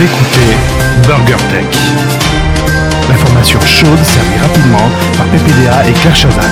Vous 0.00 0.06
écoutez 0.06 0.56
Burger 1.06 1.36
Tech. 1.50 1.66
L'information 3.10 3.60
chaude 3.60 4.02
servie 4.02 4.38
rapidement 4.38 4.88
par 5.14 5.26
PPDA 5.26 5.88
et 5.90 5.92
Claire 5.92 6.16
Chazal. 6.16 6.50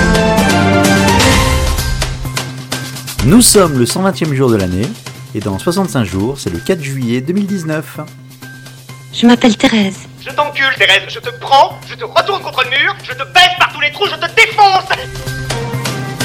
Nous 3.25 3.41
sommes 3.41 3.79
le 3.79 3.85
120e 3.85 4.35
jour 4.35 4.51
de 4.51 4.55
l'année 4.55 4.87
et 5.33 5.39
dans 5.39 5.57
65 5.57 6.03
jours, 6.03 6.35
c'est 6.37 6.51
le 6.51 6.59
4 6.59 6.79
juillet 6.79 7.21
2019. 7.21 8.01
Je 9.13 9.25
m'appelle 9.25 9.57
Thérèse. 9.57 9.97
Je 10.21 10.29
t'encule, 10.29 10.75
Thérèse, 10.77 11.01
je 11.07 11.19
te 11.19 11.29
prends, 11.39 11.79
je 11.89 11.95
te 11.95 12.05
retourne 12.05 12.43
contre 12.43 12.63
le 12.65 12.69
mur, 12.69 12.95
je 13.01 13.13
te 13.13 13.23
baisse 13.33 13.57
par 13.57 13.73
tous 13.73 13.81
les 13.81 13.91
trous, 13.91 14.05
je 14.05 14.27
te 14.27 14.31
défonce 14.35 14.85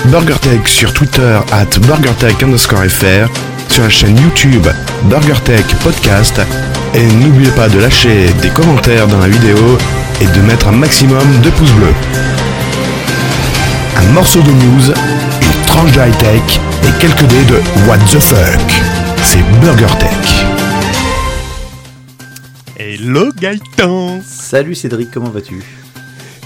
BurgerTech 0.04 0.68
sur 0.68 0.92
Twitter 0.92 1.40
at 1.52 1.78
BurgerTech 1.86 2.42
underscore 2.42 2.84
FR, 2.84 3.30
sur 3.74 3.82
la 3.82 3.90
chaîne 3.90 4.16
YouTube 4.16 4.68
BurgerTech 5.06 5.66
Podcast, 5.82 6.40
et 6.94 7.04
n'oubliez 7.16 7.50
pas 7.50 7.68
de 7.68 7.80
lâcher 7.80 8.32
des 8.40 8.48
commentaires 8.50 9.08
dans 9.08 9.18
la 9.18 9.26
vidéo 9.26 9.56
et 10.20 10.26
de 10.26 10.40
mettre 10.42 10.68
un 10.68 10.72
maximum 10.72 11.40
de 11.42 11.50
pouces 11.50 11.72
bleus. 11.72 11.94
Un 13.96 14.12
morceau 14.12 14.40
de 14.42 14.50
news, 14.52 14.92
une 15.42 15.66
tranche 15.66 15.90
de 15.90 15.98
high-tech 15.98 16.60
et 16.84 17.00
quelques 17.00 17.24
dés 17.24 17.44
de 17.46 17.88
What 17.88 17.98
the 18.12 18.20
fuck. 18.20 18.82
C'est 19.24 19.42
BurgerTech. 19.60 20.46
Hello 22.78 23.32
Gaëtan 23.36 24.20
Salut 24.24 24.76
Cédric, 24.76 25.10
comment 25.10 25.30
vas-tu? 25.30 25.83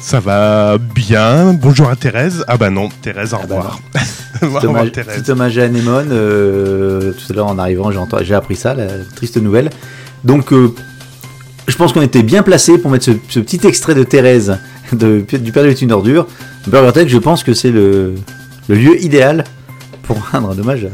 Ça 0.01 0.21
va 0.21 0.79
bien 0.79 1.53
Bonjour 1.55 1.89
à 1.89 1.97
Thérèse. 1.97 2.45
Ah 2.49 2.57
bah 2.57 2.71
non, 2.71 2.89
Thérèse, 3.03 3.35
au 3.35 3.39
Ah 3.43 3.47
bah 3.47 3.57
revoir. 3.57 3.81
Petit 3.93 4.05
au 4.43 4.47
revoir 4.47 4.65
hommage, 4.65 4.93
Thérèse. 4.93 5.21
petit 5.23 5.31
hommage 5.31 5.59
à 5.59 5.65
Anémone. 5.65 6.09
euh, 6.13 7.13
tout 7.13 7.33
à 7.33 7.37
l'heure 7.37 7.47
en 7.49 7.59
arrivant, 7.59 7.91
j'ai 8.23 8.35
appris 8.35 8.57
ça, 8.57 8.75
la 8.75 8.87
triste 9.15 9.37
nouvelle. 9.37 9.71
Donc, 10.25 10.53
euh, 10.53 10.73
je 11.67 11.77
pense 11.77 11.93
qu'on 11.93 12.03
était 12.03 12.23
bien 12.23 12.43
placé 12.43 12.79
pour 12.79 12.91
mettre 12.91 13.05
ce, 13.07 13.11
ce 13.29 13.41
petit 13.41 13.67
extrait 13.67 13.95
de 13.95 14.05
Thérèse 14.05 14.59
de, 14.93 15.25
du 15.39 15.53
Père 15.53 15.65
de 15.65 15.75
une 15.83 15.93
ordure. 15.93 16.27
BurgerTech, 16.67 17.09
je 17.09 17.19
pense 17.19 17.43
que 17.43 17.53
c'est 17.53 17.71
le, 17.71 18.15
le 18.69 18.75
lieu 18.75 19.03
idéal 19.03 19.45
pour 20.05 20.17
rendre 20.33 20.51
un 20.53 20.59
hommage 20.59 20.87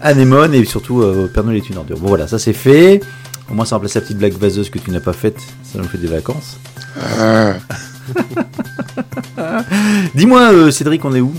à 0.00 0.08
Anémone 0.08 0.54
et 0.54 0.64
surtout 0.64 1.02
euh, 1.02 1.24
au 1.24 1.28
Père 1.28 1.44
Noël 1.44 1.58
est 1.58 1.68
une 1.68 1.76
ordure. 1.76 1.98
Bon 1.98 2.08
voilà, 2.08 2.26
ça 2.28 2.38
c'est 2.38 2.52
fait. 2.52 3.00
Au 3.50 3.54
moins 3.54 3.66
ça 3.66 3.76
remplace 3.76 3.94
la 3.94 4.00
petite 4.00 4.16
blague 4.18 4.38
vaseuse 4.38 4.70
que 4.70 4.78
tu 4.78 4.90
n'as 4.90 5.00
pas 5.00 5.12
faite. 5.12 5.36
Ça 5.70 5.78
nous 5.78 5.84
fait 5.88 5.98
des 5.98 6.06
vacances. 6.06 6.58
Dis-moi, 10.14 10.52
euh, 10.52 10.70
Cédric, 10.70 11.04
on 11.04 11.14
est 11.14 11.20
où? 11.20 11.34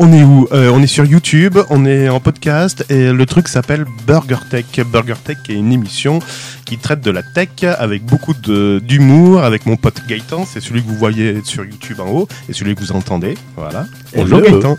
On 0.00 0.12
est 0.12 0.22
où? 0.22 0.46
Euh, 0.52 0.70
On 0.70 0.80
est 0.80 0.86
sur 0.86 1.04
YouTube, 1.04 1.58
on 1.70 1.84
est 1.84 2.08
en 2.08 2.20
podcast 2.20 2.84
et 2.88 3.10
le 3.12 3.26
truc 3.26 3.48
s'appelle 3.48 3.84
Burger 4.06 4.36
Tech. 4.48 4.64
Burger 4.92 5.16
Tech 5.24 5.38
est 5.48 5.54
une 5.54 5.72
émission 5.72 6.20
qui 6.64 6.78
traite 6.78 7.00
de 7.00 7.10
la 7.10 7.24
tech 7.24 7.48
avec 7.64 8.04
beaucoup 8.04 8.32
d'humour 8.34 9.42
avec 9.42 9.66
mon 9.66 9.76
pote 9.76 10.00
Gaëtan. 10.08 10.46
C'est 10.46 10.60
celui 10.60 10.82
que 10.82 10.88
vous 10.88 10.94
voyez 10.94 11.40
sur 11.42 11.64
YouTube 11.64 11.98
en 11.98 12.06
haut 12.10 12.28
et 12.48 12.52
celui 12.52 12.76
que 12.76 12.80
vous 12.80 12.92
entendez. 12.92 13.36
Voilà. 13.56 13.86
Bonjour. 14.14 14.40
Gaëtan. 14.40 14.60
Bonjour. 14.60 14.78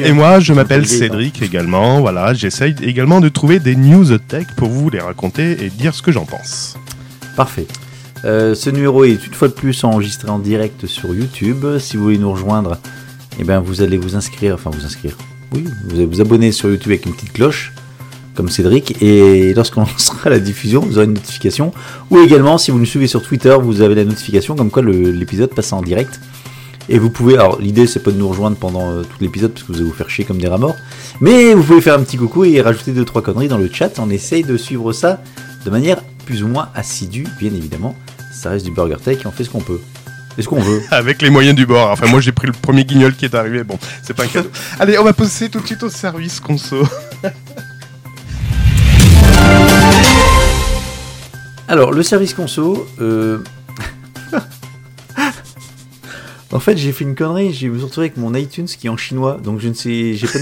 Et 0.04 0.12
moi, 0.12 0.40
je 0.40 0.52
m'appelle 0.52 0.82
Gaëtan. 0.82 0.98
Cédric 0.98 1.40
également. 1.40 2.02
Voilà, 2.02 2.34
j'essaye 2.34 2.74
également 2.82 3.22
de 3.22 3.30
trouver 3.30 3.60
des 3.60 3.76
news 3.76 4.18
tech 4.18 4.44
pour 4.58 4.68
vous 4.68 4.90
les 4.90 5.00
raconter 5.00 5.64
et 5.64 5.70
dire 5.70 5.94
ce 5.94 6.02
que 6.02 6.12
j'en 6.12 6.26
pense. 6.26 6.76
Parfait. 7.34 7.66
Euh, 8.24 8.54
ce 8.54 8.70
numéro 8.70 9.04
est 9.04 9.26
une 9.26 9.34
fois 9.34 9.48
de 9.48 9.52
plus 9.52 9.82
enregistré 9.84 10.28
en 10.28 10.38
direct 10.38 10.86
sur 10.86 11.14
YouTube. 11.14 11.64
Si 11.78 11.96
vous 11.96 12.04
voulez 12.04 12.18
nous 12.18 12.30
rejoindre, 12.30 12.78
eh 13.38 13.44
ben 13.44 13.60
vous 13.60 13.82
allez 13.82 13.96
vous 13.96 14.16
inscrire, 14.16 14.54
enfin 14.54 14.70
vous 14.70 14.84
inscrire. 14.84 15.16
Oui, 15.52 15.64
vous 15.84 15.96
allez 15.96 16.06
vous 16.06 16.20
abonner 16.20 16.52
sur 16.52 16.70
YouTube 16.70 16.92
avec 16.92 17.04
une 17.06 17.12
petite 17.12 17.32
cloche, 17.32 17.72
comme 18.34 18.48
Cédric, 18.48 19.02
et 19.02 19.52
lorsqu'on 19.54 19.80
lancera 19.86 20.30
la 20.30 20.38
diffusion, 20.38 20.80
vous 20.80 20.98
aurez 20.98 21.06
une 21.06 21.14
notification. 21.14 21.72
Ou 22.10 22.20
également, 22.20 22.58
si 22.58 22.70
vous 22.70 22.78
nous 22.78 22.86
suivez 22.86 23.06
sur 23.06 23.22
Twitter, 23.22 23.54
vous 23.60 23.80
avez 23.80 23.94
la 23.94 24.04
notification 24.04 24.54
comme 24.54 24.70
quoi 24.70 24.82
l'épisode 24.82 25.50
passe 25.50 25.72
en 25.72 25.82
direct. 25.82 26.20
Et 26.88 26.98
vous 26.98 27.10
pouvez, 27.10 27.34
alors 27.34 27.60
l'idée 27.60 27.86
c'est 27.86 28.00
pas 28.00 28.10
de 28.10 28.16
nous 28.16 28.28
rejoindre 28.28 28.56
pendant 28.56 28.90
euh, 28.90 29.02
tout 29.02 29.16
l'épisode 29.20 29.52
parce 29.52 29.62
que 29.62 29.68
vous 29.68 29.78
allez 29.78 29.84
vous 29.84 29.94
faire 29.94 30.10
chier 30.10 30.24
comme 30.24 30.38
des 30.38 30.48
rats 30.48 30.58
morts, 30.58 30.74
mais 31.20 31.54
vous 31.54 31.62
pouvez 31.62 31.80
faire 31.80 31.94
un 31.94 32.02
petit 32.02 32.16
coucou 32.16 32.44
et 32.44 32.60
rajouter 32.60 32.90
deux 32.90 33.04
trois 33.04 33.22
conneries 33.22 33.46
dans 33.46 33.58
le 33.58 33.70
chat. 33.72 34.00
On 34.00 34.10
essaye 34.10 34.42
de 34.42 34.56
suivre 34.56 34.92
ça 34.92 35.22
de 35.64 35.70
manière 35.70 36.02
plus 36.26 36.42
ou 36.42 36.48
moins 36.48 36.70
assidue, 36.74 37.26
bien 37.38 37.52
évidemment. 37.54 37.94
Ça 38.42 38.50
reste 38.50 38.64
du 38.64 38.72
Burger 38.72 38.96
Tech 39.00 39.18
et 39.22 39.26
on 39.28 39.30
fait 39.30 39.44
ce 39.44 39.50
qu'on 39.50 39.60
peut. 39.60 39.78
Et 40.36 40.42
ce 40.42 40.48
qu'on 40.48 40.58
veut. 40.60 40.82
Avec 40.90 41.22
les 41.22 41.30
moyens 41.30 41.54
du 41.54 41.64
bord. 41.64 41.92
Enfin, 41.92 42.08
moi, 42.08 42.20
j'ai 42.20 42.32
pris 42.32 42.48
le 42.48 42.52
premier 42.52 42.84
guignol 42.84 43.14
qui 43.14 43.24
est 43.24 43.36
arrivé. 43.36 43.62
Bon, 43.62 43.78
c'est 44.02 44.14
pas 44.14 44.24
un 44.24 44.26
cadeau. 44.26 44.50
Allez, 44.80 44.98
on 44.98 45.04
va 45.04 45.12
passer 45.12 45.48
tout 45.48 45.60
de 45.60 45.66
suite 45.66 45.84
au 45.84 45.88
service 45.88 46.40
conso. 46.40 46.82
Alors, 51.68 51.92
le 51.92 52.02
service 52.02 52.34
conso. 52.34 52.84
euh, 53.00 53.38
en 56.50 56.58
fait, 56.58 56.76
j'ai 56.76 56.90
fait 56.90 57.04
une 57.04 57.14
connerie. 57.14 57.54
Je 57.54 57.68
me 57.68 57.76
suis 57.76 57.84
retrouvé 57.84 58.08
avec 58.08 58.16
mon 58.16 58.34
iTunes 58.34 58.66
qui 58.66 58.88
est 58.88 58.90
en 58.90 58.96
chinois. 58.96 59.38
Donc, 59.40 59.60
je 59.60 59.68
ne 59.68 59.74
sais. 59.74 60.14
J'ai 60.14 60.26
pas 60.26 60.40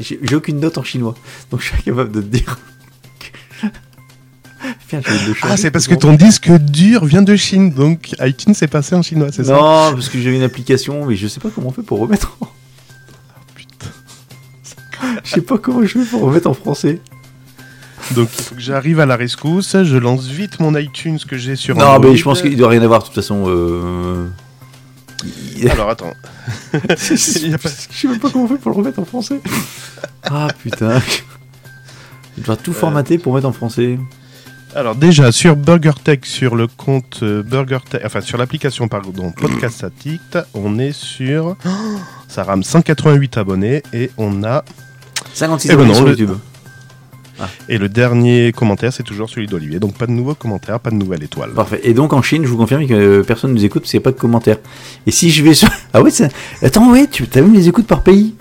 j'ai 0.00 0.34
aucune 0.34 0.60
note 0.60 0.78
en 0.78 0.82
chinois. 0.82 1.14
Donc, 1.50 1.60
je 1.60 1.66
suis 1.66 1.76
incapable 1.76 2.10
de 2.10 2.22
te 2.22 2.26
dire. 2.26 2.58
Putain, 5.00 5.12
j'ai 5.26 5.32
Ah, 5.42 5.56
c'est 5.56 5.70
parce 5.70 5.86
que 5.86 5.94
ton 5.94 6.14
disque 6.14 6.50
dur 6.50 7.04
vient 7.04 7.22
de 7.22 7.36
Chine. 7.36 7.70
Donc, 7.72 8.14
iTunes 8.20 8.54
est 8.60 8.66
passé 8.66 8.94
en 8.94 9.02
chinois, 9.02 9.28
c'est 9.32 9.44
ça? 9.44 9.52
Non, 9.54 9.92
parce 9.92 10.08
que 10.08 10.18
j'ai 10.20 10.34
une 10.34 10.42
application, 10.42 11.04
mais 11.06 11.16
je 11.16 11.26
sais 11.28 11.40
pas 11.40 11.48
comment 11.54 11.68
on 11.68 11.72
fait 11.72 11.82
pour 11.82 11.98
remettre 12.00 12.36
en. 12.40 12.48
Putain. 13.54 13.86
Je 15.24 15.30
sais 15.30 15.40
pas 15.42 15.58
comment 15.58 15.84
je 15.84 15.98
fais 15.98 16.04
pour 16.10 16.22
remettre 16.22 16.48
en 16.48 16.54
français. 16.54 17.00
Donc, 18.12 18.28
il 18.38 18.42
faut 18.42 18.54
que 18.54 18.60
j'arrive 18.60 19.00
à 19.00 19.06
la 19.06 19.16
rescousse. 19.16 19.76
Je 19.82 19.96
lance 19.96 20.26
vite 20.26 20.60
mon 20.60 20.74
iTunes 20.76 21.18
que 21.26 21.36
j'ai 21.38 21.56
sur 21.56 21.76
Non, 21.76 21.86
Android. 21.86 22.10
mais 22.10 22.16
je 22.16 22.24
pense 22.24 22.42
qu'il 22.42 22.56
doit 22.56 22.68
rien 22.68 22.82
avoir 22.82 23.00
de 23.00 23.06
toute 23.06 23.14
façon. 23.14 23.44
Euh... 23.46 24.26
il- 25.56 25.70
Alors, 25.70 25.88
attends. 25.90 26.12
Il 26.74 26.88
pas- 26.88 26.90
Je 27.00 27.14
sais 27.16 27.48
même 28.08 28.18
pas 28.18 28.28
comment 28.30 28.44
on 28.44 28.48
fait 28.48 28.56
pour 28.58 28.70
le 28.72 28.76
remettre 28.76 28.98
en 28.98 29.04
français. 29.04 29.40
Ah 30.24 30.48
putain. 30.62 31.00
Je 32.38 32.42
dois 32.42 32.56
tout 32.56 32.72
formater 32.72 33.18
pour 33.18 33.34
mettre 33.34 33.46
en 33.46 33.52
français. 33.52 33.98
Alors, 34.74 34.96
déjà, 34.96 35.30
sur 35.30 35.54
BurgerTech, 35.54 36.26
sur 36.26 36.56
le 36.56 36.66
compte 36.66 37.20
euh, 37.22 37.42
BurgerTech, 37.44 38.02
enfin, 38.04 38.20
sur 38.20 38.38
l'application, 38.38 38.88
pardon, 38.88 39.30
Podcast 39.30 39.84
Addict, 39.84 40.38
on 40.52 40.78
est 40.78 40.92
sur. 40.92 41.56
Ça 42.28 42.42
rame 42.42 42.64
188 42.64 43.38
abonnés 43.38 43.82
et 43.92 44.10
on 44.18 44.42
a 44.42 44.64
56 45.34 45.68
Eh 45.70 45.76
ben 45.76 45.82
abonnés 45.82 45.94
sur 45.94 46.04
le- 46.04 46.10
YouTube. 46.10 46.30
Et 47.68 47.78
le 47.78 47.88
dernier 47.88 48.52
commentaire, 48.52 48.92
c'est 48.92 49.02
toujours 49.02 49.28
celui 49.28 49.46
d'Olivier. 49.46 49.78
Donc 49.80 49.94
pas 49.96 50.06
de 50.06 50.12
nouveaux 50.12 50.34
commentaires, 50.34 50.78
pas 50.80 50.90
de 50.90 50.94
nouvelle 50.96 51.22
étoile. 51.22 51.50
Parfait. 51.50 51.80
Et 51.84 51.92
donc 51.92 52.12
en 52.12 52.22
Chine, 52.22 52.42
je 52.44 52.48
vous 52.48 52.56
confirme 52.56 52.86
que 52.86 53.22
personne 53.22 53.50
ne 53.50 53.56
nous 53.56 53.64
écoute 53.64 53.82
parce 53.82 53.90
qu'il 53.90 53.98
n'y 53.98 54.02
a 54.02 54.06
pas 54.06 54.12
de 54.12 54.20
commentaires. 54.20 54.58
Et 55.06 55.10
si 55.10 55.30
je 55.30 55.42
vais 55.44 55.54
sur. 55.54 55.68
Ah 55.92 56.02
ouais, 56.02 56.10
ça... 56.10 56.28
attends, 56.62 56.90
ouais, 56.90 57.06
tu 57.08 57.24
as 57.34 57.40
même 57.40 57.52
les 57.54 57.68
écoutes 57.68 57.86
par 57.86 58.02
pays 58.02 58.34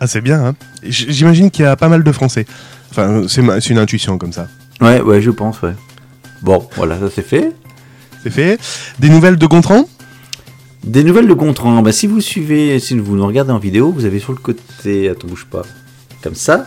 Ah, 0.00 0.06
c'est 0.06 0.20
bien, 0.20 0.44
hein 0.44 0.54
J'imagine 0.82 1.50
qu'il 1.50 1.64
y 1.64 1.68
a 1.68 1.76
pas 1.76 1.88
mal 1.88 2.02
de 2.04 2.12
Français. 2.12 2.44
Enfin, 2.90 3.24
c'est 3.28 3.70
une 3.70 3.78
intuition 3.78 4.18
comme 4.18 4.32
ça. 4.32 4.48
Ouais, 4.80 5.00
ouais, 5.00 5.20
je 5.20 5.30
pense, 5.30 5.62
ouais. 5.62 5.74
Bon, 6.42 6.66
voilà, 6.76 6.98
ça 6.98 7.10
c'est 7.14 7.26
fait. 7.26 7.52
C'est 8.22 8.30
fait. 8.30 8.58
Des 8.98 9.08
nouvelles 9.08 9.36
de 9.36 9.46
Gontran? 9.46 9.88
Des 10.84 11.04
nouvelles 11.04 11.28
de 11.28 11.34
Gontran. 11.34 11.82
Bah, 11.82 11.92
si 11.92 12.06
vous 12.06 12.20
suivez, 12.20 12.78
si 12.80 12.98
vous 12.98 13.16
nous 13.16 13.26
regardez 13.26 13.52
en 13.52 13.58
vidéo, 13.58 13.92
vous 13.92 14.06
avez 14.06 14.18
sur 14.18 14.32
le 14.32 14.38
côté, 14.38 15.08
attends, 15.08 15.28
bouge 15.28 15.46
pas, 15.50 15.62
comme 16.22 16.34
ça, 16.34 16.66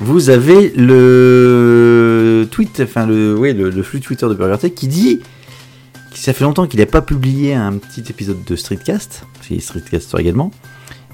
vous 0.00 0.30
avez 0.30 0.72
le 0.76 2.48
tweet, 2.50 2.80
enfin 2.82 3.06
le, 3.06 3.36
ouais, 3.36 3.52
le, 3.52 3.70
le 3.70 3.82
flux 3.82 4.00
Twitter 4.00 4.26
de 4.26 4.34
Burger 4.34 4.58
Tech 4.58 4.74
qui 4.74 4.88
dit 4.88 5.20
que 6.10 6.18
ça 6.18 6.32
fait 6.32 6.44
longtemps 6.44 6.66
qu'il 6.66 6.80
n'a 6.80 6.86
pas 6.86 7.02
publié 7.02 7.54
un 7.54 7.74
petit 7.74 8.04
épisode 8.10 8.42
de 8.44 8.56
Streetcast, 8.56 9.24
c'est 9.46 9.60
Streetcaster 9.60 10.18
également, 10.18 10.50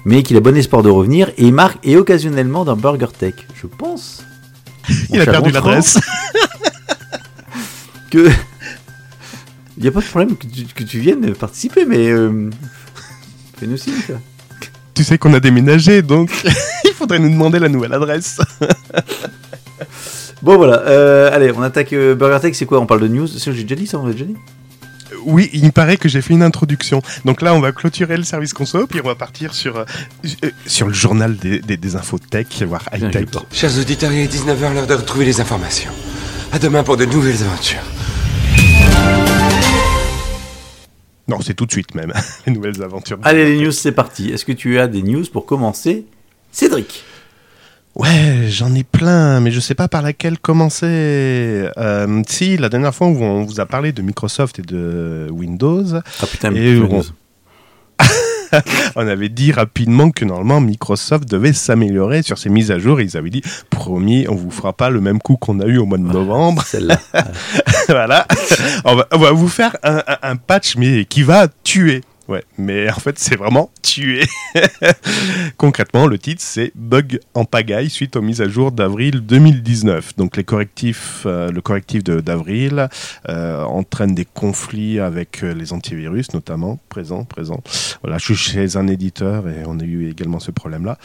mais 0.05 0.23
qu'il 0.23 0.37
a 0.37 0.39
bon 0.39 0.55
espoir 0.57 0.83
de 0.83 0.89
revenir 0.89 1.31
et 1.37 1.51
marque 1.51 1.85
et 1.85 1.97
occasionnellement 1.97 2.65
dans 2.65 2.75
Burger 2.75 3.07
Tech, 3.17 3.35
je 3.55 3.67
pense. 3.67 4.23
Il 5.09 5.21
a 5.21 5.25
perdu 5.25 5.51
l'adresse. 5.51 5.99
Que 8.09 8.29
il 9.75 9.83
n'y 9.83 9.89
a 9.89 9.91
pas 9.91 9.99
de 9.99 10.05
problème 10.05 10.37
que 10.37 10.47
tu, 10.47 10.63
que 10.73 10.83
tu 10.83 10.99
viennes 10.99 11.35
participer, 11.35 11.85
mais 11.85 12.07
euh, 12.09 12.49
fais-nous 13.57 13.75
signe. 13.75 14.01
quoi. 14.07 14.15
tu 14.95 15.03
sais 15.03 15.17
qu'on 15.17 15.33
a 15.33 15.41
déménagé, 15.41 16.01
donc 16.01 16.31
il 16.85 16.93
faudrait 16.93 17.19
nous 17.19 17.29
demander 17.29 17.59
la 17.59 17.67
nouvelle 17.67 17.93
adresse. 17.93 18.39
Bon 20.41 20.55
voilà, 20.55 20.81
euh, 20.81 21.35
allez, 21.35 21.51
on 21.51 21.61
attaque 21.63 21.93
euh, 21.93 22.13
Burger 22.15 22.39
Tech, 22.39 22.55
c'est 22.55 22.65
quoi? 22.65 22.79
On 22.79 22.85
parle 22.85 23.01
de 23.01 23.07
news? 23.07 23.27
J'ai 23.27 23.51
déjà 23.63 23.75
dit 23.75 23.87
ça, 23.87 23.99
on 23.99 24.05
l'a 24.05 24.13
déjà 24.13 24.25
dit? 24.25 24.35
Oui, 25.27 25.49
il 25.51 25.65
me 25.65 25.71
paraît 25.71 25.97
que 25.97 26.07
j'ai 26.07 26.21
fait 26.21 26.33
une 26.33 26.41
introduction. 26.41 27.01
Donc 27.25 27.41
là, 27.41 27.53
on 27.53 27.59
va 27.59 27.73
clôturer 27.73 28.15
le 28.15 28.23
service 28.23 28.53
conso, 28.53 28.87
puis 28.87 29.01
on 29.03 29.07
va 29.07 29.15
partir 29.15 29.53
sur, 29.53 29.75
euh, 29.75 29.83
euh, 30.45 30.51
sur 30.65 30.87
le 30.87 30.93
journal 30.93 31.35
des, 31.35 31.59
des, 31.59 31.75
des 31.75 31.95
infos 31.97 32.17
tech, 32.17 32.47
voire 32.61 32.85
peur. 32.85 33.45
Chers 33.51 33.77
auditeurs, 33.77 34.13
il 34.13 34.19
est 34.19 34.33
19h, 34.33 34.73
l'heure 34.73 34.87
de 34.87 34.93
retrouver 34.93 35.25
les 35.25 35.41
informations. 35.41 35.91
À 36.53 36.59
demain 36.59 36.81
pour 36.81 36.95
de 36.95 37.03
nouvelles 37.03 37.43
aventures. 37.43 37.83
Non, 41.27 41.41
c'est 41.41 41.55
tout 41.55 41.65
de 41.65 41.71
suite 41.71 41.93
même, 41.93 42.13
les 42.47 42.53
nouvelles 42.53 42.81
aventures. 42.81 43.19
Allez, 43.23 43.57
les 43.57 43.61
news, 43.61 43.73
c'est 43.73 43.91
parti. 43.91 44.29
Est-ce 44.29 44.45
que 44.45 44.53
tu 44.53 44.79
as 44.79 44.87
des 44.87 45.03
news 45.03 45.25
pour 45.33 45.45
commencer? 45.45 46.05
Cédric 46.53 47.03
Ouais, 47.95 48.45
j'en 48.49 48.75
ai 48.75 48.83
plein, 48.83 49.39
mais 49.39 49.49
je 49.49 49.59
sais 49.59 49.73
pas 49.73 49.87
par 49.87 50.03
laquelle 50.03 50.37
commencer. 50.37 50.85
Euh, 50.85 52.21
si, 52.27 52.55
la 52.57 52.69
dernière 52.69 52.93
fois 52.93 53.07
où 53.07 53.23
on 53.23 53.43
vous 53.43 53.59
a 53.59 53.65
parlé 53.65 53.91
de 53.91 54.03
Microsoft 54.03 54.59
et 54.59 54.61
de 54.61 55.27
Windows, 55.31 55.83
Ah 55.95 56.25
putain, 56.29 56.53
Et 56.53 56.77
on- 56.79 57.03
on 58.95 59.07
avait 59.07 59.29
dit 59.29 59.51
rapidement 59.51 60.11
que 60.11 60.23
normalement 60.23 60.61
Microsoft 60.61 61.27
devait 61.27 61.51
s'améliorer 61.53 62.21
sur 62.21 62.37
ses 62.37 62.49
mises 62.49 62.69
à 62.71 62.77
jour. 62.77 62.99
Et 62.99 63.03
ils 63.03 63.17
avaient 63.17 63.31
dit, 63.31 63.41
promis, 63.71 64.27
on 64.29 64.35
vous 64.35 64.51
fera 64.51 64.73
pas 64.73 64.89
le 64.91 65.01
même 65.01 65.19
coup 65.19 65.35
qu'on 65.35 65.59
a 65.59 65.65
eu 65.65 65.77
au 65.79 65.85
mois 65.85 65.97
de 65.97 66.03
novembre. 66.03 66.63
Celle-là. 66.65 66.99
voilà. 67.89 68.27
On 68.85 68.95
va, 68.95 69.07
on 69.11 69.17
va 69.17 69.31
vous 69.31 69.49
faire 69.49 69.75
un, 69.83 69.97
un- 70.07 70.17
un 70.21 70.35
patch, 70.35 70.75
mais 70.77 71.05
qui 71.05 71.23
va 71.23 71.47
tuer. 71.63 72.01
Ouais, 72.27 72.43
mais 72.57 72.89
en 72.89 72.95
fait, 72.95 73.17
c'est 73.17 73.37
vraiment 73.37 73.71
tuer. 73.81 74.25
Concrètement, 75.57 76.07
le 76.07 76.17
titre, 76.17 76.41
c'est 76.43 76.73
Bug 76.75 77.19
en 77.33 77.45
pagaille 77.45 77.89
suite 77.89 78.17
aux 78.17 78.21
mises 78.21 78.41
à 78.41 78.49
jour 78.49 78.73
d'avril 78.73 79.21
2019. 79.21 80.17
Donc, 80.17 80.35
les 80.35 80.43
correctifs, 80.43 81.23
euh, 81.25 81.51
le 81.51 81.61
correctif 81.61 82.03
d'avril 82.03 82.89
euh, 83.29 83.63
entraîne 83.63 84.13
des 84.13 84.25
conflits 84.25 84.99
avec 84.99 85.43
euh, 85.43 85.53
les 85.53 85.71
antivirus, 85.71 86.33
notamment. 86.33 86.79
Présent, 86.89 87.23
présent. 87.23 87.61
Voilà, 88.03 88.17
je 88.17 88.25
suis 88.25 88.35
chez 88.35 88.75
un 88.75 88.87
éditeur 88.87 89.47
et 89.47 89.63
on 89.65 89.79
a 89.79 89.83
eu 89.83 90.09
également 90.09 90.39
ce 90.39 90.51
problème-là. 90.51 90.97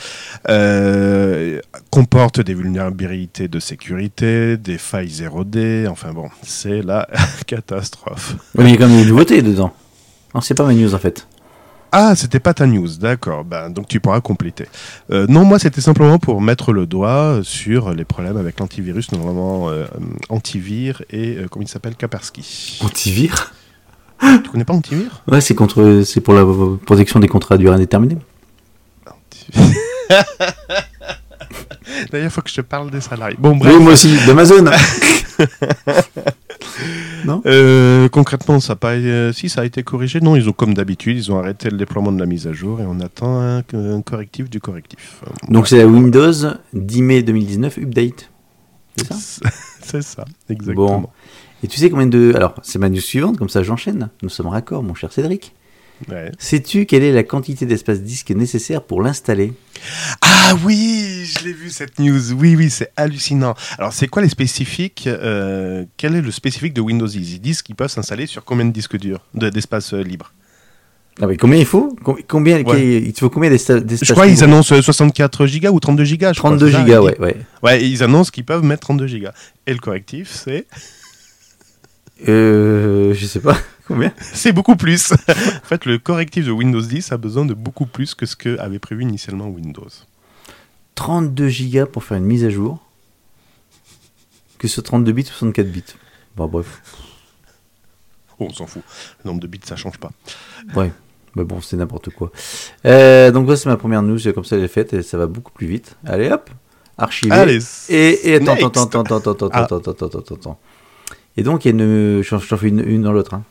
Euh, 0.48 1.60
comporte 1.90 2.40
des 2.40 2.54
vulnérabilités 2.54 3.46
de 3.46 3.60
sécurité, 3.60 4.56
des 4.56 4.78
failles 4.78 5.08
0D. 5.08 5.86
Enfin 5.86 6.12
bon, 6.12 6.30
c'est 6.42 6.82
la 6.82 7.06
catastrophe. 7.46 8.34
Oui, 8.56 8.64
il 8.66 8.70
y 8.70 8.74
a 8.74 8.76
quand 8.76 8.88
même 8.88 9.02
des 9.02 9.08
nouveautés 9.08 9.42
dedans. 9.42 9.72
Non, 10.34 10.40
c'est 10.40 10.54
pas 10.54 10.64
ma 10.64 10.74
news 10.74 10.94
en 10.94 10.98
fait. 10.98 11.26
Ah, 11.94 12.16
c'était 12.16 12.40
pas 12.40 12.54
ta 12.54 12.66
news, 12.66 12.88
d'accord. 12.98 13.44
Ben, 13.44 13.68
donc 13.68 13.86
tu 13.86 14.00
pourras 14.00 14.22
compléter. 14.22 14.66
Euh, 15.10 15.26
non, 15.28 15.44
moi 15.44 15.58
c'était 15.58 15.82
simplement 15.82 16.18
pour 16.18 16.40
mettre 16.40 16.72
le 16.72 16.86
doigt 16.86 17.40
sur 17.42 17.92
les 17.92 18.06
problèmes 18.06 18.38
avec 18.38 18.58
l'antivirus, 18.60 19.12
notamment 19.12 19.68
euh, 19.68 19.84
Antivir 20.30 21.02
et 21.10 21.36
euh, 21.36 21.48
comment 21.50 21.64
il 21.64 21.68
s'appelle 21.68 21.94
Kaspersky. 21.94 22.78
Antivir? 22.82 23.52
Tu 24.22 24.50
connais 24.50 24.64
pas 24.64 24.72
Antivir? 24.72 25.22
Ouais, 25.28 25.42
c'est 25.42 25.54
contre, 25.54 26.02
c'est 26.06 26.20
pour 26.22 26.32
la 26.32 26.46
protection 26.86 27.20
des 27.20 27.28
contrats 27.28 27.56
à 27.56 27.58
durée 27.58 27.74
indéterminée. 27.74 28.16
D'ailleurs, 32.10 32.26
il 32.26 32.30
faut 32.30 32.40
que 32.40 32.48
je 32.48 32.56
te 32.56 32.60
parle 32.62 32.90
des 32.90 33.00
salariés. 33.00 33.36
Bon, 33.38 33.56
bref. 33.56 33.74
Oui, 33.74 33.82
moi 33.82 33.92
aussi, 33.92 34.16
d'Amazon. 34.26 34.64
Euh, 37.46 38.08
concrètement, 38.08 38.60
ça 38.60 38.74
a 38.74 38.76
pas, 38.76 38.92
euh, 38.92 39.32
si 39.32 39.48
ça 39.48 39.62
a 39.62 39.64
été 39.64 39.82
corrigé, 39.82 40.20
non, 40.20 40.36
ils 40.36 40.48
ont 40.48 40.52
comme 40.52 40.74
d'habitude, 40.74 41.16
ils 41.16 41.32
ont 41.32 41.38
arrêté 41.38 41.70
le 41.70 41.76
déploiement 41.76 42.12
de 42.12 42.20
la 42.20 42.26
mise 42.26 42.46
à 42.46 42.52
jour 42.52 42.80
et 42.80 42.84
on 42.86 43.00
attend 43.00 43.40
un, 43.40 43.62
un 43.72 44.02
correctif 44.02 44.50
du 44.50 44.60
correctif. 44.60 45.22
Donc 45.48 45.68
c'est 45.68 45.78
la 45.78 45.86
Windows 45.86 46.32
10 46.72 47.02
mai 47.02 47.22
2019 47.22 47.78
update. 47.78 48.30
C'est 48.96 49.12
ça? 49.12 49.50
C'est 49.82 50.02
ça, 50.02 50.24
exactement. 50.48 51.00
Bon. 51.00 51.08
Et 51.64 51.68
tu 51.68 51.78
sais 51.78 51.90
combien 51.90 52.06
de... 52.06 52.32
Alors, 52.34 52.54
c'est 52.62 52.78
ma 52.78 52.88
news 52.88 53.00
suivante, 53.00 53.36
comme 53.36 53.48
ça 53.48 53.62
j'enchaîne. 53.62 54.10
Nous 54.22 54.28
sommes 54.28 54.46
raccords, 54.46 54.82
mon 54.82 54.94
cher 54.94 55.12
Cédric. 55.12 55.54
Ouais. 56.10 56.32
Sais-tu 56.38 56.86
quelle 56.86 57.02
est 57.02 57.12
la 57.12 57.22
quantité 57.22 57.64
d'espace 57.66 58.00
disque 58.00 58.30
nécessaire 58.30 58.82
pour 58.82 59.02
l'installer? 59.02 59.52
Ah 60.20 60.54
oui, 60.64 61.24
je 61.24 61.44
l'ai 61.44 61.52
vu 61.52 61.70
cette 61.70 61.98
news. 61.98 62.32
Oui, 62.32 62.56
oui, 62.56 62.70
c'est 62.70 62.90
hallucinant. 62.96 63.54
Alors, 63.78 63.92
c'est 63.92 64.08
quoi 64.08 64.22
les 64.22 64.28
spécifiques 64.28 65.04
euh, 65.06 65.84
Quel 65.96 66.16
est 66.16 66.20
le 66.20 66.30
spécifique 66.30 66.74
de 66.74 66.80
Windows 66.80 67.06
10 67.06 67.16
Ils 67.34 67.40
disent 67.40 67.62
qu'ils 67.62 67.74
peuvent 67.76 67.90
s'installer 67.90 68.26
sur 68.26 68.44
combien 68.44 68.64
de 68.64 68.70
disques 68.72 68.96
durs, 68.98 69.20
de- 69.34 69.48
d'espace 69.50 69.94
euh, 69.94 70.02
libre? 70.02 70.32
Ah 71.20 71.26
mais 71.26 71.36
combien 71.36 71.58
il 71.58 71.66
faut? 71.66 71.94
Com- 72.02 72.16
Combien 72.26 72.62
Ouais. 72.62 73.02
Il 73.02 73.12
te 73.12 73.20
faut 73.20 73.28
combien 73.28 73.50
d'espace 73.50 73.82
Je 74.02 74.12
crois 74.12 74.26
qu'ils 74.26 74.42
annoncent 74.44 74.74
euh, 74.74 74.80
64 74.80 75.46
gigas 75.46 75.70
ou 75.70 75.78
32 75.78 76.04
gigas. 76.04 76.32
je 76.32 76.38
crois, 76.38 76.50
32 76.50 76.66
c'est 76.66 76.72
ça, 76.72 76.80
gigas, 76.84 77.00
ouais. 77.00 77.36
Ouais, 77.62 77.84
ils 77.86 78.02
annoncent 78.02 78.30
qu'ils 78.30 78.44
peuvent 78.46 78.64
mettre 78.64 78.80
32 78.80 79.06
gigas. 79.06 79.32
Et 79.66 79.72
le 79.74 79.78
correctif, 79.78 80.30
c'est? 80.32 80.66
Euh, 82.28 83.14
je 83.14 83.26
sais 83.26 83.40
pas. 83.40 83.58
Combien 83.92 84.12
c'est 84.20 84.52
beaucoup 84.52 84.76
plus. 84.76 85.12
en 85.28 85.66
fait, 85.66 85.84
le 85.84 85.98
correctif 85.98 86.46
de 86.46 86.50
Windows 86.50 86.80
10 86.80 87.12
a 87.12 87.18
besoin 87.18 87.44
de 87.44 87.52
beaucoup 87.54 87.84
plus 87.86 88.14
que 88.14 88.24
ce 88.24 88.36
que 88.36 88.58
avait 88.58 88.78
prévu 88.78 89.02
initialement 89.02 89.48
Windows. 89.48 89.88
32 90.94 91.48
gigas 91.48 91.86
pour 91.86 92.02
faire 92.04 92.16
une 92.16 92.24
mise 92.24 92.44
à 92.44 92.50
jour. 92.50 92.78
Que 94.58 94.68
ce 94.68 94.80
32 94.80 95.12
bits 95.12 95.22
ou 95.22 95.26
64 95.26 95.66
bits. 95.70 95.84
Bon, 96.36 96.46
bref. 96.46 96.80
Oh, 98.38 98.46
on 98.48 98.52
s'en 98.52 98.66
fout. 98.66 98.82
Le 99.22 99.28
nombre 99.28 99.40
de 99.40 99.46
bits, 99.46 99.60
ça 99.62 99.76
change 99.76 99.98
pas. 99.98 100.10
Ouais. 100.74 100.90
Mais 101.36 101.44
bon, 101.44 101.60
c'est 101.60 101.76
n'importe 101.76 102.10
quoi. 102.10 102.30
Euh, 102.86 103.30
donc, 103.30 103.44
voilà, 103.44 103.58
c'est 103.58 103.68
ma 103.68 103.76
première 103.76 104.02
news. 104.02 104.18
Comme 104.34 104.44
ça, 104.44 104.56
elle 104.56 104.64
est 104.64 104.68
faite 104.68 104.94
et 104.94 105.02
ça 105.02 105.18
va 105.18 105.26
beaucoup 105.26 105.52
plus 105.52 105.66
vite. 105.66 105.96
Allez, 106.06 106.30
hop. 106.30 106.48
Archivé. 106.96 107.32
Allez. 107.34 107.58
Et, 107.90 108.30
et 108.30 108.36
attends, 108.36 108.54
attends, 108.54 108.84
attends, 108.84 109.00
attends, 109.00 109.16
attends, 109.16 109.30
attends, 109.32 109.50
Ah. 109.52 109.62
attends, 109.64 109.76
attends, 109.78 109.90
attends, 109.92 110.18
attends, 110.18 110.34
attends. 110.34 110.60
Et 111.36 111.42
donc, 111.42 111.64
il 111.64 111.68
y 111.68 111.70
a 111.70 111.74
une. 111.84 112.22
J'en 112.22 112.38
j'en 112.38 112.56
fais 112.56 112.68
une, 112.68 112.80
une 112.86 113.02
dans 113.02 113.12
l'autre. 113.12 113.34
Hein. 113.34 113.42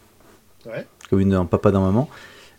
Ouais. 0.65 0.85
Comme 1.09 1.19
une 1.19 1.35
en 1.35 1.45
papa 1.45 1.71
dans 1.71 1.81
maman. 1.81 2.09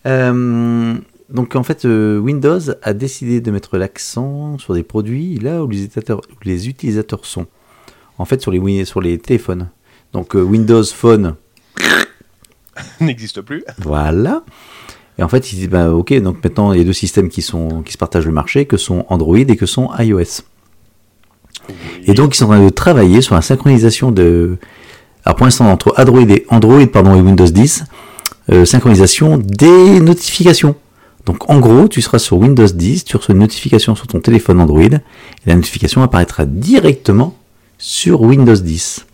Euh, 0.07 0.95
donc, 1.31 1.57
en 1.57 1.63
fait, 1.63 1.85
euh, 1.85 2.19
Windows 2.19 2.61
a 2.83 2.93
décidé 2.93 3.41
de 3.41 3.51
mettre 3.51 3.79
l'accent 3.79 4.59
sur 4.59 4.75
des 4.75 4.83
produits 4.83 5.39
là 5.39 5.65
où 5.65 5.69
les 5.69 5.85
utilisateurs, 5.85 6.21
où 6.21 6.45
les 6.45 6.69
utilisateurs 6.69 7.25
sont. 7.25 7.47
En 8.19 8.25
fait, 8.25 8.43
sur 8.43 8.51
les, 8.53 8.85
sur 8.85 9.01
les 9.01 9.19
téléphones. 9.19 9.71
Donc, 10.13 10.37
euh, 10.37 10.43
Windows 10.43 10.85
Phone, 10.85 11.37
N'existe 13.01 13.41
plus. 13.41 13.65
voilà. 13.79 14.45
Et 15.19 15.23
en 15.23 15.29
fait, 15.29 15.53
ils 15.53 15.57
disent, 15.57 15.69
bah, 15.69 15.91
ok, 15.91 16.13
donc 16.21 16.43
maintenant, 16.43 16.73
il 16.73 16.79
y 16.79 16.81
a 16.81 16.85
deux 16.85 16.93
systèmes 16.93 17.29
qui, 17.29 17.43
sont, 17.43 17.83
qui 17.83 17.93
se 17.93 17.99
partagent 17.99 18.27
le 18.27 18.33
marché, 18.33 18.67
que 18.67 18.77
sont 18.77 19.05
Android 19.09 19.37
et 19.37 19.57
que 19.57 19.67
sont 19.67 19.91
iOS. 19.99 20.43
Et 22.05 22.15
donc, 22.15 22.35
ils 22.35 22.39
sont 22.39 22.47
en 22.47 22.49
train 22.49 22.65
de 22.65 22.71
travailler 22.71 23.21
sur 23.21 23.35
la 23.35 23.43
synchronisation 23.43 24.11
de. 24.11 24.59
Alors, 25.25 25.37
pour 25.37 25.47
l'instant, 25.47 25.71
entre 25.71 25.95
Android 25.99 26.23
et, 26.23 26.47
Android, 26.49 26.87
pardon, 26.87 27.15
et 27.15 27.21
Windows 27.21 27.47
10, 27.47 27.85
euh, 28.51 28.65
synchronisation 28.65 29.39
des 29.39 30.01
notifications. 30.01 30.75
Donc, 31.27 31.49
en 31.49 31.61
gros, 31.61 31.87
tu 31.87 32.03
seras 32.03 32.19
sur 32.19 32.39
Windows 32.39 32.67
10, 32.67 33.05
tu 33.05 33.17
reçois 33.17 33.35
une 33.35 33.41
notification 33.41 33.95
sur 33.95 34.07
ton 34.09 34.21
téléphone 34.21 34.61
Android, 34.61 34.81
et 34.83 35.01
la 35.47 35.55
notification 35.55 36.03
apparaîtra 36.03 36.45
directement 36.47 37.37
sur 37.79 38.23
Windows 38.23 38.57
10. 38.57 39.07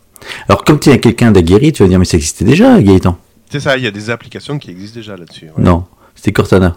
Alors, 0.48 0.64
comme 0.64 0.80
tu 0.80 0.90
es 0.90 0.98
quelqu'un 0.98 1.30
d'aguerri, 1.30 1.72
tu 1.72 1.82
vas 1.82 1.88
dire, 1.88 1.98
mais 1.98 2.04
ça 2.04 2.16
existait 2.16 2.44
déjà, 2.44 2.80
Gaëtan? 2.80 3.18
C'est 3.50 3.60
ça, 3.60 3.76
il 3.76 3.84
y 3.84 3.86
a 3.86 3.90
des 3.90 4.10
applications 4.10 4.58
qui 4.58 4.70
existent 4.70 5.00
déjà 5.00 5.16
là-dessus. 5.16 5.46
ouais. 5.46 5.64
Non, 5.64 5.84
c'était 6.14 6.32
Cortana. 6.32 6.76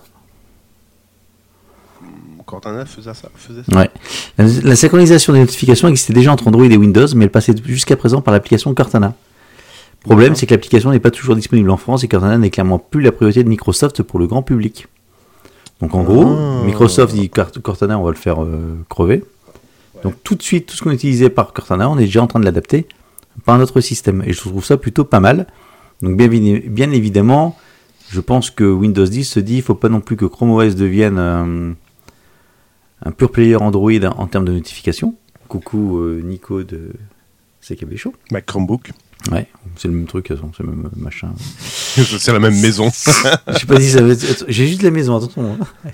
Cortana 2.52 2.86
faisait 2.86 3.14
ça. 3.14 3.30
Faisait 3.36 3.62
ça. 3.70 3.76
Ouais. 3.78 3.90
La, 4.38 4.46
la 4.64 4.76
synchronisation 4.76 5.34
des 5.34 5.40
notifications 5.40 5.88
existait 5.88 6.14
déjà 6.14 6.32
entre 6.32 6.48
Android 6.48 6.66
et 6.66 6.78
Windows, 6.78 7.08
mais 7.16 7.26
elle 7.26 7.32
passait 7.32 7.56
jusqu'à 7.66 7.96
présent 7.96 8.22
par 8.22 8.34
l'application 8.34 8.74
Cortana. 8.74 9.16
Problème, 10.04 10.30
D'accord. 10.30 10.40
c'est 10.40 10.46
que 10.48 10.54
l'application 10.54 10.92
n'est 10.92 11.00
pas 11.00 11.12
toujours 11.12 11.36
disponible 11.36 11.70
en 11.70 11.78
France 11.78 12.04
et 12.04 12.08
Cortana 12.08 12.38
n'est 12.38 12.50
clairement 12.50 12.80
plus 12.80 13.02
la 13.02 13.12
priorité 13.12 13.44
de 13.44 13.50
Microsoft 13.50 14.04
pour 14.04 14.20
le 14.20 14.28
grand 14.28 14.42
public. 14.44 14.88
Donc 15.80 15.96
en 15.96 16.04
gros, 16.04 16.26
Ah. 16.28 16.64
Microsoft 16.66 17.14
dit 17.16 17.30
Cort- 17.30 17.52
Cortana, 17.64 17.98
on 18.00 18.04
va 18.04 18.12
le 18.12 18.16
faire 18.18 18.44
euh, 18.44 18.78
crever. 18.90 19.24
Donc 20.04 20.16
tout 20.24 20.36
de 20.36 20.42
suite, 20.44 20.66
tout 20.68 20.76
ce 20.76 20.82
qu'on 20.84 20.92
utilisait 20.92 21.30
par 21.30 21.54
Cortana, 21.54 21.90
on 21.90 21.98
est 21.98 22.06
déjà 22.06 22.22
en 22.24 22.28
train 22.28 22.40
de 22.40 22.46
l'adapter 22.46 22.88
par 23.46 23.58
notre 23.60 23.80
système. 23.82 24.24
Et 24.26 24.34
je 24.34 24.40
trouve 24.40 24.66
ça 24.66 24.78
plutôt 24.78 25.04
pas 25.04 25.20
mal. 25.20 25.48
Donc 26.02 26.18
bien 26.18 26.92
évidemment, 26.92 27.56
je 28.10 28.20
pense 28.20 28.50
que 28.50 28.64
Windows 28.64 29.06
10 29.06 29.24
se 29.24 29.40
dit, 29.40 29.58
il 29.58 29.62
faut 29.62 29.76
pas 29.76 29.90
non 29.90 30.02
plus 30.02 30.16
que 30.18 30.26
Chrome 30.26 30.50
OS 30.52 30.76
devienne 30.76 31.18
euh, 31.20 31.72
un 33.04 33.12
pur 33.12 33.32
player 33.32 33.56
Android 33.56 33.92
en 34.18 34.28
termes 34.28 34.46
de 34.46 34.52
notification. 34.54 35.16
Coucou 35.48 36.00
euh, 36.00 36.22
Nico 36.24 36.64
de 36.64 36.92
CKB 37.68 37.98
Show. 37.98 38.14
Mac 38.32 38.46
Chromebook. 38.46 38.92
Ouais, 39.32 39.48
c'est 39.76 39.88
le 39.88 39.94
même 39.94 40.08
truc, 40.08 40.28
c'est 40.30 40.64
le 40.64 40.70
même 40.70 40.90
machin. 40.96 41.32
c'est 41.60 42.32
la 42.32 42.40
même 42.40 42.60
maison. 42.60 42.90
Je 43.48 43.58
sais 43.60 43.66
pas 43.68 43.80
si 43.80 43.90
ça 43.92 44.02
veut 44.02 44.12
être- 44.14 44.46
J'ai 44.48 44.66
juste 44.68 44.82
la 44.82 44.90
maison, 44.92 45.16
attention. 45.18 45.58
hein. 45.86 45.92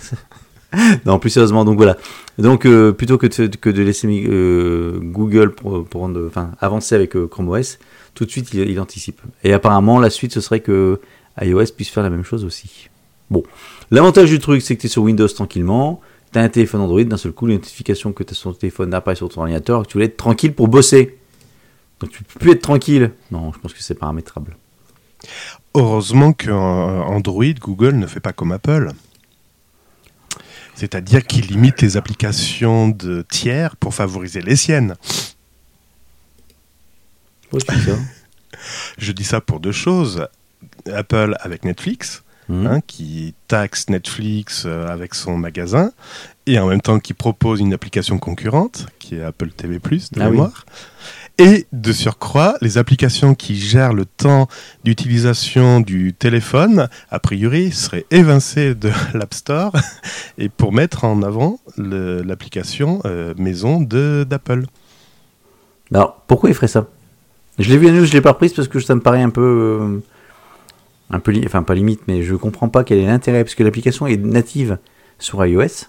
non, 1.05 1.19
plus 1.19 1.29
sérieusement, 1.29 1.65
donc 1.65 1.75
voilà. 1.77 1.97
Donc, 2.37 2.65
euh, 2.65 2.91
plutôt 2.93 3.17
que 3.17 3.27
de, 3.27 3.55
que 3.57 3.69
de 3.69 3.81
laisser 3.81 4.07
euh, 4.29 4.99
Google 5.01 5.51
pour, 5.53 5.83
pour 5.85 6.01
rendre- 6.01 6.25
enfin, 6.27 6.51
avancer 6.61 6.95
avec 6.95 7.15
euh, 7.17 7.27
Chrome 7.27 7.49
OS, 7.49 7.79
tout 8.13 8.25
de 8.25 8.31
suite, 8.31 8.53
il, 8.53 8.61
il 8.69 8.79
anticipe. 8.79 9.19
Et 9.43 9.51
apparemment, 9.53 9.99
la 9.99 10.09
suite, 10.09 10.33
ce 10.33 10.39
serait 10.39 10.61
que 10.61 10.99
iOS 11.41 11.65
puisse 11.75 11.89
faire 11.89 12.03
la 12.03 12.09
même 12.09 12.23
chose 12.23 12.45
aussi. 12.45 12.89
Bon. 13.29 13.43
L'avantage 13.91 14.29
du 14.29 14.39
truc, 14.39 14.61
c'est 14.61 14.75
que 14.77 14.81
tu 14.81 14.87
es 14.87 14.89
sur 14.89 15.03
Windows 15.03 15.27
tranquillement. 15.27 15.99
Tu 16.31 16.39
as 16.39 16.41
un 16.41 16.49
téléphone 16.49 16.81
Android, 16.81 17.03
d'un 17.03 17.17
seul 17.17 17.31
coup, 17.31 17.45
les 17.45 17.55
notifications 17.55 18.11
que 18.11 18.23
tu 18.23 18.31
as 18.31 18.35
sur 18.35 18.51
ton 18.51 18.57
téléphone 18.57 18.93
apparaissent 18.93 19.19
sur 19.19 19.29
ton 19.29 19.41
ordinateur, 19.41 19.87
tu 19.87 19.93
voulais 19.93 20.05
être 20.05 20.17
tranquille 20.17 20.53
pour 20.53 20.67
bosser. 20.67 21.17
Donc, 21.99 22.11
tu 22.11 22.23
peux 22.23 22.39
plus 22.39 22.51
être 22.51 22.61
tranquille. 22.61 23.11
Non, 23.31 23.51
je 23.53 23.59
pense 23.59 23.73
que 23.73 23.81
c'est 23.81 23.95
paramétrable. 23.95 24.57
Heureusement 25.73 26.33
que 26.33 26.49
euh, 26.49 26.53
Android, 26.53 27.45
Google 27.59 27.95
ne 27.95 28.07
fait 28.07 28.19
pas 28.19 28.33
comme 28.33 28.51
Apple. 28.51 28.91
C'est-à-dire 30.75 31.25
qu'il 31.25 31.47
limite 31.47 31.81
les 31.81 31.97
applications 31.97 32.89
de 32.89 33.25
tiers 33.27 33.75
pour 33.77 33.95
favoriser 33.95 34.41
les 34.41 34.55
siennes. 34.55 34.95
Pourquoi 37.49 37.73
tu 37.73 37.79
dis 37.79 37.85
ça 37.85 37.97
Je 38.99 39.11
dis 39.11 39.23
ça 39.23 39.41
pour 39.41 39.59
deux 39.59 39.71
choses. 39.71 40.27
Apple 40.91 41.35
avec 41.39 41.65
Netflix 41.65 42.23
Mhm. 42.49 42.67
hein, 42.67 42.79
qui 42.87 43.33
taxe 43.47 43.89
Netflix 43.89 44.63
euh, 44.65 44.87
avec 44.87 45.13
son 45.15 45.37
magasin, 45.37 45.91
et 46.45 46.57
en 46.59 46.67
même 46.67 46.81
temps 46.81 46.99
qui 46.99 47.13
propose 47.13 47.59
une 47.59 47.73
application 47.73 48.19
concurrente, 48.19 48.85
qui 48.99 49.15
est 49.15 49.23
Apple 49.23 49.49
TV+, 49.49 49.79
de 49.79 49.81
Ah 50.21 50.25
oui. 50.25 50.31
mémoire. 50.31 50.65
Et 51.39 51.67
de 51.71 51.91
surcroît, 51.91 52.55
les 52.61 52.79
applications 52.79 53.35
qui 53.35 53.55
gèrent 53.57 53.93
le 53.93 54.05
temps 54.05 54.47
d'utilisation 54.83 55.81
du 55.81 56.13
téléphone, 56.13 56.87
a 57.11 57.19
priori, 57.19 57.71
seraient 57.71 58.05
évincées 58.09 58.73
de 58.73 58.89
l'App 59.13 59.33
Store 59.35 59.71
et 60.39 60.49
pour 60.49 60.73
mettre 60.73 61.03
en 61.03 61.21
avant 61.21 61.59
l'application 61.77 63.01
euh, 63.05 63.33
maison 63.37 63.81
de- 63.81 64.25
d'Apple. 64.27 64.65
Alors, 65.93 66.23
pourquoi 66.27 66.49
il 66.49 66.55
ferait 66.55 66.67
ça? 66.67 66.87
Je 67.59 67.69
l'ai 67.69 67.77
vu 67.77 67.87
à 67.87 67.91
news, 67.91 68.05
je 68.05 68.13
l'ai 68.13 68.21
pas 68.21 68.31
reprise 68.31 68.53
parce 68.53 68.67
que 68.67 68.79
ça 68.79 68.95
me 68.95 69.01
paraît 69.01 69.21
un 69.21 69.29
peu. 69.29 69.41
euh, 69.81 69.99
un 71.09 71.19
peu. 71.19 71.33
Enfin, 71.45 71.63
pas 71.63 71.75
limite, 71.75 72.01
mais 72.07 72.23
je 72.23 72.35
comprends 72.35 72.69
pas 72.69 72.83
quel 72.83 72.99
est 72.99 73.05
l'intérêt. 73.05 73.43
Parce 73.43 73.55
que 73.55 73.63
l'application 73.63 74.07
est 74.07 74.17
native 74.17 74.77
sur 75.19 75.43
iOS. 75.45 75.85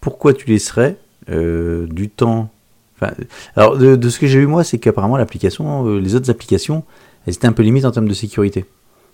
Pourquoi 0.00 0.34
tu 0.34 0.46
laisserais 0.48 0.96
euh, 1.30 1.86
du 1.86 2.08
temps. 2.10 2.50
Enfin, 2.96 3.12
alors, 3.56 3.76
de, 3.78 3.96
de 3.96 4.08
ce 4.08 4.18
que 4.18 4.26
j'ai 4.26 4.38
vu 4.38 4.46
moi, 4.46 4.62
c'est 4.64 4.78
qu'apparemment, 4.78 5.16
l'application, 5.16 5.86
euh, 5.88 5.98
les 6.00 6.14
autres 6.14 6.30
applications, 6.30 6.84
elles 7.26 7.34
étaient 7.34 7.46
un 7.46 7.52
peu 7.52 7.62
limites 7.62 7.84
en 7.86 7.90
termes 7.90 8.08
de 8.08 8.14
sécurité. 8.14 8.66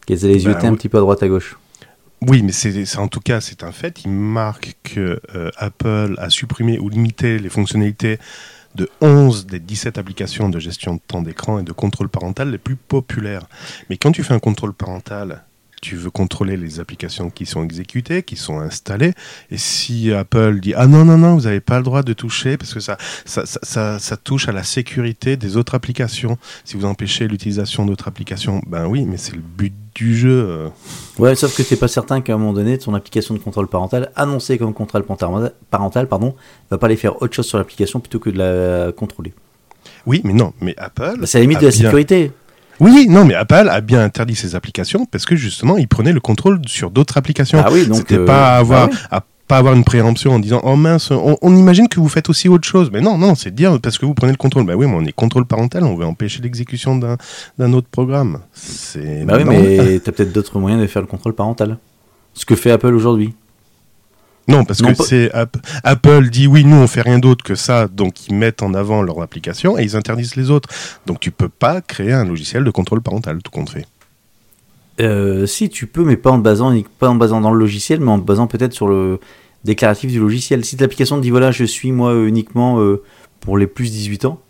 Qu'elles 0.06 0.24
allaient 0.24 0.34
Bah, 0.34 0.40
zioter 0.40 0.66
un 0.66 0.72
oui. 0.72 0.76
petit 0.76 0.88
peu 0.88 0.98
à 0.98 1.00
droite 1.00 1.22
à 1.22 1.28
gauche. 1.28 1.58
Oui, 2.26 2.42
mais 2.42 2.52
c'est 2.52 2.84
c'est- 2.84 2.98
en 2.98 3.08
tout 3.08 3.20
cas, 3.20 3.40
c'est 3.40 3.62
un 3.62 3.72
fait. 3.72 4.04
Il 4.04 4.10
marque 4.10 4.76
que 4.82 5.20
euh, 5.34 5.50
Apple 5.56 6.14
a 6.18 6.28
supprimé 6.28 6.78
ou 6.78 6.88
limité 6.90 7.38
les 7.38 7.48
fonctionnalités 7.48 8.18
de 8.74 8.88
11 9.00 9.46
des 9.46 9.60
17 9.60 9.98
applications 9.98 10.48
de 10.48 10.58
gestion 10.58 10.94
de 10.94 11.00
temps 11.00 11.22
d'écran 11.22 11.58
et 11.58 11.62
de 11.62 11.72
contrôle 11.72 12.08
parental 12.08 12.50
les 12.50 12.58
plus 12.58 12.76
populaires. 12.76 13.46
Mais 13.88 13.96
quand 13.96 14.12
tu 14.12 14.22
fais 14.22 14.34
un 14.34 14.38
contrôle 14.38 14.74
parental, 14.74 15.44
tu 15.80 15.96
veux 15.96 16.10
contrôler 16.10 16.56
les 16.56 16.80
applications 16.80 17.30
qui 17.30 17.46
sont 17.46 17.64
exécutées, 17.64 18.22
qui 18.22 18.36
sont 18.36 18.60
installées. 18.60 19.12
Et 19.50 19.56
si 19.58 20.12
Apple 20.12 20.60
dit 20.60 20.74
ah 20.76 20.86
non 20.86 21.04
non 21.04 21.18
non, 21.18 21.34
vous 21.34 21.42
n'avez 21.42 21.60
pas 21.60 21.78
le 21.78 21.84
droit 21.84 22.02
de 22.02 22.12
toucher 22.12 22.56
parce 22.56 22.74
que 22.74 22.80
ça 22.80 22.98
ça, 23.24 23.46
ça, 23.46 23.60
ça 23.62 23.98
ça 23.98 24.16
touche 24.16 24.48
à 24.48 24.52
la 24.52 24.62
sécurité 24.62 25.36
des 25.36 25.56
autres 25.56 25.74
applications. 25.74 26.38
Si 26.64 26.76
vous 26.76 26.84
empêchez 26.84 27.28
l'utilisation 27.28 27.86
d'autres 27.86 28.08
applications, 28.08 28.60
ben 28.66 28.86
oui, 28.86 29.04
mais 29.06 29.16
c'est 29.16 29.34
le 29.34 29.40
but 29.42 29.72
du 29.94 30.16
jeu. 30.16 30.70
Ouais, 31.18 31.34
sauf 31.34 31.56
que 31.56 31.62
t'es 31.62 31.76
pas 31.76 31.88
certain 31.88 32.20
qu'à 32.20 32.34
un 32.34 32.38
moment 32.38 32.52
donné, 32.52 32.78
ton 32.78 32.94
application 32.94 33.34
de 33.34 33.38
contrôle 33.40 33.66
parental, 33.66 34.10
annoncée 34.16 34.56
comme 34.58 34.72
contrôle 34.72 35.04
parental, 35.70 36.06
pardon, 36.08 36.34
va 36.70 36.78
pas 36.78 36.86
aller 36.86 36.96
faire 36.96 37.20
autre 37.22 37.34
chose 37.34 37.46
sur 37.46 37.58
l'application 37.58 38.00
plutôt 38.00 38.18
que 38.18 38.30
de 38.30 38.38
la 38.38 38.92
contrôler. 38.92 39.32
Oui, 40.06 40.20
mais 40.24 40.32
non, 40.32 40.52
mais 40.60 40.74
Apple. 40.78 41.16
Bah, 41.20 41.26
c'est 41.26 41.38
la 41.38 41.42
limite 41.42 41.60
de 41.60 41.66
la 41.66 41.70
bien- 41.72 41.80
sécurité. 41.82 42.32
Oui, 42.80 43.06
non, 43.08 43.24
mais 43.24 43.34
Apple 43.34 43.68
a 43.70 43.80
bien 43.80 44.02
interdit 44.02 44.34
ces 44.34 44.54
applications 44.54 45.04
parce 45.04 45.26
que 45.26 45.36
justement, 45.36 45.76
il 45.76 45.86
prenait 45.86 46.12
le 46.12 46.20
contrôle 46.20 46.60
sur 46.66 46.90
d'autres 46.90 47.16
applications. 47.18 47.62
Ah 47.64 47.70
oui, 47.70 47.86
donc. 47.86 47.98
C'était 47.98 48.16
euh, 48.18 48.24
pas 48.24 48.56
avoir, 48.56 48.84
ah 48.84 48.88
oui. 48.90 48.98
à 49.10 49.24
pas 49.46 49.58
avoir 49.58 49.74
une 49.74 49.84
préemption 49.84 50.32
en 50.32 50.38
disant 50.38 50.60
oh 50.62 50.76
mince, 50.76 51.10
on, 51.10 51.36
on 51.42 51.56
imagine 51.56 51.88
que 51.88 51.98
vous 51.98 52.08
faites 52.08 52.30
aussi 52.30 52.48
autre 52.48 52.66
chose. 52.66 52.90
Mais 52.92 53.00
non, 53.00 53.18
non, 53.18 53.34
c'est 53.34 53.54
dire 53.54 53.78
parce 53.80 53.98
que 53.98 54.06
vous 54.06 54.14
prenez 54.14 54.32
le 54.32 54.38
contrôle. 54.38 54.64
Bah 54.64 54.74
oui, 54.76 54.86
mais 54.86 54.94
on 54.96 55.04
est 55.04 55.12
contrôle 55.12 55.44
parental, 55.44 55.84
on 55.84 55.96
veut 55.96 56.06
empêcher 56.06 56.40
l'exécution 56.40 56.96
d'un 56.96 57.16
d'un 57.58 57.72
autre 57.72 57.88
programme. 57.90 58.40
C'est. 58.52 59.24
Bah 59.24 59.34
oui, 59.36 59.44
mais 59.44 59.98
t'as 60.00 60.12
peut-être 60.12 60.32
d'autres 60.32 60.58
moyens 60.58 60.80
de 60.80 60.86
faire 60.86 61.02
le 61.02 61.08
contrôle 61.08 61.34
parental. 61.34 61.78
Ce 62.32 62.46
que 62.46 62.54
fait 62.54 62.70
Apple 62.70 62.94
aujourd'hui. 62.94 63.34
Non, 64.50 64.64
parce 64.64 64.80
Non, 64.82 64.94
que 64.94 65.02
c'est 65.04 65.30
App- 65.32 65.56
Apple 65.84 66.28
dit 66.30 66.46
oui, 66.46 66.64
nous 66.64 66.76
on 66.76 66.86
fait 66.86 67.02
rien 67.02 67.18
d'autre 67.18 67.44
que 67.44 67.54
ça, 67.54 67.88
donc 67.88 68.26
ils 68.28 68.34
mettent 68.34 68.62
en 68.62 68.74
avant 68.74 69.02
leur 69.02 69.22
application 69.22 69.78
et 69.78 69.82
ils 69.82 69.96
interdisent 69.96 70.36
les 70.36 70.50
autres. 70.50 70.68
Donc 71.06 71.20
tu 71.20 71.30
peux 71.30 71.48
pas 71.48 71.80
créer 71.80 72.12
un 72.12 72.24
logiciel 72.24 72.64
de 72.64 72.70
contrôle 72.70 73.00
parental, 73.00 73.38
tout 73.42 73.50
compte 73.50 73.70
fait. 73.70 73.86
Euh, 75.00 75.46
si 75.46 75.70
tu 75.70 75.86
peux, 75.86 76.04
mais 76.04 76.16
pas 76.16 76.30
en 76.30 76.38
basant, 76.38 76.74
pas 76.98 77.08
en 77.08 77.14
basant 77.14 77.40
dans 77.40 77.52
le 77.52 77.58
logiciel, 77.58 78.00
mais 78.00 78.10
en 78.10 78.18
basant 78.18 78.46
peut-être 78.46 78.74
sur 78.74 78.86
le 78.88 79.18
déclaratif 79.64 80.10
du 80.10 80.18
logiciel. 80.20 80.64
Si 80.64 80.76
l'application 80.76 81.16
te 81.16 81.22
dit 81.22 81.30
voilà, 81.30 81.52
je 81.52 81.64
suis 81.64 81.92
moi 81.92 82.14
uniquement 82.26 82.80
euh, 82.80 83.02
pour 83.40 83.56
les 83.56 83.66
plus 83.66 83.90
18 83.90 84.26
ans 84.26 84.40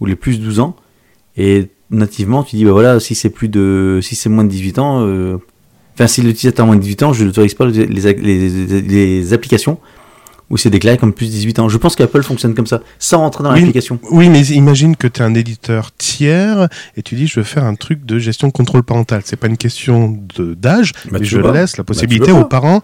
ou 0.00 0.06
les 0.06 0.14
plus 0.16 0.40
12 0.40 0.60
ans, 0.60 0.76
et 1.36 1.68
nativement 1.90 2.42
tu 2.44 2.56
dis 2.56 2.64
bah 2.64 2.72
voilà, 2.72 3.00
si 3.00 3.14
c'est 3.14 3.30
plus 3.30 3.48
de, 3.48 3.98
si 4.02 4.14
c'est 4.14 4.28
moins 4.28 4.44
de 4.44 4.50
18 4.50 4.78
ans, 4.78 5.04
euh, 5.06 5.38
enfin 5.94 6.06
si 6.06 6.22
l'utilisateur 6.22 6.64
a 6.64 6.66
moins 6.66 6.76
de 6.76 6.80
18 6.82 7.02
ans, 7.02 7.12
je 7.12 7.24
n'autorise 7.24 7.54
pas 7.54 7.66
les, 7.66 7.86
les, 7.86 9.32
applications 9.32 9.78
où 10.50 10.58
c'est 10.58 10.68
déclaré 10.70 10.98
comme 10.98 11.14
plus 11.14 11.30
18 11.30 11.60
ans. 11.60 11.68
Je 11.70 11.78
pense 11.78 11.96
qu'Apple 11.96 12.22
fonctionne 12.22 12.54
comme 12.54 12.66
ça, 12.66 12.82
sans 12.98 13.18
rentrer 13.20 13.42
dans 13.42 13.52
Oui, 13.54 13.60
l'application. 13.60 13.98
Oui, 14.10 14.28
mais 14.28 14.42
imagine 14.48 14.96
que 14.96 15.06
tu 15.06 15.20
es 15.20 15.24
un 15.24 15.34
éditeur 15.34 15.92
tiers 15.96 16.68
et 16.96 17.02
tu 17.02 17.14
dis 17.14 17.26
je 17.26 17.40
veux 17.40 17.44
faire 17.44 17.64
un 17.64 17.74
truc 17.74 18.04
de 18.04 18.18
gestion 18.18 18.48
de 18.48 18.52
contrôle 18.52 18.82
parental. 18.82 19.22
C'est 19.24 19.36
pas 19.36 19.46
une 19.46 19.56
question 19.56 20.18
de- 20.36 20.52
d'âge, 20.54 20.92
Bah, 21.10 21.18
mais 21.20 21.24
je 21.24 21.38
laisse 21.38 21.78
la 21.78 21.84
Bah, 21.84 21.86
possibilité 21.88 22.32
aux 22.32 22.44
parents. 22.44 22.82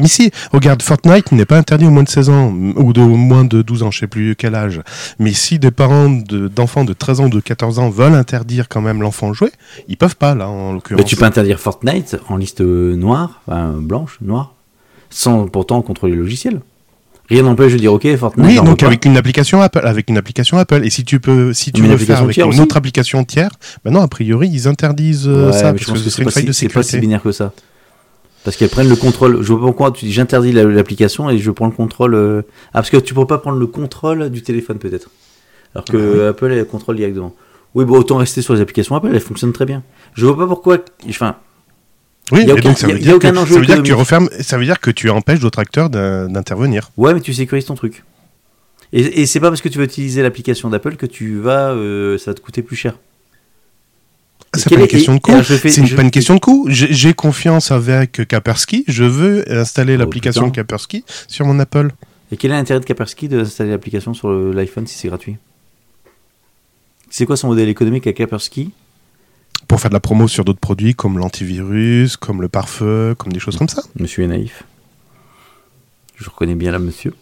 Mais 0.00 0.08
si, 0.08 0.30
regarde, 0.52 0.82
Fortnite 0.82 1.30
n'est 1.32 1.44
pas 1.44 1.56
interdit 1.58 1.86
aux 1.86 1.90
moins 1.90 2.02
de 2.02 2.08
16 2.08 2.28
ans 2.30 2.52
ou 2.76 2.92
de 2.92 3.00
moins 3.00 3.44
de 3.44 3.62
12 3.62 3.82
ans, 3.82 3.90
je 3.90 4.00
sais 4.00 4.06
plus 4.06 4.34
quel 4.36 4.54
âge. 4.54 4.80
Mais 5.18 5.32
si 5.32 5.58
des 5.58 5.70
parents 5.70 6.10
de- 6.10 6.48
d'enfants 6.48 6.84
de, 6.84 6.92
13 6.92 7.20
ans 7.20 7.24
ou 7.26 7.30
de 7.30 7.40
14 7.40 7.78
ans 7.78 7.90
veulent 7.90 8.14
interdire 8.14 8.68
quand 8.68 8.80
même 8.80 9.00
l'enfant 9.02 9.32
jouer, 9.32 9.50
ils 9.88 9.96
peuvent 9.96 10.16
pas 10.16 10.34
là 10.34 10.48
en 10.48 10.72
l'occurrence. 10.72 11.04
tu 11.04 11.16
peux 11.16 11.24
interdire 11.24 11.60
Fortnite 11.60 12.16
en 12.28 12.36
liste 12.36 12.60
noire, 12.60 13.40
enfin 13.46 13.74
blanche, 13.78 14.18
noire, 14.20 14.54
sans 15.10 15.46
pourtant 15.48 15.82
contrôler 15.82 16.14
le 16.14 16.22
logiciel. 16.22 16.60
Rien 17.28 17.44
n'empêche 17.44 17.72
de 17.74 17.78
dire 17.78 17.92
ok 17.92 18.16
Fortnite. 18.16 18.44
Oui, 18.44 18.56
donc 18.56 18.80
pas. 18.80 18.86
avec 18.86 19.04
une 19.04 19.16
application 19.16 19.60
Apple, 19.62 19.82
avec 19.84 20.10
une 20.10 20.18
application 20.18 20.58
Apple. 20.58 20.84
Et 20.84 20.90
si 20.90 21.04
tu 21.04 21.20
peux, 21.20 21.52
si 21.52 21.70
tu 21.70 21.80
Mais 21.82 21.88
veux 21.88 21.96
faire 21.96 22.22
avec 22.22 22.36
une 22.36 22.42
aussi. 22.44 22.60
autre 22.60 22.76
application 22.76 23.22
tiers, 23.22 23.50
maintenant 23.84 24.02
a 24.02 24.08
priori 24.08 24.48
ils 24.52 24.66
interdisent 24.66 25.28
euh, 25.28 25.46
Ouais, 25.46 25.52
ça 25.52 25.72
mais 25.72 25.78
je 25.78 25.86
parce 25.86 26.02
que 26.02 26.10
c'est 26.10 26.22
une 26.22 26.30
faille 26.32 26.42
si, 26.42 26.46
de 26.48 26.52
c'est 26.52 26.68
pas 26.68 26.82
si 26.82 26.88
sécurité. 26.90 27.06
binaire 27.06 27.22
que 27.22 27.30
ça. 27.30 27.52
Parce 28.44 28.56
qu'elles 28.56 28.70
prennent 28.70 28.88
le 28.88 28.96
contrôle. 28.96 29.42
Je 29.42 29.48
vois 29.52 29.60
pas 29.60 29.66
pourquoi 29.66 29.90
tu 29.90 30.06
dis 30.06 30.12
j'interdis 30.12 30.52
la- 30.52 30.64
l'application 30.64 31.28
et 31.28 31.38
je 31.38 31.50
prends 31.50 31.66
le 31.66 31.72
contrôle. 31.72 32.14
euh, 32.14 32.42
Ah 32.68 32.78
parce 32.80 32.90
que 32.90 32.96
tu 32.96 33.12
pourrais 33.14 33.26
pas 33.26 33.38
prendre 33.38 33.58
le 33.58 33.66
contrôle 33.66 34.30
du 34.30 34.42
téléphone 34.42 34.78
peut-être. 34.78 35.10
Alors 35.74 35.84
que 35.84 36.28
Apple 36.30 36.50
elle 36.52 36.66
contrôle 36.66 36.96
directement. 36.96 37.34
Oui, 37.74 37.84
bon 37.84 37.98
autant 37.98 38.16
rester 38.16 38.42
sur 38.42 38.54
les 38.54 38.60
applications 38.60 38.96
Apple, 38.96 39.10
elles 39.12 39.20
fonctionnent 39.20 39.52
très 39.52 39.66
bien. 39.66 39.82
Je 40.14 40.24
vois 40.26 40.36
pas 40.36 40.46
pourquoi. 40.46 40.78
Enfin, 41.08 41.36
Oui, 42.32 42.40
Il 42.42 42.48
y 42.48 42.50
a 42.50 42.54
mais 42.54 42.60
aucun- 42.60 42.68
donc 42.70 42.78
ça 42.78 42.86
veut 42.86 42.98
dire 42.98 43.18
que 43.18 43.26
ça 43.26 43.42
veut 43.58 43.66
dire 43.66 43.76
que 43.78 43.82
tu 43.82 43.92
refermes, 43.92 44.28
ça 44.40 44.56
veut 44.56 44.64
dire 44.64 44.80
que 44.80 44.90
tu 44.90 45.10
empêches 45.10 45.40
d'autres 45.40 45.58
acteurs 45.58 45.90
d'in- 45.90 46.28
d'intervenir. 46.28 46.90
ouais, 46.96 47.12
mais 47.14 47.20
tu 47.20 47.34
sécurises 47.34 47.64
ton 47.66 47.74
truc. 47.74 48.04
Et, 48.92 49.20
et 49.22 49.26
c'est 49.26 49.38
pas 49.40 49.48
parce 49.50 49.60
que 49.60 49.68
tu 49.68 49.78
vas 49.78 49.84
utiliser 49.84 50.22
l'application 50.22 50.68
d'Apple 50.70 50.96
que 50.96 51.06
tu 51.06 51.38
vas, 51.38 51.70
euh, 51.72 52.18
ça 52.18 52.30
va 52.30 52.34
te 52.34 52.40
coûter 52.40 52.62
plus 52.62 52.74
cher. 52.76 52.98
Ah, 54.52 54.58
C'est 54.58 54.68
pas 54.70 54.76
une 54.76 54.82
est- 54.82 54.88
question 54.88 55.14
de 55.14 55.20
coût. 55.20 55.42
C'est 55.44 55.76
une- 55.76 55.94
pas 55.94 56.02
une 56.02 56.10
question 56.10 56.34
de 56.34 56.40
coût. 56.40 56.66
J'ai 56.68 57.14
confiance 57.14 57.70
avec 57.70 58.26
Kaspersky. 58.26 58.84
Je 58.88 59.04
veux 59.04 59.44
installer 59.52 59.94
Oh, 59.94 59.98
l'application 59.98 60.42
putain. 60.46 60.62
Kaspersky 60.62 61.04
sur 61.28 61.46
mon 61.46 61.58
Apple. 61.60 61.90
Et 62.32 62.36
quel 62.36 62.50
est 62.50 62.54
l'intérêt 62.54 62.80
de 62.80 62.84
Kaspersky 62.84 63.28
d'installer 63.28 63.70
l'application 63.70 64.12
sur 64.14 64.30
l'iPhone 64.30 64.86
si 64.86 64.96
c'est 64.98 65.08
gratuit? 65.08 65.36
C'est 67.10 67.26
quoi 67.26 67.36
son 67.36 67.48
modèle 67.48 67.68
économique 67.68 68.06
à 68.06 68.12
Kaspersky 68.12 68.70
Pour 69.68 69.80
faire 69.80 69.90
de 69.90 69.94
la 69.94 70.00
promo 70.00 70.26
sur 70.28 70.44
d'autres 70.44 70.60
produits 70.60 70.94
comme 70.94 71.18
l'antivirus, 71.18 72.16
comme 72.16 72.40
le 72.42 72.48
pare-feu, 72.48 73.14
comme 73.18 73.32
des 73.32 73.40
choses 73.40 73.56
comme 73.56 73.68
ça. 73.68 73.82
Monsieur 73.98 74.24
est 74.24 74.28
naïf. 74.28 74.64
Je 76.16 76.28
reconnais 76.28 76.54
bien 76.54 76.70
là, 76.72 76.78
monsieur. 76.78 77.14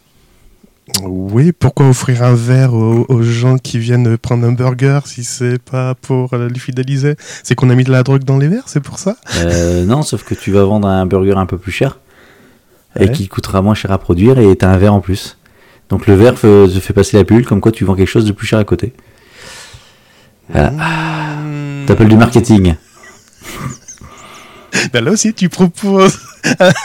Oui, 1.03 1.53
pourquoi 1.53 1.89
offrir 1.89 2.23
un 2.23 2.35
verre 2.35 2.75
aux, 2.75 3.05
aux 3.09 3.23
gens 3.23 3.59
qui 3.59 3.79
viennent 3.79 4.17
prendre 4.19 4.47
un 4.47 4.53
burger 4.53 5.01
si 5.05 5.23
c'est 5.23 5.59
pas 5.59 5.95
pour 5.95 6.35
les 6.37 6.59
fidéliser? 6.59 7.15
C'est 7.43 7.55
qu'on 7.55 7.71
a 7.71 7.75
mis 7.75 7.85
de 7.85 7.93
la 7.93 8.03
drogue 8.03 8.25
dans 8.25 8.39
les 8.39 8.49
verres, 8.49 8.65
c'est 8.67 8.81
pour 8.81 8.99
ça? 8.99 9.17
Euh, 9.37 9.85
non, 9.85 10.03
sauf 10.03 10.25
que 10.25 10.35
tu 10.35 10.51
vas 10.51 10.65
vendre 10.65 10.89
un 10.89 11.07
burger 11.07 11.35
un 11.37 11.47
peu 11.47 11.59
plus 11.59 11.73
cher 11.73 11.99
et 12.99 13.11
qui 13.13 13.29
coûtera 13.29 13.63
moins 13.63 13.75
cher 13.75 13.93
à 13.93 13.99
produire 13.99 14.39
et 14.39 14.57
t'as 14.57 14.71
un 14.71 14.77
verre 14.79 14.95
en 14.95 15.01
plus. 15.01 15.39
Donc 15.89 16.07
le 16.07 16.15
verre 16.15 16.35
te 16.35 16.69
fait 16.81 16.93
passer 16.93 17.17
la 17.17 17.25
pilule 17.25 17.47
comme 17.47 17.61
quoi 17.61 17.71
tu 17.71 17.85
vends 17.85 17.95
quelque 17.95 18.09
chose 18.09 18.25
de 18.25 18.33
plus 18.33 18.47
cher 18.47 18.59
à 18.59 18.65
côté. 18.65 18.93
Voilà. 20.49 20.73
T'appelles 21.87 22.09
du 22.09 22.17
marketing. 22.17 22.75
Ben 24.93 25.05
là 25.05 25.11
aussi, 25.13 25.35
tu 25.35 25.49
proposes 25.49 26.19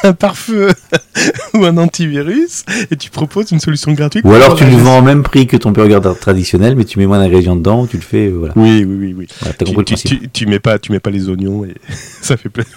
un, 0.03 0.13
pare-feu 0.13 0.69
ou 1.53 1.63
un 1.65 1.77
antivirus 1.77 2.63
et 2.91 2.95
tu 2.95 3.09
proposes 3.09 3.51
une 3.51 3.59
solution 3.59 3.91
gratuite. 3.93 4.25
Ou 4.25 4.33
alors 4.33 4.55
tu 4.55 4.63
gestion. 4.63 4.83
vends 4.83 4.99
au 4.99 5.01
même 5.01 5.21
prix 5.23 5.47
que 5.47 5.57
ton 5.57 5.71
burger 5.71 5.99
traditionnel, 6.19 6.75
mais 6.75 6.85
tu 6.85 6.97
mets 6.99 7.05
moins 7.05 7.19
d'ingrédients 7.19 7.55
dedans, 7.55 7.85
tu 7.85 7.97
le 7.97 8.01
fais, 8.03 8.27
euh, 8.27 8.35
voilà. 8.37 8.53
Oui, 8.55 8.83
oui, 8.85 8.95
oui, 8.99 9.15
oui. 9.17 9.27
Voilà, 9.39 9.53
Tu, 9.55 9.65
le 9.65 9.83
tu, 9.83 9.83
principe. 9.95 10.21
tu- 10.21 10.29
tu 10.29 10.45
mets 10.47 10.59
pas, 10.59 10.79
tu 10.79 10.91
mets 10.91 10.99
pas 10.99 11.09
les 11.11 11.29
oignons 11.29 11.65
et 11.65 11.73
ça 12.21 12.37
fait 12.37 12.49
plaisir. 12.49 12.73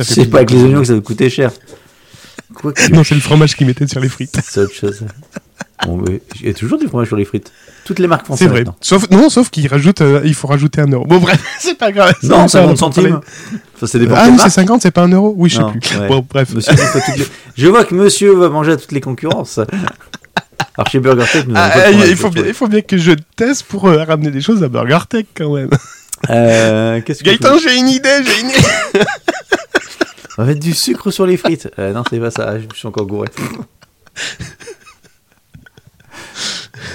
C'est 0.00 0.26
pas 0.26 0.38
avec 0.38 0.50
les 0.50 0.62
oignons 0.62 0.80
que 0.80 0.86
ça 0.86 0.94
va 0.94 1.00
te 1.00 1.04
coûter 1.06 1.30
cher. 1.30 1.50
Quoi 2.54 2.72
que 2.72 2.92
Non, 2.92 3.04
c'est 3.04 3.14
le 3.14 3.20
fromage 3.20 3.56
qui 3.56 3.64
mettait 3.64 3.86
sur 3.86 4.00
les 4.00 4.08
frites. 4.08 4.38
c'est 4.44 4.60
autre 4.60 4.74
chose. 4.74 5.00
Bon, 5.84 6.02
il 6.40 6.46
y 6.46 6.50
a 6.50 6.54
toujours 6.54 6.78
du 6.78 6.86
fromage 6.88 7.06
sur 7.08 7.16
les 7.16 7.24
frites. 7.24 7.52
Toutes 7.84 7.98
les 7.98 8.06
marques 8.08 8.26
font 8.26 8.34
C'est 8.36 8.46
vrai. 8.46 8.60
maintenant. 8.60 8.76
Sauf, 8.80 9.08
non, 9.10 9.28
sauf 9.28 9.50
qu'il 9.50 9.68
rajoute, 9.68 10.00
euh, 10.00 10.20
il 10.24 10.34
faut 10.34 10.48
rajouter 10.48 10.80
un 10.80 10.86
euro. 10.88 11.04
Bon, 11.04 11.18
bref, 11.18 11.40
c'est 11.60 11.76
pas 11.78 11.92
grave. 11.92 12.14
Non, 12.22 12.48
Ça, 12.48 12.62
on 12.66 12.74
50 12.74 12.94
va 12.96 13.02
centimes. 13.02 13.20
Ça, 13.78 13.86
c'est 13.86 13.98
Ah 14.10 14.24
oui, 14.28 14.32
c'est 14.36 14.36
marque. 14.36 14.50
50, 14.50 14.82
c'est 14.82 14.90
pas 14.90 15.02
un 15.02 15.08
euro 15.12 15.34
Oui, 15.36 15.50
je 15.50 15.56
sais 15.58 15.62
plus. 15.64 15.98
ouais. 16.00 16.08
Bon, 16.08 16.26
bref. 16.28 16.50
Monsieur 16.54 16.72
les- 16.74 17.24
Je 17.56 17.66
vois 17.68 17.84
que 17.84 17.94
monsieur 17.94 18.34
va 18.34 18.48
manger 18.48 18.72
à 18.72 18.76
toutes 18.76 18.92
les 18.92 19.00
concurrences. 19.00 19.58
Alors 20.78 20.88
chez 20.90 20.98
Burger 20.98 21.24
Tech, 21.30 21.46
nous 21.46 21.54
Ah, 21.56 21.90
il, 21.90 22.16
faut 22.16 22.30
bien, 22.30 22.44
il 22.46 22.54
faut 22.54 22.68
bien 22.68 22.80
que 22.82 22.98
je 22.98 23.12
teste 23.36 23.62
pour 23.64 23.86
euh, 23.86 24.02
ramener 24.04 24.30
des 24.30 24.40
choses 24.42 24.62
à 24.62 24.68
Burger 24.68 24.98
Tech 25.08 25.24
quand 25.34 25.54
même. 25.54 25.70
Euh, 26.30 27.00
Qu'est-ce 27.02 27.20
que 27.22 27.30
Gaëtan, 27.30 27.58
j'ai 27.58 27.76
une 27.78 27.88
idée, 27.88 28.08
j'ai 28.24 28.40
une 28.40 28.48
idée. 28.50 29.04
On 30.38 30.42
va 30.42 30.48
mettre 30.48 30.60
du 30.60 30.74
sucre 30.74 31.10
sur 31.10 31.26
les 31.26 31.36
frites. 31.38 31.70
Euh, 31.78 31.92
non, 31.94 32.02
c'est 32.10 32.18
pas 32.20 32.30
ça, 32.30 32.58
je 32.58 32.64
me 32.64 32.74
suis 32.74 32.86
encore 32.88 33.06
gouré. 33.06 33.28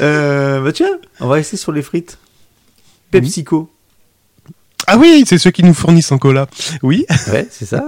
Euh, 0.02 0.62
bah 0.62 0.72
tiens, 0.72 1.00
on 1.20 1.28
va 1.28 1.36
rester 1.36 1.58
sur 1.58 1.72
les 1.72 1.82
frites. 1.82 2.18
PepsiCo. 3.12 3.70
Ah 4.88 4.98
oui, 4.98 5.24
c'est 5.28 5.38
ceux 5.38 5.52
qui 5.52 5.64
nous 5.64 5.74
fournissent 5.74 6.12
en 6.12 6.18
cola. 6.18 6.48
Oui. 6.82 7.06
Ouais, 7.32 7.48
c'est 7.50 7.66
ça. 7.66 7.86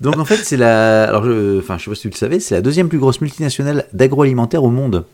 Donc 0.00 0.18
en 0.18 0.24
fait, 0.24 0.36
c'est 0.36 0.56
la. 0.56 1.04
Alors, 1.04 1.24
je... 1.24 1.58
enfin, 1.58 1.78
je 1.78 1.84
sais 1.84 1.90
pas 1.90 1.94
si 1.94 2.02
tu 2.02 2.08
le 2.08 2.14
savais, 2.14 2.40
c'est 2.40 2.54
la 2.54 2.62
deuxième 2.62 2.88
plus 2.88 2.98
grosse 2.98 3.20
multinationale 3.20 3.86
d'agroalimentaire 3.92 4.64
au 4.64 4.70
monde. 4.70 5.04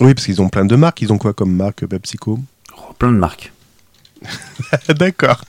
Oui, 0.00 0.14
parce 0.14 0.26
qu'ils 0.26 0.40
ont 0.40 0.48
plein 0.48 0.64
de 0.64 0.76
marques. 0.76 1.02
Ils 1.02 1.12
ont 1.12 1.18
quoi 1.18 1.32
comme 1.32 1.54
marque 1.54 1.86
PepsiCo? 1.86 2.38
Oh, 2.76 2.92
plein 2.98 3.12
de 3.12 3.18
marques. 3.18 3.52
D'accord. 4.88 5.42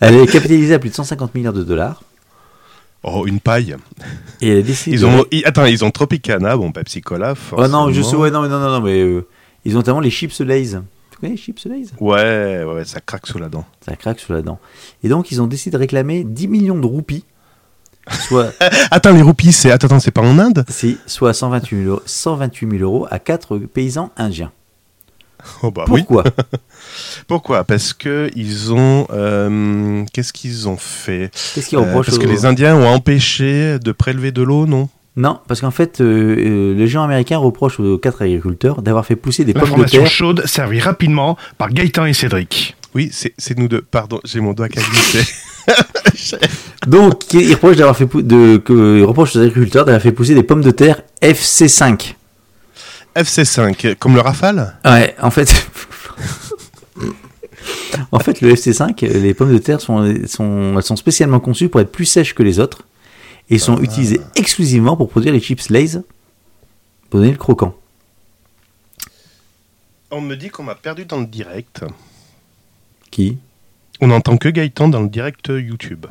Elle 0.00 0.16
est 0.16 0.26
capitalisée 0.26 0.74
à 0.74 0.78
plus 0.78 0.90
de 0.90 0.94
150 0.94 1.34
milliards 1.34 1.52
de 1.52 1.62
dollars. 1.62 2.02
Oh, 3.04 3.26
une 3.26 3.40
paille. 3.40 3.76
Et 4.40 4.48
elle. 4.58 4.66
Ils 4.86 5.06
ont, 5.06 5.24
ils- 5.30 5.46
attends, 5.46 5.64
ils 5.66 5.84
ont 5.84 5.90
Tropicana, 5.90 6.56
bon, 6.56 6.72
Pepsi 6.72 7.00
Cola, 7.00 7.34
Oh 7.52 7.66
non, 7.68 7.90
je 7.92 8.02
sais, 8.02 8.16
ouais, 8.16 8.30
non, 8.30 8.42
non, 8.42 8.58
non, 8.58 8.70
non, 8.70 8.80
mais 8.80 9.00
euh, 9.00 9.26
ils 9.64 9.74
ont 9.74 9.78
notamment 9.78 10.00
les 10.00 10.10
chips 10.10 10.40
Lay's. 10.40 10.76
Tu 11.12 11.18
connais 11.18 11.32
les 11.32 11.38
chips 11.38 11.64
Lay's? 11.64 11.92
Ouais, 12.00 12.64
ouais, 12.64 12.64
ouais, 12.64 12.84
ça 12.84 13.00
craque 13.00 13.26
sous 13.26 13.38
la 13.38 13.48
dent. 13.48 13.64
Ça 13.84 13.94
craque 13.96 14.18
sur 14.20 14.34
la 14.34 14.42
dent. 14.42 14.58
Et 15.04 15.08
donc, 15.08 15.30
ils 15.30 15.40
ont 15.40 15.46
décidé 15.46 15.74
de 15.74 15.78
réclamer 15.78 16.24
10 16.24 16.48
millions 16.48 16.78
de 16.78 16.86
roupies, 16.86 17.24
soit, 18.10 18.52
Attends, 18.90 19.12
les 19.14 19.22
roupies, 19.22 19.52
c'est, 19.52 19.70
attends, 19.70 19.86
attends, 19.86 20.00
c'est 20.00 20.10
pas 20.10 20.22
en 20.22 20.38
Inde? 20.38 20.64
Si, 20.68 20.98
soit 21.06 21.32
128 21.34 21.76
000, 21.84 21.90
euros, 21.90 22.02
128 22.04 22.70
000 22.78 22.82
euros 22.82 23.06
à 23.10 23.18
quatre 23.20 23.58
paysans 23.58 24.10
indiens. 24.16 24.50
Oh 25.62 25.70
bah 25.70 25.84
oui. 25.88 26.04
Pourquoi? 27.26 27.64
Parce 27.64 27.92
que 27.92 28.30
ils 28.36 28.72
ont, 28.72 29.06
euh, 29.12 30.04
qu'est-ce 30.12 30.32
qu'ils 30.32 30.68
ont 30.68 30.76
fait? 30.76 31.30
Qu'est-ce 31.54 31.68
qu'ils 31.68 31.78
Euh, 31.78 31.82
reprochent 31.82 32.06
Parce 32.06 32.18
que 32.18 32.26
les 32.26 32.44
Indiens 32.46 32.76
ont 32.76 32.86
empêché 32.86 33.78
de 33.78 33.92
prélever 33.92 34.32
de 34.32 34.42
l'eau, 34.42 34.66
non? 34.66 34.88
Non, 35.16 35.40
parce 35.48 35.60
qu'en 35.60 35.72
fait, 35.72 36.00
euh, 36.00 36.74
les 36.76 36.86
gens 36.86 37.02
américains 37.02 37.38
reprochent 37.38 37.80
aux 37.80 37.98
quatre 37.98 38.22
agriculteurs 38.22 38.82
d'avoir 38.82 39.04
fait 39.04 39.16
pousser 39.16 39.44
des 39.44 39.52
pommes 39.52 39.74
de 39.76 39.84
terre. 39.84 40.06
chaude 40.06 40.46
servie 40.46 40.78
rapidement 40.80 41.36
par 41.58 41.70
Gaëtan 41.70 42.06
et 42.06 42.12
Cédric. 42.12 42.76
Oui, 42.94 43.10
c'est, 43.12 43.34
c'est 43.36 43.58
nous 43.58 43.66
deux. 43.68 43.82
Pardon, 43.82 44.20
j'ai 44.24 44.40
mon 44.40 44.52
doigt 44.52 44.68
qui 44.70 44.78
a 44.78 44.82
glissé. 44.82 45.24
Donc, 46.86 47.32
ils 47.34 47.52
reprochent 47.52 47.76
d'avoir 47.76 47.96
fait 47.96 48.06
pou- 48.06 48.22
de, 48.22 48.56
que, 48.58 48.98
ils 49.00 49.04
reprochent 49.04 49.34
aux 49.36 49.40
agriculteurs 49.40 49.84
d'avoir 49.84 50.00
fait 50.02 50.12
pousser 50.12 50.34
des 50.34 50.42
pommes 50.44 50.62
de 50.62 50.70
terre 50.70 51.02
FC5. 51.20 52.14
FC5, 53.16 53.96
comme 53.96 54.14
le 54.14 54.20
Rafale? 54.20 54.76
Ouais, 54.84 55.16
en 55.20 55.30
fait. 55.30 55.66
en 58.12 58.18
fait, 58.18 58.40
le 58.40 58.52
FC5, 58.52 59.06
les 59.06 59.34
pommes 59.34 59.52
de 59.52 59.58
terre 59.58 59.80
sont, 59.80 60.14
sont, 60.26 60.74
elles 60.76 60.82
sont 60.82 60.96
spécialement 60.96 61.40
conçues 61.40 61.68
pour 61.68 61.80
être 61.80 61.92
plus 61.92 62.04
sèches 62.04 62.34
que 62.34 62.42
les 62.42 62.58
autres 62.58 62.86
et 63.50 63.58
sont 63.58 63.80
utilisées 63.80 64.20
exclusivement 64.36 64.96
pour 64.96 65.08
produire 65.08 65.32
les 65.32 65.40
chips 65.40 65.70
Lay's 65.70 66.00
pour 67.08 67.20
donner 67.20 67.32
le 67.32 67.38
croquant. 67.38 67.74
On 70.10 70.20
me 70.20 70.36
dit 70.36 70.48
qu'on 70.48 70.62
m'a 70.62 70.74
perdu 70.74 71.04
dans 71.04 71.20
le 71.20 71.26
direct. 71.26 71.84
Qui? 73.10 73.38
On 74.00 74.08
n'entend 74.08 74.36
que 74.36 74.48
Gaëtan 74.48 74.88
dans 74.88 75.02
le 75.02 75.08
direct 75.08 75.48
YouTube. 75.48 76.06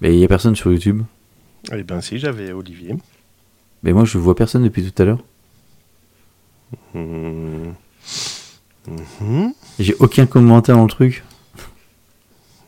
Mais 0.00 0.12
il 0.12 0.18
n'y 0.18 0.24
a 0.24 0.28
personne 0.28 0.56
sur 0.56 0.72
YouTube? 0.72 1.02
Eh 1.72 1.82
bien, 1.82 2.00
si, 2.00 2.18
j'avais 2.18 2.52
Olivier. 2.52 2.94
Mais 3.82 3.92
moi, 3.92 4.04
je 4.04 4.18
vois 4.18 4.34
personne 4.34 4.64
depuis 4.64 4.90
tout 4.90 5.02
à 5.02 5.06
l'heure. 5.06 5.22
Hmm. 6.94 7.72
J'ai 9.78 9.94
aucun 9.98 10.26
commentaire 10.26 10.76
dans 10.76 10.84
le 10.84 10.90
truc. 10.90 11.24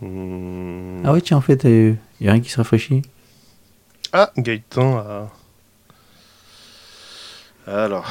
Hmm. 0.00 1.02
Ah 1.05 1.12
ouais, 1.12 1.21
tiens, 1.21 1.37
en 1.37 1.41
fait, 1.41 1.64
il 1.64 1.97
n'y 2.21 2.29
a 2.29 2.33
rien 2.33 2.41
qui 2.41 2.50
se 2.50 2.57
rafraîchit. 2.57 3.02
Ah, 4.12 4.31
Gaëtan 4.37 4.99
a. 4.99 5.31
Alors. 7.67 8.11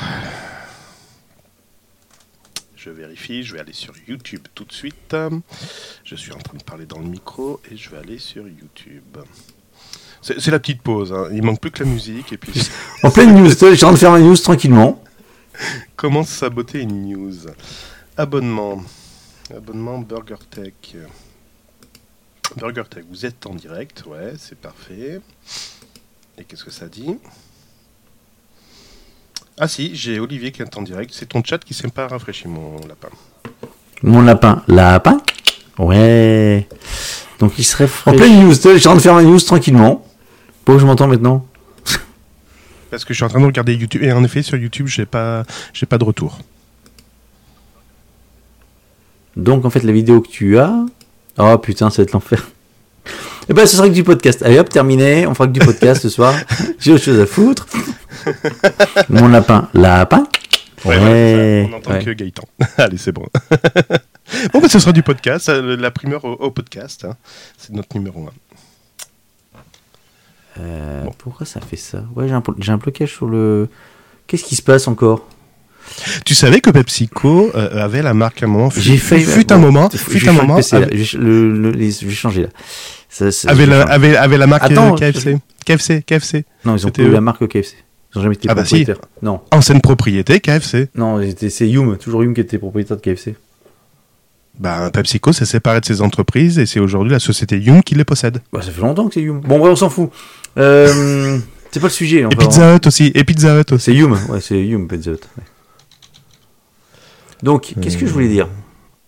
Je 2.75 2.89
vérifie, 2.89 3.43
je 3.43 3.53
vais 3.53 3.59
aller 3.59 3.73
sur 3.73 3.93
YouTube 4.07 4.47
tout 4.55 4.63
de 4.63 4.71
suite. 4.71 5.15
Je 6.03 6.15
suis 6.15 6.31
en 6.31 6.39
train 6.39 6.57
de 6.57 6.63
parler 6.63 6.87
dans 6.87 6.97
le 6.97 7.05
micro 7.05 7.61
et 7.69 7.77
je 7.77 7.89
vais 7.91 7.97
aller 7.97 8.17
sur 8.17 8.47
YouTube. 8.47 9.17
C'est 10.23 10.47
la 10.47 10.59
petite 10.59 10.81
pause, 10.81 11.13
hein. 11.13 11.27
il 11.31 11.43
manque 11.43 11.59
plus 11.59 11.71
que 11.71 11.83
la 11.83 11.89
musique 11.89 12.31
et 12.33 12.37
puis 12.37 12.53
En 13.03 13.11
pleine 13.11 13.35
news, 13.35 13.49
je 13.49 13.55
suis 13.55 13.67
en 13.67 13.77
train 13.77 13.91
de 13.93 13.97
faire 13.97 14.11
ma 14.11 14.19
news 14.19 14.37
tranquillement. 14.37 15.03
comment 15.95 16.23
saboter 16.23 16.81
une 16.81 17.07
news? 17.07 17.47
Abonnement. 18.17 18.83
Abonnement 19.55 19.99
Burger 19.99 20.35
Tech. 20.49 20.73
Burger 22.57 22.83
Tech, 22.89 23.03
vous 23.09 23.25
êtes 23.25 23.45
en 23.45 23.55
direct, 23.55 24.03
ouais, 24.05 24.33
c'est 24.37 24.57
parfait. 24.57 25.21
Et 26.37 26.43
qu'est-ce 26.43 26.65
que 26.65 26.71
ça 26.71 26.87
dit? 26.87 27.17
Ah 29.57 29.67
si, 29.67 29.95
j'ai 29.95 30.19
Olivier 30.19 30.51
qui 30.51 30.61
est 30.61 30.77
en 30.77 30.81
direct. 30.81 31.11
C'est 31.13 31.27
ton 31.27 31.43
chat 31.43 31.59
qui 31.59 31.73
s'est 31.73 31.87
pas 31.87 32.07
rafraîchi, 32.07 32.47
mon 32.47 32.77
lapin. 32.87 33.09
Mon 34.03 34.21
lapin. 34.21 34.63
Lapin? 34.67 35.21
Ouais. 35.77 36.67
Donc 37.39 37.53
il 37.57 37.63
serait 37.63 37.89
En 38.05 38.13
pleine 38.13 38.43
news, 38.43 38.53
je 38.53 38.77
suis 38.77 38.87
en 38.87 38.91
train 38.91 38.95
de 38.95 39.01
faire 39.01 39.15
ma 39.15 39.23
news 39.23 39.39
tranquillement. 39.39 40.05
Pourquoi 40.65 40.81
je 40.81 40.85
m'entends 40.85 41.07
maintenant 41.07 41.45
Parce 42.89 43.05
que 43.05 43.13
je 43.13 43.17
suis 43.17 43.23
en 43.23 43.29
train 43.29 43.39
de 43.39 43.45
regarder 43.45 43.73
YouTube. 43.73 44.03
Et 44.03 44.11
en 44.11 44.23
effet, 44.23 44.41
sur 44.41 44.57
YouTube, 44.57 44.87
j'ai 44.87 45.05
pas, 45.05 45.43
j'ai 45.73 45.85
pas 45.85 45.97
de 45.97 46.03
retour. 46.03 46.39
Donc 49.35 49.65
en 49.65 49.69
fait 49.69 49.83
la 49.83 49.91
vidéo 49.91 50.21
que 50.21 50.27
tu 50.29 50.57
as... 50.59 50.73
Oh 51.37 51.57
putain, 51.57 51.89
ça 51.89 51.97
va 51.97 52.03
être 52.03 52.11
l'enfer. 52.13 52.49
Eh 53.49 53.53
ben 53.53 53.65
ce 53.65 53.75
sera 53.75 53.89
que 53.89 53.93
du 53.93 54.03
podcast. 54.03 54.43
Allez 54.43 54.59
hop, 54.59 54.69
terminé. 54.69 55.25
On 55.25 55.33
fera 55.33 55.47
que 55.47 55.51
du 55.51 55.59
podcast 55.59 56.03
ce 56.03 56.09
soir. 56.09 56.33
J'ai 56.79 56.93
autre 56.93 57.03
chose 57.03 57.19
à 57.19 57.25
foutre. 57.25 57.65
Mon 59.09 59.27
lapin. 59.27 59.67
Lapin 59.73 60.27
Ouais, 60.85 60.97
Ouais. 60.97 61.33
voilà, 61.33 61.65
on 61.65 61.69
n'entend 61.69 61.91
ouais. 61.91 62.05
que 62.05 62.11
Gaëtan. 62.11 62.43
Allez, 62.77 62.97
c'est 62.97 63.11
bon. 63.11 63.25
bon, 64.53 64.59
bah, 64.61 64.69
ce 64.69 64.79
sera 64.79 64.91
du 64.91 65.01
podcast, 65.03 65.49
euh, 65.49 65.75
la 65.75 65.89
primeur 65.91 66.23
au, 66.23 66.33
au 66.33 66.51
podcast. 66.51 67.03
hein. 67.05 67.17
C'est 67.57 67.73
notre 67.73 67.95
numéro 67.97 68.27
1. 68.27 68.31
Euh, 70.59 71.03
Pourquoi 71.17 71.45
ça 71.45 71.59
fait 71.61 71.75
ça? 71.77 72.03
Ouais, 72.15 72.27
j'ai 72.27 72.33
un, 72.33 72.43
j'ai 72.59 72.71
un 72.71 72.77
blocage 72.77 73.11
sur 73.13 73.25
le... 73.27 73.69
Qu'est-ce 74.27 74.43
qui 74.43 74.55
se 74.55 74.61
passe 74.61 74.87
encore? 74.87 75.27
Tu 76.25 76.33
savais 76.35 76.61
que 76.61 76.69
PepsiCo 76.69 77.51
euh, 77.55 77.83
avait 77.83 78.01
la 78.01 78.13
marque 78.13 78.41
à 78.43 78.45
un 78.45 78.49
moment 78.49 78.69
J'ai 78.75 78.97
failli... 78.97 79.23
fut 79.23 79.51
un 79.51 79.57
moment, 79.57 79.89
fut 79.89 80.27
un 80.27 80.33
moment, 80.33 80.59
je 80.61 82.05
vais 82.05 82.11
changer 82.13 82.43
là. 82.43 82.47
Ça, 83.09 83.31
ça- 83.31 83.49
avait 83.49 83.65
la, 83.65 83.81
changer. 83.81 83.93
avait, 83.93 84.15
avait 84.17 84.37
la 84.37 84.47
marque 84.47 84.63
Attends, 84.63 84.95
KFC. 84.95 85.37
KFC, 85.65 86.01
KFC. 86.03 86.45
Non, 86.65 86.75
ils 86.77 86.87
ont 86.87 86.89
plus 86.91 87.05
eux. 87.05 87.11
la 87.11 87.21
marque 87.21 87.45
KFC. 87.47 87.75
Ils 88.13 88.19
ont 88.19 88.21
jamais 88.23 88.35
été 88.35 88.47
Ah 88.49 88.55
bah 88.55 88.65
si. 88.65 88.75
propriétaires. 88.83 89.01
Non, 89.21 89.41
Ancienne 89.51 89.81
propriété, 89.81 90.39
KFC. 90.39 90.89
non, 90.95 91.21
c'est 91.49 91.67
Yum, 91.67 91.97
toujours 91.97 92.23
Yum 92.23 92.33
qui 92.33 92.41
était 92.41 92.57
propriétaire 92.57 92.97
de 92.97 93.01
KFC. 93.01 93.35
Bah, 94.59 94.91
PepsiCo 94.93 95.31
s'est 95.33 95.45
séparé 95.45 95.79
de 95.79 95.85
ses 95.85 96.01
entreprises 96.01 96.59
et 96.59 96.65
c'est 96.65 96.79
aujourd'hui 96.79 97.11
la 97.13 97.19
société 97.19 97.57
Yum 97.57 97.81
qui 97.83 97.95
les 97.95 98.03
possède. 98.03 98.39
Bah, 98.51 98.61
ça 98.61 98.69
fait 98.71 98.81
longtemps 98.81 99.07
que 99.07 99.13
c'est 99.13 99.21
Yum. 99.21 99.39
Bon, 99.41 99.59
bref, 99.59 99.71
on 99.73 99.75
s'en 99.75 99.89
fout. 99.89 100.09
Euh, 100.57 101.37
c'est 101.71 101.79
pas 101.79 101.87
le 101.87 101.91
sujet. 101.93 102.25
Et 102.29 102.35
Pizza 102.35 102.75
Hut 102.75 102.85
aussi. 102.85 103.11
Et 103.15 103.23
Pizza 103.23 103.59
Hut 103.59 103.71
aussi. 103.73 103.85
C'est 103.85 103.93
Yum, 103.93 104.17
ouais, 104.29 104.41
c'est 104.41 104.61
Yum, 104.61 104.87
Pizza 104.87 105.11
Hut, 105.11 105.19
ouais. 105.37 105.43
Donc, 107.43 107.73
qu'est-ce 107.81 107.97
que 107.97 108.05
je 108.05 108.11
voulais 108.11 108.27
dire 108.27 108.47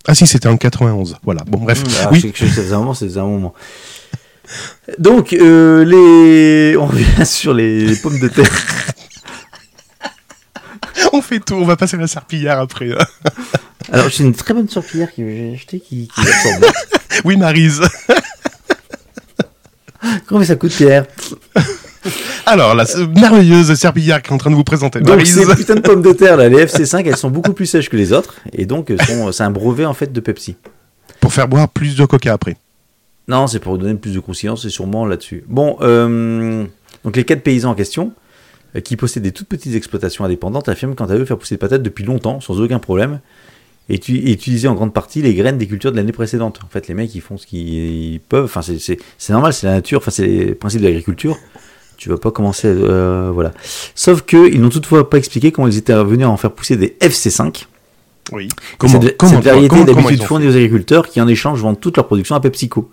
Ah 0.08 0.16
si, 0.16 0.26
c'était 0.26 0.48
en 0.48 0.58
91. 0.58 1.18
Voilà. 1.24 1.44
Bon, 1.46 1.60
bref. 1.60 1.84
Ah, 2.04 2.10
oui. 2.12 2.32
je 2.34 2.74
un 2.74 2.80
moment, 2.80 2.94
faisait 2.94 3.20
un 3.20 3.26
moment. 3.26 3.54
Donc, 5.00 5.34
euh, 5.34 5.86
les... 5.86 6.78
on 6.78 6.86
revient 6.88 7.26
sur 7.26 7.54
les, 7.54 7.86
les 7.86 7.96
pommes 7.96 8.20
de 8.20 8.28
terre. 8.28 8.50
On 11.12 11.22
fait 11.22 11.40
tout. 11.40 11.56
On 11.56 11.66
va 11.66 11.76
passer 11.76 11.98
la 11.98 12.08
serpillière 12.08 12.60
après. 12.60 12.90
Alors, 13.92 14.10
j'ai 14.10 14.24
une 14.24 14.34
très 14.34 14.54
bonne 14.54 14.68
serpillière 14.68 15.10
que 15.14 15.18
j'ai 15.18 15.54
achetée 15.54 15.80
qui, 15.80 16.08
qui 16.08 16.22
oui, 17.26 17.38
Marise. 17.38 17.82
Combien 20.28 20.46
ça 20.46 20.56
coûte, 20.56 20.74
Pierre? 20.74 21.06
Alors, 22.46 22.76
la 22.76 22.86
merveilleuse 23.16 23.74
serpillière 23.76 24.22
qui 24.22 24.30
est 24.30 24.34
en 24.34 24.38
train 24.38 24.50
de 24.52 24.56
vous 24.56 24.64
présenter. 24.64 25.00
Donc 25.00 25.10
Maryse. 25.10 25.34
ces 25.48 25.56
putains 25.56 25.76
de 25.76 25.80
pommes 25.82 26.02
de 26.02 26.12
terre 26.14 26.38
là, 26.38 26.50
les 26.50 26.66
FC5, 26.66 27.04
elles 27.08 27.18
sont 27.18 27.30
beaucoup 27.30 27.54
plus 27.54 27.66
sèches 27.66 27.90
que 27.90 27.98
les 27.98 28.12
autres 28.14 28.36
et 28.52 28.66
donc 28.66 28.92
sont- 29.08 29.32
c'est 29.32 29.44
un 29.44 29.52
brevet 29.52 29.86
en 29.86 29.94
fait 29.94 30.12
de 30.12 30.20
Pepsi. 30.20 30.56
Pour 31.20 31.32
faire 31.34 31.48
boire 31.48 31.70
plus 31.70 31.96
de 31.96 32.06
coca 32.06 32.34
après. 32.34 32.58
Non, 33.28 33.48
c'est 33.48 33.60
pour 33.60 33.78
donner 33.78 33.94
plus 33.96 34.14
de 34.14 34.20
conscience 34.20 34.66
et 34.66 34.70
sûrement 34.70 35.06
là-dessus. 35.06 35.46
Bon, 35.48 35.78
euh, 35.82 36.66
donc 37.06 37.16
les 37.16 37.24
quatre 37.24 37.42
paysans 37.42 37.72
en 37.72 37.76
question, 37.76 38.12
euh, 38.76 38.82
qui 38.82 38.98
possèdent 38.98 39.24
des 39.24 39.32
toutes 39.32 39.48
petites 39.48 39.76
exploitations 39.76 40.26
indépendantes, 40.26 40.68
affirment 40.68 40.96
quant 40.96 41.06
à 41.06 41.16
eux 41.16 41.24
faire 41.24 41.38
pousser 41.38 41.56
des 41.56 41.60
patates 41.60 41.84
depuis 41.84 42.04
longtemps, 42.04 42.42
sans 42.42 42.60
aucun 42.60 42.80
problème, 42.80 43.22
et, 43.90 43.98
tu, 44.00 44.16
et 44.18 44.32
utiliser 44.34 44.68
en 44.68 44.76
grande 44.76 44.94
partie 44.94 45.22
les 45.22 45.34
graines 45.36 45.58
des 45.58 45.68
cultures 45.68 45.92
de 45.94 45.98
l'année 45.98 46.12
précédente. 46.12 46.60
En 46.66 46.68
fait, 46.68 46.88
les 46.90 46.94
mecs, 46.94 47.14
ils 47.16 47.22
font 47.22 47.38
ce 47.38 47.46
qu'ils 47.48 48.20
peuvent. 48.28 48.46
Enfin, 48.46 48.62
c'est- 48.62 48.80
c'est 48.80 48.98
c'est 49.18 49.32
normal, 49.32 49.54
c'est 49.54 49.68
la 49.68 49.74
nature, 49.74 50.00
enfin, 50.00 50.12
c'est 50.12 50.28
les 50.28 50.56
principes 50.56 50.82
de 50.82 50.86
l'agriculture. 50.88 51.38
Tu 51.98 52.10
vas 52.10 52.18
pas 52.18 52.32
commencer, 52.32 52.68
euh, 52.68 53.32
voilà. 53.34 53.52
Sauf 53.96 54.22
que 54.24 54.52
ils 54.52 54.60
n'ont 54.62 54.70
toutefois 54.70 55.10
pas 55.10 55.18
expliqué 55.18 55.52
comment 55.52 55.68
ils 55.68 55.78
étaient 55.78 55.94
revenus 55.94 56.26
à 56.26 56.30
en 56.30 56.38
faire 56.38 56.52
pousser 56.52 56.76
des 56.76 56.96
FC5. 57.00 57.66
Oui. 58.32 58.48
Comment, 58.78 59.02
cette, 59.02 59.18
comment, 59.18 59.32
cette 59.34 59.44
variété 59.46 59.84
d'habitude 59.86 60.24
fournie 60.24 60.48
aux 60.48 60.56
agriculteurs 60.56 61.08
qui 61.10 61.22
en 61.22 61.28
échange 61.28 61.60
vendent 61.62 61.80
toute 61.80 61.98
leur 61.98 62.08
production 62.08 62.36
à 62.36 62.40
PepsiCo. 62.40 62.90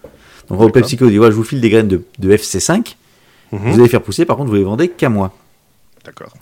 Donc, 0.48 0.60
au 0.60 0.68
PepsiCo 0.70 1.08
dit 1.08 1.16
voilà, 1.16 1.30
je 1.30 1.36
vous 1.36 1.44
file 1.44 1.60
des 1.60 1.70
graines 1.70 1.88
de, 1.88 2.02
de 2.18 2.32
FC5, 2.36 2.96
Mhm. 3.52 3.72
vous 3.72 3.80
allez 3.80 3.88
faire 3.88 4.02
pousser, 4.02 4.24
par 4.24 4.36
contre, 4.36 4.48
vous 4.50 4.54
les 4.54 4.62
vendez 4.62 4.88
qu'à 4.88 5.08
moi. 5.08 5.32
D'accord. 6.04 6.32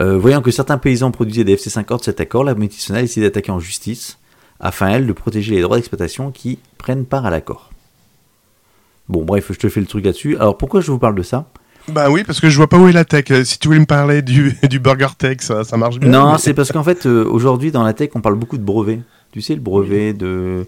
Euh, 0.00 0.18
voyant 0.18 0.42
que 0.42 0.50
certains 0.50 0.78
paysans 0.78 1.10
produisaient 1.12 1.44
des 1.44 1.54
FC5 1.56 1.84
hors 1.90 1.98
de 2.00 2.04
cet 2.04 2.20
accord, 2.20 2.42
la 2.42 2.54
multinationale 2.54 3.00
a 3.00 3.02
décidé 3.02 3.26
d'attaquer 3.26 3.52
en 3.52 3.60
justice 3.60 4.18
afin, 4.58 4.88
elle, 4.88 5.06
de 5.06 5.12
protéger 5.12 5.54
les 5.54 5.62
droits 5.62 5.76
d'exploitation 5.76 6.30
qui 6.32 6.58
prennent 6.76 7.04
part 7.04 7.24
à 7.26 7.30
l'accord. 7.30 7.70
Bon, 9.08 9.24
bref, 9.24 9.46
je 9.50 9.58
te 9.58 9.68
fais 9.68 9.80
le 9.80 9.86
truc 9.86 10.04
là-dessus. 10.04 10.36
Alors, 10.36 10.56
pourquoi 10.58 10.80
je 10.80 10.90
vous 10.90 10.98
parle 10.98 11.14
de 11.14 11.22
ça? 11.22 11.46
Bah 11.88 12.10
oui, 12.10 12.22
parce 12.24 12.40
que 12.40 12.48
je 12.50 12.56
vois 12.56 12.68
pas 12.68 12.78
où 12.78 12.86
est 12.88 12.92
la 12.92 13.04
tech. 13.04 13.24
Euh, 13.30 13.44
Si 13.44 13.58
tu 13.58 13.68
voulais 13.68 13.80
me 13.80 13.86
parler 13.86 14.22
du, 14.22 14.56
du 14.68 14.78
Burger 14.78 15.08
Tech, 15.18 15.38
ça, 15.40 15.64
ça 15.64 15.76
marche 15.76 15.98
bien. 15.98 16.10
Non, 16.10 16.32
mais- 16.32 16.38
c'est 16.38 16.54
parce 16.54 16.70
qu'en 16.72 16.84
fait, 16.84 17.06
euh, 17.06 17.24
aujourd'hui, 17.24 17.70
dans 17.72 17.82
la 17.82 17.92
tech, 17.92 18.10
on 18.14 18.20
parle 18.20 18.36
beaucoup 18.36 18.58
de 18.58 18.62
brevets. 18.62 19.00
Tu 19.32 19.40
sais, 19.42 19.54
le 19.54 19.60
brevet 19.60 20.12
de, 20.12 20.66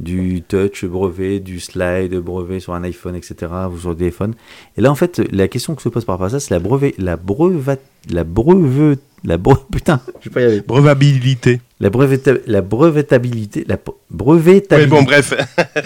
du 0.00 0.42
touch, 0.46 0.84
brevet 0.84 1.40
du 1.40 1.60
slide, 1.60 2.14
brevet 2.16 2.60
sur 2.60 2.74
un 2.74 2.82
iPhone, 2.84 3.14
etc., 3.16 3.34
ou 3.74 3.78
sur 3.78 3.90
le 3.90 3.96
téléphone. 3.96 4.34
Et 4.76 4.80
là, 4.80 4.90
en 4.90 4.94
fait, 4.94 5.20
la 5.32 5.48
question 5.48 5.74
que 5.74 5.82
se 5.82 5.88
pose 5.88 6.04
par 6.04 6.14
rapport 6.14 6.26
à 6.26 6.30
ça, 6.30 6.40
c'est 6.40 6.52
la 6.54 6.60
brevet, 6.60 6.94
la 6.98 7.16
brevet, 7.16 7.78
la 8.10 8.24
breve, 8.24 8.96
la 9.24 9.36
bre, 9.38 9.66
putain, 9.72 10.00
je 10.20 10.28
vais 10.28 10.32
pas 10.34 10.40
y 10.40 10.44
arriver. 10.44 10.64
Brevabilité. 10.66 11.60
La 11.80 11.90
breveta, 11.90 12.32
la 12.46 12.60
brevetabilité, 12.60 13.64
la 13.68 13.76
brevetabilité. 14.10 14.86
bon, 14.86 15.02
bref. 15.02 15.34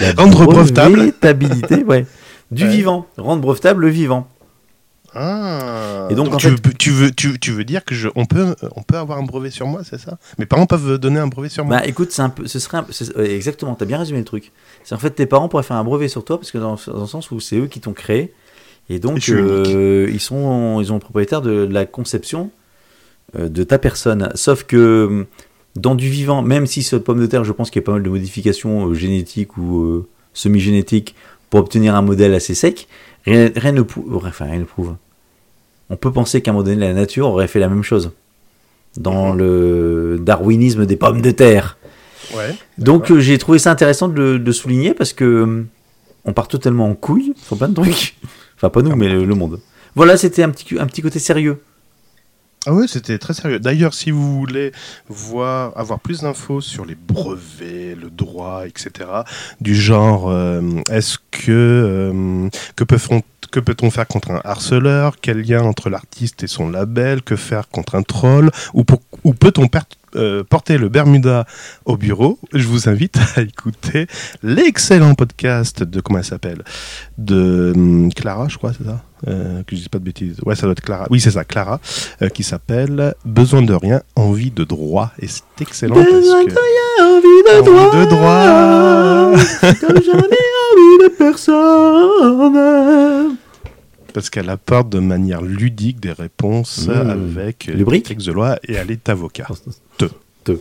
la 0.01 0.13
rendre 0.17 0.45
brevetable. 0.45 0.97
brevetabilité, 0.97 1.85
ouais. 1.85 2.07
Du 2.51 2.65
Ouais. 2.65 2.71
vivant. 2.71 3.07
Rendre 3.19 3.43
brevetable 3.43 3.83
le 3.83 3.89
vivant. 3.89 4.29
Ah. 5.19 6.09
Et 6.11 6.15
donc, 6.15 6.37
tu, 6.37 6.49
fait- 6.49 6.51
veux, 6.67 6.75
tu, 6.79 6.91
veux, 6.91 7.11
tu, 7.11 7.39
tu 7.39 7.51
veux 7.53 7.65
dire 7.65 7.85
que 7.85 7.95
je, 7.95 8.09
on, 8.15 8.27
peut, 8.27 8.55
on 8.77 8.83
peut 8.83 8.97
avoir 8.97 9.19
un 9.19 9.23
brevet 9.23 9.51
sur 9.51 9.67
moi, 9.67 9.83
c'est 9.83 9.99
ça? 9.99 10.19
Mes 10.39 10.47
parents 10.47 10.67
peuvent 10.67 10.99
donner 10.99 11.19
un 11.21 11.27
brevet 11.27 11.49
sur 11.49 11.65
moi 11.65 11.77
Bah 11.79 11.87
écoute, 11.87 12.13
c'est 12.13 12.23
un 12.23 12.29
peu, 12.29 12.47
ce 12.47 12.59
serait 12.59 12.79
un- 12.79 13.23
exactement, 13.25 13.75
t'as 13.75 13.87
bien 13.87 13.99
résumé 13.99 14.19
le 14.19 14.25
truc. 14.25 14.53
C'est 14.85 14.95
en 14.95 14.99
fait 14.99 15.11
tes 15.11 15.27
parents 15.27 15.49
pourraient 15.49 15.63
faire 15.63 15.77
un 15.77 15.85
brevet 15.85 16.09
sur 16.09 16.25
toi 16.25 16.39
parce 16.39 16.51
que 16.51 16.59
dans, 16.59 16.77
dans 16.87 17.01
le 17.01 17.07
sens 17.07 17.31
où 17.31 17.41
c'est 17.41 17.57
eux 17.57 17.67
qui 17.67 17.81
t'ont 17.81 17.93
créé 17.93 18.33
et 18.89 18.99
donc 19.01 19.19
euh, 19.31 20.09
ils 20.13 20.21
sont 20.21 20.81
ils 20.81 20.93
ont 20.93 20.95
le 20.97 21.01
propriétaire 21.01 21.43
de 21.43 21.67
la 21.69 21.87
conception 21.87 22.51
euh, 23.37 23.49
de 23.49 23.65
ta 23.65 23.79
personne. 23.79 24.31
Sauf 24.35 24.63
que 24.65 24.77
euh, 24.77 25.25
dans 25.75 25.95
du 25.95 26.09
vivant, 26.09 26.43
même 26.43 26.67
si 26.67 26.83
sur 26.83 27.03
pomme 27.03 27.21
de 27.21 27.27
terre, 27.27 27.43
je 27.45 27.53
pense 27.53 27.71
qu'il 27.71 27.81
y 27.83 27.85
a 27.85 27.87
pas 27.87 27.93
mal 27.93 28.03
de 28.03 28.09
modifications 28.11 28.95
génétiques 28.95 29.57
ou 29.57 29.81
euh, 29.83 30.07
semi-génétiques 30.35 31.15
pour 31.51 31.61
obtenir 31.61 31.95
un 31.97 32.03
modèle 32.03 32.35
assez 32.35 32.55
sec, 32.55 32.87
rien, 33.25 33.51
rien 33.57 33.73
ne 33.73 33.83
prouve. 33.83 34.21
Enfin, 34.25 34.45
rien 34.47 34.61
ne 34.61 34.65
prouve. 34.65 34.95
On 35.91 35.97
peut 35.97 36.13
penser 36.13 36.41
qu'à 36.41 36.51
un 36.51 36.55
moment 36.55 36.65
donné, 36.65 36.87
la 36.87 36.95
nature 36.95 37.29
aurait 37.29 37.49
fait 37.49 37.61
la 37.61 37.69
même 37.69 37.83
chose 37.83 38.11
dans 38.97 39.35
le 39.35 40.19
darwinisme 40.21 40.87
des 40.87 40.97
pommes 40.97 41.21
de 41.21 41.31
terre. 41.31 41.77
Ouais. 42.35 42.55
Donc 42.79 43.11
euh, 43.11 43.21
j'ai 43.21 43.39
trouvé 43.39 43.59
ça 43.59 43.71
intéressant 43.71 44.09
de, 44.09 44.53
souligner 44.53 44.95
parce 44.95 45.13
que 45.13 45.25
euh, 45.25 45.67
on 46.25 46.33
part 46.33 46.49
totalement 46.49 46.87
en 46.87 46.95
couille 46.95 47.35
sur 47.37 47.57
plein 47.57 47.69
de 47.69 47.75
trucs. 47.75 48.17
Enfin 48.57 48.71
pas 48.71 48.81
nous 48.81 48.97
mais 48.97 49.09
le, 49.09 49.25
le 49.25 49.35
monde. 49.35 49.61
Voilà, 49.95 50.17
c'était 50.17 50.43
un 50.43 50.49
petit, 50.49 50.79
un 50.79 50.87
petit 50.87 51.03
côté 51.03 51.19
sérieux. 51.19 51.61
Ah 52.69 52.73
ouais, 52.75 52.89
c'était 52.89 53.19
très 53.19 53.33
sérieux. 53.33 53.61
D'ailleurs, 53.61 53.95
si 53.95 54.11
vous 54.11 54.37
voulez 54.39 54.73
voir, 55.09 55.73
avoir 55.77 56.01
plus 56.01 56.23
d'infos 56.23 56.61
sur 56.61 56.85
les 56.85 56.97
brevets, 56.97 57.95
le 57.95 58.11
droit, 58.11 58.67
etc., 58.67 58.91
du 59.61 59.75
genre, 59.77 60.29
euh, 60.29 60.61
est-ce 60.91 61.19
que 61.31 61.53
euh, 61.53 62.49
que 62.75 62.83
peut-on 62.83 63.23
que 63.53 63.61
peut-on 63.61 63.91
faire 63.93 64.09
contre 64.09 64.33
un 64.33 64.41
harceleur? 64.45 65.15
Quel 65.23 65.43
lien 65.43 65.63
entre 65.63 65.89
l'artiste 65.91 66.43
et 66.43 66.49
son 66.49 66.69
label? 66.69 67.23
Que 67.23 67.37
faire 67.37 67.69
contre 67.69 67.95
un 67.95 68.03
troll? 68.03 68.51
Ou 68.75 68.83
peut-on 68.83 69.69
per- 69.69 69.81
euh, 70.17 70.43
porter 70.45 70.79
le 70.79 70.89
Bermuda 70.89 71.47
au 71.85 71.97
bureau 71.97 72.39
Je 72.53 72.67
vous 72.67 72.89
invite 72.89 73.17
à 73.37 73.43
écouter 73.43 74.07
l'excellent 74.43 75.15
podcast 75.15 75.83
de 75.83 76.01
comment 76.01 76.19
elle 76.19 76.25
s'appelle 76.25 76.63
de 77.19 77.73
hum, 77.75 78.13
Clara, 78.13 78.49
je 78.49 78.57
crois, 78.59 78.73
c'est 78.77 78.85
ça 78.85 79.03
Euh, 79.29 79.63
Que 79.67 79.75
je 79.77 79.83
dis 79.83 79.89
pas 79.89 79.99
de 79.99 80.05
bêtises. 80.05 80.37
Ouais, 80.45 80.55
ça 80.55 80.63
doit 80.63 80.73
être 80.73 80.83
Clara. 80.83 81.07
Oui, 81.11 81.21
c'est 81.21 81.31
ça, 81.31 81.45
Clara 81.45 81.81
euh, 82.23 82.29
qui 82.29 82.43
s'appelle 82.43 83.15
Besoin 83.25 83.63
de 83.63 83.73
rien, 83.75 84.03
envie 84.15 84.51
de 84.51 84.65
droit. 84.65 85.13
Et 85.21 85.27
c'est 85.29 85.43
excellent 85.61 85.95
parce 85.95 86.07
que. 86.09 86.17
envie 86.17 86.55
Envie 87.03 88.05
de 88.05 88.11
droit. 88.11 89.33
Comme 89.81 90.03
jamais 90.03 90.43
envie 90.73 90.99
de 91.05 91.09
personne. 91.17 92.57
Parce 94.17 94.31
qu'elle 94.31 94.49
apporte 94.49 94.89
de 94.89 94.99
manière 94.99 95.43
ludique 95.43 96.01
des 96.01 96.11
réponses 96.11 96.87
Mmh. 96.89 97.11
avec 97.11 97.67
Lubrique 97.67 98.17
de 98.17 98.33
loi 98.33 98.57
et 98.67 98.73
elle 98.73 98.91
est 98.91 99.11
avocat. 99.11 99.47
Te. 99.99 100.07
Te. 100.43 100.53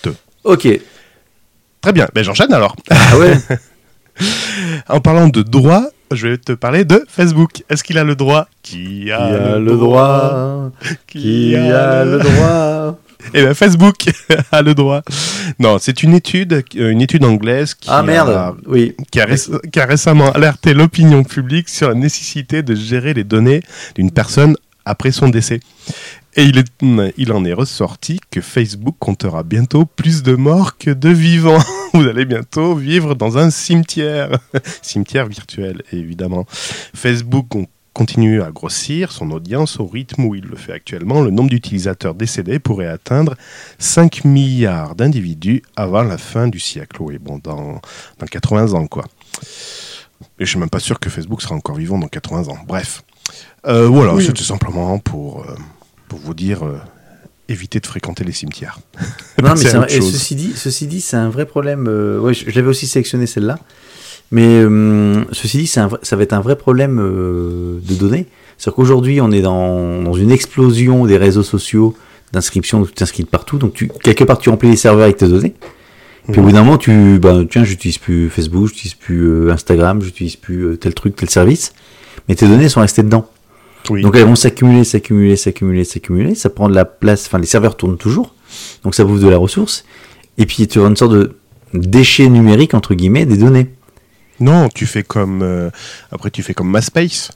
Te. 0.00 0.08
Ok. 0.44 0.66
Très 1.82 1.92
bien, 1.92 2.08
ben 2.14 2.24
j'enchaîne 2.24 2.54
alors. 2.54 2.74
Ah 2.88 3.18
ouais. 3.18 3.36
En 4.88 5.00
parlant 5.00 5.28
de 5.28 5.42
droit, 5.42 5.90
je 6.10 6.28
vais 6.28 6.38
te 6.38 6.52
parler 6.52 6.86
de 6.86 7.04
Facebook. 7.06 7.64
Est-ce 7.68 7.84
qu'il 7.84 7.98
a 7.98 8.04
le 8.04 8.16
droit? 8.16 8.48
Qui 8.62 9.12
a, 9.12 9.58
le 9.58 9.76
droit 9.76 10.70
Qui 11.06 11.54
a 11.56 12.02
le 12.06 12.18
droit? 12.18 12.98
Eh 13.34 13.42
ben 13.42 13.52
Facebook 13.52 14.08
a 14.52 14.62
le 14.62 14.72
droit. 14.72 15.02
Non, 15.58 15.78
c'est 15.80 16.02
une 16.02 16.14
étude, 16.14 16.52
euh, 16.76 16.90
une 16.90 17.02
étude 17.02 17.24
anglaise 17.24 17.74
qui 17.74 17.88
Ah 17.90 17.98
a 17.98 18.02
merde. 18.02 18.56
Oui. 18.66 18.94
qui 19.10 19.20
a, 19.20 19.26
réc- 19.26 19.70
qui 19.70 19.80
a 19.80 19.86
récemment 19.86 20.30
alerté 20.32 20.74
l'opinion 20.74 21.24
publique 21.24 21.68
sur 21.68 21.88
la 21.88 21.94
nécessité 21.94 22.62
de 22.62 22.74
gérer 22.74 23.14
les 23.14 23.24
données 23.24 23.62
d'une 23.94 24.10
personne 24.10 24.56
après 24.84 25.10
son 25.12 25.28
décès. 25.28 25.60
Et 26.36 26.44
il, 26.44 26.58
est, 26.58 27.12
il 27.16 27.32
en 27.32 27.44
est 27.44 27.52
ressorti 27.52 28.20
que 28.30 28.40
Facebook 28.40 28.94
comptera 29.00 29.42
bientôt 29.42 29.84
plus 29.84 30.22
de 30.22 30.36
morts 30.36 30.78
que 30.78 30.90
de 30.90 31.08
vivants. 31.08 31.58
Vous 31.94 32.06
allez 32.06 32.24
bientôt 32.24 32.76
vivre 32.76 33.16
dans 33.16 33.36
un 33.36 33.50
cimetière. 33.50 34.38
cimetière 34.82 35.26
virtuel, 35.26 35.82
évidemment. 35.92 36.46
Facebook 36.94 37.46
on 37.56 37.66
continue 37.92 38.42
à 38.42 38.50
grossir 38.50 39.10
son 39.12 39.30
audience 39.32 39.80
au 39.80 39.86
rythme 39.86 40.24
où 40.24 40.34
il 40.34 40.44
le 40.44 40.56
fait 40.56 40.72
actuellement. 40.72 41.22
Le 41.22 41.30
nombre 41.30 41.50
d'utilisateurs 41.50 42.14
décédés 42.14 42.58
pourrait 42.58 42.86
atteindre 42.86 43.34
5 43.78 44.24
milliards 44.24 44.94
d'individus 44.94 45.62
avant 45.76 46.02
la 46.02 46.16
fin 46.18 46.48
du 46.48 46.60
siècle. 46.60 46.98
Oui, 47.02 47.18
bon, 47.18 47.40
dans, 47.42 47.80
dans 48.18 48.26
80 48.30 48.72
ans, 48.74 48.86
quoi. 48.86 49.04
Et 50.38 50.44
je 50.44 50.50
suis 50.50 50.58
même 50.58 50.70
pas 50.70 50.78
sûr 50.80 51.00
que 51.00 51.10
Facebook 51.10 51.42
sera 51.42 51.54
encore 51.54 51.76
vivant 51.76 51.98
dans 51.98 52.08
80 52.08 52.48
ans. 52.48 52.58
Bref. 52.66 53.02
Euh, 53.66 53.86
voilà, 53.88 54.14
Oui. 54.14 54.24
c'était 54.24 54.42
simplement 54.44 54.98
pour, 54.98 55.42
euh, 55.42 55.54
pour 56.08 56.18
vous 56.18 56.34
dire 56.34 56.64
euh, 56.64 56.78
évitez 57.48 57.80
de 57.80 57.86
fréquenter 57.86 58.24
les 58.24 58.32
cimetières. 58.32 58.78
Non, 59.42 59.54
mais 59.58 59.74
un- 59.74 59.86
et 59.86 60.00
ceci 60.00 60.34
dit, 60.36 60.52
ceci 60.56 60.86
dit, 60.86 61.00
c'est 61.00 61.16
un 61.16 61.28
vrai 61.28 61.44
problème. 61.46 61.86
euh, 61.88 62.18
ouais, 62.20 62.34
je, 62.34 62.48
je 62.48 62.54
l'avais 62.54 62.68
aussi 62.68 62.86
sélectionné 62.86 63.26
celle-là. 63.26 63.58
Mais 64.30 64.46
euh, 64.46 65.24
ceci 65.32 65.58
dit, 65.58 65.66
c'est 65.66 65.80
un 65.80 65.88
vrai- 65.88 65.98
ça 66.02 66.16
va 66.16 66.22
être 66.22 66.32
un 66.32 66.40
vrai 66.40 66.56
problème 66.56 67.00
euh, 67.00 67.78
de 67.82 67.94
données. 67.94 68.26
C'est-à-dire 68.58 68.76
qu'aujourd'hui, 68.76 69.20
on 69.20 69.30
est 69.32 69.40
dans, 69.42 70.02
dans 70.02 70.12
une 70.14 70.30
explosion 70.30 71.06
des 71.06 71.16
réseaux 71.16 71.42
sociaux 71.42 71.94
d'inscription, 72.32 72.84
tu 72.84 72.92
t'inscris 72.92 73.24
partout. 73.24 73.58
Donc, 73.58 73.72
tu, 73.74 73.90
quelque 74.02 74.22
part, 74.22 74.38
tu 74.38 74.50
remplis 74.50 74.70
les 74.70 74.76
serveurs 74.76 75.04
avec 75.04 75.16
tes 75.16 75.26
données. 75.26 75.54
Puis 76.30 76.38
au 76.38 76.44
bout 76.44 76.52
d'un 76.52 76.62
moment, 76.62 76.78
tu, 76.78 77.18
bah, 77.18 77.40
tiens, 77.50 77.64
j'utilise 77.64 77.98
plus 77.98 78.28
Facebook, 78.30 78.68
j'utilise 78.68 78.94
plus 78.94 79.22
euh, 79.26 79.50
Instagram, 79.52 80.00
j'utilise 80.00 80.36
plus 80.36 80.62
euh, 80.64 80.76
tel 80.76 80.94
truc, 80.94 81.16
tel 81.16 81.28
service. 81.28 81.72
Mais 82.28 82.36
tes 82.36 82.46
données 82.46 82.68
sont 82.68 82.80
restées 82.82 83.02
dedans. 83.02 83.28
Oui. 83.88 84.02
Donc 84.02 84.14
elles 84.14 84.26
vont 84.26 84.36
s'accumuler, 84.36 84.84
s'accumuler, 84.84 85.34
s'accumuler, 85.34 85.82
s'accumuler. 85.82 86.34
Ça 86.36 86.50
prend 86.50 86.68
de 86.68 86.74
la 86.74 86.84
place. 86.84 87.26
Enfin, 87.26 87.38
les 87.38 87.46
serveurs 87.46 87.76
tournent 87.76 87.96
toujours. 87.96 88.34
Donc 88.84 88.94
ça 88.94 89.02
bouffe 89.04 89.20
de 89.20 89.28
la 89.28 89.38
ressource. 89.38 89.84
Et 90.38 90.46
puis 90.46 90.68
tu 90.68 90.78
as 90.80 90.86
une 90.86 90.94
sorte 90.94 91.12
de 91.14 91.32
déchet 91.74 92.28
numérique 92.28 92.74
entre 92.74 92.94
guillemets 92.94 93.26
des 93.26 93.38
données. 93.38 93.70
Non, 94.40 94.68
tu 94.68 94.86
fais 94.86 95.02
comme. 95.02 95.42
euh, 95.42 95.70
après, 96.10 96.30
tu 96.30 96.42
fais 96.42 96.54
comme 96.54 96.72
MySpace. 96.74 97.30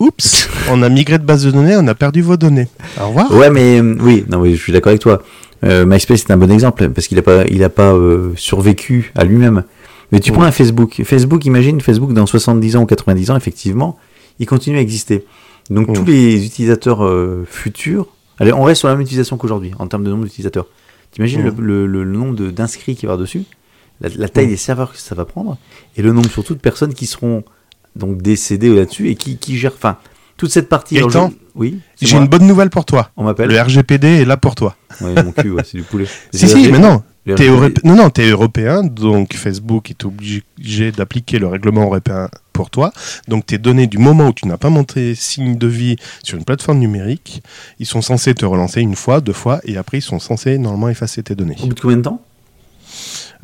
Oups, 0.00 0.48
on 0.70 0.82
a 0.82 0.88
migré 0.88 1.18
de 1.18 1.24
base 1.24 1.44
de 1.44 1.50
données, 1.50 1.76
on 1.76 1.86
a 1.88 1.94
perdu 1.94 2.22
vos 2.22 2.36
données. 2.36 2.68
Au 3.00 3.08
revoir. 3.08 3.32
Ouais, 3.34 3.50
mais 3.50 3.80
euh, 3.80 3.96
oui, 4.00 4.24
non, 4.28 4.38
oui, 4.38 4.54
je 4.54 4.62
suis 4.62 4.72
d'accord 4.72 4.90
avec 4.90 5.02
toi. 5.02 5.22
Euh, 5.64 5.84
MySpace 5.86 6.20
c'est 6.24 6.32
un 6.32 6.36
bon 6.36 6.50
exemple 6.52 6.88
parce 6.90 7.08
qu'il 7.08 7.18
a 7.18 7.22
pas, 7.22 7.44
il 7.48 7.64
a 7.64 7.68
pas 7.68 7.92
euh, 7.92 8.32
survécu 8.36 9.12
à 9.16 9.24
lui-même. 9.24 9.64
Mais 10.12 10.20
tu 10.20 10.30
prends 10.32 10.44
un 10.44 10.52
Facebook. 10.52 11.02
Facebook, 11.04 11.44
imagine 11.44 11.80
Facebook 11.80 12.12
dans 12.12 12.26
70 12.26 12.76
ans 12.76 12.82
ou 12.82 12.86
90 12.86 13.30
ans, 13.32 13.36
effectivement, 13.36 13.98
il 14.38 14.46
continue 14.46 14.78
à 14.78 14.80
exister. 14.80 15.24
Donc 15.68 15.92
tous 15.92 16.04
les 16.04 16.46
utilisateurs 16.46 17.04
euh, 17.04 17.44
futurs, 17.50 18.06
allez, 18.38 18.52
on 18.54 18.62
reste 18.62 18.78
sur 18.78 18.88
la 18.88 18.94
même 18.94 19.02
utilisation 19.02 19.36
qu'aujourd'hui 19.36 19.72
en 19.80 19.86
termes 19.88 20.04
de 20.04 20.10
nombre 20.10 20.24
d'utilisateurs. 20.24 20.66
T'imagines 21.10 21.42
le, 21.42 21.86
le, 21.86 21.86
le- 21.86 22.04
nombre 22.04 22.36
de- 22.36 22.50
d'inscrits 22.50 22.94
qu'il 22.96 23.08
va 23.08 23.16
dessus, 23.18 23.42
la, 24.00 24.08
la 24.16 24.28
taille 24.28 24.44
Ouais. 24.44 24.50
des 24.50 24.56
serveurs 24.56 24.92
que 24.92 24.98
ça 24.98 25.14
va 25.14 25.24
prendre, 25.24 25.56
et 25.96 26.02
le 26.02 26.12
nombre 26.12 26.30
surtout 26.30 26.54
de 26.54 26.60
personnes 26.60 26.94
qui 26.94 27.06
seront 27.06 27.42
donc 27.96 28.22
décédées 28.22 28.74
là-dessus 28.74 29.08
et 29.08 29.14
qui, 29.16 29.36
qui 29.38 29.58
gèrent, 29.58 29.74
enfin, 29.74 29.96
toute 30.36 30.50
cette 30.50 30.68
partie. 30.68 30.94
Gaëtan, 30.96 31.32
oui, 31.56 31.80
J'ai 32.00 32.16
une 32.16 32.28
bonne 32.28 32.46
nouvelle 32.46 32.70
pour 32.70 32.84
toi. 32.84 33.10
On 33.16 33.24
m'appelle. 33.24 33.48
Le 33.50 33.60
RGPD 33.60 34.06
est 34.06 34.24
là 34.24 34.36
pour 34.36 34.54
toi. 34.54 34.76
Ouais, 35.00 35.20
mon 35.22 35.32
cul, 35.32 35.50
ouais, 35.50 35.64
c'est 35.64 35.78
du 35.78 35.82
poulet. 35.84 36.06
Si, 36.32 36.48
si, 36.48 36.70
mais 36.70 36.78
non. 36.78 37.02
T'es 37.36 37.50
Non, 37.84 37.94
non, 37.96 38.08
t'es 38.08 38.30
européen, 38.30 38.82
donc 38.84 39.34
Facebook 39.34 39.90
est 39.90 40.02
obligé 40.06 40.92
d'appliquer 40.92 41.38
le 41.38 41.46
règlement 41.46 41.82
européen 41.82 42.28
pour 42.54 42.70
toi. 42.70 42.90
Donc 43.26 43.44
tes 43.44 43.58
données, 43.58 43.86
du 43.86 43.98
moment 43.98 44.28
où 44.28 44.32
tu 44.32 44.46
n'as 44.48 44.56
pas 44.56 44.70
monté 44.70 45.14
signe 45.14 45.58
de 45.58 45.66
vie 45.66 45.96
sur 46.22 46.38
une 46.38 46.44
plateforme 46.44 46.78
numérique, 46.78 47.42
ils 47.80 47.84
sont 47.86 48.00
censés 48.00 48.32
te 48.32 48.46
relancer 48.46 48.80
une 48.80 48.94
fois, 48.96 49.20
deux 49.20 49.34
fois, 49.34 49.60
et 49.64 49.76
après 49.76 49.98
ils 49.98 50.02
sont 50.02 50.18
censés 50.20 50.56
normalement 50.56 50.88
effacer 50.88 51.22
tes 51.22 51.34
données. 51.34 51.56
Au 51.62 51.66
bout 51.66 51.74
de 51.74 51.80
combien 51.80 51.96
de 51.98 52.02
temps? 52.02 52.22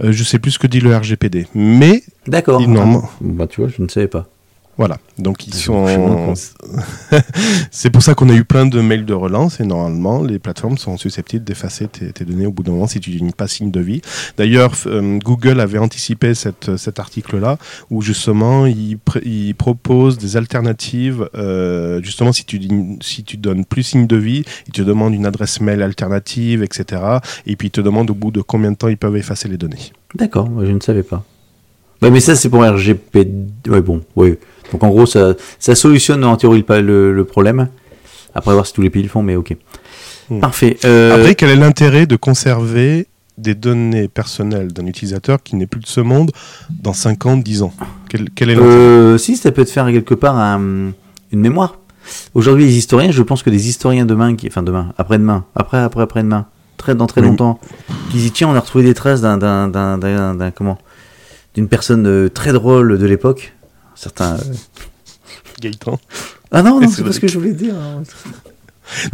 Je 0.01 0.25
sais 0.25 0.39
plus 0.39 0.53
ce 0.53 0.59
que 0.59 0.67
dit 0.67 0.81
le 0.81 0.95
RGPD, 0.97 1.47
mais 1.55 2.03
D'accord. 2.27 2.61
Il- 2.61 2.71
non, 2.71 3.03
Ah, 3.05 3.09
Bah, 3.21 3.47
tu 3.47 3.61
vois, 3.61 3.71
je 3.71 3.83
ne 3.83 3.89
savais 3.89 4.09
pas. 4.09 4.27
Voilà. 4.77 4.99
Donc 5.19 5.47
ils 5.47 5.55
sont. 5.55 6.35
c'est 7.71 7.91
pour 7.91 8.03
ça 8.03 8.15
qu'on 8.15 8.29
a 8.29 8.35
eu 8.35 8.45
plein 8.45 8.67
de 8.67 8.81
mails 8.81 9.05
de 9.05 9.15
relance 9.15 9.61
et 9.61 9.65
normalement 9.65 10.23
les 10.23 10.39
plateformes 10.39 10.79
sont 10.79 10.97
susceptibles 10.97 11.45
d'effacer 11.45 11.87
tes, 11.87 12.13
tes 12.13 12.25
données 12.25 12.47
au 12.47 12.53
bout 12.53 12.63
d'un 12.63 12.73
moment 12.73 12.87
si 12.87 13.01
tu 13.01 13.23
n'as 13.23 13.33
pas 13.33 13.47
signe 13.47 13.71
de 13.71 13.81
vie. 13.81 14.01
D'ailleurs, 14.37 14.75
euh, 14.87 15.19
Google 15.19 15.61
avait 15.61 15.79
anticipé 15.79 16.35
cette, 16.35 16.77
cet 16.77 16.99
article-là 16.99 17.59
où 17.91 18.03
justement 18.03 18.67
il, 18.67 18.99
il 19.25 19.55
propose 19.55 20.19
des 20.19 20.37
alternatives. 20.37 21.29
euh, 21.37 22.03
justement, 22.03 22.33
si 22.33 22.45
tu 22.45 22.61
si 23.01 23.23
tu 23.25 23.37
donnes 23.37 23.65
plus 23.65 23.83
signe 23.83 24.07
de 24.07 24.17
vie, 24.17 24.45
il 24.67 24.73
te 24.73 24.83
demande 24.83 25.15
une 25.15 25.27
adresse 25.27 25.61
mail 25.61 25.83
alternative, 25.83 26.63
etc. 26.63 27.03
Et 27.47 27.57
puis 27.57 27.69
il 27.69 27.71
te 27.71 27.81
demande 27.81 28.11
au 28.11 28.15
bout 28.15 28.31
de 28.31 28.41
combien 28.41 28.73
de 28.73 28.77
temps 28.77 28.89
ils 28.89 28.97
peuvent 28.97 29.17
effacer 29.17 29.49
les 29.49 29.57
données. 29.57 29.93
D'accord, 30.15 30.49
je 30.61 30.71
ne 30.71 30.81
savais 30.81 31.03
pas. 31.03 31.25
Ouais, 32.03 32.11
mais 32.11 32.21
ça, 32.21 32.35
c'est 32.37 32.49
pour 32.51 32.63
RGPD. 32.63 33.71
Ouais, 33.71 33.81
bon, 33.81 34.03
oui. 34.17 34.35
Donc 34.73 34.83
en 34.83 34.89
gros, 34.89 35.07
ça, 35.07 35.35
ça 35.59 35.75
solutionne 35.75 36.25
en 36.25 36.37
théorie 36.37 36.65
le, 36.69 36.81
le, 36.81 37.13
le 37.15 37.25
problème. 37.25 37.69
Après, 38.35 38.53
voir 38.53 38.67
si 38.67 38.73
tous 38.73 38.83
les 38.83 38.91
pays 38.91 39.03
le 39.03 39.09
font, 39.09 39.23
mais 39.23 39.37
ok. 39.37 39.57
Hmm. 40.31 40.41
Parfait. 40.41 40.77
Euh, 40.85 41.15
Après, 41.17 41.35
quel 41.35 41.51
est 41.51 41.57
l'intérêt 41.57 42.07
de 42.07 42.17
conserver 42.17 43.07
des 43.37 43.55
données 43.55 44.09
personnelles 44.09 44.73
d'un 44.73 44.87
utilisateur 44.87 45.43
qui 45.43 45.55
n'est 45.57 45.67
plus 45.67 45.81
de 45.81 45.87
ce 45.87 46.01
monde 46.01 46.31
dans 46.83 46.93
5 46.93 47.27
ans, 47.27 47.37
10 47.37 47.63
ans? 47.63 47.73
Quel, 48.09 48.31
quel 48.31 48.51
est 48.51 48.55
l'intérêt? 48.55 48.73
Euh, 48.75 49.19
si, 49.19 49.37
ça 49.37 49.53
peut 49.53 49.65
te 49.65 49.71
faire 49.71 49.87
quelque 49.87 50.15
part 50.15 50.37
un- 50.39 50.93
une 51.33 51.41
mémoire. 51.41 51.79
Aujourd'hui, 52.35 52.65
les 52.65 52.77
historiens, 52.77 53.11
je 53.13 53.23
pense 53.23 53.43
que 53.43 53.51
des 53.51 53.69
historiens 53.69 54.05
demain, 54.07 54.35
qui, 54.37 54.47
enfin 54.49 54.63
demain, 54.63 54.93
après-demain, 54.99 55.45
après, 55.55 55.79
après, 55.79 56.03
après-demain, 56.03 56.47
très, 56.77 56.95
dans 56.95 57.07
très 57.07 57.21
Oui. 57.23 57.29
longtemps, 57.29 57.59
qui 58.11 58.19
disent 58.19 58.33
tiens, 58.33 58.49
on 58.49 58.55
a 58.55 58.61
retrouvé 58.61 58.85
des 58.85 58.95
traces 58.95 59.21
d'un, 59.21 59.37
d'un, 59.39 59.69
d'un, 59.69 59.97
d'un- 59.99 60.35
d'un- 60.35 60.51
comment, 60.51 60.79
d'une 61.55 61.69
personne 61.69 62.07
euh, 62.07 62.29
très 62.29 62.53
drôle 62.53 62.99
de 62.99 63.07
l'époque. 63.07 63.53
Certains. 63.95 64.35
euh, 64.35 64.39
Gaëtan 65.61 65.99
Ah 66.51 66.63
non, 66.63 66.81
non, 66.81 66.89
c'est 66.91 67.03
pas 67.05 67.13
ce 67.13 67.21
que 67.21 67.29
je 67.29 67.39
voulais 67.39 67.53
dire. 67.53 67.75
hein. 67.75 68.03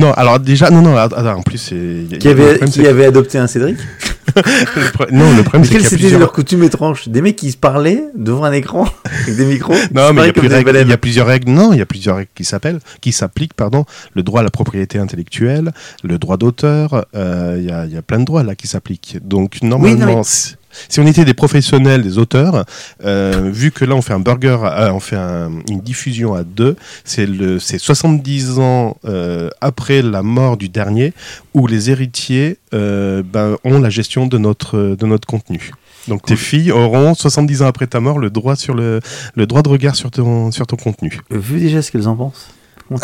Non, 0.01 0.13
alors 0.15 0.41
déjà, 0.41 0.69
non, 0.71 0.83
non, 0.83 0.97
attends, 0.97 1.39
en 1.39 1.43
plus, 1.43 1.59
c'est. 1.59 1.77
il 1.77 2.11
y 2.11 2.15
a- 2.15 2.19
Qui 2.19 2.29
avait, 2.29 2.43
problème, 2.57 2.71
qui 2.71 2.81
c'est- 2.81 2.89
avait 2.89 3.07
adopté 3.07 3.39
un 3.39 3.47
Cédric. 3.47 3.77
le 4.37 4.91
pro- 4.93 5.05
Non, 5.13 5.35
le 5.37 5.43
problème, 5.43 5.65
c'est 5.65 5.71
qu'il 5.71 5.81
y 5.83 5.87
a 5.87 5.89
c'était 5.89 5.97
plusieurs. 6.03 6.21
leurs 6.21 6.33
coutumes 6.33 6.63
étranges 6.65 7.09
Des 7.09 7.21
mecs 7.23 7.37
qui 7.37 7.51
se 7.53 7.57
parlaient 7.57 8.05
devant 8.17 8.45
un 8.45 8.53
écran 8.53 8.85
avec 9.05 9.37
des 9.37 9.47
micros. 9.47 9.75
Non, 9.95 10.13
mais 10.13 10.23
il 10.23 10.27
y, 10.27 10.29
a 10.31 10.33
comme 10.33 10.41
plus 10.43 10.49
des 10.49 10.55
règles- 10.57 10.67
baleines. 10.67 10.89
il 10.89 10.91
y 10.91 10.95
a 10.95 10.99
plusieurs 10.99 11.27
règles. 11.29 11.53
Non, 11.53 11.73
il 11.73 11.79
y 11.79 11.83
a 11.83 11.87
plusieurs 11.87 12.17
règles 12.17 12.31
qui 12.35 12.45
s'appellent, 12.45 12.81
qui 13.01 13.13
s'appliquent, 13.13 13.55
pardon. 13.55 13.85
Le 14.15 14.23
droit 14.25 14.41
à 14.41 14.43
la 14.43 14.51
propriété 14.51 14.99
intellectuelle, 14.99 15.73
le 16.03 16.19
droit 16.19 16.37
d'auteur. 16.37 17.07
euh, 17.15 17.57
Il 17.59 17.65
y, 17.65 17.71
a, 17.71 17.87
il 17.87 17.93
y 17.93 17.97
a 17.97 18.03
plein 18.03 18.19
de 18.19 18.25
droits 18.25 18.43
là 18.43 18.57
qui 18.57 18.67
s'appliquent. 18.67 19.19
Donc 19.23 19.63
normalement, 19.63 20.17
mais- 20.17 20.57
si, 20.89 21.01
on 21.01 21.07
était 21.07 21.25
des 21.25 21.35
professionnels, 21.35 22.03
des 22.03 22.19
auteurs, 22.19 22.65
euh, 23.05 23.51
vu 23.53 23.71
que 23.71 23.85
là 23.85 23.95
on 23.95 24.03
fait 24.03 24.13
un 24.13 24.21
burger, 24.21 24.59
à- 24.65 24.95
on 24.95 25.01
fait 25.01 25.17
un- 25.17 25.51
une 25.69 25.81
diffusion 25.81 26.35
à 26.35 26.43
deux, 26.45 26.77
c'est 27.05 27.27
le, 27.27 27.59
c'est 27.59 27.79
70 27.79 28.59
ans 28.59 28.97
euh, 29.05 29.49
après 29.61 30.03
la 30.03 30.23
mort 30.23 30.57
du 30.57 30.69
dernier, 30.69 31.13
où 31.55 31.67
les 31.67 31.91
héritiers 31.91 32.59
euh, 32.75 33.23
ben, 33.25 33.57
ont 33.65 33.81
la 33.81 33.91
gestion 33.91 34.27
de 34.27 34.39
notre 34.39 34.97
de 34.99 35.07
notre 35.07 35.27
contenu. 35.27 35.71
Donc 36.09 36.23
tes 36.25 36.37
filles 36.37 36.73
auront 36.73 37.15
70 37.15 37.63
ans 37.63 37.67
après 37.67 37.87
ta 37.87 38.01
mort 38.01 38.19
le 38.19 38.31
droit 38.31 38.57
sur 38.57 38.75
le, 38.75 39.01
le 39.35 39.47
droit 39.47 39.63
de 39.63 39.69
regard 39.69 39.97
sur 39.97 40.11
ton 40.11 40.51
sur 40.51 40.67
ton 40.67 40.77
contenu. 40.77 41.21
Vu 41.31 41.61
déjà 41.61 41.83
ce 41.83 41.91
qu'elles 41.91 42.09
en 42.09 42.17
pensent. 42.17 42.49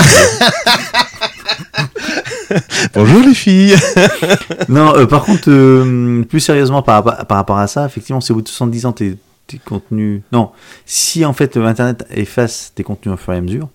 Bonjour 2.94 3.20
les 3.26 3.34
filles. 3.34 3.74
non, 4.68 4.94
euh, 4.96 5.06
par 5.06 5.24
contre, 5.24 5.48
euh, 5.50 6.22
plus 6.24 6.40
sérieusement 6.40 6.82
par, 6.82 7.04
rapport- 7.04 7.26
par 7.26 7.36
rapport 7.38 7.58
à 7.58 7.66
ça, 7.66 7.86
effectivement, 7.86 8.20
c'est 8.20 8.32
au 8.32 8.36
bout 8.36 8.42
de 8.42 8.48
70 8.48 8.86
ans 8.86 8.92
tes, 8.92 9.16
tes 9.46 9.58
contenus. 9.58 10.22
Non, 10.32 10.50
si 10.84 11.24
en 11.24 11.32
fait 11.32 11.56
Internet 11.56 12.06
efface 12.10 12.72
tes 12.74 12.82
contenus 12.84 13.14
au 13.14 13.16
fur 13.16 13.32
et 13.32 13.36
à 13.36 13.40
mesure, 13.40 13.68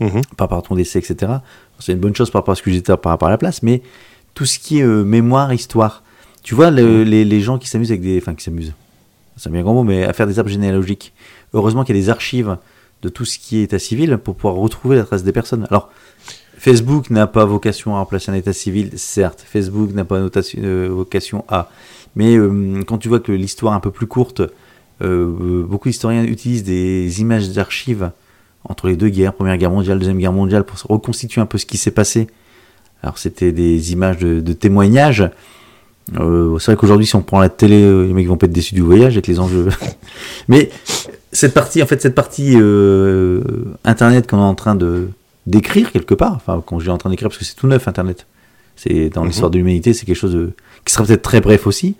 Mhm. 0.00 0.22
par 0.36 0.46
rapport 0.48 0.58
à 0.58 0.62
ton 0.62 0.74
décès, 0.74 0.98
etc., 0.98 1.32
c'est 1.78 1.92
une 1.92 1.98
bonne 2.00 2.14
chose 2.16 2.30
par 2.30 2.40
rapport 2.42 2.52
à 2.52 2.56
ce 2.56 2.62
que 2.62 2.70
j'étais 2.72 2.96
par 2.96 3.10
rapport 3.10 3.28
à 3.28 3.30
la 3.30 3.38
place, 3.38 3.62
mais 3.62 3.82
tout 4.34 4.46
ce 4.46 4.58
qui 4.58 4.78
est 4.78 4.82
euh, 4.82 5.04
mémoire, 5.04 5.52
histoire, 5.52 6.02
tu 6.42 6.54
vois, 6.54 6.70
le- 6.70 7.04
les, 7.04 7.24
les 7.24 7.40
gens 7.40 7.58
qui 7.58 7.68
s'amusent 7.68 7.90
avec 7.90 8.02
des. 8.02 8.18
Enfin, 8.18 8.34
qui 8.34 8.42
s'amusent, 8.42 8.72
c'est 9.36 9.48
un 9.48 9.52
bien 9.52 9.62
grand 9.62 9.74
mot, 9.74 9.84
mais 9.84 10.04
à 10.04 10.12
faire 10.12 10.26
des 10.26 10.38
arbres 10.38 10.50
généalogiques. 10.50 11.12
Heureusement 11.54 11.84
qu'il 11.84 11.94
y 11.94 11.98
a 11.98 12.02
des 12.02 12.10
archives 12.10 12.56
de 13.02 13.08
tout 13.08 13.24
ce 13.24 13.38
qui 13.38 13.58
est 13.58 13.62
état 13.64 13.78
civil 13.78 14.16
pour 14.18 14.34
pouvoir 14.36 14.54
retrouver 14.54 14.96
la 14.96 15.04
trace 15.04 15.22
des 15.24 15.32
personnes. 15.32 15.66
Alors, 15.70 15.90
Facebook 16.62 17.10
n'a 17.10 17.26
pas 17.26 17.44
vocation 17.44 17.96
à 17.96 17.98
remplacer 17.98 18.30
un 18.30 18.34
état 18.34 18.52
civil, 18.52 18.92
certes. 18.94 19.44
Facebook 19.44 19.92
n'a 19.94 20.04
pas 20.04 20.18
euh, 20.18 20.88
vocation 20.92 21.44
à. 21.48 21.68
Mais 22.14 22.36
euh, 22.36 22.84
quand 22.86 22.98
tu 22.98 23.08
vois 23.08 23.18
que 23.18 23.32
l'histoire 23.32 23.72
un 23.72 23.80
peu 23.80 23.90
plus 23.90 24.06
courte, 24.06 24.42
euh, 25.02 25.64
beaucoup 25.64 25.88
d'historiens 25.88 26.22
utilisent 26.22 26.62
des 26.62 27.20
images 27.20 27.50
d'archives 27.50 28.12
entre 28.62 28.86
les 28.86 28.94
deux 28.94 29.08
guerres, 29.08 29.32
Première 29.32 29.56
Guerre 29.56 29.72
mondiale, 29.72 29.98
Deuxième 29.98 30.18
Guerre 30.18 30.32
mondiale, 30.32 30.62
pour 30.62 30.78
reconstituer 30.88 31.40
un 31.40 31.46
peu 31.46 31.58
ce 31.58 31.66
qui 31.66 31.78
s'est 31.78 31.90
passé. 31.90 32.28
Alors 33.02 33.18
c'était 33.18 33.50
des 33.50 33.90
images 33.90 34.18
de, 34.18 34.52
témoignages. 34.52 35.28
C'est 36.14 36.20
vrai 36.20 36.76
qu'aujourd'hui, 36.76 37.06
si 37.06 37.16
on 37.16 37.22
prend 37.22 37.40
la 37.40 37.48
télé, 37.48 37.80
les 38.06 38.14
mecs 38.14 38.28
vont 38.28 38.36
pas 38.36 38.46
être 38.46 38.52
déçus 38.52 38.76
du 38.76 38.82
voyage 38.82 39.14
avec 39.14 39.26
les 39.26 39.40
enjeux. 39.40 39.68
Mais 40.48 40.70
cette 41.32 41.54
partie, 41.54 41.82
en 41.82 41.86
fait, 41.86 42.00
cette 42.00 42.14
partie 42.14 42.54
Internet 43.84 44.30
qu'on 44.30 44.38
est 44.38 44.40
en 44.42 44.54
train 44.54 44.76
de 44.76 45.08
d'écrire 45.46 45.90
quelque 45.92 46.14
part, 46.14 46.34
enfin, 46.34 46.62
quand 46.64 46.78
je 46.78 46.84
dis 46.84 46.90
en 46.90 46.98
train 46.98 47.10
d'écrire, 47.10 47.28
parce 47.28 47.38
que 47.38 47.44
c'est 47.44 47.54
tout 47.56 47.66
neuf 47.66 47.88
Internet. 47.88 48.26
C'est 48.76 49.10
dans 49.10 49.22
Mhm. 49.22 49.28
l'histoire 49.28 49.50
de 49.50 49.58
l'humanité, 49.58 49.92
c'est 49.92 50.06
quelque 50.06 50.16
chose 50.16 50.32
de, 50.34 50.52
qui 50.84 50.92
sera 50.94 51.04
peut-être 51.04 51.22
très 51.22 51.40
bref 51.40 51.66
aussi, 51.66 51.94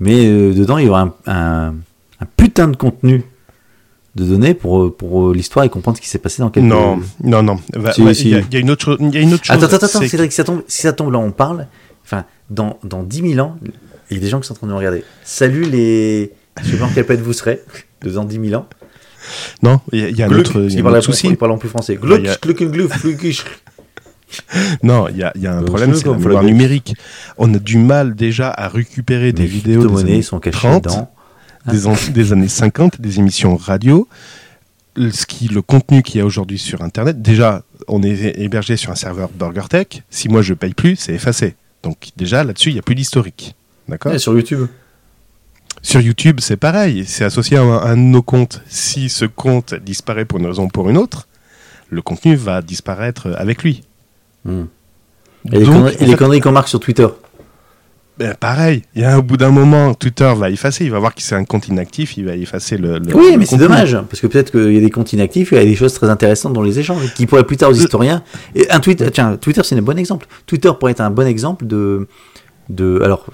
mais 0.00 0.26
euh, 0.26 0.54
dedans 0.54 0.78
il 0.78 0.86
y 0.86 0.88
aura 0.88 1.02
un, 1.02 1.14
un, 1.26 1.74
un 2.20 2.26
putain 2.36 2.68
de 2.68 2.76
contenu 2.76 3.22
de 4.14 4.24
données 4.24 4.54
pour 4.54 4.94
pour 4.96 5.32
l'histoire 5.32 5.64
et 5.64 5.68
comprendre 5.68 5.96
ce 5.96 6.02
qui 6.02 6.08
s'est 6.08 6.18
passé 6.20 6.40
dans 6.40 6.48
quelques. 6.50 6.66
Non, 6.66 7.00
non, 7.22 7.42
non. 7.42 7.56
Si, 7.92 8.02
Il 8.02 8.14
si. 8.14 8.28
y, 8.30 8.34
a- 8.36 8.38
il 8.40 8.54
y 8.54 8.56
a 8.56 8.60
une 8.60 8.70
autre 8.70 8.84
chose. 8.84 8.96
Il 9.00 9.12
y 9.12 9.18
a 9.18 9.20
une 9.20 9.34
autre 9.34 9.44
chose. 9.44 9.56
Attends, 9.56 9.66
attends, 9.74 9.86
attends, 9.86 10.00
Cédric, 10.06 10.30
si 10.32 10.36
ça 10.36 10.44
tombe, 10.44 10.62
si 10.68 10.82
ça 10.82 10.92
tombe 10.92 11.12
là, 11.12 11.18
on 11.18 11.32
parle. 11.32 11.66
Enfin, 12.04 12.24
dans, 12.50 12.78
dans 12.84 13.02
10 13.02 13.32
000 13.34 13.44
ans, 13.46 13.56
il 14.10 14.16
y 14.16 14.20
a 14.20 14.22
des 14.22 14.28
gens 14.28 14.38
qui 14.40 14.46
sont 14.46 14.52
en 14.52 14.56
train 14.56 14.66
de 14.68 14.72
nous 14.72 14.78
regarder. 14.78 15.02
Salut 15.24 15.64
les. 15.64 16.30
Je 16.62 16.70
sais 16.70 16.76
pas 16.76 16.84
en 16.84 16.88
quelle 16.90 17.04
planète 17.06 17.24
vous 17.24 17.32
serez, 17.32 17.60
dans 18.04 18.24
10 18.24 18.50
000 18.50 18.60
ans. 18.60 18.66
Non, 19.62 19.80
il 19.92 20.00
y 20.00 20.04
a, 20.04 20.08
il 20.08 20.22
un 20.22 20.28
autre, 20.38 20.60
il 20.60 20.62
y 20.62 20.66
a 20.66 20.68
ils 20.76 20.78
un 20.80 20.82
parlent 20.82 20.96
autre 20.96 21.04
souci. 21.04 21.26
Ils 21.28 21.36
parlent 21.36 21.52
en 21.52 21.58
plus 21.58 21.68
français. 21.68 21.94
Il 21.94 21.98
Gluck. 22.00 22.20
Non, 24.82 25.06
il 25.08 25.16
y 25.18 25.22
a, 25.22 25.32
il 25.36 25.42
y 25.42 25.46
a 25.46 25.54
un 25.56 25.62
problème, 25.62 25.94
c'est 25.94 26.06
la 26.06 26.12
mémoire 26.18 26.42
numérique. 26.52 26.94
On 27.38 27.52
a 27.54 27.58
du 27.58 27.78
mal 27.78 28.14
déjà 28.14 28.50
à 28.50 28.68
récupérer 28.68 29.32
des 29.32 29.46
vidéos 29.46 29.82
des 29.86 30.00
années 30.00 30.22
sont 30.22 30.40
cachées 30.40 30.56
30, 30.58 30.84
dedans. 30.84 31.10
des, 31.70 31.86
an- 31.86 31.94
des 32.12 32.32
années 32.32 32.48
50, 32.48 33.00
des 33.00 33.18
émissions 33.20 33.56
radio. 33.56 34.08
Le- 34.96 35.10
Ce 35.12 35.26
qui, 35.26 35.46
le 35.48 35.62
contenu 35.62 36.02
qu'il 36.02 36.18
y 36.18 36.20
a 36.20 36.26
aujourd'hui 36.26 36.58
sur 36.58 36.82
Internet, 36.82 37.22
déjà, 37.22 37.62
on 37.86 38.02
est 38.02 38.34
hébergé 38.40 38.76
sur 38.76 38.90
un 38.90 38.96
serveur 38.96 39.28
BurgerTech. 39.32 40.02
Si 40.10 40.28
moi 40.28 40.42
je 40.42 40.54
paye 40.54 40.74
plus, 40.74 40.96
c'est 40.96 41.14
effacé. 41.14 41.54
Donc 41.84 42.08
déjà 42.16 42.42
là-dessus, 42.42 42.70
il 42.70 42.74
n'y 42.74 42.78
a 42.80 42.82
plus 42.82 42.94
d'historique. 42.96 43.54
D'accord? 43.88 44.10
Ouais, 44.12 44.18
sur 44.18 44.34
YouTube. 44.34 44.66
Sur 45.84 46.00
YouTube, 46.00 46.38
c'est 46.40 46.56
pareil. 46.56 47.04
C'est 47.06 47.24
associé 47.24 47.58
à 47.58 47.62
un, 47.62 47.76
à 47.76 47.88
un 47.90 47.96
de 47.96 48.00
nos 48.02 48.22
comptes. 48.22 48.62
Si 48.68 49.08
ce 49.10 49.26
compte 49.26 49.74
disparaît 49.74 50.24
pour 50.24 50.38
une 50.40 50.46
raison 50.46 50.64
ou 50.64 50.68
pour 50.68 50.88
une 50.88 50.96
autre, 50.96 51.28
le 51.90 52.00
contenu 52.02 52.34
va 52.36 52.62
disparaître 52.62 53.28
avec 53.36 53.62
lui. 53.62 53.84
Hmm. 54.44 54.64
Et 55.52 55.58
les 55.58 55.64
Donc, 55.66 55.92
et 56.00 56.06
les 56.06 56.16
conneries 56.16 56.40
qu'on 56.40 56.52
marque 56.52 56.68
sur 56.68 56.80
Twitter. 56.80 57.06
ben, 58.18 58.34
pareil. 58.34 58.82
Il 58.94 59.02
y 59.02 59.04
a 59.04 59.12
un 59.14 59.18
au 59.18 59.22
bout 59.22 59.36
d'un 59.36 59.50
moment, 59.50 59.92
Twitter 59.92 60.32
va 60.34 60.48
effacer. 60.48 60.86
Il 60.86 60.90
va 60.90 60.98
voir 61.00 61.14
que 61.14 61.20
c'est 61.20 61.34
un 61.34 61.44
compte 61.44 61.68
inactif. 61.68 62.16
Il 62.16 62.24
va 62.24 62.34
effacer 62.34 62.78
le. 62.78 62.98
le- 62.98 63.14
Oui, 63.14 63.32
le 63.32 63.38
mais 63.38 63.44
c'est 63.44 63.58
dommage, 63.58 63.92
parce 64.08 64.20
que 64.22 64.26
peut-être 64.26 64.50
qu'il 64.52 64.72
y 64.72 64.78
a 64.78 64.80
des 64.80 64.90
comptes 64.90 65.12
inactifs, 65.12 65.52
il 65.52 65.58
y 65.58 65.60
a 65.60 65.64
des 65.64 65.76
choses 65.76 65.92
très 65.92 66.08
intéressantes 66.08 66.54
dans 66.54 66.62
les 66.62 66.78
échanges, 66.78 67.12
qui 67.14 67.26
pourraient 67.26 67.44
plus 67.44 67.58
tard 67.58 67.68
aux 67.70 67.74
historiens. 67.74 68.22
Et 68.54 68.70
un 68.70 68.80
tweet, 68.80 69.12
tiens, 69.12 69.36
Twitter 69.36 69.60
c'est 69.62 69.76
un 69.76 69.82
bon 69.82 69.98
exemple. 69.98 70.26
Twitter 70.46 70.70
pourrait 70.80 70.92
être 70.92 71.02
un 71.02 71.10
bon 71.10 71.26
exemple 71.26 71.66
de, 71.66 72.08
de, 72.70 73.02
alors, 73.04 73.26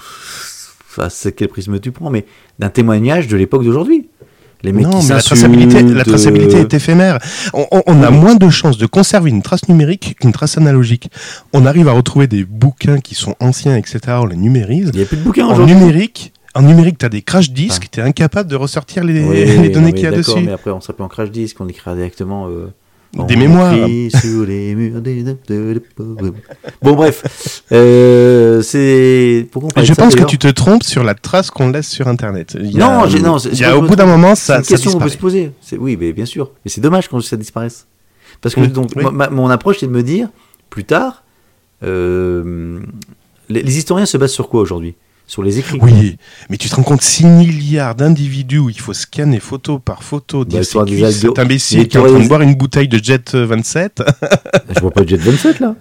ça, 0.94 1.09
c'est 1.11 1.33
quel 1.33 1.48
prisme 1.48 1.79
tu 1.81 1.92
prends, 1.92 2.11
mais 2.11 2.24
d'un 2.59 2.68
témoignage 2.70 3.29
de 3.29 3.37
l'époque 3.37 3.64
d'aujourd'hui. 3.64 4.09
Les 4.62 4.72
mecs 4.72 4.85
Non, 4.85 4.98
qui 5.00 5.07
mais 5.09 5.14
la 5.14 5.22
traçabilité, 5.22 5.83
la 5.83 6.05
traçabilité 6.05 6.57
euh, 6.57 6.61
est 6.64 6.74
éphémère. 6.74 7.18
On, 7.55 7.64
on- 7.72 7.83
on 7.87 8.03
a 8.03 8.11
moins 8.11 8.35
de 8.35 8.50
chances 8.50 8.76
de 8.76 8.85
conserver 8.85 9.31
une 9.31 9.40
trace 9.40 9.66
numérique 9.70 10.16
qu'une 10.20 10.33
trace 10.33 10.59
analogique. 10.59 11.11
On 11.55 11.64
arrive 11.64 11.88
à 11.88 11.92
retrouver 11.92 12.26
des 12.26 12.44
bouquins 12.44 12.98
qui 13.00 13.14
sont 13.14 13.35
anciens, 13.40 13.74
etc. 13.79 13.98
On 14.20 14.26
les 14.26 14.37
numérise. 14.37 14.90
Il 14.92 14.98
n'y 14.98 15.03
a 15.03 15.07
plus 15.07 15.16
de 15.16 15.22
bouquins 15.22 15.46
En 15.46 15.53
aujourd'hui. 15.55 15.74
numérique, 15.76 16.35
en 16.55 16.61
numérique, 16.61 16.98
t'as 16.98 17.09
des 17.09 17.22
crash 17.22 17.50
disques, 17.53 17.88
t'es 17.90 18.03
incapable 18.03 18.50
de 18.50 18.57
ressortir 18.57 19.03
les, 19.03 19.24
Oui, 19.24 19.44
les 19.46 19.68
non, 19.68 19.72
données 19.72 19.92
qu'il 19.94 20.03
y 20.05 20.07
a 20.07 20.11
dessus. 20.11 20.40
Mais 20.44 20.53
après, 20.53 20.70
on 20.72 20.81
plus 20.81 21.05
en 21.05 21.09
crash 21.09 21.31
disk, 21.31 21.57
on 21.61 21.66
écrira 21.68 21.94
directement. 21.94 22.48
euh, 22.48 22.66
Des 23.12 23.35
mémoires. 23.37 23.75
écrit 23.75 24.11
sur 24.11 24.44
les 24.46 24.75
murs 24.75 25.01
des- 25.01 25.25
Bon, 26.83 26.92
bref. 26.94 27.62
Euh, 27.73 28.62
c'est. 28.62 29.49
Je 29.83 29.94
pense 29.94 30.14
que 30.14 30.25
tu 30.25 30.38
te 30.38 30.46
trompes 30.49 30.85
sur 30.85 31.03
la 31.03 31.14
trace 31.14 31.51
qu'on 31.51 31.70
laisse 31.70 31.88
sur 31.88 32.07
Internet. 32.09 32.57
Il 32.61 32.70
y 32.70 32.81
a- 32.81 32.87
Non, 32.87 33.01
non, 33.23 33.38
c'est- 33.38 33.49
il 33.49 33.55
y 33.55 33.57
c'est 33.59 33.64
a, 33.64 33.77
au 33.77 33.83
bout 33.83 33.96
d'un 33.96 34.07
moment, 34.07 34.35
C'est 34.37 34.46
ça, 34.53 34.59
une 34.59 34.64
ça 34.64 34.68
question 34.75 34.92
qu'on 34.92 34.99
peut 35.01 35.09
se 35.09 35.16
poser. 35.18 35.51
C'est- 35.61 35.77
Oui, 35.77 35.96
mais 35.99 36.12
bien 36.12 36.25
sûr. 36.27 36.53
Mais 36.64 36.70
c'est 36.70 36.81
dommage 36.81 37.09
quand 37.09 37.20
ça 37.20 37.37
disparaisse. 37.37 37.87
Parce 38.40 38.55
que 38.55 38.61
donc, 38.66 38.90
oui. 38.96 39.03
ma- 39.05 39.11
ma- 39.11 39.31
mon 39.31 39.51
approche, 39.51 39.79
c'est 39.81 39.87
de 39.87 39.92
me 39.92 40.03
dire, 40.05 40.29
plus 40.70 40.85
tard, 40.85 41.25
euh, 41.83 42.79
les, 43.49 43.62
les 43.62 43.79
historiens 43.79 44.07
se 44.07 44.16
basent 44.18 44.33
sur 44.33 44.49
quoi 44.49 44.61
aujourd'hui? 44.61 44.94
Sur 45.31 45.45
les 45.45 45.61
écrits. 45.61 45.79
Oui, 45.81 46.16
mais 46.49 46.57
tu 46.57 46.69
te 46.69 46.75
rends 46.75 46.83
compte 46.83 47.03
6 47.03 47.25
milliards 47.25 47.95
d'individus 47.95 48.59
où 48.59 48.69
il 48.69 48.81
faut 48.81 48.93
scanner 48.93 49.38
photo 49.38 49.79
par 49.79 50.03
photo, 50.03 50.45
dire 50.45 50.59
Bah, 50.61 50.64
c'est 50.64 51.12
cet 51.12 51.38
imbécile 51.38 51.87
qui 51.87 51.97
est 51.97 52.01
en 52.01 52.05
train 52.07 52.19
de 52.19 52.27
boire 52.27 52.40
une 52.43 52.57
bouteille 52.57 52.88
de 52.88 52.99
Jet 53.03 53.35
euh, 53.37 53.47
27. 53.47 54.03
Je 54.75 54.81
vois 54.81 54.90
pas 54.90 55.03
de 55.03 55.09
Jet 55.09 55.19
27 55.19 55.61
là. 55.61 55.77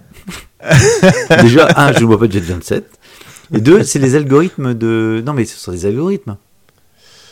Déjà, 1.42 1.68
un, 1.76 1.92
je 1.92 2.00
ne 2.00 2.04
vois 2.04 2.18
pas 2.20 2.28
de 2.28 2.32
Jet 2.32 2.40
27. 2.40 2.84
Et 3.52 3.60
deux, 3.60 3.82
c'est 3.82 3.98
les 3.98 4.14
algorithmes 4.14 4.74
de. 4.74 5.20
Non, 5.26 5.32
mais 5.32 5.44
ce 5.44 5.58
sont 5.58 5.72
des 5.72 5.84
algorithmes. 5.84 6.36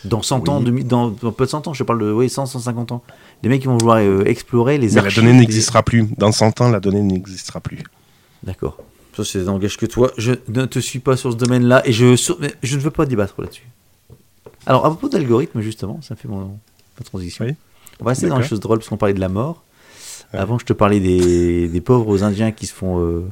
Dans 0.05 0.23
100 0.23 0.49
ans, 0.49 0.61
demi- 0.61 0.83
dans, 0.85 1.11
dans 1.11 1.31
peu 1.31 1.45
de 1.45 1.51
100 1.51 1.69
ans, 1.69 1.73
je 1.75 1.85
parle 1.85 2.01
de 2.01 2.11
oui, 2.11 2.29
100, 2.29 2.47
150 2.47 2.91
ans. 2.93 3.03
Les 3.45 3.49
mecs 3.49 3.61
qui 3.61 3.69
vont 3.69 3.77
vouloir 3.79 3.99
euh, 3.99 4.25
explorer 4.27 4.79
les 4.79 4.93
Mais 4.95 5.03
la 5.03 5.11
donnée 5.11 5.33
n'existera 5.33 5.85
plus. 5.85 6.09
Dans 6.17 6.33
100 6.33 6.61
ans, 6.63 6.69
la 6.71 6.81
donnée 6.81 7.03
n'existera 7.03 7.61
plus. 7.61 7.79
D'accord. 8.43 8.77
Ça, 9.19 9.25
c'est 9.25 9.43
n'engage 9.43 9.77
que 9.77 9.87
toi. 9.87 10.13
Je 10.17 10.33
ne 10.49 10.65
te 10.67 10.79
suis 10.79 11.01
pas 11.01 11.17
sur 11.17 11.33
ce 11.33 11.37
domaine-là 11.37 11.83
et 11.85 11.93
je, 11.93 12.05
ne 12.05 12.81
veux 12.81 12.91
pas 12.93 13.05
débattre 13.05 13.35
là-dessus. 13.41 13.67
Alors, 14.65 14.87
à 14.87 14.91
propos 14.91 15.09
d'algorithmes, 15.09 15.61
justement, 15.61 15.99
ça 16.03 16.15
fait 16.15 16.29
mon, 16.29 16.57
ma 16.99 17.05
transition. 17.05 17.45
Oui. 17.45 17.55
On 18.01 18.05
va 18.05 18.11
rester 18.11 18.29
dans 18.29 18.39
les 18.39 18.47
choses 18.47 18.61
drôles 18.61 18.79
parce 18.79 18.89
qu'on 18.89 18.97
parlait 18.97 19.15
de 19.15 19.21
la 19.21 19.29
mort. 19.29 19.65
Ouais. 20.33 20.39
Avant, 20.39 20.57
je 20.57 20.65
te 20.65 20.73
parlais 20.73 21.01
des, 21.01 21.67
des 21.67 21.81
pauvres 21.81 22.23
Indiens 22.23 22.53
qui 22.53 22.67
se 22.67 22.73
font 22.75 23.01
euh, 23.01 23.25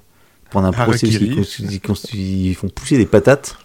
prendre 0.50 0.66
un 0.66 0.72
procès 0.72 1.06
Harakiri. 1.06 1.36
constu- 1.78 2.16
ils 2.16 2.54
font 2.56 2.68
pousser 2.68 2.96
des 2.98 3.06
patates. 3.06 3.56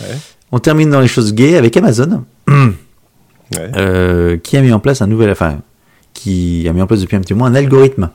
Ouais. 0.00 0.16
On 0.52 0.60
termine 0.60 0.90
dans 0.90 1.00
les 1.00 1.08
choses 1.08 1.34
gays 1.34 1.56
avec 1.56 1.76
Amazon, 1.76 2.24
Ouais. 2.48 3.72
euh, 3.76 4.36
qui 4.36 4.56
a 4.56 4.60
mis 4.60 4.72
en 4.72 4.78
place 4.78 5.02
un 5.02 5.08
nouvel, 5.08 5.30
enfin, 5.30 5.60
qui 6.14 6.68
a 6.68 6.72
mis 6.72 6.80
en 6.82 6.86
place 6.86 7.00
depuis 7.00 7.16
un 7.16 7.20
petit 7.20 7.34
moment 7.34 7.46
un 7.46 7.54
algorithme. 7.56 8.10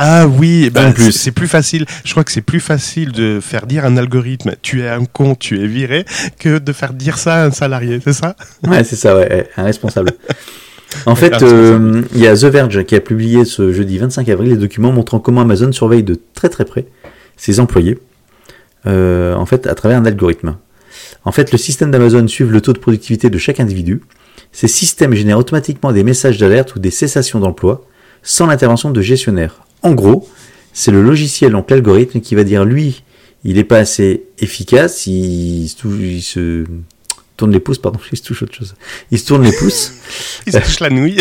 Ah 0.00 0.28
oui, 0.28 0.70
ben, 0.70 0.88
En 0.88 0.92
plus. 0.92 1.10
c'est 1.10 1.32
plus 1.32 1.48
facile. 1.48 1.84
Je 2.04 2.12
crois 2.12 2.22
que 2.22 2.30
c'est 2.30 2.40
plus 2.40 2.60
facile 2.60 3.10
de 3.10 3.40
faire 3.40 3.66
dire 3.66 3.84
un 3.84 3.96
algorithme 3.96 4.52
tu 4.62 4.82
es 4.82 4.88
un 4.88 5.04
con, 5.04 5.34
tu 5.34 5.60
es 5.60 5.66
viré, 5.66 6.04
que 6.38 6.58
de 6.58 6.72
faire 6.72 6.92
dire 6.92 7.18
ça 7.18 7.42
à 7.42 7.44
un 7.46 7.50
salarié, 7.50 8.00
c'est 8.02 8.12
ça? 8.12 8.36
Ouais, 8.66 8.84
c'est 8.84 8.96
ça, 8.96 9.16
ouais, 9.16 9.48
un 9.56 9.64
responsable. 9.64 10.12
En 11.04 11.14
fait, 11.14 11.42
euh, 11.42 12.02
il 12.14 12.20
y 12.20 12.26
a 12.26 12.34
The 12.34 12.44
Verge 12.44 12.82
qui 12.84 12.94
a 12.94 13.00
publié 13.00 13.44
ce 13.44 13.74
jeudi 13.74 13.98
25 13.98 14.26
avril 14.30 14.52
les 14.52 14.56
documents 14.56 14.90
montrant 14.90 15.20
comment 15.20 15.42
Amazon 15.42 15.70
surveille 15.70 16.02
de 16.02 16.18
très 16.32 16.48
très 16.48 16.64
près 16.64 16.86
ses 17.36 17.60
employés, 17.60 17.98
euh, 18.86 19.34
en 19.34 19.44
fait, 19.44 19.66
à 19.66 19.74
travers 19.74 19.98
un 19.98 20.06
algorithme. 20.06 20.56
En 21.26 21.30
fait, 21.30 21.52
le 21.52 21.58
système 21.58 21.90
d'Amazon 21.90 22.26
suit 22.26 22.44
le 22.44 22.60
taux 22.62 22.72
de 22.72 22.78
productivité 22.78 23.28
de 23.28 23.36
chaque 23.36 23.60
individu. 23.60 24.00
Ces 24.50 24.66
systèmes 24.66 25.12
génèrent 25.12 25.38
automatiquement 25.38 25.92
des 25.92 26.04
messages 26.04 26.38
d'alerte 26.38 26.74
ou 26.74 26.78
des 26.78 26.90
cessations 26.90 27.38
d'emploi 27.38 27.84
sans 28.22 28.46
l'intervention 28.46 28.90
de 28.90 29.02
gestionnaire. 29.02 29.60
En 29.82 29.92
gros, 29.94 30.28
c'est 30.72 30.90
le 30.90 31.02
logiciel, 31.02 31.52
donc 31.52 31.70
l'algorithme, 31.70 32.20
qui 32.20 32.34
va 32.34 32.44
dire 32.44 32.64
lui, 32.64 33.02
il 33.44 33.56
n'est 33.56 33.64
pas 33.64 33.78
assez 33.78 34.24
efficace, 34.38 35.06
il, 35.06 35.68
se 35.68 35.76
tou- 35.76 35.96
il 36.00 36.22
se 36.22 36.64
tourne 37.36 37.52
les 37.52 37.60
pouces, 37.60 37.78
pardon, 37.78 38.00
il 38.12 38.18
se 38.18 38.22
touche 38.24 38.42
autre 38.42 38.54
chose. 38.54 38.74
Il 39.10 39.18
se 39.18 39.26
tourne 39.26 39.42
les 39.44 39.52
pouces, 39.52 39.92
Il 40.46 40.52
se 40.52 40.58
touche 40.58 40.80
la 40.80 40.90
nouille. 40.90 41.18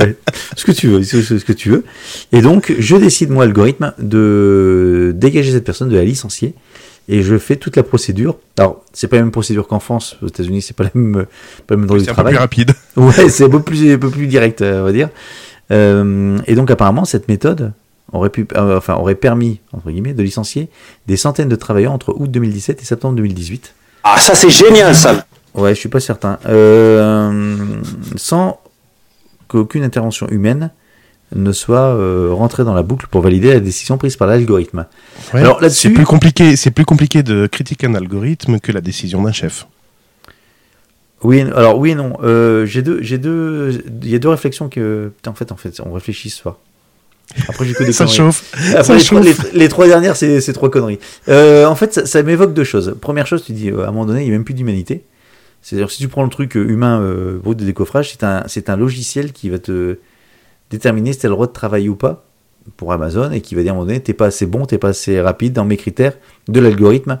ce 0.56 0.64
que 0.64 0.72
tu 0.72 0.88
veux, 0.88 1.02
ce 1.02 1.34
que 1.44 1.52
tu 1.52 1.70
veux. 1.70 1.84
Et 2.32 2.40
donc, 2.42 2.74
je 2.78 2.96
décide, 2.96 3.30
moi, 3.30 3.44
algorithme, 3.44 3.92
de 3.98 5.12
dégager 5.14 5.52
cette 5.52 5.64
personne, 5.64 5.88
de 5.88 5.96
la 5.96 6.04
licencier, 6.04 6.54
et 7.08 7.22
je 7.22 7.38
fais 7.38 7.54
toute 7.54 7.76
la 7.76 7.84
procédure. 7.84 8.36
Alors, 8.58 8.84
c'est 8.92 9.06
pas 9.06 9.16
la 9.16 9.22
même 9.22 9.30
procédure 9.30 9.68
qu'en 9.68 9.78
France, 9.78 10.16
aux 10.22 10.26
États-Unis, 10.26 10.62
c'est 10.62 10.74
pas 10.76 10.84
la 10.84 10.90
même, 10.94 11.26
pas 11.68 11.74
le 11.74 11.76
même 11.76 11.86
droit 11.86 11.98
du 11.98 12.04
C'est 12.04 12.10
un 12.10 12.14
peu 12.14 12.16
travail. 12.16 12.32
plus 12.34 12.40
rapide. 12.40 12.72
Ouais, 12.96 13.28
c'est 13.28 13.44
un 13.44 13.48
peu 13.48 13.62
plus, 13.62 13.92
un 13.92 13.98
peu 13.98 14.10
plus 14.10 14.26
direct, 14.26 14.60
euh, 14.62 14.80
on 14.80 14.84
va 14.84 14.92
dire. 14.92 15.10
Euh, 15.70 16.38
et 16.46 16.54
donc, 16.54 16.70
apparemment, 16.70 17.04
cette 17.04 17.28
méthode 17.28 17.72
aurait 18.12 18.30
pu, 18.30 18.46
euh, 18.56 18.76
enfin, 18.78 18.94
aurait 18.94 19.14
permis, 19.16 19.60
entre 19.72 19.90
guillemets, 19.90 20.14
de 20.14 20.22
licencier 20.22 20.68
des 21.06 21.16
centaines 21.16 21.48
de 21.48 21.56
travailleurs 21.56 21.92
entre 21.92 22.14
août 22.16 22.30
2017 22.30 22.80
et 22.80 22.84
septembre 22.84 23.16
2018. 23.16 23.74
Ah, 24.04 24.16
ça 24.18 24.34
c'est 24.36 24.50
génial 24.50 24.94
ça 24.94 25.26
Ouais, 25.54 25.74
je 25.74 25.80
suis 25.80 25.88
pas 25.88 26.00
certain. 26.00 26.38
Euh, 26.46 27.56
sans 28.16 28.60
qu'aucune 29.48 29.82
intervention 29.82 30.28
humaine 30.28 30.70
ne 31.34 31.50
soit 31.50 31.80
euh, 31.80 32.28
rentrée 32.32 32.62
dans 32.62 32.74
la 32.74 32.82
boucle 32.82 33.06
pour 33.10 33.22
valider 33.22 33.52
la 33.52 33.58
décision 33.60 33.98
prise 33.98 34.16
par 34.16 34.28
l'algorithme. 34.28 34.86
Ouais. 35.34 35.40
Alors, 35.40 35.60
là-dessus- 35.60 35.88
c'est 35.88 35.94
plus 35.94 36.04
compliqué. 36.04 36.54
C'est 36.56 36.70
plus 36.70 36.84
compliqué 36.84 37.22
de 37.24 37.46
critiquer 37.48 37.86
un 37.88 37.94
algorithme 37.94 38.60
que 38.60 38.70
la 38.70 38.80
décision 38.80 39.22
d'un 39.22 39.32
chef. 39.32 39.66
Oui, 41.22 41.40
alors 41.40 41.78
oui 41.78 41.92
et 41.92 41.94
non. 41.94 42.12
Euh, 42.22 42.66
j'ai 42.66 42.82
deux, 42.82 43.02
j'ai 43.02 43.18
deux, 43.18 43.82
il 44.02 44.08
y 44.10 44.14
a 44.14 44.18
deux 44.18 44.28
réflexions 44.28 44.68
que, 44.68 45.10
putain, 45.16 45.30
en 45.30 45.34
fait, 45.34 45.50
en 45.52 45.56
fait, 45.56 45.80
on 45.84 45.92
réfléchit 45.92 46.30
ce 46.30 46.38
soir. 46.38 46.58
Après, 47.48 47.64
j'ai 47.66 47.74
que 47.74 47.84
des 47.84 47.92
Ça 47.92 48.04
conneries. 48.04 48.16
chauffe. 48.16 48.52
Après, 48.70 48.82
Ça 48.84 48.94
les, 48.94 49.02
trois, 49.04 49.22
chauffe. 49.22 49.52
les- 49.52 49.58
les 49.58 49.68
trois 49.68 49.86
dernières, 49.86 50.16
c'est 50.16 50.40
c'est 50.40 50.52
trois 50.52 50.70
conneries. 50.70 50.98
Euh, 51.28 51.64
en 51.66 51.74
fait, 51.74 51.92
ça, 51.94 52.06
ça 52.06 52.22
m'évoque 52.22 52.52
deux 52.54 52.64
choses. 52.64 52.94
Première 53.00 53.26
chose, 53.26 53.42
tu 53.44 53.52
dis, 53.52 53.70
euh, 53.70 53.80
à 53.84 53.88
un 53.88 53.92
moment 53.92 54.06
donné, 54.06 54.20
il 54.20 54.24
n'y 54.24 54.30
a 54.30 54.32
même 54.32 54.44
plus 54.44 54.54
d'humanité. 54.54 55.04
C'est-à-dire, 55.62 55.90
si 55.90 55.98
tu 55.98 56.06
prends 56.08 56.22
le 56.22 56.28
truc 56.30 56.54
humain 56.54 57.00
euh, 57.00 57.38
brut 57.42 57.58
de 57.58 57.64
décoffrage, 57.64 58.10
c'est 58.12 58.22
un, 58.22 58.44
c'est 58.46 58.68
un 58.70 58.76
logiciel 58.76 59.32
qui 59.32 59.48
va 59.50 59.58
te 59.58 59.98
déterminer 60.70 61.12
si 61.12 61.20
tu 61.20 61.26
as 61.26 61.28
le 61.28 61.34
droit 61.34 61.46
de 61.48 61.52
travailler 61.52 61.88
ou 61.88 61.96
pas 61.96 62.24
pour 62.76 62.92
Amazon 62.92 63.30
et 63.32 63.40
qui 63.40 63.54
va 63.54 63.62
dire 63.62 63.72
à 63.72 63.74
un 63.74 63.76
moment 63.76 63.86
donné, 63.86 64.00
t'es 64.00 64.12
pas 64.12 64.26
assez 64.26 64.46
bon, 64.46 64.66
t'es 64.66 64.78
pas 64.78 64.88
assez 64.88 65.20
rapide 65.20 65.52
dans 65.54 65.64
mes 65.64 65.76
critères 65.76 66.12
de 66.48 66.60
l'algorithme. 66.60 67.18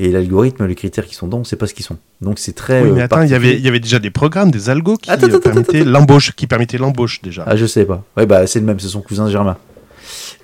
Et 0.00 0.12
l'algorithme, 0.12 0.64
les 0.66 0.76
critères 0.76 1.06
qui 1.06 1.14
sont 1.14 1.26
dedans, 1.26 1.38
on 1.38 1.44
sait 1.44 1.56
pas 1.56 1.66
ce 1.66 1.74
qu'ils 1.74 1.84
sont. 1.84 1.98
Donc 2.20 2.38
c'est 2.38 2.52
très. 2.52 2.82
Oui, 2.82 2.90
euh, 2.90 2.94
mais 2.94 3.02
attends, 3.02 3.22
il 3.22 3.30
y 3.30 3.34
avait, 3.34 3.48
particulier. 3.48 3.58
il 3.58 3.64
y 3.64 3.68
avait 3.68 3.80
déjà 3.80 3.98
des 3.98 4.10
programmes, 4.10 4.50
des 4.50 4.70
algos 4.70 4.96
qui 4.96 5.10
Attends, 5.10 5.26
euh, 5.26 5.36
attends, 5.36 5.40
permettaient 5.40 5.84
l'embauche, 5.84 6.32
qui 6.32 6.46
permettaient 6.46 6.78
l'embauche 6.78 7.20
déjà. 7.20 7.42
Ah, 7.46 7.56
je 7.56 7.66
sais 7.66 7.84
pas. 7.84 8.04
Ouais, 8.16 8.24
bah, 8.24 8.46
c'est 8.46 8.60
le 8.60 8.66
même, 8.66 8.78
c'est 8.78 8.88
son 8.88 9.00
cousin 9.00 9.28
Germain. 9.28 9.56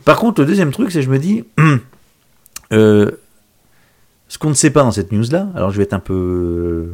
Par 0.04 0.18
contre, 0.18 0.40
le 0.40 0.46
deuxième 0.46 0.72
truc, 0.72 0.90
c'est 0.90 0.98
que 0.98 1.04
je 1.04 1.10
me 1.10 1.18
dis, 1.18 1.44
euh, 2.72 3.10
ce 4.28 4.38
qu'on 4.38 4.50
ne 4.50 4.54
sait 4.54 4.70
pas 4.70 4.82
dans 4.82 4.90
cette 4.90 5.12
news-là, 5.12 5.48
alors 5.54 5.70
je 5.70 5.76
vais 5.76 5.84
être 5.84 5.94
un 5.94 6.00
peu, 6.00 6.88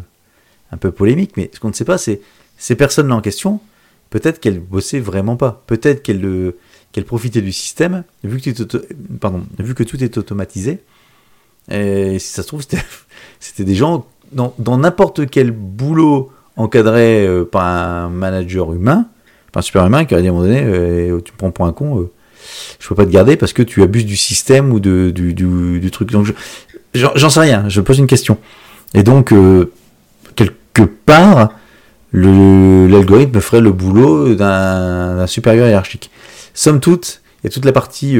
un 0.70 0.76
peu 0.76 0.90
polémique, 0.90 1.32
mais 1.36 1.50
ce 1.54 1.60
qu'on 1.60 1.68
ne 1.68 1.74
sait 1.74 1.86
pas, 1.86 1.96
c'est 1.96 2.20
ces 2.58 2.74
personnes-là 2.74 3.14
en 3.14 3.22
question, 3.22 3.60
peut-être 4.10 4.38
qu'elles 4.38 4.60
bossaient 4.60 5.00
vraiment 5.00 5.36
pas. 5.36 5.62
Peut-être 5.66 6.02
qu'elles 6.02 6.24
euh, 6.24 6.56
qu'elles 6.92 7.04
profitaient 7.04 7.40
du 7.40 7.52
système, 7.52 8.04
vu 8.24 8.40
que, 8.40 8.50
pardon, 9.20 9.46
vu 9.58 9.74
que 9.74 9.84
tout 9.84 10.02
est 10.02 10.18
automatisé. 10.18 10.80
Et 11.70 12.18
si 12.18 12.32
ça 12.32 12.42
se 12.42 12.48
trouve, 12.48 12.62
c'était 13.40 13.64
des 13.64 13.74
gens 13.74 14.06
dans 14.32 14.78
n'importe 14.78 15.28
quel 15.28 15.50
boulot 15.50 16.30
encadré 16.56 17.26
euh, 17.26 17.44
par 17.44 17.64
un 17.64 18.08
manager 18.08 18.72
humain, 18.72 19.06
par 19.52 19.60
un 19.60 19.62
super 19.62 19.86
humain 19.86 20.04
qui 20.04 20.14
aurait 20.14 20.22
dit 20.22 20.28
à 20.28 20.30
un 20.30 20.34
moment 20.34 20.46
donné, 20.46 20.62
euh, 20.62 21.20
tu 21.24 21.32
me 21.32 21.36
prends 21.38 21.50
pour 21.50 21.66
un 21.66 21.72
con, 21.72 22.00
euh, 22.00 22.10
je 22.78 22.88
peux 22.88 22.94
pas 22.94 23.06
te 23.06 23.10
garder 23.10 23.36
parce 23.36 23.52
que 23.52 23.62
tu 23.62 23.82
abuses 23.82 24.06
du 24.06 24.16
système 24.16 24.72
ou 24.72 24.80
du, 24.80 25.90
truc. 25.92 26.10
Donc, 26.10 26.26
je- 26.94 27.06
j'en 27.14 27.30
sais 27.30 27.40
rien, 27.40 27.68
je 27.68 27.80
pose 27.80 27.98
une 27.98 28.06
question. 28.06 28.38
Et 28.94 29.02
donc, 29.02 29.32
euh, 29.32 29.72
quelque 30.36 30.82
part, 30.82 31.50
l'algorithme 32.12 33.40
ferait 33.40 33.60
le 33.60 33.72
boulot 33.72 34.34
d'un 34.34 35.26
supérieur 35.26 35.66
hiérarchique. 35.68 36.10
Somme 36.54 36.80
toute, 36.80 37.22
il 37.42 37.46
y 37.46 37.48
a 37.48 37.50
toute 37.50 37.64
la 37.64 37.72
partie 37.72 38.18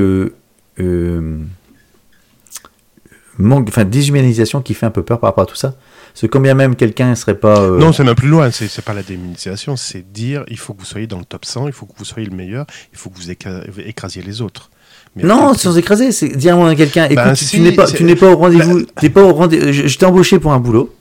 manque, 3.41 3.67
enfin, 3.69 3.85
déshumanisation 3.85 4.61
qui 4.63 4.75
fait 4.75 4.87
un 4.87 4.91
peu 4.91 5.03
peur 5.03 5.19
par 5.21 5.29
rapport 5.31 5.43
à 5.45 5.47
tout 5.47 5.57
ça. 5.57 5.75
Parce 6.13 6.23
que 6.23 6.27
quand 6.27 6.41
bien 6.41 6.55
même 6.55 6.75
quelqu'un 6.77 7.15
serait 7.15 7.37
pas. 7.39 7.59
euh, 7.61 7.79
Non, 7.79 7.93
c'est 7.93 8.03
même 8.05 8.15
plus 8.15 8.29
loin. 8.29 8.51
C'est 8.51 8.67
c'est 8.69 8.83
pas 8.85 8.95
la 8.95 9.03
démonisation, 9.03 9.77
c'est 9.77 10.03
dire 10.13 10.45
il 10.49 10.59
faut 10.59 10.75
que 10.75 10.81
vous 10.81 10.85
soyez 10.87 11.07
dans 11.07 11.19
le 11.19 11.25
top 11.25 11.45
100, 11.45 11.67
il 11.69 11.73
faut 11.73 11.87
que 11.87 11.93
vous 11.97 12.05
soyez 12.05 12.29
le 12.29 12.37
meilleur, 12.37 12.67
il 12.93 12.99
faut 12.99 13.11
que 13.11 13.17
vous 13.19 13.31
écrasiez 13.31 14.23
les 14.23 14.43
autres. 14.43 14.71
Mais 15.17 15.23
Non, 15.25 15.55
sans 15.55 15.77
écraser, 15.77 16.13
c'est 16.13 16.29
dire 16.29 16.59
à 16.61 16.75
quelqu'un, 16.75 17.05
écoute, 17.07 17.17
Ben 17.17 17.33
tu- 17.33 17.45
tu 17.45 17.57
si, 17.57 17.61
n'es 17.61 17.73
pas, 17.73 17.87
c'est- 17.87 17.97
tu 17.97 18.05
n'es 18.05 18.15
pas 18.17 18.31
au 18.31 18.37
rendez-vous, 18.37 18.83
t'es 19.01 19.09
pas 19.11 19.23
au 19.23 19.33
rendez 19.33 19.73
je, 19.73 19.87
je 19.89 19.99
t'ai 19.99 20.07
embauché 20.07 20.39
pour 20.39 20.53
un 20.53 20.59
boulot, 20.61 20.95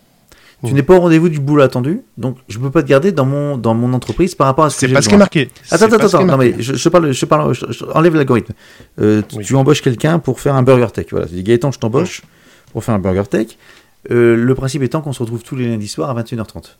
tu 0.66 0.72
Mm. 0.72 0.76
n'es 0.76 0.84
pas 0.84 0.96
au 0.96 1.00
rendez-vous 1.00 1.30
du 1.30 1.40
boulot 1.40 1.62
attendu, 1.64 2.02
donc 2.18 2.38
je 2.50 2.58
peux 2.60 2.70
pas 2.72 2.84
te 2.84 2.88
garder 2.88 3.12
dans 3.12 3.26
mon, 3.26 3.58
dans 3.58 3.74
mon 3.74 3.94
entreprise 3.94 4.36
par 4.36 4.48
rapport 4.48 4.66
à 4.66 4.70
ce 4.70 4.80
que 4.80 4.88
c'est 4.88 4.94
pas 4.94 5.02
ce 5.02 5.08
qui 5.10 5.16
est 5.16 5.18
marqué. 5.18 5.50
Attends, 5.72 5.86
attends, 5.86 6.06
attends, 6.06 6.26
non 6.26 6.38
mais 6.38 6.54
je, 6.60 6.74
je 6.76 6.90
parle, 6.90 7.12
je 7.12 7.26
parle, 7.26 7.54
je- 7.54 7.66
je- 7.72 7.86
enlève 7.94 8.16
l'algorithme. 8.16 8.54
Euh, 9.00 9.22
tu, 9.28 9.38
Oui. 9.38 9.46
tu 9.46 9.56
embauches 9.56 9.82
quelqu'un 9.82 10.20
pour 10.20 10.40
faire 10.42 10.56
un 10.56 10.64
burger 10.64 10.88
tech, 10.94 11.08
voilà, 11.12 11.28
tu 11.28 11.36
dis 11.36 11.44
Gaëtan, 11.44 11.72
je 11.72 11.80
t'embauche 11.80 12.22
pour 12.74 12.84
faire 12.84 12.96
un 12.96 13.00
burger 13.00 13.24
tech. 13.30 13.48
Euh, 14.12 14.36
le 14.36 14.56
principe 14.56 14.82
étant 14.84 15.02
qu'on 15.02 15.14
se 15.14 15.22
retrouve 15.24 15.44
tous 15.44 15.56
les 15.56 15.68
lundis 15.68 15.88
soirs 15.88 16.10
à 16.10 16.14
21h30. 16.22 16.78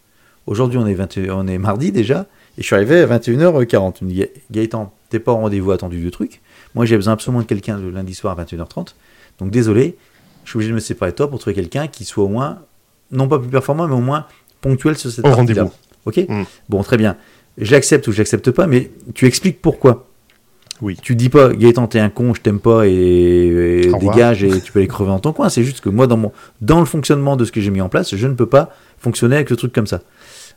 Aujourd'hui, 0.48 0.78
on 0.78 0.88
est 0.88 0.94
21 0.94 1.34
on 1.36 1.48
est 1.48 1.58
mardi 1.58 1.92
déjà, 1.92 2.22
et 2.58 2.62
je 2.62 2.66
suis 2.66 2.76
arrivé 2.76 3.00
à 3.02 3.06
21h40. 3.06 3.94
Tu 4.00 4.06
me 4.06 4.10
dis 4.10 4.26
Gaëtan, 4.52 4.92
t'es 5.10 5.20
pas 5.20 5.32
au 5.34 5.36
rendez-vous 5.38 5.72
attendu 5.72 6.00
du 6.00 6.12
truc. 6.12 6.42
Moi, 6.76 6.86
j'ai 6.86 6.96
besoin 6.96 7.14
absolument 7.14 7.42
de 7.42 7.48
quelqu'un 7.48 7.78
le 7.78 7.92
lundi 7.92 8.14
soir 8.14 8.38
à 8.38 8.44
21h30. 8.44 8.96
Donc 9.40 9.52
désolé, 9.52 9.96
je 10.44 10.50
suis 10.52 10.58
obligé 10.58 10.70
de 10.72 10.76
me 10.76 10.80
séparer 10.80 11.12
de 11.12 11.16
toi 11.16 11.30
pour 11.30 11.40
trouver 11.40 11.54
quelqu'un 11.56 11.88
qui 11.88 12.04
soit 12.06 12.24
au 12.24 12.28
moins, 12.30 12.60
non 13.12 13.28
pas 13.28 13.40
plus 13.40 13.50
performant, 13.50 13.88
mais 13.88 13.96
au 13.96 14.00
moins 14.02 14.26
ponctuel 14.62 14.98
sur 14.98 15.10
cette 15.12 15.26
Au 15.26 15.32
rendez-vous. 15.32 15.72
Ok 16.06 16.18
Mm. 16.28 16.44
Bon, 16.70 16.84
très 16.84 16.98
bien. 16.98 17.16
Je 17.58 17.72
l'accepte 17.72 18.08
ou 18.08 18.12
je 18.12 18.20
l'accepte 18.20 18.52
pas, 18.52 18.68
mais 18.68 18.92
tu 19.14 19.26
expliques 19.26 19.62
pourquoi. 19.62 20.08
Oui. 20.82 20.98
Tu 21.02 21.16
dis 21.16 21.28
pas, 21.28 21.50
Gaëtan, 21.54 21.88
t'es 21.88 22.00
un 22.00 22.10
con, 22.10 22.34
je 22.34 22.40
t'aime 22.42 22.60
pas 22.60 22.88
et, 22.88 23.92
dégage 24.00 24.44
et 24.46 24.62
tu 24.62 24.72
peux 24.72 24.80
aller 24.80 24.88
crever 24.88 25.10
dans 25.10 25.20
ton 25.20 25.34
coin. 25.34 25.50
C'est 25.50 25.64
juste 25.64 25.82
que 25.82 25.90
moi, 25.90 26.08
dans, 26.08 26.16
mon, 26.16 26.32
dans 26.62 26.80
le 26.80 26.86
fonctionnement 26.86 27.36
de 27.36 27.44
ce 27.44 27.52
que 27.52 27.60
j'ai 27.60 27.70
mis 27.72 27.82
en 27.82 27.90
place, 27.90 28.16
je 28.16 28.28
ne 28.28 28.34
peux 28.34 28.46
pas 28.46 28.74
fonctionner 28.98 29.36
avec 29.36 29.50
le 29.50 29.58
truc 29.58 29.74
comme 29.74 29.88
ça. 29.88 30.02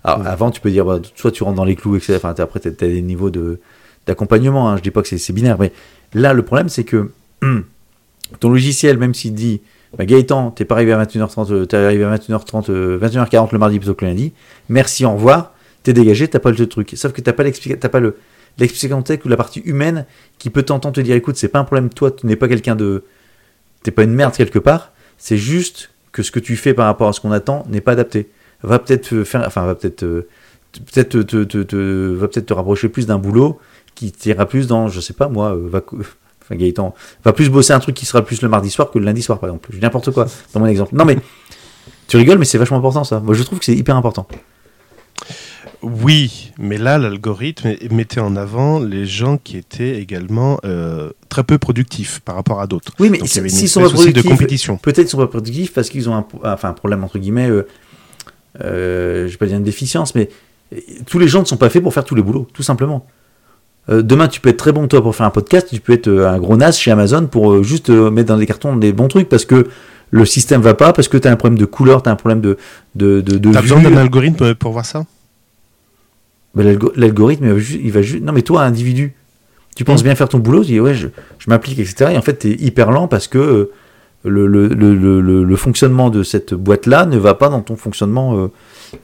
Alors, 0.04 0.20
Mm. 0.20 0.26
avant, 0.26 0.50
tu 0.52 0.60
peux 0.60 0.70
dire, 0.70 0.84
bah, 0.84 1.00
soit 1.16 1.32
tu 1.32 1.42
rentres 1.42 1.56
dans 1.56 1.64
les 1.64 1.74
clous, 1.74 1.96
etc. 1.96 2.14
Enfin, 2.16 2.34
après, 2.38 2.60
tu 2.60 2.68
as, 2.68 2.70
des 2.70 3.02
niveaux 3.02 3.30
de- 3.30 3.58
d'accompagnement. 4.06 4.70
Hein. 4.70 4.76
Je 4.76 4.82
dis 4.82 4.90
pas 4.92 5.02
que 5.02 5.08
c'est- 5.08 5.18
c'est 5.18 5.32
binaire, 5.32 5.56
mais 5.58 5.72
là, 6.14 6.34
le 6.34 6.42
problème, 6.44 6.68
c'est 6.68 6.84
que 6.84 7.10
hum, 7.42 7.64
ton 8.40 8.48
logiciel, 8.50 8.98
même 8.98 9.14
s'il 9.14 9.34
dit 9.34 9.60
bah, 9.96 10.06
Gaëtan, 10.06 10.50
t'es 10.50 10.64
pas 10.64 10.76
arrivé 10.76 10.92
à 10.92 11.02
21h30, 11.04 11.52
euh, 11.52 11.64
t'es 11.66 11.76
arrivé 11.76 12.04
à 12.04 12.16
21h30, 12.16 12.70
euh, 12.70 12.98
21h40 12.98 13.48
le 13.52 13.58
mardi 13.58 13.78
plutôt 13.78 13.94
que 13.94 14.04
le 14.04 14.10
lundi. 14.10 14.32
Merci, 14.68 15.04
au 15.04 15.12
revoir. 15.12 15.52
T'es 15.82 15.92
dégagé, 15.92 16.28
t'as 16.28 16.38
pas 16.38 16.50
le 16.50 16.66
truc. 16.66 16.92
Sauf 16.94 17.12
que 17.12 17.20
t'as 17.20 17.32
pas 17.32 17.42
l'explication, 17.42 17.78
t'as 17.80 17.88
pas 17.88 18.00
le 18.00 18.16
l'explication 18.58 19.02
ou 19.24 19.28
la 19.28 19.36
partie 19.36 19.60
humaine 19.60 20.04
qui 20.38 20.50
peut 20.50 20.62
t'entendre 20.62 20.94
te 20.94 21.00
dire, 21.00 21.16
écoute, 21.16 21.36
c'est 21.36 21.48
pas 21.48 21.58
un 21.58 21.64
problème, 21.64 21.88
toi, 21.88 22.10
tu 22.10 22.26
n'es 22.26 22.36
pas 22.36 22.48
quelqu'un 22.48 22.76
de, 22.76 23.02
t'es 23.82 23.90
pas 23.90 24.02
une 24.04 24.12
merde 24.12 24.34
quelque 24.34 24.58
part. 24.58 24.92
C'est 25.18 25.38
juste 25.38 25.90
que 26.12 26.22
ce 26.22 26.30
que 26.30 26.38
tu 26.38 26.56
fais 26.56 26.74
par 26.74 26.86
rapport 26.86 27.08
à 27.08 27.12
ce 27.12 27.20
qu'on 27.20 27.32
attend 27.32 27.64
n'est 27.68 27.80
pas 27.80 27.92
adapté. 27.92 28.28
Va 28.62 28.78
peut-être 28.78 29.14
euh, 29.14 29.24
faire, 29.24 29.42
enfin, 29.46 29.64
va 29.64 29.74
peut-être, 29.74 30.02
euh, 30.04 30.28
peut-être 30.92 31.22
te, 31.22 31.44
te, 31.44 31.62
te- 31.62 32.14
va 32.14 32.28
peut-être 32.28 32.46
te 32.46 32.52
rapprocher 32.54 32.88
plus 32.88 33.06
d'un 33.06 33.18
boulot 33.18 33.58
qui 33.94 34.12
t'ira 34.12 34.46
plus 34.46 34.66
dans, 34.66 34.88
je 34.88 35.00
sais 35.00 35.14
pas 35.14 35.28
moi, 35.28 35.54
euh, 35.54 35.68
va, 35.68 35.82
enfin 36.42 36.56
Gaëtan, 36.56 36.94
va 37.24 37.32
plus 37.32 37.48
bosser 37.48 37.72
un 37.72 37.80
truc 37.80 37.94
qui 37.94 38.06
sera 38.06 38.24
plus 38.24 38.42
le 38.42 38.48
mardi 38.48 38.70
soir 38.70 38.90
que 38.90 38.98
le 38.98 39.04
lundi 39.04 39.22
soir 39.22 39.38
par 39.38 39.48
exemple. 39.50 39.68
Je 39.70 39.76
dis 39.76 39.82
n'importe 39.82 40.10
quoi 40.10 40.26
dans 40.52 40.60
mon 40.60 40.66
exemple. 40.66 40.94
Non 40.94 41.04
mais 41.04 41.18
tu 42.08 42.16
rigoles, 42.16 42.38
mais 42.38 42.44
c'est 42.44 42.58
vachement 42.58 42.78
important 42.78 43.04
ça. 43.04 43.20
Moi 43.20 43.34
je 43.34 43.42
trouve 43.42 43.58
que 43.58 43.64
c'est 43.64 43.74
hyper 43.74 43.96
important. 43.96 44.26
Oui, 45.82 46.52
mais 46.58 46.78
là, 46.78 46.96
l'algorithme 46.96 47.74
mettait 47.90 48.20
en 48.20 48.36
avant 48.36 48.78
les 48.78 49.04
gens 49.04 49.36
qui 49.36 49.56
étaient 49.56 49.98
également 50.00 50.60
euh, 50.64 51.10
très 51.28 51.42
peu 51.42 51.58
productifs 51.58 52.20
par 52.20 52.36
rapport 52.36 52.60
à 52.60 52.68
d'autres. 52.68 52.92
Oui, 53.00 53.10
mais 53.10 53.18
s'ils 53.26 53.68
sont 53.68 53.80
espèce 53.80 53.80
pas 53.80 53.88
de 53.88 53.92
productifs, 53.92 54.30
compétition. 54.30 54.76
peut-être 54.76 54.98
qu'ils 54.98 55.08
sont 55.08 55.18
pas 55.18 55.26
productifs 55.26 55.72
parce 55.72 55.90
qu'ils 55.90 56.08
ont 56.08 56.14
un, 56.14 56.24
enfin, 56.44 56.68
un 56.68 56.72
problème 56.72 57.02
entre 57.02 57.18
guillemets, 57.18 57.50
euh, 57.50 57.66
euh, 58.60 59.26
je 59.26 59.32
vais 59.32 59.38
pas 59.38 59.46
dire 59.46 59.56
une 59.56 59.64
déficience, 59.64 60.14
mais 60.14 60.28
euh, 60.72 60.78
tous 61.06 61.18
les 61.18 61.26
gens 61.26 61.40
ne 61.40 61.46
sont 61.46 61.56
pas 61.56 61.68
faits 61.68 61.82
pour 61.82 61.92
faire 61.92 62.04
tous 62.04 62.14
les 62.14 62.22
boulots, 62.22 62.46
tout 62.52 62.62
simplement. 62.62 63.06
Euh, 63.90 64.02
demain, 64.02 64.28
tu 64.28 64.40
peux 64.40 64.48
être 64.50 64.56
très 64.58 64.72
bon 64.72 64.86
toi 64.86 65.02
pour 65.02 65.14
faire 65.16 65.26
un 65.26 65.30
podcast, 65.30 65.68
tu 65.72 65.80
peux 65.80 65.92
être 65.92 66.08
euh, 66.08 66.28
un 66.28 66.38
gros 66.38 66.56
nas 66.56 66.70
chez 66.72 66.90
Amazon 66.92 67.26
pour 67.26 67.52
euh, 67.52 67.62
juste 67.62 67.88
mettre 67.90 68.28
dans 68.28 68.36
des 68.38 68.46
cartons 68.46 68.76
des 68.76 68.92
bons 68.92 69.08
trucs 69.08 69.28
parce 69.28 69.44
que 69.44 69.66
le 70.10 70.24
système 70.24 70.60
va 70.60 70.74
pas, 70.74 70.92
parce 70.92 71.08
que 71.08 71.16
tu 71.16 71.26
as 71.26 71.32
un 71.32 71.36
problème 71.36 71.58
de 71.58 71.64
couleur, 71.64 72.02
tu 72.02 72.08
as 72.08 72.12
un 72.12 72.16
problème 72.16 72.40
de 72.40 72.56
de 72.94 73.20
de, 73.20 73.38
de 73.38 73.48
vue. 73.48 73.60
besoin 73.60 73.80
d'un 73.82 73.96
algorithme 73.96 74.54
pour 74.54 74.72
voir 74.72 74.84
ça 74.86 75.04
Ben, 76.54 76.64
l'algo- 76.64 76.92
L'algorithme, 76.96 77.56
il 77.82 77.90
va 77.92 78.02
juste. 78.02 78.22
Non, 78.22 78.32
mais 78.32 78.42
toi, 78.42 78.62
individu, 78.62 79.14
tu 79.74 79.82
Mm. 79.82 79.86
penses 79.86 80.02
bien 80.04 80.14
faire 80.14 80.28
ton 80.28 80.38
boulot, 80.38 80.60
tu 80.60 80.72
dis 80.72 80.80
ouais, 80.80 80.94
je, 80.94 81.08
je 81.38 81.48
m'applique, 81.50 81.78
etc. 81.78 82.10
Et 82.12 82.16
en 82.18 82.22
fait, 82.22 82.38
tu 82.40 82.50
es 82.50 82.54
hyper 82.62 82.90
lent 82.90 83.08
parce 83.08 83.26
que 83.26 83.70
le, 84.24 84.46
le, 84.46 84.68
le, 84.68 84.94
le, 84.94 85.20
le- 85.20 85.42
le 85.44 85.56
fonctionnement 85.56 86.08
de 86.10 86.22
cette 86.22 86.52
boîte-là 86.54 87.06
ne 87.06 87.16
va 87.16 87.34
pas 87.34 87.48
dans 87.48 87.62
ton 87.62 87.74
fonctionnement 87.76 88.36
euh, 88.38 88.48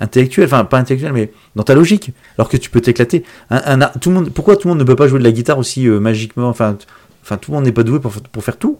intellectuel, 0.00 0.46
enfin, 0.46 0.64
pas 0.64 0.78
intellectuel, 0.78 1.12
mais 1.12 1.30
dans 1.56 1.62
ta 1.64 1.74
logique. 1.74 2.10
Alors 2.36 2.48
que 2.48 2.56
tu 2.56 2.70
peux 2.70 2.80
t'éclater. 2.80 3.24
Un, 3.50 3.78
tout 4.00 4.10
le 4.10 4.16
monde, 4.16 4.30
pourquoi 4.30 4.56
tout 4.56 4.68
le 4.68 4.74
monde 4.74 4.80
ne 4.80 4.84
peut 4.84 4.96
pas 4.96 5.08
jouer 5.08 5.18
de 5.18 5.24
la 5.24 5.32
guitare 5.32 5.58
aussi 5.58 5.86
euh, 5.88 6.00
magiquement? 6.00 6.48
Enfin, 6.48 6.76
enfin, 7.22 7.36
tout 7.36 7.50
le 7.50 7.56
monde 7.56 7.64
n'est 7.64 7.72
pas 7.72 7.82
doué 7.82 8.00
pour, 8.00 8.12
pour 8.12 8.44
faire 8.44 8.56
tout. 8.56 8.78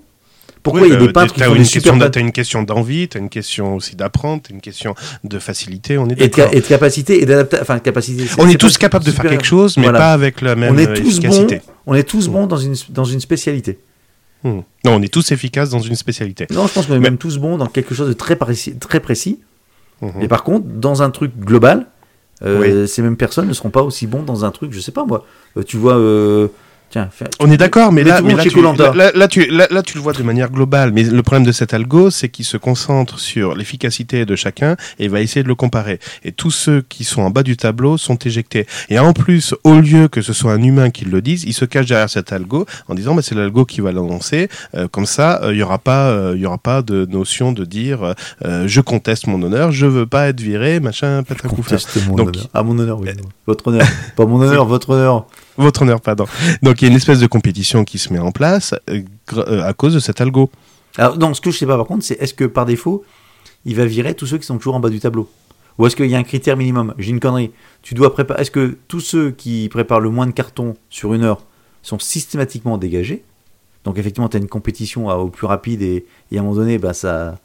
Pourquoi 0.63 0.83
Oui, 0.83 0.89
il 0.89 0.93
y 0.95 0.97
a 0.97 0.99
des 0.99 1.13
peintres 1.13 1.35
qui 1.35 1.41
font 1.41 1.53
une 1.53 1.59
des 1.59 1.65
super 1.65 2.11
T'as 2.11 2.21
une 2.21 2.33
question 2.33 2.63
d'envie, 2.65 3.07
t'as 3.09 3.21
une 3.21 3.29
question 3.29 3.77
aussi 3.77 3.95
d'apprendre, 3.95 4.43
t'as 4.43 4.53
une 4.55 4.61
question 4.61 4.95
de 5.23 5.39
facilité, 5.39 5.99
on 5.99 6.09
est 6.09 6.13
et 6.13 6.15
de, 6.17 6.21
d'accord. 6.23 6.51
ca- 6.51 6.59
et 6.59 6.61
de 6.61 6.67
capacité 6.67 7.23
et 7.23 7.27
d'adaptation, 7.27 7.63
enfin, 7.63 7.79
capacité. 7.79 8.25
On 8.39 8.49
est 8.49 8.57
tous 8.61 8.77
capables 8.77 9.05
de 9.05 9.13
faire 9.13 9.25
quelque 9.31 9.45
chose, 9.47 9.77
mais 9.77 9.85
Voilà. 9.85 9.99
pas 10.01 10.13
avec 10.13 10.41
la 10.41 10.57
même 10.57 10.75
on 10.75 10.79
est 10.79 10.87
tous 10.95 11.03
bons, 11.03 11.09
efficacité. 11.11 11.61
on 11.87 11.95
est 11.95 12.03
tous 12.03 12.29
bons 12.29 12.47
dans 12.49 12.57
une, 12.57 12.75
dans 12.91 13.05
une 13.05 13.21
spécialité. 13.21 13.79
Hmm. 14.43 14.61
Non, 14.85 14.97
on 14.97 15.03
est 15.03 15.13
tous 15.13 15.31
efficaces 15.33 15.71
dans 15.71 15.79
une 15.81 15.95
spécialité. 15.97 16.47
Non, 16.51 16.67
je 16.67 16.73
pense 16.73 16.87
qu'on 16.87 16.95
est 16.95 16.99
Mais- 16.99 17.11
même 17.11 17.19
tous 17.19 17.39
bons 17.39 17.57
dans 17.57 17.67
quelque 17.67 17.95
chose 17.95 18.09
de 18.09 18.13
très 18.13 18.37
précis. 18.37 18.75
Très 18.79 19.01
précis. 19.01 19.39
Mhm. 20.03 20.23
Et 20.23 20.29
par 20.29 20.45
contre, 20.45 20.67
dans 20.67 21.03
un 21.03 21.11
truc 21.11 21.37
global, 21.39 21.87
euh, 22.45 22.87
ces 22.87 23.03
mêmes 23.03 23.17
personnes 23.17 23.49
ne 23.49 23.53
seront 23.53 23.71
pas 23.71 23.83
aussi 23.83 24.07
bons 24.07 24.23
dans 24.23 24.45
un 24.45 24.51
truc, 24.51 24.73
je 24.73 24.81
sais 24.81 24.93
pas 24.93 25.05
moi. 25.05 25.25
Euh, 25.57 25.63
tu 25.63 25.77
vois, 25.77 25.97
euh, 25.97 26.49
tiens, 26.91 27.09
fais- 27.13 27.27
On 27.41 27.51
est 27.51 27.57
d'accord, 27.57 27.93
mais 27.93 28.03
là, 28.05 28.21
mais 28.23 28.35
tu, 28.37 28.61
là, 28.95 29.11
là, 29.15 29.29
tu, 29.29 29.47
là, 29.47 29.67
là, 29.71 29.83
tu 29.83 29.97
le 29.97 30.03
vois 30.03 30.13
de 30.13 30.23
manière 30.23 30.51
globale. 30.51 30.93
Mais 30.93 31.03
le 31.05 31.23
problème 31.23 31.45
de 31.47 31.53
cet 31.53 31.75
algo, 31.75 32.11
c'est 32.11 32.29
qu'il 32.29 32.45
se 32.45 32.57
concentre 32.57 33.19
sur 33.19 33.55
l'efficacité 33.55 34.25
de 34.25 34.37
chacun 34.37 34.77
et 34.99 35.09
va 35.09 35.21
essayer 35.21 35.43
de 35.43 35.49
le 35.49 35.55
comparer. 35.55 35.99
Et 36.25 36.33
tous 36.33 36.51
ceux 36.51 36.83
qui 36.89 37.05
sont 37.05 37.23
en 37.23 37.31
bas 37.31 37.43
du 37.43 37.57
tableau 37.57 37.97
sont 37.99 38.17
éjectés. 38.17 38.67
Et 38.89 38.99
en 38.99 39.13
plus, 39.13 39.55
au 39.65 39.81
lieu 39.81 40.09
que 40.09 40.23
ce 40.23 40.33
soit 40.33 40.53
un 40.53 40.63
humain 40.63 40.91
qui 40.91 41.05
le 41.05 41.21
dise, 41.23 41.45
il 41.45 41.53
se 41.55 41.65
cache 41.65 41.87
derrière 41.87 42.11
cet 42.11 42.33
algo 42.33 42.67
en 42.89 42.95
disant 42.95 43.15
bah, 43.15 43.23
c'est 43.23 43.35
l'algo 43.35 43.65
qui 43.65 43.81
va 43.81 43.93
l'annoncer. 43.93 44.49
Euh, 44.75 44.89
comme 44.89 45.07
ça, 45.07 45.41
euh, 45.43 45.53
il 45.53 45.59
y 45.59 45.63
aura 45.63 45.79
pas, 45.79 46.09
euh, 46.09 46.33
il 46.37 46.41
y 46.43 46.47
aura 46.47 46.59
pas 46.59 46.83
de 46.83 47.07
notion 47.07 47.53
de 47.53 47.65
dire 47.65 48.15
euh, 48.45 48.65
je 48.67 48.81
conteste 48.81 49.27
mon 49.27 49.43
honneur, 49.43 49.73
je 49.73 49.87
veux 49.87 50.07
pas 50.07 50.29
être 50.29 50.41
viré, 50.41 50.81
machin, 50.81 51.23
patacoufla. 51.23 51.77
Conteste 51.79 51.99
mon 52.09 52.15
Donc- 52.17 52.29
honneur. 52.29 52.49
Ah, 52.55 52.63
mon 52.63 52.79
honneur, 52.79 52.99
oui. 53.01 53.09
Votre 53.47 53.69
honneur. 53.69 53.87
pas 54.17 54.27
mon 54.27 54.41
honneur, 54.41 54.65
votre 54.67 54.91
honneur. 54.91 55.27
Votre 55.63 55.83
honneur, 55.83 56.01
pardon. 56.01 56.27
Donc 56.63 56.81
il 56.81 56.85
y 56.85 56.89
a 56.89 56.91
une 56.91 56.97
espèce 56.97 57.19
de 57.19 57.27
compétition 57.27 57.85
qui 57.85 57.99
se 57.99 58.13
met 58.13 58.21
en 58.21 58.31
place 58.31 58.75
euh, 58.89 59.03
euh, 59.35 59.63
à 59.65 59.73
cause 59.73 59.93
de 59.93 59.99
cet 59.99 60.21
algo. 60.21 60.51
Alors, 60.97 61.19
non, 61.19 61.35
ce 61.35 61.41
que 61.41 61.51
je 61.51 61.59
sais 61.59 61.67
pas 61.67 61.77
par 61.77 61.87
contre, 61.87 62.05
c'est 62.05 62.15
est-ce 62.21 62.33
que 62.33 62.45
par 62.45 62.65
défaut, 62.65 63.05
il 63.65 63.75
va 63.75 63.85
virer 63.85 64.15
tous 64.15 64.27
ceux 64.27 64.39
qui 64.39 64.47
sont 64.47 64.57
toujours 64.57 64.77
en 64.77 64.81
bas 64.81 64.89
du 64.89 65.01
tableau? 65.01 65.29
Ou 65.79 65.87
est-ce 65.87 65.97
qu'il 65.97 66.07
y 66.07 66.15
a 66.15 66.19
un 66.19 66.25
critère 66.25 66.57
minimum? 66.57 66.95
J'ai 66.99 67.11
une 67.11 67.21
connerie. 67.21 67.53
Tu 67.83 67.95
dois 67.95 68.13
préparer. 68.13 68.43
Est-ce 68.43 68.51
que 68.51 68.77
tous 68.89 69.01
ceux 69.01 69.31
qui 69.31 69.69
préparent 69.69 70.01
le 70.01 70.11
moins 70.11 70.27
de 70.27 70.33
cartons 70.33 70.77
sur 70.91 71.15
une 71.15 71.23
heure 71.23 71.43
sont 71.83 71.99
systématiquement 71.99 72.79
dégagés? 72.79 73.23
Donc, 73.85 73.97
effectivement, 73.99 74.29
tu 74.29 74.37
as 74.37 74.41
une 74.41 74.49
compétition 74.49 75.07
au 75.09 75.29
plus 75.29 75.47
rapide 75.47 75.83
et, 75.83 76.05
à 76.33 76.41
un 76.41 76.43
moment 76.43 76.57
donné, 76.57 76.79
bah, 76.79 76.95
ça, 76.95 77.39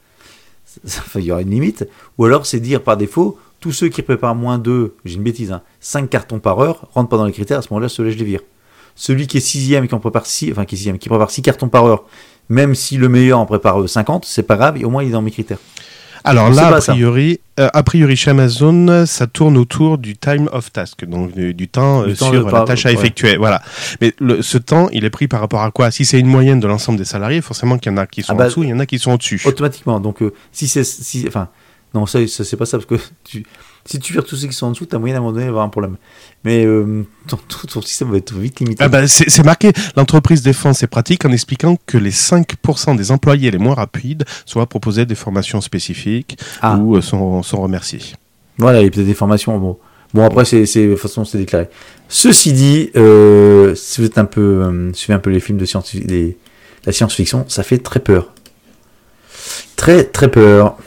il 1.15 1.21
y 1.21 1.31
aura 1.31 1.41
une 1.41 1.51
limite. 1.51 1.87
Ou 2.17 2.25
alors, 2.25 2.47
c'est 2.47 2.59
dire 2.59 2.81
par 2.81 2.97
défaut, 2.97 3.39
tous 3.63 3.71
ceux 3.71 3.87
qui 3.87 4.01
préparent 4.01 4.35
moins 4.35 4.57
de, 4.59 4.93
j'ai 5.05 5.15
une 5.15 5.23
bêtise, 5.23 5.53
hein, 5.53 5.61
5 5.79 6.09
cartons 6.09 6.39
par 6.39 6.59
heure 6.59 6.89
rentrent 6.93 7.07
pas 7.07 7.15
dans 7.15 7.25
les 7.25 7.31
critères. 7.31 7.59
À 7.59 7.61
ce 7.61 7.69
moment-là, 7.71 7.87
ceux-là, 7.87 8.11
je 8.11 8.17
les 8.17 8.25
vire. 8.25 8.41
Celui 8.93 9.25
qui 9.25 9.37
est 9.37 9.39
sixième 9.39 9.85
et 9.85 9.87
qui 9.87 9.95
en 9.95 9.99
prépare 9.99 10.25
six, 10.25 10.51
enfin 10.51 10.65
qui 10.65 10.75
est 10.75 10.77
sixième, 10.77 10.97
qui 10.97 11.07
prépare 11.07 11.31
6 11.31 11.41
cartons 11.43 11.69
par 11.69 11.85
heure, 11.85 12.03
même 12.49 12.75
si 12.75 12.97
le 12.97 13.07
meilleur 13.07 13.39
en 13.39 13.45
prépare 13.45 13.81
euh, 13.81 13.87
50, 13.87 14.25
c'est 14.25 14.43
pas 14.43 14.57
grave, 14.57 14.75
et 14.77 14.83
au 14.83 14.89
moins 14.89 15.01
il 15.01 15.07
est 15.07 15.13
dans 15.13 15.21
mes 15.21 15.31
critères. 15.31 15.59
Alors 16.25 16.49
là, 16.49 16.67
a 16.75 16.79
priori, 16.81 17.39
euh, 17.59 17.69
a 17.73 17.83
priori 17.83 18.15
chez 18.17 18.31
Amazon, 18.31 19.05
ça 19.05 19.27
tourne 19.27 19.55
autour 19.57 19.97
du 19.97 20.17
time 20.17 20.49
of 20.51 20.71
task, 20.73 21.05
donc 21.05 21.33
du, 21.33 21.53
du 21.53 21.69
temps, 21.69 22.03
Du 22.03 22.11
euh, 22.11 22.15
temps 22.15 22.31
sur 22.31 22.49
la 22.51 22.61
tâche 22.63 22.85
à 22.85 22.89
ouais. 22.89 22.95
effectuer. 22.95 23.37
Voilà. 23.37 23.61
Mais 24.01 24.13
le- 24.19 24.41
ce 24.41 24.57
temps, 24.57 24.89
il 24.91 25.05
est 25.05 25.09
pris 25.09 25.29
par 25.29 25.39
rapport 25.39 25.61
à 25.63 25.71
quoi? 25.71 25.89
Si 25.89 26.03
c'est 26.03 26.19
une 26.19 26.27
moyenne 26.27 26.59
de 26.59 26.67
l'ensemble 26.67 26.97
des 26.97 27.05
salariés, 27.05 27.41
forcément 27.41 27.77
qu'il 27.77 27.91
y 27.91 27.95
en 27.95 27.97
a 27.97 28.07
qui 28.07 28.21
sont 28.23 28.33
Ah 28.33 28.35
bah, 28.35 28.43
en 28.43 28.47
dessous, 28.47 28.63
il 28.63 28.69
y 28.69 28.73
en 28.73 28.79
a 28.79 28.85
qui 28.85 28.99
sont 28.99 29.13
au-dessus. 29.13 29.41
Automatiquement. 29.45 29.99
Donc, 30.01 30.21
euh, 30.21 30.33
si 30.51 30.67
c'est. 30.67 30.83
Si, 30.83 31.25
enfin, 31.27 31.47
non, 31.93 32.05
ça, 32.05 32.25
ça 32.27 32.43
c'est 32.43 32.57
pas 32.57 32.65
ça, 32.65 32.77
parce 32.77 32.87
que 32.87 32.95
tu, 33.23 33.45
si 33.85 33.99
tu 33.99 34.13
vires 34.13 34.23
tous 34.23 34.35
ceux 34.37 34.47
qui 34.47 34.53
sont 34.53 34.67
en 34.67 34.71
dessous, 34.71 34.85
t'as 34.85 34.97
moyen 34.97 35.15
à 35.15 35.17
un 35.17 35.21
moment 35.21 35.33
donné 35.33 35.45
d'avoir 35.45 35.65
un 35.65 35.69
problème. 35.69 35.97
Mais 36.43 36.65
euh, 36.65 37.05
ton, 37.27 37.37
ton- 37.37 37.67
ton 37.67 37.81
système 37.81 38.11
va 38.11 38.17
être 38.17 38.33
vite 38.33 38.59
limité. 38.59 38.83
Ah 38.83 38.87
bah, 38.89 39.07
c'est 39.07 39.43
marqué, 39.45 39.71
l'entreprise 39.95 40.41
défend 40.41 40.73
ses 40.73 40.87
pratiques 40.87 41.25
en 41.25 41.31
expliquant 41.31 41.77
que 41.85 41.97
les 41.97 42.11
5% 42.11 42.95
des 42.97 43.11
employés 43.11 43.51
les 43.51 43.57
moins 43.57 43.75
rapides 43.75 44.23
soient 44.45 44.65
proposés 44.67 45.05
des 45.05 45.15
formations 45.15 45.61
spécifiques 45.61 46.37
Ah. 46.61 46.77
ou 46.77 46.95
euh, 46.97 47.01
sont, 47.01 47.43
sont 47.43 47.61
remerciés. 47.61 48.01
Voilà, 48.57 48.81
il 48.81 48.85
y 48.85 48.87
a 48.87 48.89
peut-être 48.91 49.05
des 49.05 49.13
formations. 49.13 49.57
Bon, 49.57 49.77
bon 50.13 50.23
après, 50.25 50.45
c'est, 50.45 50.61
de 50.61 50.91
toute 50.93 51.01
façon, 51.01 51.25
c'est 51.25 51.37
déclaré. 51.37 51.67
Ceci 52.07 52.53
dit, 52.53 52.89
euh, 52.95 53.73
si 53.75 53.99
vous 54.01 54.07
êtes 54.07 54.17
un 54.17 54.25
peu, 54.25 54.41
euh, 54.41 54.93
suivez 54.93 55.13
un 55.15 55.19
peu 55.19 55.29
les 55.29 55.39
films 55.39 55.57
de 55.57 55.65
science, 55.65 55.93
les- 55.93 56.37
la 56.85 56.91
science-fiction, 56.91 57.45
ça 57.47 57.63
fait 57.63 57.79
très 57.79 57.99
peur. 57.99 58.33
Très, 59.75 60.03
très 60.03 60.29
peur. 60.29 60.77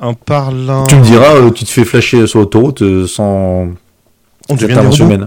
En 0.00 0.14
parlant... 0.14 0.84
Tu 0.84 0.94
me 0.96 1.02
diras, 1.02 1.34
euh, 1.36 1.50
tu 1.50 1.64
te 1.64 1.70
fais 1.70 1.84
flasher 1.84 2.26
sur 2.26 2.38
l'autoroute 2.40 2.82
euh, 2.82 3.06
sans 3.06 3.68
on 4.50 4.54
devient 4.54 4.74
des 4.74 5.02
robots. 5.04 5.24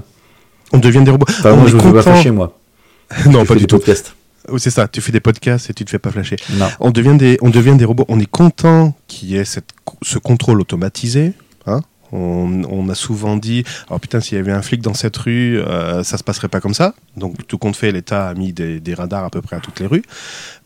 On 0.73 0.77
devient 0.77 1.01
des 1.03 1.11
robots. 1.11 1.25
Enfin, 1.29 1.53
moi, 1.55 1.67
je 1.67 1.75
me 1.75 1.81
fais 1.81 1.87
pas 1.91 1.99
content- 1.99 2.13
flasher, 2.13 2.31
moi. 2.31 2.57
non, 3.27 3.41
Je 3.43 3.47
pas 3.47 3.55
du 3.55 3.67
tout. 3.67 3.77
podcasts. 3.77 4.15
Oui, 4.49 4.59
c'est 4.59 4.69
ça, 4.71 4.87
tu 4.87 5.01
fais 5.01 5.11
des 5.11 5.19
podcasts 5.19 5.69
et 5.69 5.73
tu 5.73 5.85
te 5.85 5.89
fais 5.91 5.99
pas 5.99 6.09
flasher. 6.11 6.37
Non. 6.53 6.67
On 6.79 6.89
devient 6.91 7.15
des, 7.17 7.37
on 7.41 7.49
devient 7.49 7.75
des 7.75 7.85
robots. 7.85 8.05
On 8.07 8.19
est 8.19 8.25
content 8.29 8.95
qu'il 9.07 9.29
y 9.29 9.35
ait 9.37 9.45
cette, 9.45 9.69
ce 10.01 10.17
contrôle 10.17 10.59
automatisé. 10.61 11.33
Hein 11.67 11.81
on, 12.11 12.63
on 12.69 12.89
a 12.89 12.95
souvent 12.95 13.37
dit, 13.37 13.63
alors 13.87 13.99
putain, 13.99 14.19
s'il 14.19 14.37
y 14.37 14.39
avait 14.41 14.51
un 14.51 14.61
flic 14.63 14.81
dans 14.81 14.95
cette 14.95 15.15
rue, 15.17 15.59
euh, 15.59 16.03
ça 16.03 16.17
se 16.17 16.23
passerait 16.23 16.47
pas 16.47 16.59
comme 16.59 16.73
ça. 16.73 16.95
Donc 17.17 17.35
tout 17.47 17.57
compte 17.59 17.75
fait, 17.75 17.91
l'État 17.91 18.29
a 18.29 18.33
mis 18.33 18.51
des, 18.51 18.79
des 18.79 18.93
radars 18.95 19.25
à 19.25 19.29
peu 19.29 19.41
près 19.41 19.57
à 19.57 19.59
toutes 19.59 19.79
les 19.79 19.85
rues. 19.85 20.03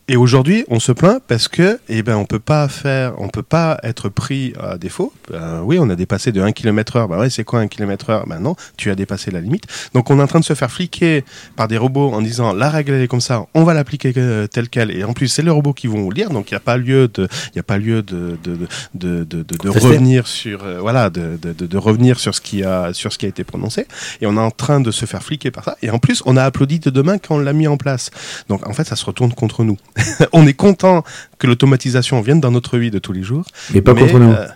Et 0.08 0.16
aujourd'hui, 0.16 0.64
on 0.68 0.78
se 0.78 0.92
plaint 0.92 1.20
parce 1.26 1.48
que, 1.48 1.80
eh 1.88 2.04
ben, 2.04 2.14
on 2.14 2.26
peut 2.26 2.38
pas 2.38 2.68
faire, 2.68 3.14
on 3.18 3.28
peut 3.28 3.42
pas 3.42 3.76
être 3.82 4.08
pris 4.08 4.52
à 4.62 4.78
défaut. 4.78 5.12
Ben 5.28 5.62
oui, 5.64 5.78
on 5.80 5.90
a 5.90 5.96
dépassé 5.96 6.30
de 6.30 6.40
1 6.40 6.52
km 6.52 6.94
heure. 6.94 7.08
Ben 7.08 7.18
ouais, 7.18 7.28
c'est 7.28 7.42
quoi 7.42 7.58
1 7.58 7.66
km 7.66 8.10
heure? 8.10 8.26
Ben 8.28 8.38
non, 8.38 8.54
tu 8.76 8.88
as 8.92 8.94
dépassé 8.94 9.32
la 9.32 9.40
limite. 9.40 9.64
Donc 9.94 10.08
on 10.08 10.20
est 10.20 10.22
en 10.22 10.28
train 10.28 10.38
de 10.38 10.44
se 10.44 10.54
faire 10.54 10.70
fliquer 10.70 11.24
par 11.56 11.66
des 11.66 11.76
robots 11.76 12.12
en 12.12 12.22
disant 12.22 12.52
la 12.52 12.70
règle 12.70 12.92
elle 12.92 13.02
est 13.02 13.08
comme 13.08 13.20
ça, 13.20 13.46
on 13.52 13.64
va 13.64 13.74
l'appliquer 13.74 14.12
euh, 14.16 14.46
telle 14.46 14.68
quelle. 14.68 14.92
Et 14.92 15.02
en 15.02 15.12
plus, 15.12 15.26
c'est 15.26 15.42
les 15.42 15.50
robots 15.50 15.72
qui 15.72 15.88
vont 15.88 16.08
lire, 16.08 16.30
donc 16.30 16.52
il 16.52 16.54
n'y 16.54 16.58
a 16.58 16.60
pas 16.60 16.76
lieu 16.76 17.08
de, 17.08 17.26
il 17.56 17.58
a 17.58 17.64
pas 17.64 17.78
lieu 17.78 18.02
de, 18.02 18.38
de, 18.44 18.58
de, 18.94 19.24
de, 19.24 19.42
de, 19.42 19.68
revenir 19.68 20.28
sur, 20.28 20.62
euh, 20.62 20.78
voilà, 20.80 21.10
de, 21.10 21.36
de, 21.42 21.52
de, 21.52 21.66
de 21.66 21.78
revenir 21.78 22.20
sur 22.20 22.32
ce 22.32 22.40
qui 22.40 22.62
a, 22.62 22.92
sur 22.92 23.12
ce 23.12 23.18
qui 23.18 23.26
a 23.26 23.28
été 23.28 23.42
prononcé. 23.42 23.88
Et 24.20 24.26
on 24.26 24.36
est 24.36 24.40
en 24.40 24.52
train 24.52 24.80
de 24.80 24.92
se 24.92 25.04
faire 25.04 25.24
fliquer 25.24 25.50
par 25.50 25.64
ça. 25.64 25.76
Et 25.82 25.90
en 25.90 25.98
plus, 25.98 26.22
on 26.26 26.36
a 26.36 26.44
applaudi 26.44 26.78
de 26.78 26.90
demain 26.90 27.18
quand 27.18 27.34
on 27.34 27.38
l'a 27.40 27.52
mis 27.52 27.66
en 27.66 27.76
place. 27.76 28.12
Donc 28.48 28.64
en 28.68 28.72
fait, 28.72 28.84
ça 28.84 28.94
se 28.94 29.04
retourne 29.04 29.34
contre 29.34 29.64
nous. 29.64 29.76
on 30.32 30.46
est 30.46 30.52
content 30.54 31.04
que 31.38 31.46
l'automatisation 31.46 32.20
vienne 32.20 32.40
dans 32.40 32.50
notre 32.50 32.78
vie 32.78 32.90
de 32.90 32.98
tous 32.98 33.12
les 33.12 33.22
jours. 33.22 33.44
Mais 33.74 33.80
pas 33.82 33.94
mais, 33.94 34.00
contre 34.02 34.18
nous. 34.18 34.32
euh, 34.32 34.46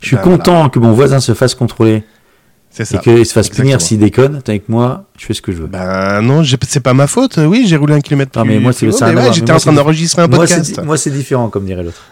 Je 0.00 0.06
suis 0.08 0.16
ben, 0.16 0.22
content 0.22 0.68
que 0.68 0.78
mon 0.78 0.92
voisin 0.92 1.20
se 1.20 1.34
fasse 1.34 1.54
contrôler 1.54 2.02
C'est 2.70 2.82
Et 2.82 2.86
ça. 2.86 2.98
qu'il 2.98 3.24
se 3.26 3.32
fasse 3.32 3.48
punir 3.48 3.80
s'il 3.80 3.98
déconne, 3.98 4.40
t'es 4.42 4.52
avec 4.52 4.68
moi, 4.68 5.04
je 5.18 5.26
fais 5.26 5.34
ce 5.34 5.42
que 5.42 5.52
je 5.52 5.58
veux. 5.58 5.66
Ben 5.66 6.22
non, 6.22 6.42
c'est 6.68 6.80
pas 6.80 6.94
ma 6.94 7.06
faute. 7.06 7.38
Oui, 7.38 7.64
j'ai 7.66 7.76
roulé 7.76 7.94
un 7.94 8.00
kilomètre 8.00 8.38
Non, 8.38 8.44
plus. 8.44 8.54
mais 8.54 8.60
moi, 8.60 8.72
c'est- 8.72 8.86
ouais. 8.86 9.32
J'étais 9.32 9.52
en 9.52 9.58
train 9.58 9.72
d'enregistrer 9.72 10.22
un 10.22 10.28
podcast. 10.28 10.80
moi, 10.84 10.96
c'est 10.96 11.10
différent, 11.10 11.48
comme 11.48 11.64
dirait 11.66 11.82
l'autre. 11.82 12.02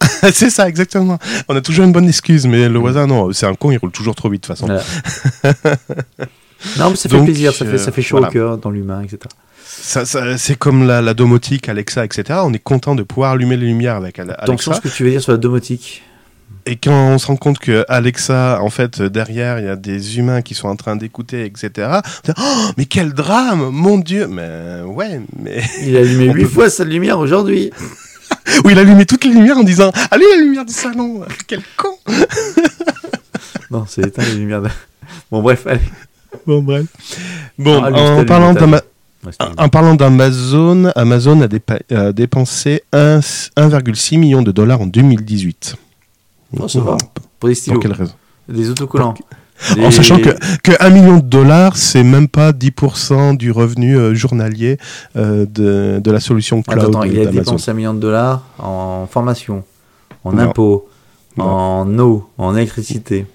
c'est 0.32 0.50
ça, 0.50 0.68
exactement. 0.68 1.18
On 1.48 1.56
a 1.56 1.60
toujours 1.60 1.84
une 1.84 1.92
bonne 1.92 2.08
excuse, 2.08 2.46
mais 2.46 2.68
le 2.68 2.78
voisin, 2.78 3.06
non, 3.06 3.32
c'est 3.32 3.46
un 3.46 3.54
con, 3.54 3.70
il 3.72 3.78
roule 3.78 3.90
toujours 3.90 4.14
trop 4.14 4.28
vite 4.30 4.42
de 4.42 4.46
toute 4.46 4.56
façon. 4.56 4.66
Voilà. 4.66 4.82
non, 6.78 6.90
mais 6.90 6.96
ça 6.96 7.08
fait 7.08 7.16
Donc, 7.16 7.24
plaisir, 7.26 7.52
ça 7.52 7.64
fait, 7.64 7.72
euh, 7.72 7.78
ça 7.78 7.92
fait 7.92 8.02
chaud 8.02 8.16
voilà. 8.16 8.28
au 8.28 8.32
cœur, 8.32 8.58
dans 8.58 8.70
l'humain, 8.70 9.02
etc. 9.02 9.18
Ça, 9.80 10.04
ça- 10.04 10.36
c'est 10.38 10.56
comme 10.56 10.86
la, 10.86 11.00
la 11.00 11.14
domotique, 11.14 11.68
Alexa, 11.68 12.04
etc. 12.04 12.40
On 12.44 12.52
est 12.52 12.58
content 12.62 12.94
de 12.94 13.02
pouvoir 13.02 13.32
allumer 13.32 13.56
les 13.56 13.66
lumières 13.66 13.96
avec 13.96 14.18
Alexa. 14.18 14.74
ce 14.74 14.80
que 14.80 14.88
tu 14.88 15.04
veux 15.04 15.10
dire 15.10 15.22
sur 15.22 15.32
la 15.32 15.38
domotique. 15.38 16.02
Et 16.66 16.76
quand 16.76 16.92
on 16.92 17.18
se 17.18 17.26
rend 17.26 17.36
compte 17.36 17.58
que 17.58 17.84
Alexa, 17.88 18.58
en 18.60 18.68
fait, 18.68 19.00
derrière, 19.00 19.58
il 19.58 19.64
y 19.64 19.68
a 19.68 19.76
des 19.76 20.18
humains 20.18 20.42
qui 20.42 20.54
sont 20.54 20.68
en 20.68 20.76
train 20.76 20.96
d'écouter, 20.96 21.46
etc. 21.46 21.88
on 21.88 22.00
dit, 22.24 22.32
Oh, 22.38 22.70
mais 22.76 22.84
quel 22.84 23.14
drame, 23.14 23.70
mon 23.70 23.96
Dieu 23.98 24.26
Mais 24.26 24.82
ouais, 24.84 25.20
mais 25.38 25.62
Il 25.82 25.96
a 25.96 26.00
allumé 26.00 26.26
huit 26.26 26.42
peut- 26.44 26.48
fois 26.48 26.70
sa 26.70 26.84
lumière 26.84 27.18
aujourd'hui. 27.18 27.70
où 28.64 28.68
il 28.70 28.76
a 28.78 28.82
allumé 28.82 29.06
toutes 29.06 29.24
les 29.24 29.30
lumières 29.30 29.56
en 29.58 29.62
disant 29.62 29.90
allez 30.10 30.24
la 30.36 30.42
lumière 30.42 30.64
du 30.66 30.72
salon, 30.72 31.22
quel 31.46 31.62
con. 31.76 31.96
Non, 33.70 33.84
c'est 33.88 34.06
éteint 34.06 34.22
les 34.24 34.34
lumières. 34.34 34.62
de- 34.62 34.68
Bon, 35.30 35.40
bref, 35.42 35.66
allez. 35.66 35.80
Bon 36.46 36.62
bref. 36.62 36.84
Bon, 37.58 37.82
Ah, 37.82 37.90
en 37.92 38.24
parlant 38.24 38.52
d'Ama- 38.52 38.82
En 39.58 39.68
parlant 39.68 39.94
d'Amazon, 39.94 40.90
Amazon 40.96 41.40
a, 41.40 41.46
dépa- 41.48 41.80
a 41.94 42.12
dépensé 42.12 42.82
un- 42.92 43.20
1,6 43.20 44.18
million 44.18 44.42
de 44.42 44.50
dollars 44.52 44.80
en 44.80 44.86
2018. 44.86 45.76
Oh, 46.58 46.68
ça 46.68 46.80
va. 46.80 46.96
Pour 47.38 47.48
des 47.48 47.54
stylos, 47.54 47.74
Pour 47.74 47.82
quelle 47.82 47.92
raison 47.92 48.12
des 48.48 48.70
autocollants. 48.70 49.14
En 49.72 49.74
Des- 49.74 49.90
sachant 49.90 50.18
que, 50.18 50.30
que 50.62 50.72
1 50.80 50.90
million 50.90 51.16
de 51.18 51.22
dollars, 51.26 51.76
c'est 51.76 52.04
même 52.04 52.28
pas 52.28 52.52
10% 52.52 53.36
du 53.36 53.50
revenu 53.50 53.96
euh, 53.98 54.14
journalier 54.14 54.78
euh, 55.16 55.44
de, 55.46 56.00
de 56.02 56.10
la 56.10 56.20
solution 56.20 56.62
cloud 56.62 56.78
attends, 56.88 57.02
il 57.02 57.18
a 57.20 57.26
dépensé 57.26 57.70
un 57.70 57.74
million 57.74 57.92
de 57.92 57.98
dollars 58.00 58.42
en 58.58 59.06
formation, 59.10 59.64
en 60.24 60.32
Non. 60.32 60.38
impôts, 60.44 60.88
Non. 61.36 61.44
en 61.44 61.98
eau, 61.98 62.30
en 62.38 62.56
électricité, 62.56 63.26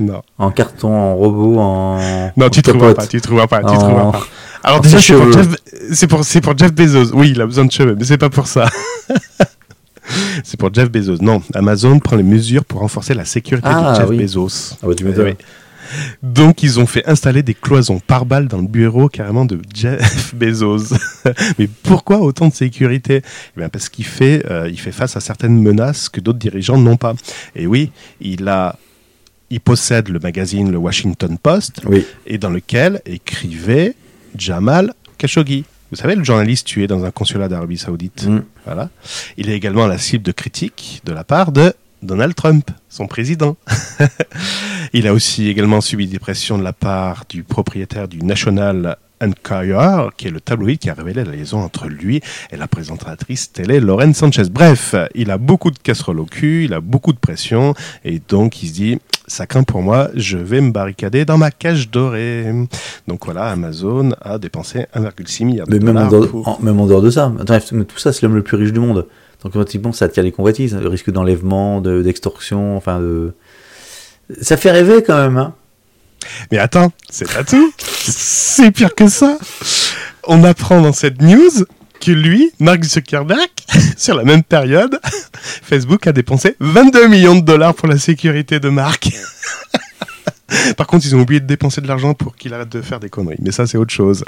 Non, 0.00 0.22
en 0.38 0.50
carton, 0.50 0.92
en 0.92 1.14
robot, 1.16 1.58
en. 1.58 2.32
non 2.36 2.46
en 2.46 2.50
tu 2.50 2.62
trouveras 2.62 2.88
capote, 2.88 2.96
pas, 2.96 3.06
tu 3.06 3.20
trouveras 3.20 3.46
pas, 3.46 3.60
tu 3.60 3.66
en- 3.66 3.78
trouveras 3.78 4.12
pas. 4.12 4.26
Alors 4.62 4.78
en 4.78 4.80
déjà, 4.80 4.98
c'est 5.00 5.14
pour. 5.14 5.32
Jeff, 5.32 5.48
c'est 5.92 6.06
pour, 6.06 6.24
c'est 6.24 6.40
pour 6.40 6.58
Jeff 6.58 6.72
Bezos. 6.72 7.12
Oui, 7.14 7.30
il 7.30 7.40
a 7.40 7.46
besoin 7.46 7.64
de 7.66 7.72
cheveux, 7.72 7.94
mais 7.98 8.04
c'est 8.04 8.18
pas 8.18 8.30
pour 8.30 8.46
ça. 8.46 8.68
c'est 10.44 10.58
pour 10.58 10.72
Jeff 10.72 10.90
Bezos. 10.90 11.18
Non, 11.20 11.42
Amazon 11.54 11.98
prend 11.98 12.16
les 12.16 12.22
mesures 12.22 12.64
pour 12.64 12.80
renforcer 12.80 13.14
la 13.14 13.24
sécurité 13.24 13.68
Ah, 13.70 13.92
de 13.92 14.00
Jeff 14.00 14.08
oui. 14.10 14.18
Bezos. 14.18 14.74
Ah 14.82 14.86
bah 14.86 14.94
tu 14.96 15.04
Eh 15.04 15.08
m'étonnes. 15.08 15.26
oui. 15.26 15.34
Donc, 16.22 16.62
ils 16.62 16.78
ont 16.78 16.86
fait 16.86 17.04
installer 17.08 17.42
des 17.42 17.54
cloisons 17.54 17.98
par 17.98 18.24
balles 18.24 18.46
dans 18.46 18.58
le 18.58 18.68
bureau 18.68 19.08
carrément 19.08 19.44
de 19.44 19.58
Jeff 19.74 20.34
Bezos. 20.36 20.94
Mais 21.58 21.68
pourquoi 21.82 22.18
autant 22.20 22.46
de 22.46 22.54
sécurité? 22.54 23.22
Eh 23.56 23.60
bien, 23.60 23.68
Parce 23.68 23.88
qu'il 23.88 24.04
fait, 24.04 24.44
euh, 24.48 24.68
il 24.70 24.78
fait 24.78 24.92
face 24.92 25.16
à 25.16 25.20
certaines 25.20 25.60
menaces 25.60 26.08
que 26.08 26.20
d'autres 26.20 26.38
dirigeants 26.38 26.78
n'ont 26.78 26.96
pas. 26.96 27.14
Et 27.56 27.66
oui, 27.66 27.90
il, 28.20 28.46
a, 28.48 28.76
il 29.50 29.60
possède 29.60 30.08
le 30.08 30.18
magazine 30.18 30.70
Le 30.70 30.78
Washington 30.78 31.36
Post, 31.38 31.80
Oui. 31.86 32.06
et 32.26 32.38
dans 32.38 32.50
lequel 32.50 33.02
écrivait 33.06 33.94
Jamal 34.36 34.94
Khashoggi. 35.18 35.64
Vous 35.90 35.96
savez, 35.96 36.14
le 36.14 36.22
journaliste 36.22 36.66
tué 36.68 36.86
dans 36.86 37.04
un 37.04 37.10
consulat 37.10 37.48
d'Arabie 37.48 37.76
Saoudite. 37.78 38.26
Mm. 38.26 38.42
Voilà. 38.64 38.90
Il 39.36 39.50
est 39.50 39.54
également 39.56 39.86
la 39.88 39.98
cible 39.98 40.22
de 40.22 40.30
critiques 40.32 41.02
de 41.04 41.12
la 41.12 41.24
part 41.24 41.50
de 41.50 41.74
Donald 42.02 42.34
Trump, 42.34 42.70
son 42.88 43.06
président. 43.08 43.56
Il 44.92 45.06
a 45.06 45.12
aussi 45.12 45.48
également 45.48 45.80
subi 45.80 46.06
des 46.06 46.18
pressions 46.18 46.58
de 46.58 46.62
la 46.62 46.72
part 46.72 47.24
du 47.28 47.42
propriétaire 47.42 48.08
du 48.08 48.18
National 48.22 48.96
Enquirer, 49.22 50.08
qui 50.16 50.28
est 50.28 50.30
le 50.30 50.40
tabloïd 50.40 50.78
qui 50.78 50.88
a 50.88 50.94
révélé 50.94 51.24
la 51.24 51.32
liaison 51.32 51.58
entre 51.60 51.88
lui 51.88 52.22
et 52.50 52.56
la 52.56 52.66
présentatrice 52.66 53.52
télé 53.52 53.78
Lorraine 53.78 54.14
Sanchez. 54.14 54.44
Bref, 54.50 54.94
il 55.14 55.30
a 55.30 55.36
beaucoup 55.36 55.70
de 55.70 55.78
casseroles 55.78 56.20
au 56.20 56.24
cul, 56.24 56.64
il 56.64 56.72
a 56.72 56.80
beaucoup 56.80 57.12
de 57.12 57.18
pression, 57.18 57.74
et 58.04 58.20
donc 58.28 58.62
il 58.62 58.68
se 58.68 58.72
dit, 58.72 58.98
ça 59.30 59.46
craint 59.46 59.62
pour 59.62 59.80
moi, 59.82 60.10
je 60.14 60.36
vais 60.36 60.60
me 60.60 60.72
barricader 60.72 61.24
dans 61.24 61.38
ma 61.38 61.50
cage 61.52 61.88
dorée. 61.90 62.52
Donc 63.06 63.24
voilà, 63.24 63.46
Amazon 63.50 64.10
a 64.20 64.38
dépensé 64.38 64.86
1,6 64.94 65.44
milliard 65.44 65.66
de 65.68 65.72
Mais 65.78 65.78
même 65.84 65.96
en, 65.96 66.08
dollars. 66.08 66.10
dehors, 66.10 66.28
pour- 66.30 66.48
en- 66.48 66.58
même 66.60 66.80
en 66.80 66.86
dehors 66.86 67.00
de 67.02 67.10
ça. 67.10 67.32
Attends, 67.40 67.58
tout 67.60 67.98
ça, 67.98 68.12
c'est 68.12 68.22
l'homme 68.22 68.34
le 68.34 68.42
plus 68.42 68.56
riche 68.56 68.72
du 68.72 68.80
monde. 68.80 69.06
Donc, 69.42 69.52
automatiquement, 69.52 69.92
ça 69.92 70.06
attire 70.06 70.22
les 70.24 70.32
convoitises. 70.32 70.74
Le 70.74 70.88
risque 70.88 71.10
d'enlèvement, 71.10 71.80
de- 71.80 72.02
d'extorsion, 72.02 72.76
enfin, 72.76 72.98
de. 73.00 73.32
Ça 74.42 74.56
fait 74.56 74.70
rêver 74.70 75.02
quand 75.02 75.16
même, 75.16 75.36
hein. 75.38 75.54
Mais 76.52 76.58
attends, 76.58 76.92
c'est 77.08 77.32
pas 77.32 77.44
tout. 77.44 77.72
C'est 77.78 78.70
pire 78.72 78.94
que 78.94 79.08
ça. 79.08 79.38
On 80.26 80.44
apprend 80.44 80.80
dans 80.82 80.92
cette 80.92 81.22
news 81.22 81.64
que 82.00 82.10
lui, 82.10 82.50
Mark 82.58 82.82
Zuckerberg, 82.82 83.50
sur 83.96 84.16
la 84.16 84.24
même 84.24 84.42
période, 84.42 84.98
Facebook 85.62 86.06
a 86.06 86.12
dépensé 86.12 86.56
22 86.58 87.08
millions 87.08 87.36
de 87.36 87.44
dollars 87.44 87.74
pour 87.74 87.88
la 87.88 87.98
sécurité 87.98 88.58
de 88.58 88.68
Mark. 88.68 89.10
Par 90.76 90.88
contre, 90.88 91.06
ils 91.06 91.14
ont 91.14 91.20
oublié 91.20 91.40
de 91.40 91.46
dépenser 91.46 91.80
de 91.80 91.86
l'argent 91.86 92.12
pour 92.14 92.34
qu'il 92.34 92.52
arrête 92.54 92.70
de 92.70 92.80
faire 92.80 92.98
des 92.98 93.08
conneries. 93.08 93.36
Mais 93.40 93.52
ça, 93.52 93.68
c'est 93.68 93.78
autre 93.78 93.92
chose. 93.92 94.24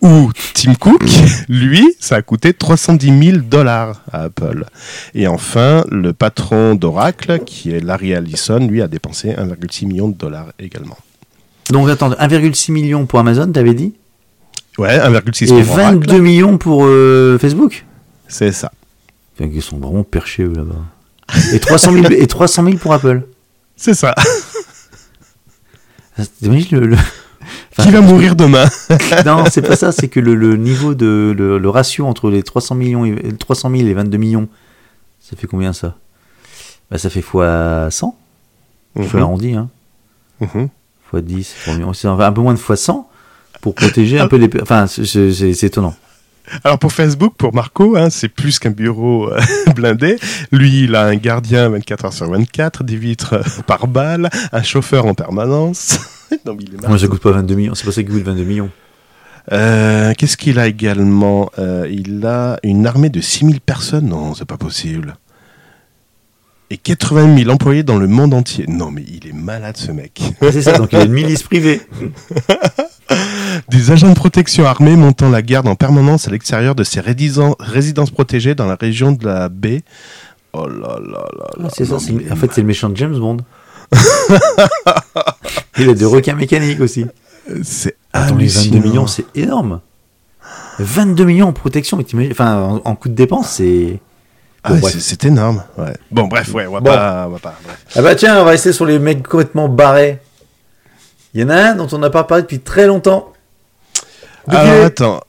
Ou 0.00 0.30
Tim 0.54 0.74
Cook, 0.74 1.02
lui, 1.48 1.86
ça 2.00 2.16
a 2.16 2.22
coûté 2.22 2.54
310 2.54 3.32
000 3.32 3.38
dollars 3.38 4.02
à 4.10 4.22
Apple. 4.22 4.64
Et 5.14 5.26
enfin, 5.26 5.84
le 5.90 6.14
patron 6.14 6.74
d'Oracle, 6.74 7.40
qui 7.44 7.72
est 7.72 7.80
Larry 7.80 8.12
Ellison, 8.12 8.66
lui, 8.66 8.80
a 8.80 8.88
dépensé 8.88 9.32
1,6 9.32 9.86
million 9.86 10.08
de 10.08 10.16
dollars 10.16 10.52
également. 10.58 10.96
Donc, 11.70 11.90
attends, 11.90 12.12
1,6 12.12 12.72
million 12.72 13.04
pour 13.04 13.18
Amazon, 13.18 13.52
t'avais 13.52 13.74
dit? 13.74 13.92
Ouais, 14.78 14.96
1,6 14.98 15.44
Et 15.44 15.62
pour 15.64 15.74
22 15.76 16.08
Oracle. 16.10 16.22
millions 16.22 16.56
pour 16.58 16.84
euh, 16.84 17.38
Facebook 17.38 17.84
C'est 18.28 18.52
ça. 18.52 18.70
Enfin, 19.34 19.50
Ils 19.52 19.62
sont 19.62 19.78
vraiment 19.78 20.04
perchés, 20.04 20.44
eux, 20.44 20.52
là-bas. 20.54 20.76
Et 21.52 21.58
300 21.60 21.92
000, 21.92 22.06
et 22.12 22.26
300 22.26 22.64
000 22.64 22.76
pour 22.78 22.92
Apple. 22.94 23.22
C'est 23.76 23.94
ça. 23.94 24.14
T'imagines 26.40 26.78
le. 26.80 26.86
le- 26.88 26.96
Enfin, 27.72 27.84
Qui 27.84 27.90
va 27.94 28.00
mourir 28.00 28.34
demain 28.34 28.64
Non, 29.24 29.44
c'est 29.50 29.62
pas 29.62 29.76
ça, 29.76 29.92
c'est 29.92 30.08
que 30.08 30.18
le, 30.20 30.34
le 30.34 30.56
niveau 30.56 30.94
de. 30.94 31.32
Le, 31.36 31.58
le 31.58 31.70
ratio 31.70 32.06
entre 32.06 32.28
les 32.30 32.42
300, 32.42 32.74
millions 32.74 33.04
et, 33.06 33.32
300 33.38 33.70
000 33.70 33.82
et 33.88 33.94
22 33.94 34.18
millions, 34.18 34.48
ça 35.20 35.36
fait 35.36 35.46
combien 35.46 35.72
ça? 35.72 35.94
Bah, 36.90 36.98
Ça 36.98 37.08
fait 37.08 37.22
fois 37.22 37.88
100 37.90 38.16
Fois 38.96 39.04
Mhm. 39.20 39.22
arrondi, 39.22 39.54
hein. 39.54 39.68
Fois 41.08 41.20
10, 41.20 41.54
fois 41.54 41.74
million. 41.74 41.92
c'est 41.92 42.08
un 42.08 42.32
peu 42.32 42.40
moins 42.40 42.54
de 42.54 42.58
fois 42.58 42.76
100 42.76 43.08
pour 43.60 43.74
protéger 43.74 44.18
un 44.18 44.28
peu 44.28 44.36
les. 44.36 44.48
Enfin, 44.62 44.86
c'est- 44.86 45.64
étonnant. 45.64 45.94
Alors 46.64 46.78
pour 46.78 46.92
Facebook, 46.92 47.34
pour 47.36 47.54
Marco, 47.54 47.96
hein, 47.96 48.08
c'est 48.08 48.28
plus 48.30 48.58
qu'un 48.58 48.70
bureau 48.70 49.30
euh, 49.30 49.38
blindé. 49.76 50.16
Lui, 50.50 50.84
il 50.84 50.94
a 50.94 51.04
un 51.04 51.16
gardien 51.16 51.68
24 51.68 52.04
heures 52.06 52.12
sur 52.14 52.30
24, 52.30 52.84
des 52.84 52.96
vitres 52.96 53.34
euh, 53.34 53.42
par 53.66 53.86
balle, 53.86 54.30
un 54.52 54.62
chauffeur 54.62 55.04
en 55.04 55.12
permanence. 55.12 55.98
non, 56.46 56.54
mais 56.56 56.64
il 56.66 56.74
est 56.82 56.88
Moi, 56.88 56.98
ça 56.98 57.06
coûte 57.06 57.20
pas 57.20 57.32
22 57.32 57.54
millions, 57.54 57.74
c'est 57.74 57.84
pas 57.84 57.92
ça 57.92 58.02
qui 58.02 58.08
coûte 58.10 58.22
22 58.22 58.44
millions. 58.44 58.70
Euh, 59.52 60.12
Qu'est-ce 60.16 60.36
qu'il 60.38 60.58
a 60.58 60.66
également? 60.66 61.50
Euh, 61.58 61.86
Il 61.90 62.24
a 62.26 62.58
une 62.62 62.86
armée 62.86 63.08
de 63.10 63.20
6000 63.20 63.60
personnes. 63.60 64.08
Non, 64.08 64.34
c'est 64.34 64.44
pas 64.44 64.56
possible. 64.58 65.16
Et 66.70 66.76
80 66.76 67.36
000 67.38 67.50
employés 67.50 67.82
dans 67.82 67.96
le 67.98 68.06
monde 68.06 68.34
entier. 68.34 68.66
Non, 68.68 68.90
mais 68.90 69.02
il 69.08 69.26
est 69.26 69.32
malade 69.32 69.76
ce 69.78 69.90
mec. 69.90 70.20
C'est 70.42 70.60
ça, 70.62 70.76
donc 70.76 70.92
il 70.92 70.98
a 70.98 71.04
une 71.04 71.12
milice 71.12 71.42
privée. 71.42 71.80
Des 73.68 73.90
agents 73.90 74.08
de 74.10 74.14
protection 74.14 74.66
armés 74.66 74.96
montant 74.96 75.28
la 75.30 75.42
garde 75.42 75.68
en 75.68 75.74
permanence 75.74 76.28
à 76.28 76.30
l'extérieur 76.30 76.74
de 76.74 76.84
ses 76.84 77.00
rédisen- 77.00 77.54
résidences 77.58 78.10
protégées 78.10 78.54
dans 78.54 78.66
la 78.66 78.76
région 78.76 79.12
de 79.12 79.24
la 79.26 79.48
baie. 79.48 79.82
Oh 80.52 80.66
là 80.66 80.98
là 81.00 81.24
là 81.38 81.46
là. 81.58 81.68
C'est 81.74 81.84
ça, 81.84 81.96
en 81.96 82.36
fait, 82.36 82.50
c'est 82.52 82.60
le 82.62 82.66
méchant 82.66 82.88
de 82.88 82.96
James 82.96 83.18
Bond. 83.18 83.38
il 85.78 85.88
a 85.90 85.94
des 85.94 86.04
requins 86.04 86.34
mécaniques 86.34 86.80
aussi. 86.80 87.06
c'est 87.62 87.96
Attends, 88.12 88.36
les 88.36 88.46
22 88.48 88.58
hallucinant. 88.60 88.80
millions, 88.82 89.06
c'est 89.06 89.24
énorme. 89.34 89.80
22 90.78 91.24
millions 91.24 91.48
en 91.48 91.52
protection, 91.52 91.98
enfin, 92.30 92.56
en, 92.62 92.82
en 92.84 92.94
coût 92.96 93.08
de 93.08 93.14
dépense, 93.14 93.50
c'est. 93.50 94.00
Ah 94.64 94.72
ouais, 94.72 94.80
c'est- 94.90 95.00
c'est 95.00 95.24
énorme. 95.24 95.62
Ouais. 95.76 95.94
Bon, 96.10 96.26
bref, 96.26 96.52
ouais, 96.52 96.66
on 96.66 96.72
va 96.74 96.80
Bon. 96.80 96.90
pas. 96.90 97.24
On 97.28 97.30
va 97.32 97.38
pas 97.38 97.54
bref. 97.64 97.84
Ah 97.96 98.02
bah 98.02 98.14
tiens, 98.14 98.40
on 98.40 98.44
va 98.44 98.50
rester 98.50 98.72
sur 98.72 98.86
les 98.86 98.98
mecs 98.98 99.26
complètement 99.26 99.68
barrés. 99.68 100.18
Il 101.34 101.40
y 101.40 101.44
en 101.44 101.48
a 101.50 101.56
un 101.56 101.74
dont 101.74 101.88
on 101.92 101.98
n'a 101.98 102.10
pas 102.10 102.24
parlé 102.24 102.42
depuis 102.42 102.60
très 102.60 102.86
longtemps. 102.86 103.32
Alors, 104.48 104.84
attends. 104.84 105.20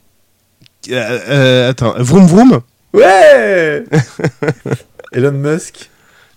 Euh, 0.90 1.20
euh, 1.30 1.70
attends, 1.70 1.94
vroom 1.98 2.26
vroom 2.28 2.60
Ouais 2.94 3.84
Elon 5.12 5.32
Musk. 5.34 5.90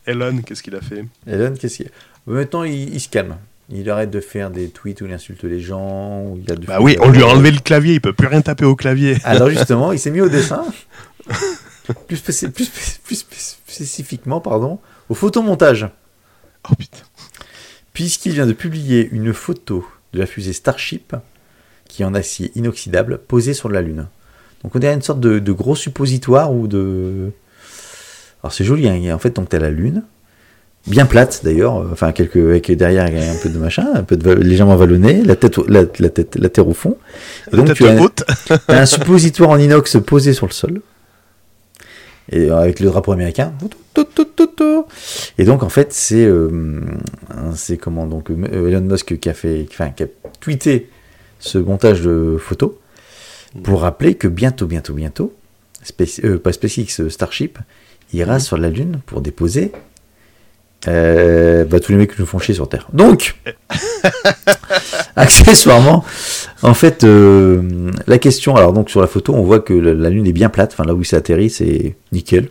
Elon, 0.07 0.39
qu'est-ce 0.45 0.63
qu'il 0.63 0.75
a 0.75 0.81
fait? 0.81 1.05
Elon, 1.27 1.55
qu'est-ce 1.59 1.77
qu'il 1.77 1.91
Maintenant, 2.27 2.65
il, 2.65 2.95
il 2.95 3.01
se 3.01 3.09
calme. 3.09 3.37
Il 3.71 3.89
arrête 3.89 4.11
de 4.11 4.21
faire 4.21 4.51
des 4.51 4.69
tweets 4.69 5.01
où 5.01 5.07
il 5.07 5.13
insulte 5.13 5.45
les 5.45 5.61
gens. 5.61 6.23
Où 6.25 6.41
il 6.43 6.53
a 6.53 6.57
du 6.57 6.67
Bah 6.67 6.79
oui, 6.81 6.97
on 7.01 7.09
lui 7.11 7.23
a 7.23 7.27
enlevé 7.29 7.51
le 7.53 7.61
clavier, 7.61 7.95
il 7.95 8.01
peut 8.01 8.13
plus 8.13 8.27
rien 8.27 8.43
taper 8.43 8.65
au 8.65 8.77
clavier. 8.77 9.17
Alors 9.25 9.49
justement, 9.49 9.93
il 9.93 9.99
s'est 9.99 10.11
mis 10.11 10.21
au 10.21 10.29
dessin. 10.29 10.65
plus, 12.09 12.21
plus, 12.21 12.49
plus 12.51 12.65
spéci- 13.15 13.57
spécifiquement, 13.67 14.41
pardon, 14.41 14.79
au 15.09 15.15
photomontage. 15.15 15.89
Oh 16.71 16.75
putain. 16.79 16.99
puisqu'il 17.93 18.33
vient 18.33 18.47
de 18.47 18.53
publier 18.53 19.09
une 19.11 19.33
photo 19.33 19.87
de 20.13 20.19
la 20.21 20.27
fusée 20.27 20.53
Starship, 20.53 21.15
qui 21.93 22.03
est 22.03 22.07
en 22.07 22.15
acier 22.15 22.51
inoxydable, 22.55 23.19
posée 23.19 23.53
sur 23.53 23.69
la 23.69 23.83
Lune. 23.83 24.07
Donc 24.65 24.75
on 24.75 24.79
dirait 24.79 24.95
une 24.95 25.03
sorte 25.03 25.21
de, 25.21 25.39
de 25.39 25.53
gros 25.53 25.77
suppositoire 25.77 26.51
ou 26.53 26.67
de... 26.67 27.31
Alors 28.43 28.53
c'est 28.55 28.65
joli, 28.65 28.89
hein. 28.89 29.15
en 29.15 29.19
fait, 29.19 29.37
donc 29.37 29.51
tu 29.51 29.57
as 29.57 29.59
la 29.59 29.71
Lune, 29.71 30.03
bien 30.87 31.05
plate 31.05 31.43
d'ailleurs, 31.45 31.77
euh, 31.83 31.91
enfin 31.93 32.13
quelques 32.13 32.37
avec 32.39 32.71
derrière 32.73 33.07
il 33.09 33.19
y 33.19 33.23
a 33.23 33.31
un 33.31 33.37
peu 33.43 33.51
de 33.51 33.59
machin, 33.59 33.87
un 33.95 34.03
peu 34.05 34.17
de 34.17 34.31
légèrement 34.33 34.77
vallonné, 34.77 35.23
la 35.23 35.37
tête, 35.37 35.59
au- 35.59 35.67
la, 35.69 35.85
la 35.99 36.09
tête, 36.09 36.37
la 36.37 36.49
terre 36.49 36.67
au 36.67 36.73
fond. 36.73 36.97
Et 37.53 37.57
donc 37.57 37.67
Tête 37.67 37.77
tu 37.77 37.87
as, 37.87 38.01
haute. 38.01 38.25
t'as 38.67 38.81
un 38.81 38.87
suppositoire 38.87 39.51
en 39.51 39.59
inox 39.59 39.99
posé 40.07 40.33
sur 40.33 40.47
le 40.47 40.53
sol, 40.53 40.81
et 42.31 42.51
euh, 42.51 42.57
avec 42.57 42.81
le 42.81 42.87
drapeau 42.87 43.13
américain. 43.13 43.53
Et 45.39 45.45
donc 45.45 45.63
en 45.63 45.69
fait 45.69 45.93
c'est 45.93 46.25
euh, 46.25 46.81
c'est 47.55 47.77
comment 47.77 48.07
donc 48.07 48.31
Elon 48.31 48.81
Musk 48.81 49.19
qui 49.21 49.29
a 49.29 49.35
fait, 49.35 49.67
enfin 49.71 49.91
qui 49.91 50.05
a 50.05 50.07
tweeté 50.41 50.89
ce 51.43 51.59
montage 51.59 52.01
de 52.03 52.37
photos 52.39 52.73
pour 53.63 53.83
rappeler 53.83 54.15
que 54.15 54.29
bientôt, 54.29 54.67
bientôt, 54.67 54.95
bientôt, 54.95 55.35
Space, 55.83 56.21
euh, 56.25 56.39
pas 56.39 56.53
SpaceX, 56.53 57.01
euh, 57.01 57.11
Starship 57.11 57.59
ira 58.13 58.39
sur 58.39 58.57
la 58.57 58.71
Lune 58.71 59.01
pour 59.05 59.21
déposer 59.21 59.73
euh, 60.89 61.65
bah, 61.65 61.81
tous 61.81 61.93
les 61.93 61.99
mecs 61.99 62.15
qui 62.15 62.21
nous 62.21 62.27
font 62.27 62.39
chier 62.39 62.55
sur 62.55 62.69
Terre. 62.69 62.89
Donc, 62.93 63.37
accessoirement, 65.17 66.05
en 66.63 66.75
fait, 66.75 67.05
euh, 67.05 67.91
la 68.07 68.19
question, 68.19 68.55
alors 68.57 68.73
donc 68.73 68.89
sur 68.89 69.01
la 69.01 69.07
photo, 69.09 69.35
on 69.35 69.43
voit 69.43 69.61
que 69.61 69.75
la, 69.75 69.95
la 69.95 70.11
Lune 70.11 70.27
est 70.27 70.33
bien 70.33 70.49
plate, 70.49 70.73
enfin 70.73 70.85
là 70.85 70.95
où 70.95 71.03
ça 71.03 71.17
atterrit, 71.19 71.51
c'est 71.51 71.97
nickel. 72.13 72.49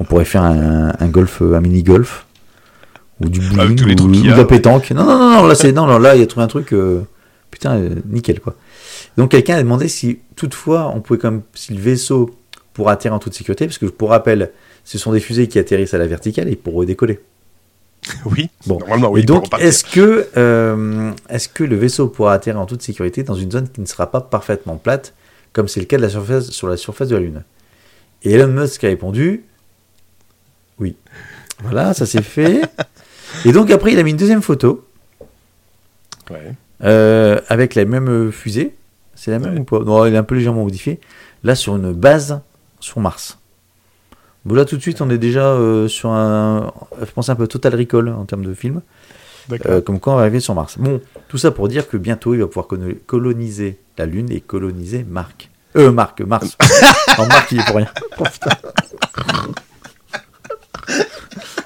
On 0.00 0.04
pourrait 0.04 0.26
faire 0.26 0.42
un, 0.42 0.92
un 0.98 1.08
golf, 1.08 1.42
un 1.42 1.60
mini 1.60 1.82
golf 1.82 2.26
ou 3.20 3.28
du 3.28 3.40
bowling 3.40 4.00
ou, 4.00 4.04
ou 4.04 4.22
de 4.22 4.30
la 4.30 4.44
pétanque. 4.44 4.90
Non, 4.92 5.04
non, 5.04 5.18
non, 5.18 5.30
non, 5.30 5.46
là 5.46 5.54
c'est 5.54 5.72
non, 5.72 5.86
non, 5.86 5.98
là 5.98 6.14
il 6.14 6.22
a 6.22 6.26
trouvé 6.26 6.44
un 6.44 6.48
truc, 6.48 6.72
euh, 6.72 7.00
putain, 7.50 7.76
euh, 7.78 7.94
nickel 8.06 8.40
quoi. 8.40 8.54
Donc 9.16 9.30
quelqu'un 9.30 9.56
a 9.56 9.62
demandé 9.62 9.88
si 9.88 10.18
toutefois 10.36 10.92
on 10.94 11.00
pouvait 11.00 11.18
comme 11.18 11.42
si 11.54 11.72
le 11.74 11.80
vaisseau 11.80 12.30
pour 12.74 12.88
atterrir 12.90 13.14
en 13.14 13.18
toute 13.18 13.34
sécurité, 13.34 13.66
parce 13.66 13.78
que 13.78 13.86
pour 13.86 14.10
rappel, 14.10 14.52
ce 14.84 14.98
sont 14.98 15.12
des 15.12 15.20
fusées 15.20 15.48
qui 15.48 15.58
atterrissent 15.58 15.94
à 15.94 15.98
la 15.98 16.06
verticale 16.06 16.48
et 16.48 16.56
pour 16.56 16.84
décoller. 16.84 17.20
Oui, 18.24 18.48
Bon. 18.66 18.78
normalement, 18.78 19.10
oui. 19.10 19.20
et 19.20 19.24
donc, 19.24 19.46
est-ce 19.60 19.82
que, 19.84 20.28
euh, 20.36 21.10
est-ce 21.28 21.48
que 21.48 21.64
le 21.64 21.74
vaisseau 21.76 22.06
pourra 22.08 22.32
atterrir 22.34 22.60
en 22.60 22.66
toute 22.66 22.80
sécurité 22.80 23.24
dans 23.24 23.34
une 23.34 23.50
zone 23.50 23.68
qui 23.68 23.80
ne 23.80 23.86
sera 23.86 24.10
pas 24.10 24.20
parfaitement 24.20 24.76
plate, 24.76 25.14
comme 25.52 25.66
c'est 25.66 25.80
le 25.80 25.86
cas 25.86 25.96
de 25.96 26.02
la 26.02 26.08
surface, 26.08 26.50
sur 26.50 26.68
la 26.68 26.76
surface 26.76 27.08
de 27.08 27.16
la 27.16 27.20
Lune? 27.22 27.42
Et 28.22 28.32
Elon 28.32 28.46
Musk 28.48 28.84
a 28.84 28.86
répondu 28.88 29.44
oui. 30.78 30.94
Voilà, 31.60 31.92
ça 31.92 32.06
c'est 32.06 32.22
fait. 32.22 32.62
Et 33.44 33.50
donc 33.50 33.68
après, 33.72 33.92
il 33.92 33.98
a 33.98 34.04
mis 34.04 34.12
une 34.12 34.16
deuxième 34.16 34.42
photo 34.42 34.86
Ouais. 36.30 36.54
Euh, 36.84 37.40
avec 37.48 37.74
la 37.74 37.84
même 37.84 38.30
fusée. 38.32 38.74
C'est 39.14 39.30
la 39.30 39.38
même 39.38 39.54
Ouais. 39.54 39.60
ou 39.60 39.64
pas? 39.64 39.80
Non, 39.80 40.04
elle 40.04 40.14
est 40.14 40.18
un 40.18 40.22
peu 40.22 40.34
légèrement 40.36 40.62
modifiée. 40.64 41.00
Là, 41.44 41.54
sur 41.54 41.76
une 41.76 41.92
base 41.92 42.40
sur 42.80 43.00
Mars. 43.00 43.38
Bon, 44.44 44.54
là, 44.54 44.64
tout 44.64 44.76
de 44.76 44.80
suite, 44.82 45.00
on 45.00 45.10
est 45.10 45.18
déjà 45.18 45.46
euh, 45.46 45.88
sur 45.88 46.10
un. 46.10 46.72
Je 47.00 47.10
pense 47.10 47.28
un 47.28 47.34
peu 47.34 47.46
Total 47.48 47.74
Recall 47.74 48.08
en 48.08 48.24
termes 48.24 48.44
de 48.44 48.54
film. 48.54 48.80
Euh, 49.66 49.80
comme 49.80 49.98
quoi 49.98 50.12
on 50.12 50.16
va 50.16 50.22
arriver 50.22 50.40
sur 50.40 50.54
Mars. 50.54 50.76
Bon, 50.78 51.00
tout 51.28 51.38
ça 51.38 51.50
pour 51.50 51.68
dire 51.68 51.88
que 51.88 51.96
bientôt 51.96 52.34
il 52.34 52.40
va 52.40 52.46
pouvoir 52.46 52.66
colo- 52.66 52.94
coloniser 53.06 53.78
la 53.96 54.04
Lune 54.06 54.30
et 54.30 54.40
coloniser 54.42 55.04
Marc. 55.08 55.48
Euh, 55.76 55.90
Marc, 55.90 56.20
Mars. 56.20 56.56
non, 57.18 57.26
Marc, 57.26 57.50
il 57.52 57.60
est 57.60 57.64
pour 57.66 57.76
rien. 57.76 57.88
Oh, 58.18 58.24
putain. 58.30 58.50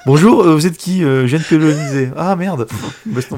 Bonjour, 0.05 0.41
euh, 0.43 0.53
vous 0.55 0.67
êtes 0.67 0.77
qui 0.77 1.01
Euh, 1.03 1.21
Je 1.21 1.27
viens 1.27 1.39
de 1.39 1.43
coloniser. 1.45 2.09
Ah 2.17 2.35
merde. 2.35 2.67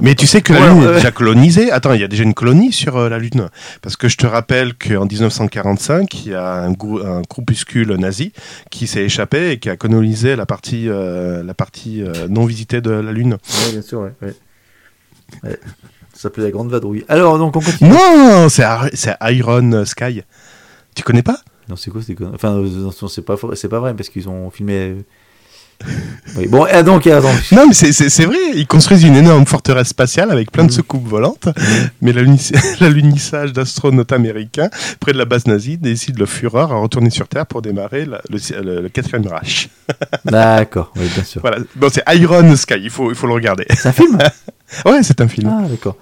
Mais 0.02 0.16
tu 0.16 0.26
sais 0.26 0.42
que 0.42 0.52
la 0.52 0.74
Lune 0.74 0.84
est 0.84 0.94
déjà 0.96 1.12
colonisée. 1.12 1.72
Attends, 1.72 1.94
il 1.94 2.02
y 2.02 2.04
a 2.04 2.08
déjà 2.08 2.24
une 2.24 2.34
colonie 2.34 2.72
sur 2.72 2.98
euh, 2.98 3.08
la 3.10 3.20
Lune. 3.20 3.50
Parce 3.84 3.96
que 3.96 4.08
je 4.10 4.18
te 4.18 4.26
rappelle 4.26 4.74
qu'en 4.74 5.06
1945, 5.06 6.26
il 6.26 6.32
y 6.32 6.34
a 6.34 6.64
un, 6.64 6.72
un 6.72 7.22
groupuscule 7.30 7.94
nazi 7.96 8.32
qui 8.72 8.88
s'est 8.88 9.04
échappé 9.04 9.52
et 9.52 9.60
qui 9.60 9.70
a 9.70 9.78
colonisé 9.78 10.36
la 10.36 10.48
partie, 10.48 10.90
euh, 10.90 11.44
la 11.44 11.54
partie 11.54 12.02
euh, 12.02 12.28
non 12.30 12.46
visitée 12.46 12.82
de 12.82 12.90
la 12.90 13.12
Lune. 13.12 13.34
Ouais, 13.34 13.72
bien 13.72 13.82
sûr, 13.84 14.00
ouais. 14.00 14.14
Ouais. 15.44 15.60
Ça 16.14 16.22
s'appelait 16.24 16.46
la 16.46 16.52
Grande 16.52 16.72
Vadrouille. 16.72 17.06
Alors, 17.10 17.38
donc 17.38 17.56
on 17.56 17.60
continue. 17.60 17.92
Non, 17.92 18.50
c'est 18.50 18.64
c'est 18.94 19.16
Iron 19.22 19.84
Sky. 19.86 20.24
Tu 20.96 21.04
connais 21.04 21.24
pas? 21.24 21.38
Non, 21.70 21.76
c'est 21.76 21.92
quoi 21.92 22.02
ces 22.02 22.16
conneries 22.16 22.36
Enfin, 22.36 22.64
c'est 23.10 23.24
pas, 23.24 23.36
c'est 23.54 23.68
pas 23.70 23.80
vrai 23.80 23.94
parce 23.94 24.10
qu'ils 24.10 24.30
ont 24.30 24.50
filmé. 24.50 24.96
Oui, 26.38 26.48
bon, 26.48 26.66
et 26.66 26.84
donc, 26.84 27.06
attends. 27.08 27.30
Non, 27.52 27.66
mais 27.68 27.74
c'est- 27.74 28.26
vrai. 28.26 28.38
Ils 28.56 28.68
construisent 28.68 29.04
une 29.04 29.16
énorme 29.16 29.46
forteresse 29.46 29.90
spatiale 29.90 30.32
avec 30.32 30.52
plein 30.52 30.64
de 30.66 30.72
soucoupes 30.72 31.08
volantes. 31.08 31.48
Mais 32.02 32.12
l'aluni- 32.12 32.52
l'alunissage 32.82 33.54
d'astronautes 33.54 34.12
américains 34.12 34.70
près 35.00 35.14
de 35.14 35.18
la 35.18 35.26
base 35.26 35.46
nazie 35.46 35.78
décide 35.78 36.18
le 36.20 36.26
Führer 36.26 36.62
à 36.62 36.66
retourner 36.76 37.10
sur 37.10 37.28
Terre 37.28 37.46
pour 37.46 37.62
démarrer 37.62 38.06
la- 38.06 38.22
le, 38.30 38.82
le- 38.82 38.90
quatrième 38.90 39.28
Reich. 39.28 39.70
D'accord, 40.26 40.92
oui, 40.98 41.08
bien 41.14 41.24
sûr. 41.24 41.42
Voilà. 41.42 41.58
Bon, 41.76 41.90
c'est 41.94 42.04
Iron 42.16 42.56
Sky. 42.56 42.76
Il 42.82 42.90
faut, 42.90 43.10
il 43.12 43.16
faut 43.16 43.28
le 43.28 43.34
regarder. 43.34 43.66
C'est 43.70 43.88
un 43.90 43.94
film? 43.94 44.18
Ouais, 44.86 45.04
c'est 45.04 45.22
un 45.22 45.28
film. 45.28 45.48
Ah, 45.56 45.68
d'accord. 45.70 45.96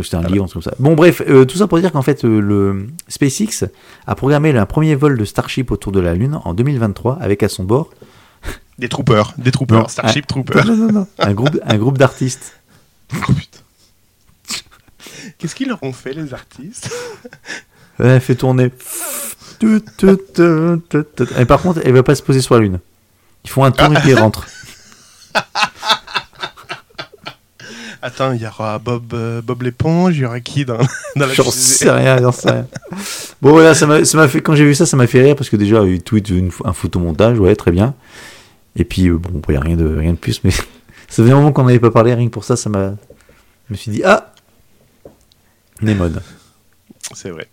C'était 0.00 0.14
un 0.14 0.22
truc 0.22 0.38
comme 0.52 0.62
ça. 0.62 0.70
Bon, 0.78 0.94
bref, 0.94 1.22
euh, 1.28 1.44
tout 1.44 1.58
ça 1.58 1.66
pour 1.66 1.80
dire 1.80 1.90
qu'en 1.90 2.02
fait, 2.02 2.24
euh, 2.24 2.38
le 2.40 2.86
SpaceX 3.08 3.64
a 4.06 4.14
programmé 4.14 4.56
un 4.56 4.64
premier 4.64 4.94
vol 4.94 5.18
de 5.18 5.24
Starship 5.24 5.72
autour 5.72 5.90
de 5.90 5.98
la 5.98 6.14
Lune 6.14 6.38
en 6.44 6.54
2023 6.54 7.18
avec 7.20 7.42
à 7.42 7.48
son 7.48 7.64
bord. 7.64 7.90
Des 8.80 8.88
troopers. 8.88 9.34
Des 9.38 9.52
troopers. 9.52 9.78
Non, 9.82 9.88
Starship 9.88 10.24
un- 10.24 10.26
Troopers. 10.26 10.64
Non, 10.66 10.76
non, 10.76 10.92
non. 10.92 11.06
Un 11.18 11.32
groupe, 11.34 11.58
un 11.64 11.76
groupe 11.78 11.98
d'artistes. 11.98 12.54
Oh, 13.14 13.32
putain. 13.32 13.58
Qu'est-ce 15.38 15.54
qu'ils 15.54 15.68
leur 15.68 15.82
ont 15.82 15.92
fait, 15.92 16.12
les 16.12 16.32
artistes 16.34 16.90
Elle 17.98 18.20
fait 18.20 18.34
tourner. 18.34 18.70
Et 19.62 21.44
par 21.46 21.60
contre, 21.60 21.80
elle 21.84 21.92
va 21.92 22.02
pas 22.02 22.14
se 22.14 22.22
poser 22.22 22.40
sur 22.40 22.54
la 22.54 22.60
Lune. 22.62 22.78
Ils 23.44 23.50
font 23.50 23.64
un 23.64 23.70
tour 23.70 23.92
et 23.92 24.00
puis 24.00 24.10
ils 24.10 24.14
rentrent. 24.18 24.46
Attends, 28.02 28.32
il 28.32 28.40
y 28.40 28.46
aura 28.46 28.78
Bob, 28.78 29.12
euh, 29.12 29.42
Bob 29.42 29.60
l'éponge, 29.62 30.16
il 30.16 30.20
y 30.22 30.24
aura 30.24 30.40
qui 30.40 30.64
dans, 30.64 30.78
dans 31.16 31.26
la 31.26 31.34
J'en 31.34 31.50
sais 31.50 31.90
rien, 31.90 32.16
j'en 32.18 32.32
sais 32.32 32.50
rien. 32.50 32.66
Bon, 33.42 33.50
voilà, 33.52 33.74
ça 33.74 33.86
m'a 33.86 34.06
ça 34.06 34.16
m'a 34.16 34.26
fait, 34.26 34.40
quand 34.40 34.54
j'ai 34.54 34.64
vu 34.64 34.74
ça, 34.74 34.86
ça 34.86 34.96
m'a 34.96 35.06
fait 35.06 35.20
rire 35.20 35.36
parce 35.36 35.50
que 35.50 35.56
déjà, 35.56 35.82
il 35.84 36.00
tweet 36.02 36.30
une- 36.30 36.50
un 36.64 36.72
photomontage, 36.72 37.38
ouais, 37.38 37.54
très 37.56 37.70
bien. 37.72 37.94
Et 38.76 38.84
puis, 38.84 39.08
euh, 39.08 39.18
bon, 39.18 39.40
il 39.48 39.52
n'y 39.52 39.56
a 39.56 39.60
rien 39.60 39.76
de, 39.76 39.96
rien 39.96 40.12
de 40.12 40.18
plus, 40.18 40.42
mais 40.44 40.50
ça 41.08 41.24
fait 41.24 41.30
un 41.30 41.36
moment 41.36 41.52
qu'on 41.52 41.64
n'avait 41.64 41.80
pas 41.80 41.90
parlé, 41.90 42.14
rien 42.14 42.26
que 42.26 42.32
pour 42.32 42.44
ça, 42.44 42.56
ça 42.56 42.70
m'a. 42.70 42.94
Je 43.68 43.74
me 43.74 43.76
suis 43.76 43.90
dit, 43.90 44.02
ah 44.04 44.32
Nemon. 45.82 46.12
C'est 47.14 47.30
vrai. 47.30 47.48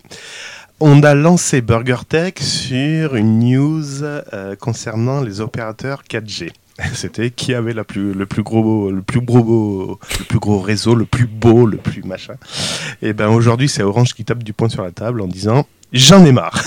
On 0.79 1.01
a 1.01 1.15
lancé 1.15 1.61
BurgerTech 1.61 2.39
sur 2.39 3.15
une 3.15 3.39
news 3.39 4.03
euh, 4.03 4.55
concernant 4.55 5.21
les 5.21 5.41
opérateurs 5.41 6.03
4G. 6.03 6.51
C'était 6.93 7.31
qui 7.31 7.53
avait 7.53 7.73
le 7.73 7.83
plus 7.83 8.43
gros, 8.43 8.91
le 8.91 9.01
plus 9.01 9.21
gros, 9.21 9.99
le 10.19 10.25
plus 10.25 10.39
gros 10.39 10.59
réseau, 10.59 10.95
le 10.95 11.05
plus 11.05 11.25
beau, 11.25 11.65
le 11.65 11.77
plus 11.77 12.03
machin. 12.03 12.35
Et 13.01 13.13
ben 13.13 13.29
aujourd'hui 13.29 13.67
c'est 13.67 13.83
Orange 13.83 14.13
qui 14.13 14.23
tape 14.23 14.43
du 14.43 14.53
poing 14.53 14.69
sur 14.69 14.83
la 14.83 14.91
table 14.91 15.21
en 15.21 15.27
disant 15.27 15.65
j'en 15.91 16.23
ai 16.25 16.31
marre. 16.31 16.61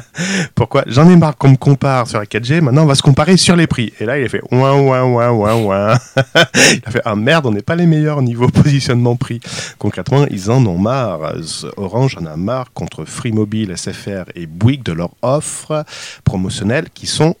Pourquoi? 0.54 0.84
J'en 0.86 1.08
ai 1.08 1.16
marre 1.16 1.36
qu'on 1.36 1.50
me 1.50 1.56
compare 1.56 2.08
sur 2.08 2.18
la 2.18 2.24
4G. 2.24 2.62
Maintenant 2.62 2.82
on 2.82 2.86
va 2.86 2.94
se 2.94 3.02
comparer 3.02 3.36
sur 3.36 3.54
les 3.54 3.66
prix. 3.66 3.92
Et 4.00 4.06
là 4.06 4.18
il 4.18 4.24
a 4.24 4.28
fait 4.28 4.42
ouin 4.50 4.76
ouin 4.80 5.04
ouin 5.04 5.30
ouin 5.30 5.54
ouin. 5.54 5.98
il 6.54 6.82
a 6.84 6.90
fait 6.90 7.02
ah 7.04 7.14
merde 7.14 7.46
on 7.46 7.52
n'est 7.52 7.62
pas 7.62 7.76
les 7.76 7.86
meilleurs 7.86 8.18
au 8.18 8.22
niveau 8.22 8.48
positionnement 8.48 9.14
prix. 9.14 9.40
Concrètement, 9.78 10.26
ils 10.30 10.50
en 10.50 10.64
ont 10.66 10.78
marre. 10.78 11.34
Orange 11.76 12.16
en 12.20 12.26
a 12.26 12.36
marre 12.36 12.72
contre 12.72 13.04
Free 13.04 13.32
Mobile, 13.32 13.76
SFR 13.76 14.24
et 14.34 14.46
Bouygues 14.46 14.82
de 14.82 14.92
leurs 14.92 15.14
offres 15.22 15.84
promotionnelles 16.24 16.88
qui 16.92 17.06
sont 17.06 17.36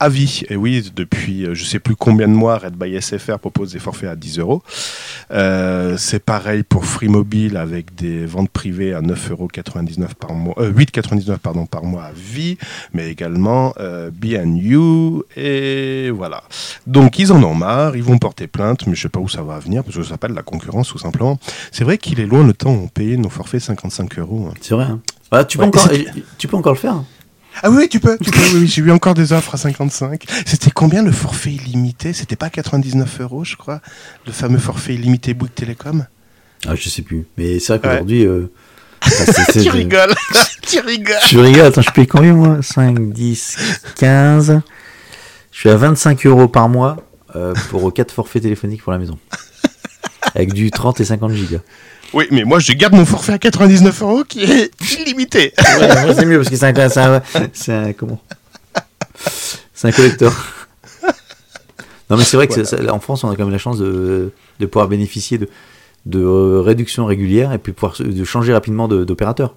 à 0.00 0.08
vie. 0.08 0.42
Et 0.48 0.56
oui, 0.56 0.90
depuis 0.94 1.44
euh, 1.46 1.54
je 1.54 1.64
sais 1.64 1.78
plus 1.78 1.96
combien 1.96 2.28
de 2.28 2.32
mois, 2.32 2.58
Red 2.58 2.74
by 2.74 3.00
SFR 3.00 3.38
propose 3.38 3.72
des 3.72 3.78
forfaits 3.78 4.08
à 4.10 4.16
10 4.16 4.38
euros. 4.38 4.62
Euh, 5.30 5.96
C'est 5.98 6.22
pareil 6.24 6.62
pour 6.62 6.84
Free 6.84 7.08
Mobile 7.08 7.56
avec 7.56 7.94
des 7.94 8.26
ventes 8.26 8.50
privées 8.50 8.94
à 8.94 9.00
9,99€ 9.00 10.14
par 10.14 10.32
mois, 10.34 10.54
euh, 10.58 10.72
8,99€ 10.72 11.38
pardon 11.38 11.66
par 11.66 11.84
mois 11.84 12.04
à 12.04 12.12
vie, 12.12 12.56
mais 12.92 13.10
également 13.10 13.74
euh, 13.80 14.10
BNU 14.12 15.22
et 15.36 16.10
voilà. 16.10 16.42
Donc 16.86 17.18
ils 17.18 17.32
en 17.32 17.42
ont 17.42 17.54
marre, 17.54 17.96
ils 17.96 18.02
vont 18.02 18.18
porter 18.18 18.46
plainte, 18.46 18.86
mais 18.86 18.94
je 18.94 19.02
sais 19.02 19.08
pas 19.08 19.20
où 19.20 19.28
ça 19.28 19.42
va 19.42 19.58
venir 19.58 19.82
parce 19.84 19.96
que 19.96 20.02
ça 20.02 20.10
s'appelle 20.10 20.32
la 20.32 20.42
concurrence 20.42 20.88
tout 20.88 20.98
simplement. 20.98 21.38
C'est 21.72 21.84
vrai 21.84 21.98
qu'il 21.98 22.20
est 22.20 22.26
loin 22.26 22.46
le 22.46 22.52
temps 22.52 22.72
où 22.72 22.82
on 22.84 22.88
payait 22.88 23.16
nos 23.16 23.28
forfaits 23.30 23.60
55 23.60 24.18
euros. 24.18 24.48
hein. 24.50 24.54
C'est 24.60 24.74
vrai, 24.74 24.84
hein. 24.84 25.00
Ah, 25.30 25.44
tu, 25.44 25.58
peux 25.58 25.64
Ouais, 25.64 25.68
encore, 25.68 25.88
tu 26.38 26.48
peux 26.48 26.56
encore 26.56 26.72
le 26.72 26.78
faire. 26.78 27.02
Ah 27.62 27.70
oui, 27.70 27.88
tu 27.88 28.00
peux, 28.00 28.16
tu 28.18 28.30
peux, 28.30 28.38
oui, 28.38 28.60
oui, 28.60 28.66
j'ai 28.66 28.82
eu 28.82 28.90
encore 28.90 29.14
des 29.14 29.32
offres 29.32 29.54
à 29.54 29.58
55. 29.58 30.24
C'était 30.46 30.70
combien 30.70 31.02
le 31.02 31.12
forfait 31.12 31.52
illimité? 31.52 32.12
C'était 32.12 32.36
pas 32.36 32.50
99 32.50 33.20
euros, 33.20 33.44
je 33.44 33.56
crois, 33.56 33.80
le 34.26 34.32
fameux 34.32 34.58
forfait 34.58 34.94
illimité 34.94 35.34
Bouygues 35.34 35.54
Télécom? 35.54 36.06
Ah, 36.66 36.74
je 36.74 36.88
sais 36.88 37.02
plus. 37.02 37.26
Mais 37.36 37.58
c'est 37.60 37.76
vrai 37.76 37.88
Ouais. 37.88 37.92
qu'aujourd'hui. 37.94 38.24
euh, 38.26 38.50
ah, 39.02 39.08
c'est- 39.10 39.52
c'est- 39.52 39.62
Tu 39.62 39.70
rigoles, 39.70 40.14
tu 40.62 40.80
rigoles. 40.80 41.14
Je 41.30 41.38
rigole, 41.38 41.66
attends, 41.66 41.82
je 41.82 41.90
paye 41.90 42.06
combien 42.06 42.32
moi? 42.34 42.58
5, 42.62 43.12
10, 43.12 43.56
15. 43.96 44.60
Je 45.52 45.58
suis 45.58 45.70
à 45.70 45.76
25 45.76 46.26
euros 46.26 46.48
par 46.48 46.68
mois 46.68 46.96
euh, 47.36 47.54
pour 47.70 47.92
4 47.92 48.12
forfaits 48.12 48.42
téléphoniques 48.42 48.82
pour 48.82 48.92
la 48.92 48.98
maison. 48.98 49.18
avec 50.34 50.52
du 50.52 50.70
30 50.70 51.00
et 51.00 51.04
50 51.04 51.32
gigas. 51.32 51.58
Oui, 52.14 52.26
mais 52.30 52.44
moi 52.44 52.58
je 52.58 52.72
garde 52.72 52.94
mon 52.94 53.04
forfait 53.04 53.32
à 53.34 53.38
99 53.38 54.02
euros 54.02 54.24
qui 54.24 54.42
est 54.44 54.70
illimité. 54.98 55.52
Ouais, 55.58 56.14
c'est 56.14 56.24
mieux 56.26 56.38
parce 56.38 56.48
que 56.48 56.56
c'est 56.56 56.66
un, 56.78 56.88
c'est 56.88 57.00
un, 57.00 57.22
c'est 57.52 57.72
un- 57.72 57.92
comment 57.92 58.20
C'est 59.74 59.88
un 59.88 59.92
collector. 59.92 60.32
Non, 62.10 62.16
mais 62.16 62.24
c'est 62.24 62.36
vrai 62.38 62.46
que 62.48 62.90
en 62.90 63.00
France, 63.00 63.22
on 63.24 63.30
a 63.30 63.36
quand 63.36 63.44
même 63.44 63.52
la 63.52 63.58
chance 63.58 63.78
de, 63.78 64.32
de 64.60 64.66
pouvoir 64.66 64.88
bénéficier 64.88 65.36
de, 65.36 65.48
de 66.06 66.20
euh, 66.22 66.62
réductions 66.62 67.04
régulières 67.04 67.52
et 67.52 67.58
puis 67.58 67.72
pouvoir 67.72 67.94
de 68.00 68.24
changer 68.24 68.54
rapidement 68.54 68.88
de- 68.88 69.04
d'opérateur. 69.04 69.54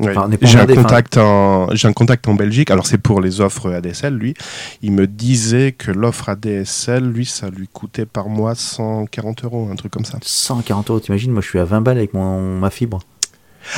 Enfin, 0.00 0.28
J'ai 0.42 0.58
un 0.58 0.66
contact 0.66 1.16
en 1.16 1.68
j'ai 1.74 1.88
un 1.88 1.92
contact 1.92 2.28
en 2.28 2.34
Belgique. 2.34 2.70
Alors 2.70 2.86
c'est 2.86 2.98
pour 2.98 3.20
les 3.20 3.40
offres 3.40 3.72
ADSL. 3.72 4.14
Lui, 4.14 4.34
il 4.82 4.92
me 4.92 5.06
disait 5.06 5.72
que 5.72 5.90
l'offre 5.90 6.28
ADSL, 6.28 7.04
lui, 7.04 7.26
ça 7.26 7.50
lui 7.50 7.68
coûtait 7.72 8.06
par 8.06 8.28
mois 8.28 8.54
140 8.54 9.44
euros, 9.44 9.68
un 9.72 9.76
truc 9.76 9.92
comme 9.92 10.04
ça. 10.04 10.18
140 10.22 10.90
euros, 10.90 11.00
t'imagines 11.00 11.32
Moi, 11.32 11.42
je 11.42 11.48
suis 11.48 11.58
à 11.58 11.64
20 11.64 11.80
balles 11.80 11.98
avec 11.98 12.14
mon, 12.14 12.58
ma 12.58 12.70
fibre. 12.70 13.00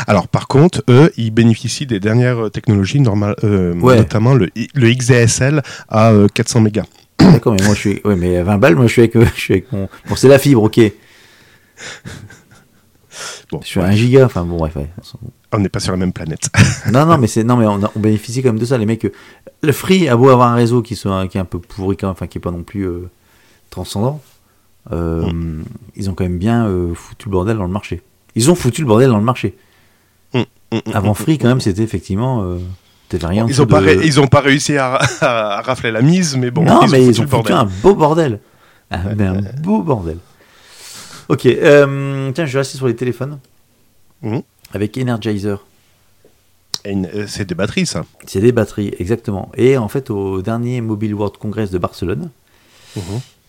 Alors 0.07 0.29
par 0.29 0.47
contre, 0.47 0.83
eux, 0.89 1.11
ils 1.17 1.31
bénéficient 1.33 1.87
des 1.87 1.99
dernières 2.01 2.51
technologies 2.51 3.01
normales, 3.01 3.35
euh, 3.45 3.75
Ouais. 3.81 3.97
notamment 3.97 4.35
le, 4.35 4.51
le 4.75 4.93
XDSL 4.95 5.63
à 5.89 6.11
euh, 6.13 6.29
400 6.33 6.61
mégas. 6.61 6.85
D'accord, 7.19 7.55
mais 7.55 7.63
moi, 7.65 7.75
je 7.75 7.81
suis. 7.81 8.01
Ouais, 8.05 8.15
mais 8.17 8.37
à 8.37 8.45
20 8.45 8.59
balles, 8.59 8.77
moi, 8.77 8.87
je 8.87 8.93
suis 8.93 9.01
avec, 9.03 9.17
euh, 9.17 9.27
je 9.35 9.41
suis 9.41 9.55
avec 9.55 9.73
mon. 9.73 9.89
Bon, 10.09 10.15
c'est 10.17 10.29
la 10.29 10.39
fibre, 10.39 10.63
ok. 10.63 10.81
Bon, 13.51 13.61
Je 13.63 13.67
suis 13.67 13.81
à 13.81 13.85
1 13.87 13.93
giga, 13.93 14.25
enfin 14.27 14.45
bon, 14.45 14.57
bref. 14.59 14.77
ouais. 14.77 14.89
On 15.53 15.59
n'est 15.59 15.69
pas 15.69 15.81
sur 15.81 15.93
la 15.93 15.99
même 15.99 16.13
planète. 16.13 16.49
Non, 16.93 17.07
non, 17.07 17.19
mais 17.19 17.27
c'est 17.27 17.45
non, 17.45 17.57
mais 17.57 17.67
on, 17.67 17.79
bénéficie 17.97 18.43
quand 18.43 18.49
même 18.51 18.59
de 18.59 18.65
ça. 18.65 18.79
Les 18.79 18.87
mecs, 18.87 19.05
euh, 19.05 19.13
le 19.63 19.73
Free 19.73 20.09
a 20.09 20.17
beau 20.17 20.29
avoir 20.31 20.49
un 20.51 20.55
réseau 20.55 20.81
qui 20.83 20.97
soit 20.97 21.27
qui 21.29 21.37
est 21.39 21.41
un 21.41 21.45
peu 21.45 21.59
pourri, 21.59 21.97
quand 21.97 22.07
même, 22.07 22.13
enfin 22.13 22.27
qui 22.27 22.39
est 22.39 22.41
pas 22.41 22.51
non 22.51 22.63
plus 22.63 22.85
euh, 22.87 23.09
transcendant. 23.71 24.21
euh, 24.93 25.31
Ils 25.97 26.09
ont 26.11 26.15
quand 26.15 26.25
même 26.25 26.39
bien 26.39 26.67
euh, 26.67 26.95
foutu 26.95 27.27
le 27.29 27.33
bordel 27.33 27.57
dans 27.59 27.65
le 27.67 27.71
marché. 27.73 28.01
Ils 28.35 28.51
ont 28.51 28.55
foutu 28.55 28.81
le 28.83 28.87
bordel 28.87 29.09
dans 29.11 29.19
le 29.19 29.25
marché. 29.25 29.57
Avant 30.95 31.15
Free, 31.15 31.37
quand 31.39 31.49
même, 31.49 31.61
c'était 31.61 31.83
effectivement. 31.83 32.57
Rien 33.13 33.45
en 33.45 33.49
Ils 33.49 33.61
ont 33.61 33.65
dessous 33.65 33.67
pas 33.67 33.81
ré- 33.81 33.99
ils 34.05 34.21
ont 34.21 34.29
pas 34.29 34.39
réussi 34.41 34.77
à, 34.79 35.01
rafler 35.65 35.91
la 35.91 36.01
mise, 36.01 36.37
mais 36.37 36.53
bon, 36.53 36.63
non, 36.63 36.83
ils 36.85 36.91
mais 36.93 36.99
ont 37.01 37.03
ils 37.03 37.07
foutu 37.09 37.21
ont 37.21 37.23
le 37.25 37.29
foutu 37.29 37.53
un 37.53 37.65
beau 37.83 37.95
bordel. 37.97 38.39
Ah, 38.89 38.99
mais 39.17 39.27
un 39.27 39.41
beau 39.63 39.83
bordel. 39.83 40.19
Ok, 41.29 41.45
euh, 41.47 42.31
tiens, 42.33 42.47
je 42.47 42.53
vais 42.53 42.59
rester 42.61 42.79
sur 42.79 42.87
les 42.87 42.95
téléphones. 42.95 43.41
Avec 44.73 44.97
Energizer. 44.99 45.65
Euh, 46.87 47.25
C'est 47.29 47.47
des 47.49 47.55
batteries, 47.55 47.87
ça. 47.87 48.05
C'est 48.27 48.41
des 48.41 48.53
batteries, 48.53 48.95
exactement. 48.99 49.51
Et 49.57 49.77
en 49.77 49.89
fait, 49.89 50.11
au 50.11 50.41
dernier 50.43 50.81
Mobile 50.81 51.15
World 51.15 51.37
Congress 51.37 51.71
de 51.71 51.79
Barcelone, 51.79 52.31
Mhm. 52.97 53.03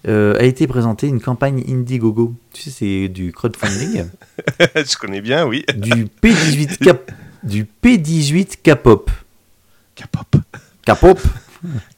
euh, 0.07 0.37
a 0.37 0.43
été 0.43 0.67
présentée 0.67 1.07
une 1.07 1.21
campagne 1.21 1.63
Indiegogo. 1.67 2.33
Tu 2.53 2.63
sais, 2.63 2.69
c'est 2.71 3.07
du 3.07 3.31
crowdfunding, 3.31 4.05
Je 4.75 4.97
connais 4.97 5.21
bien, 5.21 5.45
oui. 5.45 5.63
du 5.75 6.07
P18 6.21 6.77
Cap, 6.77 7.11
du 7.43 7.65
P18 7.83 8.57
Capop. 8.61 9.09
Capop. 9.95 10.35
Capop. 10.83 11.19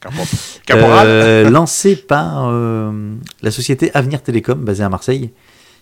Capop. 0.00 0.26
Caporal. 0.66 1.06
euh, 1.08 1.50
lancé 1.50 1.96
par 1.96 2.48
euh, 2.50 3.14
la 3.42 3.50
société 3.50 3.90
Avenir 3.94 4.22
Télécom, 4.22 4.62
basée 4.62 4.84
à 4.84 4.88
Marseille, 4.88 5.30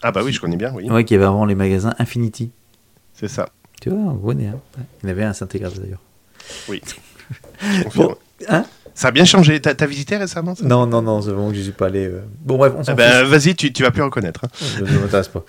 Ah 0.03 0.13
bah 0.13 0.23
oui, 0.25 0.33
je 0.33 0.41
connais 0.41 0.57
bien, 0.57 0.73
oui. 0.75 0.89
ouais, 0.89 1.05
qui 1.05 1.15
avait 1.15 1.25
avant 1.25 1.45
les 1.45 1.55
magasins 1.57 1.95
Infinity. 1.99 2.51
C'est 3.15 3.29
ça. 3.29 3.49
Tu 3.81 3.91
vois, 3.91 3.99
on 3.99 4.17
connaît. 4.17 4.47
Hein. 4.49 4.59
Il 5.03 5.07
y 5.09 5.11
en 5.11 5.13
avait 5.13 5.25
un 5.25 5.31
à 5.31 5.35
Saint-Égrave 5.35 5.79
d'ailleurs. 5.81 6.01
Oui. 6.69 6.81
Bon, 7.95 8.15
hein? 8.49 8.65
Ça 8.95 9.09
a 9.09 9.11
bien 9.11 9.25
changé. 9.25 9.61
T'as 9.61 9.75
t'as 9.75 9.87
visité 9.87 10.17
récemment 10.17 10.55
ça? 10.55 10.65
Non, 10.67 10.87
non, 10.87 11.01
non, 11.01 11.23
c'est 11.23 11.33
bon 11.33 11.51
que 11.51 11.57
je 11.57 11.63
suis 11.63 11.73
pas 11.73 11.87
allé. 11.87 12.07
euh. 12.07 12.21
Bon, 12.41 12.57
bref, 12.59 12.73
on 12.77 12.83
s'en 12.85 12.93
Ah 12.93 12.95
ben. 12.95 13.25
Vas-y, 13.25 13.55
tu, 13.55 13.73
tu 13.73 13.83
vas 13.85 13.91
plus 13.91 14.03
reconnaître. 14.03 14.45
hein. 14.45 14.49
Je 14.79 14.85
ne 14.85 14.99
m'intéresse 14.99 15.29
pas. 15.29 15.45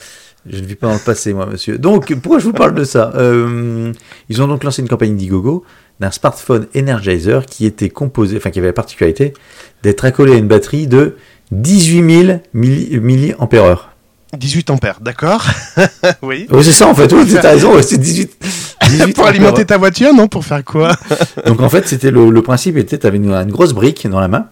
Je 0.45 0.59
ne 0.59 0.66
vis 0.66 0.76
pas 0.76 0.88
dans 0.88 0.93
le 0.93 0.99
passé, 0.99 1.34
moi, 1.34 1.45
monsieur. 1.45 1.78
Donc, 1.78 2.14
pourquoi 2.22 2.39
je 2.39 2.45
vous 2.45 2.53
parle 2.53 2.76
de 2.76 2.84
ça? 2.84 3.11
Euh, 3.16 3.91
Ils 4.30 4.41
ont 4.41 4.47
donc 4.47 4.64
lancé 4.64 4.82
une 4.82 4.88
campagne 4.88 5.11
Indiegogo 5.14 5.66
d'un 5.99 6.11
smartphone 6.11 6.68
Energizer 6.76 7.45
qui 7.45 7.66
était 7.66 7.89
composé, 7.89 8.38
enfin 8.38 8.51
qui 8.51 8.59
avait 8.59 8.68
la 8.70 8.74
particularité 8.74 9.34
d'être 9.82 10.05
accolé 10.05 10.34
à 10.34 10.38
une 10.38 10.47
batterie 10.47 10.88
de 10.88 11.18
18 11.51 12.26
000 12.28 12.39
milli- 12.53 12.99
milliampères-heure. 12.99 13.92
18 14.38 14.69
ampères, 14.71 14.99
d'accord 15.01 15.45
Oui. 16.21 16.47
Oui, 16.51 16.63
c'est 16.63 16.71
ça 16.71 16.88
en 16.88 16.95
fait, 16.95 17.11
oui, 17.13 17.27
t'as 17.41 17.51
raison, 17.51 17.71
c'est 17.81 17.97
18. 17.97 18.31
18 18.89 19.13
pour 19.15 19.25
alimenter 19.27 19.65
ta 19.65 19.77
voiture, 19.77 20.13
non 20.13 20.27
Pour 20.27 20.43
faire 20.45 20.63
quoi 20.63 20.95
Donc 21.45 21.61
en 21.61 21.69
fait, 21.69 21.88
c'était 21.88 22.11
le, 22.11 22.29
le 22.29 22.41
principe 22.41 22.77
était, 22.77 22.97
tu 22.97 23.07
avais 23.07 23.17
une, 23.17 23.31
une 23.31 23.51
grosse 23.51 23.73
brique 23.73 24.07
dans 24.07 24.19
la 24.19 24.27
main 24.27 24.47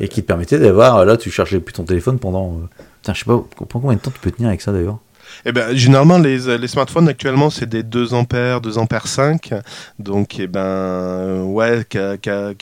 et 0.00 0.08
qui 0.08 0.22
te 0.22 0.26
permettait 0.26 0.58
d'avoir, 0.58 1.04
là, 1.04 1.16
tu 1.16 1.30
chargeais 1.30 1.58
plus 1.60 1.72
ton 1.72 1.82
téléphone 1.84 2.18
pendant. 2.18 2.52
euh, 2.62 2.66
Putain, 3.02 3.14
je 3.14 3.18
sais 3.20 3.24
pas 3.24 3.42
pendant 3.68 3.82
combien 3.82 3.96
de 3.96 4.00
temps 4.02 4.10
tu 4.12 4.20
peux 4.20 4.30
tenir 4.30 4.48
avec 4.48 4.60
ça 4.60 4.72
d'ailleurs? 4.72 4.98
Eh 5.44 5.52
ben, 5.52 5.76
généralement, 5.76 6.18
les, 6.18 6.56
les 6.56 6.68
smartphones 6.68 7.06
actuellement, 7.08 7.50
c'est 7.50 7.68
des 7.68 7.82
2 7.82 8.14
ampères, 8.14 8.60
2 8.62 8.78
ampères 8.78 9.06
5. 9.06 9.50
Donc, 9.98 10.38
eh 10.40 10.46
ben, 10.46 10.60
euh, 10.60 11.42
ouais, 11.42 11.84
qu'à- 11.88 12.14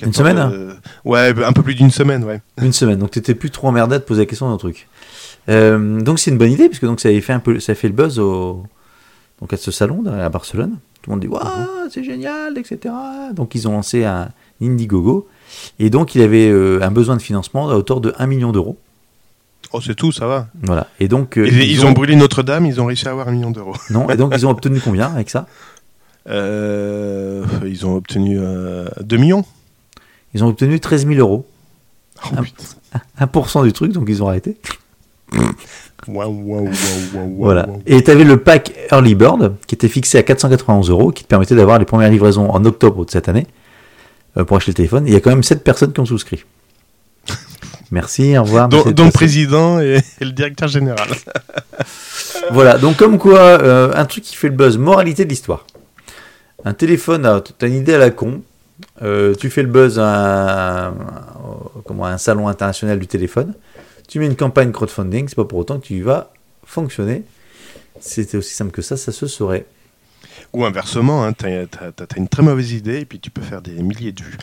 Une 0.03 0.13
semaine, 0.13 0.37
hein? 0.39 0.51
euh, 0.53 0.73
Ouais, 1.05 1.33
un 1.45 1.53
peu 1.53 1.63
plus 1.63 1.75
d'une 1.77 1.91
semaine, 1.93 2.25
ouais. 2.25 2.41
Une 2.61 2.73
semaine, 2.73 2.99
donc 2.99 3.13
t'étais 3.13 3.35
plus 3.35 3.51
trop 3.51 3.69
emmerdé 3.69 3.95
de 3.99 4.03
poser 4.03 4.23
la 4.23 4.27
question 4.27 4.51
d'un 4.51 4.57
truc. 4.57 4.89
Euh, 5.49 6.01
donc 6.01 6.19
c'est 6.19 6.31
une 6.31 6.39
bonne 6.39 6.51
idée, 6.53 6.69
puisque 6.69 6.85
donc 6.85 7.01
ça 7.01 7.09
avait 7.09 7.21
fait 7.21 7.33
un 7.33 7.39
peu, 7.41 7.61
ça 7.61 7.73
a 7.73 7.75
fait 7.75 7.89
le 7.89 7.95
buzz 7.95 8.19
au, 8.19 8.65
donc 9.41 9.53
à 9.53 9.57
ce 9.57 9.71
salon 9.71 10.05
à 10.07 10.29
Barcelone. 10.29 10.79
Tout 11.03 11.11
le 11.11 11.15
monde 11.17 11.21
dit 11.21 11.29
waouh, 11.29 11.45
c'est 11.91 12.03
génial, 12.05 12.59
etc. 12.59 12.93
Donc 13.33 13.55
ils 13.55 13.69
ont 13.69 13.73
lancé 13.73 14.05
un 14.05 14.29
Indiegogo, 14.61 15.29
et 15.79 15.91
donc 15.91 16.15
il 16.15 16.23
avait 16.23 16.49
euh, 16.49 16.81
un 16.83 16.91
besoin 16.91 17.17
de 17.17 17.23
financement 17.23 17.69
à 17.71 17.75
hauteur 17.77 18.01
de 18.01 18.13
1 18.19 18.27
million 18.27 18.51
d'euros. 18.53 18.77
Oh, 19.73 19.81
c'est 19.81 19.95
tout, 19.95 20.11
ça 20.13 20.27
va. 20.27 20.49
Voilà. 20.63 20.87
Et 21.01 21.09
donc 21.09 21.37
euh, 21.39 21.47
ils, 21.47 21.63
ils 21.71 21.85
ont... 21.87 21.93
brûlé 21.93 22.17
Notre-Dame, 22.17 22.67
ils 22.67 22.81
ont 22.81 22.87
réussi 22.87 23.07
à 23.07 23.11
avoir 23.13 23.29
un 23.29 23.33
million 23.33 23.51
d'euros. 23.51 23.75
Non. 23.91 24.09
Et 24.11 24.17
donc 24.17 24.33
ils 24.37 24.47
ont 24.47 24.51
obtenu 24.57 24.81
combien 24.81 25.13
avec 25.13 25.29
ça? 25.31 25.47
Euh, 26.29 27.45
Ils 27.65 27.87
ont 27.87 27.95
obtenu 27.97 28.37
euh, 28.41 28.89
2 29.01 29.17
millions. 29.17 29.45
Ils 30.35 30.43
ont 30.45 30.49
obtenu 30.49 30.81
13 30.81 31.07
000 31.07 31.21
euros. 31.21 31.47
Oh, 32.25 32.29
Un- 32.37 32.43
putain. 32.43 32.65
1% 33.21 33.65
du 33.65 33.73
truc, 33.73 33.93
donc 33.93 34.07
ils 34.09 34.23
ont 34.23 34.29
arrêté. 34.29 34.57
Waouh, 36.09 36.31
waouh, 36.31 36.69
waouh, 37.15 37.37
Voilà. 37.39 37.67
Et 37.87 38.03
tu 38.03 38.11
avais 38.11 38.25
le 38.25 38.37
pack 38.37 38.73
Early 38.93 39.15
Bird 39.15 39.55
qui 39.67 39.75
était 39.75 39.89
fixé 39.89 40.19
à 40.19 40.23
491 40.23 40.89
euros, 40.91 41.11
qui 41.11 41.25
te 41.25 41.29
permettait 41.29 41.57
d'avoir 41.57 41.79
les 41.79 41.85
premières 41.85 42.11
livraisons 42.11 42.49
en 42.51 42.65
octobre 42.65 43.05
de 43.05 43.11
cette 43.11 43.29
année 43.29 43.47
euh, 44.37 44.45
pour 44.45 44.57
acheter 44.57 44.71
le 44.71 44.77
téléphone. 44.77 45.07
Et 45.07 45.11
il 45.11 45.15
y 45.15 45.17
a 45.17 45.21
quand 45.21 45.31
même 45.31 45.43
7 45.43 45.65
personnes 45.65 45.93
qui 45.93 46.01
ont 46.01 46.07
souscrit. 46.07 46.45
Merci, 47.91 48.37
au 48.39 48.43
revoir. 48.45 48.69
Dont, 48.69 48.85
dont 48.91 49.07
le 49.07 49.11
président 49.11 49.81
et, 49.81 50.01
et 50.21 50.25
le 50.25 50.33
directeur 50.33 50.69
général. 50.69 51.09
Voilà, 52.53 52.79
donc 52.79 52.97
comme 52.97 53.19
quoi, 53.19 53.39
euh, 53.41 53.93
un 53.97 54.05
truc 54.05 54.23
qui 54.23 54.37
fait 54.37 54.49
le 54.49 54.55
buzz, 54.55 54.79
moralité 54.79 55.25
de 55.25 55.31
l'histoire. 55.31 55.67
Un 56.65 56.75
téléphone, 56.75 57.27
ah, 57.27 57.43
t'as 57.59 57.67
une 57.67 57.75
idée 57.75 57.95
à 57.95 57.99
la 57.99 58.11
con, 58.11 58.43
euh, 59.03 59.35
tu 59.35 59.51
fais 59.51 59.63
le 59.63 59.69
buzz 59.69 59.99
à, 59.99 60.89
un- 60.89 60.95
comment, 61.85 62.05
à 62.05 62.11
un 62.11 62.19
salon 62.19 62.47
international 62.47 63.01
du 63.01 63.09
téléphone, 63.09 63.53
tu 64.09 64.19
mets 64.19 64.27
une 64.27 64.37
campagne 64.37 64.73
crowdfunding, 64.73 65.29
c'est 65.29 65.37
pas 65.37 65.45
pour 65.45 65.59
autant 65.59 65.79
que 65.79 65.87
tu 65.87 66.03
vas 66.03 66.31
fonctionner. 66.65 67.23
C'était 68.01 68.37
aussi 68.37 68.55
simple 68.55 68.73
que 68.73 68.83
ça, 68.83 68.97
ça 68.97 69.13
se 69.13 69.27
saurait. 69.27 69.67
Ou 70.53 70.65
inversement, 70.65 71.25
hein, 71.25 71.33
as, 71.43 72.17
une 72.17 72.29
très 72.29 72.43
mauvaise 72.43 72.73
idée 72.73 73.01
et 73.01 73.05
puis 73.05 73.21
tu 73.21 73.31
peux 73.31 73.43
faire 73.43 73.63
des 73.63 73.73
milliers 73.83 74.13
de 74.13 74.23
vues. 74.23 74.39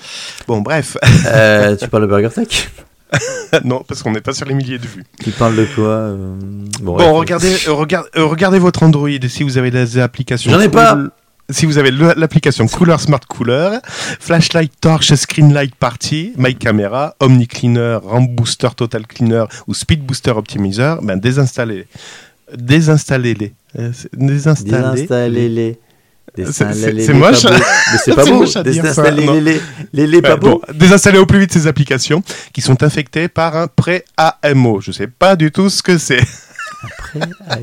Bon, 0.47 0.61
bref. 0.61 0.97
Euh, 1.28 1.76
tu 1.80 1.88
parles 1.88 2.03
de 2.03 2.07
Burger 2.07 2.30
Tech? 2.30 2.70
Non, 3.64 3.84
parce 3.88 4.01
qu'on 4.01 4.11
n'est 4.11 4.22
pas 4.22 4.34
sur 4.34 4.45
les 4.47 4.55
milliers 4.55 4.80
de 4.80 4.88
vues. 4.88 5.05
Tu 5.24 5.32
parles 5.32 5.55
de 5.55 5.66
quoi 5.66 5.86
euh, 5.86 6.36
Bon, 6.82 6.99
euh, 6.99 7.11
regardez, 7.11 7.55
euh, 7.68 8.26
regardez 8.26 8.59
votre 8.59 8.84
Android 8.84 9.09
si 9.28 9.43
vous 9.43 9.57
avez 9.57 9.72
des 9.72 9.99
applications. 9.99 10.51
J'en 10.51 10.59
ai 10.59 10.70
pas. 10.70 10.97
Si 11.50 11.66
vous 11.66 11.78
avez 11.78 11.91
l'application 11.91 12.68
Cooler 12.68 12.98
Smart 13.00 13.20
Cooler, 13.28 13.78
Flashlight 14.20 14.72
Torch 14.80 15.14
Screenlight 15.14 15.76
Party, 15.76 16.34
My 16.38 16.56
Camera, 16.56 17.16
Omni 17.20 17.48
Cleaner, 17.48 18.00
RAM 18.04 18.28
Booster 18.28 18.70
Total 18.76 19.06
Cleaner 19.06 19.46
ou 19.68 19.74
Speed 19.74 20.04
Booster 20.06 20.32
Optimizer, 20.32 21.02
ben 21.02 21.18
désinstallez. 21.20 21.86
Désinstallez-les. 22.56 23.54
Euh. 23.78 23.91
Désinstallez-les. 24.14 25.80
C'est- 26.36 26.41
Désinstallez-les, 26.46 27.06
c'est 27.06 27.14
moche. 27.14 27.44
beau. 27.44 27.50
Mais 27.52 27.98
c'est 28.04 28.16
pas 28.16 28.26
beau. 28.30 28.46
Désinstallez-les. 28.64 29.62
Les 29.94 30.08
les 30.08 30.22
pas 30.22 30.34
Ouais, 30.36 30.39
beau. 30.39 30.62
désinstallez 30.74 31.20
au 31.20 31.26
plus 31.26 31.39
vite 31.39 31.52
ces 31.54 31.68
applications 31.68 32.24
qui 32.54 32.62
sont 32.62 32.82
infectées 32.84 33.28
par 33.28 33.56
un 33.58 33.68
pré-AMO. 33.68 34.82
Je 34.82 34.91
sais 34.91 35.08
pas 35.08 35.36
du 35.36 35.52
tout 35.52 35.70
ce 35.70 35.84
que 35.84 35.98
c'est. 35.98 36.24
Après, 36.84 37.20
ah, 37.48 37.58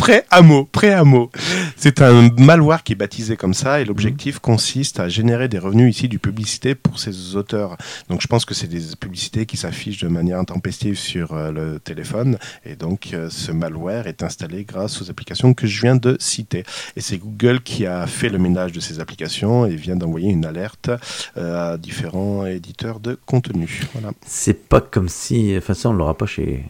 Pré-AMO, 0.00 0.64
pré-AMO. 0.64 1.30
C'est 1.76 2.00
un 2.00 2.30
malware 2.38 2.82
qui 2.82 2.92
est 2.92 2.96
baptisé 2.96 3.36
comme 3.36 3.52
ça 3.52 3.80
et 3.80 3.84
l'objectif 3.84 4.36
Mhm. 4.36 4.40
consiste 4.40 4.98
à 4.98 5.08
générer 5.10 5.46
des 5.48 5.58
revenus 5.58 5.94
ici 5.94 6.08
du 6.08 6.18
publicité 6.18 6.74
pour 6.74 6.98
ses 6.98 7.36
auteurs. 7.36 7.76
Donc 8.08 8.22
je 8.22 8.26
pense 8.26 8.46
que 8.46 8.54
c'est 8.54 8.66
des 8.66 8.80
publicités 8.98 9.44
qui 9.44 9.58
s'affichent 9.58 10.00
de 10.00 10.08
manière 10.08 10.38
intempestive 10.38 10.98
sur 10.98 11.34
euh, 11.34 11.52
le 11.52 11.80
téléphone 11.80 12.38
et 12.64 12.76
donc 12.76 13.10
euh, 13.12 13.28
ce 13.28 13.52
malware 13.52 14.06
est 14.06 14.22
installé 14.22 14.64
grâce 14.64 15.02
aux 15.02 15.10
applications 15.10 15.52
que 15.52 15.66
je 15.66 15.82
viens 15.82 15.96
de 15.96 16.16
citer. 16.18 16.64
Et 16.96 17.02
c'est 17.02 17.18
Google 17.18 17.60
qui 17.60 17.84
a 17.86 18.06
fait 18.06 18.30
le 18.30 18.38
ménage 18.38 18.72
de 18.72 18.80
ces 18.80 19.00
applications 19.00 19.66
et 19.66 19.76
vient 19.76 19.96
d'envoyer 19.96 20.30
une 20.30 20.46
alerte 20.46 20.90
euh, 21.36 21.74
à 21.74 21.76
différents 21.76 22.46
éditeurs 22.46 23.00
de 23.00 23.18
contenu. 23.26 23.82
Voilà. 23.92 24.12
C'est 24.26 24.66
pas 24.68 24.80
comme 24.80 25.08
si. 25.10 25.54
Enfin, 25.58 25.74
ça, 25.74 25.90
on 25.90 25.92
l'aura 25.92 26.16
pas 26.16 26.26
chez. 26.26 26.64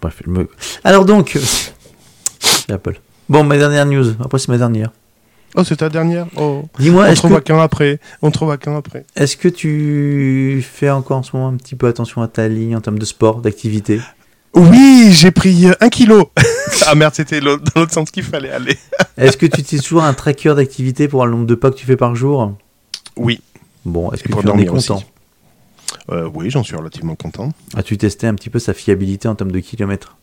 Bref, 0.00 0.22
je 0.24 0.30
me- 0.30 0.48
Alors 0.84 1.04
donc, 1.04 1.36
Apple. 2.72 3.00
Bon, 3.28 3.44
ma 3.44 3.56
dernière 3.56 3.86
news. 3.86 4.14
Après, 4.20 4.38
c'est 4.38 4.48
ma 4.48 4.58
dernière. 4.58 4.90
Oh, 5.54 5.64
c'est 5.64 5.76
ta 5.76 5.88
dernière? 5.88 6.26
Oh. 6.36 6.64
Dis-moi, 6.78 7.08
On 7.10 7.14
trouvera 7.14 7.40
que, 7.40 7.44
qu'un 7.44 7.60
après. 7.60 8.00
On 8.22 8.30
trouvera 8.30 8.56
qu'un 8.56 8.76
après. 8.76 9.04
est-ce 9.16 9.36
que 9.36 9.48
tu 9.48 10.64
fais 10.66 10.88
encore 10.90 11.18
en 11.18 11.22
ce 11.22 11.36
moment 11.36 11.48
un 11.48 11.56
petit 11.56 11.74
peu 11.74 11.86
attention 11.86 12.22
à 12.22 12.28
ta 12.28 12.48
ligne 12.48 12.74
en 12.74 12.80
termes 12.80 12.98
de 12.98 13.04
sport, 13.04 13.40
d'activité? 13.42 14.00
Oui, 14.54 15.08
j'ai 15.12 15.30
pris 15.30 15.66
euh, 15.66 15.72
un 15.80 15.88
kilo. 15.88 16.30
ah 16.86 16.94
merde, 16.94 17.14
c'était 17.14 17.40
dans 17.40 17.58
l'autre 17.76 17.92
sens 17.92 18.10
qu'il 18.10 18.22
fallait 18.22 18.50
aller. 18.50 18.76
Est-ce 19.16 19.36
que 19.36 19.46
tu 19.46 19.60
utilises 19.60 19.82
toujours 19.82 20.04
un 20.04 20.14
tracker 20.14 20.54
d'activité 20.54 21.08
pour 21.08 21.24
le 21.26 21.32
nombre 21.32 21.46
de 21.46 21.54
pas 21.54 21.70
que 21.70 21.76
tu 21.76 21.86
fais 21.86 21.96
par 21.96 22.14
jour? 22.14 22.54
Oui. 23.16 23.40
Bon, 23.84 24.12
est-ce 24.12 24.22
que 24.22 24.28
tu 24.28 24.48
en 24.48 24.58
es 24.58 24.64
content? 24.64 25.02
Euh, 26.10 26.30
oui, 26.32 26.50
j'en 26.50 26.62
suis 26.62 26.76
relativement 26.76 27.14
content. 27.14 27.52
As-tu 27.74 27.98
testé 27.98 28.26
un 28.26 28.34
petit 28.34 28.48
peu 28.48 28.58
sa 28.58 28.74
fiabilité 28.74 29.28
en 29.28 29.34
termes 29.34 29.50
de 29.50 29.58
kilomètres? 29.58 30.16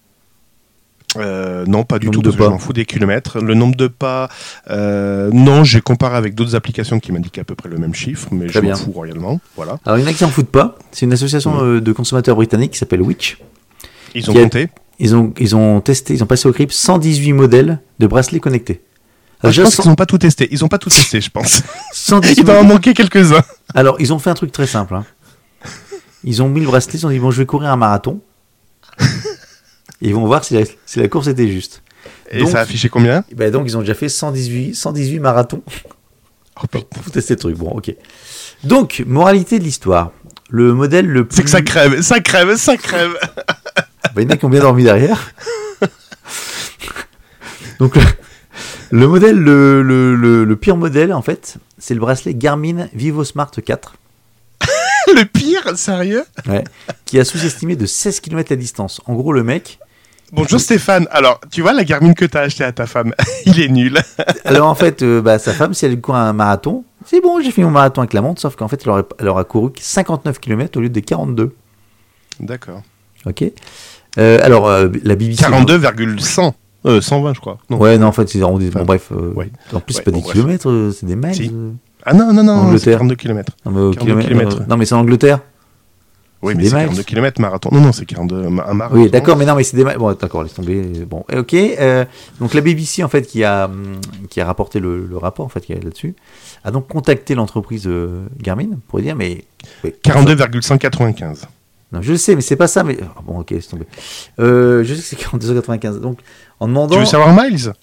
Euh, 1.18 1.66
non, 1.66 1.84
pas 1.86 1.98
du 1.98 2.06
Nombre 2.06 2.16
tout, 2.18 2.22
de 2.22 2.28
parce 2.30 2.38
que 2.38 2.44
pas. 2.44 2.50
j'en 2.52 2.60
fous 2.60 2.74
des 2.74 2.86
kilomètres. 2.86 3.40
Le 3.40 3.56
nombre 3.56 3.76
de 3.76 3.88
pas, 3.88 4.30
euh, 4.70 5.30
non, 5.34 5.64
j'ai 5.64 5.82
comparé 5.82 6.16
avec 6.18 6.36
d'autres 6.36 6.56
applications 6.56 7.00
qui 7.00 7.12
m'indiquent 7.12 7.40
à 7.40 7.44
peu 7.44 7.56
près 7.56 7.68
le 7.68 7.78
même 7.80 7.96
chiffre, 7.96 8.28
mais 8.32 8.46
Très 8.46 8.62
je 8.62 8.66
m'en 8.68 8.76
fous 8.76 8.92
royalement. 8.92 9.40
Voilà. 9.56 9.80
Alors, 9.86 9.98
il 9.98 10.02
y 10.02 10.04
en 10.06 10.08
a 10.08 10.12
qui 10.12 10.20
s'en 10.20 10.30
foutent 10.30 10.52
pas. 10.52 10.78
C'est 10.92 11.06
une 11.08 11.14
association 11.14 11.64
euh, 11.64 11.82
de 11.82 11.92
consommateurs 11.94 12.36
britanniques 12.36 12.72
qui 12.74 12.78
s'appelle 12.78 13.02
Witch. 13.02 13.40
Ils 14.14 14.30
ont 14.30 14.36
a- 14.36 14.42
compté. 14.44 14.70
Ils 15.00 15.16
ont, 15.16 15.34
ils 15.40 15.56
ont 15.56 15.80
testé, 15.82 16.14
ils 16.14 16.22
ont 16.24 16.28
passé 16.28 16.48
au 16.48 16.52
CRIP 16.54 16.72
118 16.74 17.34
modèles 17.34 17.80
de 18.00 18.06
bracelets 18.08 18.40
connectés. 18.42 18.82
Ah, 19.42 19.44
Alors, 19.48 19.54
je 19.54 19.62
pense 19.64 19.78
qu'ils 19.78 19.88
n'ont 19.90 19.96
pas 19.96 20.06
tout 20.06 20.18
testé. 20.18 20.48
Ils 20.52 20.64
ont 20.66 20.68
pas 20.68 20.78
tout 20.78 20.90
testé, 20.90 21.22
je 21.22 21.30
pense. 21.32 21.64
118 21.94 22.34
Il 22.38 22.46
va 22.46 22.60
en 22.60 22.64
manquer 22.66 22.94
quelques-uns. 22.94 23.42
Alors, 23.74 23.96
ils 24.00 24.12
ont 24.14 24.20
fait 24.20 24.30
un 24.30 24.34
truc 24.36 24.52
très 24.52 24.68
simple. 24.68 24.94
hein. 24.96 25.06
Ils 26.26 26.44
ont 26.44 26.50
mis 26.50 26.60
le 26.60 26.68
bracelet, 26.68 27.00
ils 27.00 27.06
ont 27.06 27.10
dit 27.10 27.18
bon, 27.20 27.32
je 27.32 27.38
vais 27.40 27.46
courir 27.46 27.72
un 27.72 27.78
marathon. 27.78 28.20
Et 30.02 30.08
ils 30.08 30.16
vont 30.16 30.26
voir 30.26 30.44
si 30.44 30.54
la, 30.54 30.62
si 30.86 31.00
la 31.00 31.08
course 31.08 31.28
était 31.28 31.48
juste. 31.48 31.82
Et 32.32 32.40
Donc- 32.40 32.50
ça 32.52 32.60
a 32.60 32.62
affiché 32.62 32.90
combien? 32.90 33.24
ben 33.36 33.52
donc, 33.52 33.66
ils 33.68 33.76
ont 33.78 33.82
déjà 33.82 33.94
fait 33.96 34.10
118, 34.10 34.76
118 34.76 35.20
marathons 35.20 35.62
Oh, 36.62 36.68
pour 36.68 37.12
tester 37.12 37.36
le 37.36 37.40
truc. 37.40 37.56
Bon, 37.58 37.70
ok. 37.72 37.94
Donc, 38.66 39.02
moralité 39.08 39.60
de 39.60 39.64
l'histoire. 39.64 40.12
Le 40.50 40.74
modèle 40.74 41.06
le 41.08 41.26
plus. 41.26 41.38
C'est 41.38 41.44
que 41.44 41.50
ça 41.50 41.62
crève, 41.62 42.02
ça 42.02 42.20
crève, 42.20 42.56
ça 42.58 42.76
crève. 42.76 43.14
Bah, 43.36 44.12
il 44.18 44.24
y 44.24 44.26
en 44.26 44.30
a 44.32 44.38
qui 44.38 44.46
ont 44.46 44.50
bien 44.50 44.60
dormi 44.62 44.84
derrière. 44.84 45.32
Donc 47.80 47.96
le, 47.96 48.02
le 48.92 49.08
modèle, 49.08 49.38
le, 49.38 49.82
le- 50.44 50.56
pire 50.56 50.76
modèle 50.76 51.14
en 51.14 51.22
fait, 51.22 51.56
c'est 51.78 51.94
le 51.94 52.00
bracelet 52.02 52.34
Garmin 52.34 52.88
Vivo 52.94 53.24
Smart 53.24 53.50
4, 53.52 53.96
Le 55.16 55.24
pire, 55.24 55.78
sérieux? 55.78 56.26
Ouais, 56.48 56.64
qui 57.06 57.20
a 57.20 57.26
sous-estimé 57.26 57.76
de 57.76 57.86
16 57.86 58.20
km 58.20 58.50
la 58.52 58.56
distance. 58.58 59.00
En 59.06 59.14
gros, 59.14 59.32
le 59.32 59.44
mec, 59.44 59.79
Bonjour 60.32 60.60
Stéphane. 60.60 61.08
Alors, 61.12 61.40
tu 61.52 61.62
vois 61.62 61.74
la 61.74 61.84
Garmin 61.84 62.14
que 62.14 62.26
t'as 62.26 62.42
acheté 62.42 62.64
à 62.64 62.72
ta 62.72 62.86
femme 62.86 63.14
Il 63.46 63.60
est 63.60 63.68
nul. 63.70 63.98
alors 64.46 64.68
en 64.68 64.76
fait, 64.76 65.02
euh, 65.02 65.22
bah, 65.22 65.40
sa 65.40 65.54
femme, 65.54 65.74
si 65.74 65.86
elle 65.86 66.00
court 66.00 66.16
un 66.16 66.34
marathon, 66.34 66.84
c'est 67.06 67.22
bon, 67.22 67.42
j'ai 67.42 67.52
fait 67.52 67.64
mon 67.64 67.72
marathon 67.72 68.02
avec 68.02 68.14
la 68.14 68.22
montre, 68.22 68.40
sauf 68.42 68.56
qu'en 68.56 68.68
fait, 68.68 68.82
elle, 68.84 68.90
aurait- 68.92 69.04
elle 69.20 69.28
aura 69.28 69.44
couru 69.44 69.72
59 69.80 70.40
km 70.40 70.78
au 70.78 70.82
lieu 70.82 70.90
des 70.90 71.02
42. 71.02 71.56
D'accord. 72.40 72.82
Ok. 73.26 73.44
Euh, 74.18 74.40
alors 74.44 74.68
euh, 74.68 74.90
la 75.04 75.16
BBC. 75.16 75.42
42,100. 75.44 76.56
Euh, 76.86 77.02
120, 77.02 77.34
je 77.34 77.40
crois. 77.42 77.58
Non. 77.70 77.78
Ouais, 77.78 77.98
non, 77.98 78.08
en 78.08 78.12
fait, 78.12 78.30
c'est 78.30 78.42
arrondi. 78.42 78.70
Bon, 78.70 78.78
Enfin, 78.80 78.86
bref. 78.86 79.10
euh, 79.12 79.34
ouais. 79.34 79.50
En 79.74 79.80
plus, 79.82 79.94
c'est 79.96 80.00
Ouais, 80.00 80.06
pas 80.06 80.12
bon, 80.12 80.18
des 80.18 80.24
bref. 80.24 80.34
kilomètres, 80.36 80.70
euh, 80.70 80.92
c'est 80.98 81.06
des 81.06 81.16
miles. 81.16 81.36
Si. 81.36 81.52
Ah 82.06 82.14
non, 82.14 82.32
non, 82.32 82.44
non, 82.44 82.56
c'est 82.78 82.96
Angleterre. 82.96 82.98
42 83.00 83.16
km. 83.16 83.54
Non, 83.66 83.72
mais 83.72 83.82
au 83.82 83.92
42 83.92 84.00
kilomètre, 84.22 84.28
kilomètres. 84.50 84.70
non, 84.70 84.78
mais 84.78 84.86
c'est 84.86 84.96
en 84.96 85.00
Angleterre. 85.00 85.40
Oui, 86.42 86.54
mais 86.56 86.64
c'est 86.64 86.76
miles. 86.76 86.84
42 86.86 87.04
km 87.04 87.42
marathon. 87.42 87.70
Non, 87.74 87.82
non, 87.82 87.92
c'est 87.92 88.06
42 88.06 88.48
ma- 88.50 88.64
un 88.66 88.74
marathon. 88.74 89.02
Oui, 89.02 89.10
d'accord, 89.10 89.36
mais 89.36 89.46
non, 89.46 89.56
mais 89.56 89.64
c'est 89.64 89.76
des. 89.76 89.84
Bon, 89.84 90.14
d'accord, 90.14 90.44
laisse 90.44 90.54
tomber. 90.54 90.82
Bon, 91.06 91.26
ok. 91.34 91.54
euh, 91.54 92.06
donc 92.40 92.54
la 92.54 92.62
BBC, 92.62 93.04
en 93.04 93.10
fait, 93.10 93.24
qui 93.24 93.44
a, 93.44 93.66
hum, 93.66 94.00
qui 94.30 94.40
a 94.40 94.46
rapporté 94.46 94.80
le, 94.80 95.06
le 95.06 95.18
rapport, 95.18 95.46
en 95.46 95.50
fait, 95.50 95.60
qui 95.60 95.74
est 95.74 95.84
là-dessus, 95.84 96.16
a 96.64 96.72
donc 96.72 96.88
contacté 96.88 97.36
l'entreprise 97.36 97.84
euh, 97.88 98.26
Garmin 98.42 98.70
pour 98.88 99.02
dire, 99.02 99.16
mais. 99.18 99.44
oui, 99.84 99.94
42,195. 100.02 101.48
Non, 101.92 102.02
je 102.02 102.12
le 102.12 102.18
sais, 102.18 102.36
mais 102.36 102.42
c'est 102.42 102.56
pas 102.56 102.68
ça. 102.68 102.84
Mais 102.86 102.98
ah, 103.02 103.20
bon, 103.26 103.40
ok, 103.40 103.52
laisse 103.52 103.68
tomber. 103.68 103.88
Euh, 104.40 104.84
je 104.86 104.94
sais 104.96 105.16
que 105.18 105.24
c'est 105.24 105.38
42,95. 105.38 106.00
Donc, 106.00 106.20
en 106.62 106.68
demandant. 106.68 106.94
Tu 106.96 107.00
veux 107.02 107.06
savoir 107.06 107.34
Miles? 107.34 107.74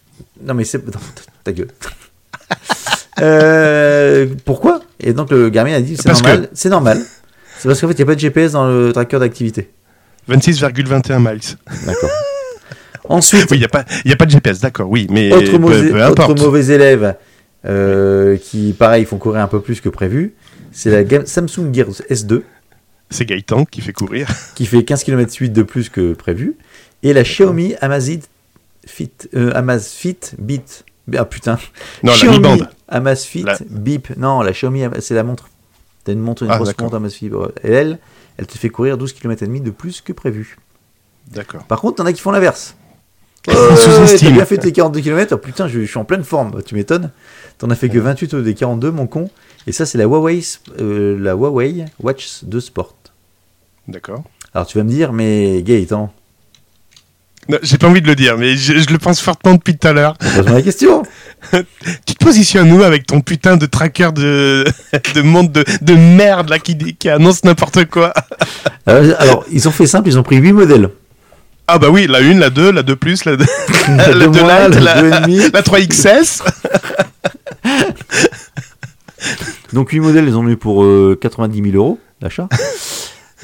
Non, 0.42 0.54
mais 0.54 0.64
c'est. 0.64 0.82
ta 1.44 1.52
gueule. 1.52 1.68
Pourquoi? 4.44 4.80
Et 5.00 5.12
donc 5.12 5.30
le 5.30 5.50
Garmin 5.50 5.74
a 5.74 5.80
dit 5.80 5.96
c'est 5.96 6.08
normal. 6.08 6.48
C'est 6.54 6.68
normal. 6.70 7.02
C'est 7.58 7.68
parce 7.68 7.80
qu'en 7.80 7.88
fait 7.88 7.94
il 7.94 7.98
n'y 7.98 8.02
a 8.02 8.06
pas 8.06 8.14
de 8.14 8.20
GPS 8.20 8.52
dans 8.52 8.66
le 8.68 8.92
tracker 8.92 9.18
d'activité. 9.18 9.70
26,21 10.28 11.18
miles. 11.20 11.40
D'accord. 11.86 12.10
Ensuite, 13.08 13.48
Oui, 13.50 13.58
il 13.58 13.60
n'y 13.60 13.64
a, 13.64 13.68
pas- 13.68 13.84
y 14.04 14.12
a 14.12 14.16
pas 14.16 14.26
de 14.26 14.32
GPS, 14.32 14.58
d'accord, 14.60 14.90
oui, 14.90 15.06
mais 15.10 15.32
autre, 15.32 15.52
peu, 15.52 15.58
mauvais, 15.58 15.90
peu 15.90 16.04
autre 16.04 16.22
importe. 16.22 16.40
mauvais 16.40 16.66
élève 16.66 17.14
euh, 17.64 18.36
qui, 18.36 18.74
pareil, 18.76 19.04
font 19.04 19.18
courir 19.18 19.40
un 19.42 19.46
peu 19.46 19.60
plus 19.60 19.80
que 19.80 19.88
prévu, 19.88 20.34
c'est 20.72 20.90
la 20.90 21.24
Samsung 21.24 21.72
Gear 21.72 21.86
S2 22.10 22.42
C'est 23.10 23.24
Gaëtan 23.24 23.64
qui 23.64 23.80
fait 23.80 23.92
courir. 23.92 24.28
qui 24.56 24.66
fait 24.66 24.82
15 24.84 25.04
km 25.04 25.32
8 25.38 25.50
de 25.50 25.62
plus 25.62 25.88
que 25.88 26.14
prévu 26.14 26.56
et 27.04 27.12
la 27.12 27.22
Xiaomi 27.22 27.74
Amazfit 27.80 28.22
Fit, 28.86 29.10
euh, 29.34 29.52
Amazfit 29.54 30.18
Beat. 30.38 30.84
Ah 31.16 31.24
putain. 31.24 31.58
Non, 32.02 32.10
la 32.12 32.18
Xiaomi 32.18 32.36
Mi 32.38 32.42
Band. 32.42 32.58
Amazfit 32.88 33.42
La- 33.44 33.58
Beep. 33.70 34.16
Non, 34.16 34.42
la 34.42 34.50
Xiaomi, 34.52 34.82
c'est 35.00 35.14
la 35.14 35.22
montre. 35.22 35.48
T'as 36.06 36.12
une 36.12 36.20
montre, 36.20 36.44
une 36.44 36.50
Ah, 36.52 36.56
grosse 36.56 36.78
montre 36.78 36.94
Amazfit. 36.94 37.30
Et 37.64 37.70
elle, 37.72 37.98
elle 38.38 38.46
te 38.46 38.56
fait 38.56 38.68
courir 38.68 38.96
12 38.96 39.12
km 39.12 39.42
et 39.42 39.46
demi 39.46 39.60
de 39.60 39.70
plus 39.70 40.00
que 40.00 40.12
prévu. 40.12 40.56
D'accord. 41.32 41.64
Par 41.64 41.80
contre, 41.80 41.96
t'en 41.96 42.06
as 42.06 42.12
qui 42.12 42.20
font 42.20 42.30
l'inverse. 42.30 42.76
Sous-estiment. 43.48 44.30
T'as 44.30 44.36
bien 44.36 44.44
fait 44.44 44.58
tes 44.58 44.70
42 44.70 45.00
km, 45.00 45.32
oh, 45.34 45.38
putain, 45.38 45.66
je, 45.66 45.80
je 45.80 45.84
suis 45.86 45.98
en 45.98 46.04
pleine 46.04 46.22
forme, 46.22 46.62
tu 46.62 46.76
m'étonnes. 46.76 47.10
T'en 47.58 47.70
as 47.70 47.74
fait 47.74 47.88
que 47.88 47.98
28 47.98 48.34
au 48.34 48.42
des 48.42 48.54
42, 48.54 48.92
mon 48.92 49.08
con. 49.08 49.28
Et 49.66 49.72
ça, 49.72 49.84
c'est 49.84 49.98
la 49.98 50.04
Huawei, 50.04 50.40
euh, 50.80 51.18
la 51.18 51.32
Huawei 51.34 51.84
Watch 52.00 52.44
2 52.44 52.60
Sport. 52.60 52.94
D'accord. 53.88 54.22
Alors 54.54 54.66
tu 54.66 54.78
vas 54.78 54.84
me 54.84 54.90
dire, 54.90 55.12
mais 55.12 55.62
Gaëtan, 55.64 56.12
J'ai 57.62 57.78
pas 57.78 57.86
envie 57.88 58.02
de 58.02 58.06
le 58.06 58.14
dire, 58.14 58.36
mais 58.38 58.56
je, 58.56 58.78
je 58.78 58.88
le 58.90 58.98
pense 58.98 59.20
fortement 59.20 59.54
depuis 59.54 59.76
tout 59.76 59.86
à 59.86 59.92
l'heure. 59.92 60.16
pose-moi 60.18 60.56
la 60.56 60.62
question. 60.62 61.02
Tu 62.06 62.14
te 62.14 62.24
positionnes 62.24 62.72
où 62.72 62.82
avec 62.82 63.06
ton 63.06 63.20
putain 63.20 63.56
de 63.56 63.66
tracker 63.66 64.10
de, 64.12 64.64
de 65.14 65.22
monde 65.22 65.52
de, 65.52 65.64
de 65.80 65.94
merde 65.94 66.48
là 66.48 66.58
qui, 66.58 66.76
qui 66.76 67.08
annonce 67.08 67.44
n'importe 67.44 67.84
quoi? 67.84 68.12
Euh, 68.88 69.14
alors, 69.18 69.44
ils 69.52 69.68
ont 69.68 69.70
fait 69.70 69.86
simple, 69.86 70.08
ils 70.08 70.18
ont 70.18 70.22
pris 70.24 70.36
8 70.36 70.52
modèles. 70.52 70.90
Ah 71.68 71.78
bah 71.78 71.88
oui, 71.90 72.06
la 72.08 72.18
1, 72.18 72.38
la 72.38 72.50
2, 72.50 72.72
la 72.72 72.82
2 72.82 72.96
plus, 72.96 73.24
la 73.24 73.36
2, 73.36 73.44
La 73.88 74.08
la 74.08 74.12
2 74.26 74.30
deux 74.30 74.40
moins, 74.40 74.68
light, 74.68 74.74
la 74.80 75.02
la, 75.02 75.20
la 75.20 75.62
3XS. 75.62 76.42
Donc 79.72 79.90
8 79.90 80.00
modèles, 80.00 80.26
ils 80.28 80.36
ont 80.36 80.48
eu 80.48 80.56
pour 80.56 80.84
euh, 80.84 81.18
90 81.20 81.62
000 81.70 81.76
euros 81.76 81.98
d'achat. 82.20 82.48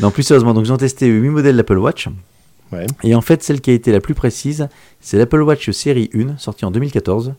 non, 0.01 0.11
plus 0.11 0.23
sérieusement, 0.23 0.55
donc 0.55 0.65
ils 0.67 0.73
ont 0.73 0.77
testé 0.77 1.07
8 1.07 1.29
modèles 1.29 1.57
d'Apple 1.57 1.79
Watch. 1.79 2.09
Ouais. 2.73 2.87
Et 3.05 3.15
en 3.15 3.21
fait, 3.21 3.43
celle 3.43 3.61
qui 3.61 3.71
a 3.71 3.75
été 3.75 3.93
la 3.93 4.01
plus 4.01 4.15
précise, 4.15 4.69
c'est 5.01 5.19
l'Apple 5.19 5.43
Watch 5.43 5.71
série 5.71 6.11
1, 6.15 6.39
sortie 6.39 6.65
en 6.65 6.71
2014, 6.71 7.35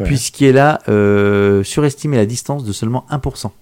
Ouais. 0.00 0.06
puisqu'elle 0.06 0.58
a 0.58 0.80
euh, 0.88 1.62
surestimé 1.62 2.16
la 2.16 2.26
distance 2.26 2.64
de 2.64 2.72
seulement 2.72 3.06
1%. 3.10 3.52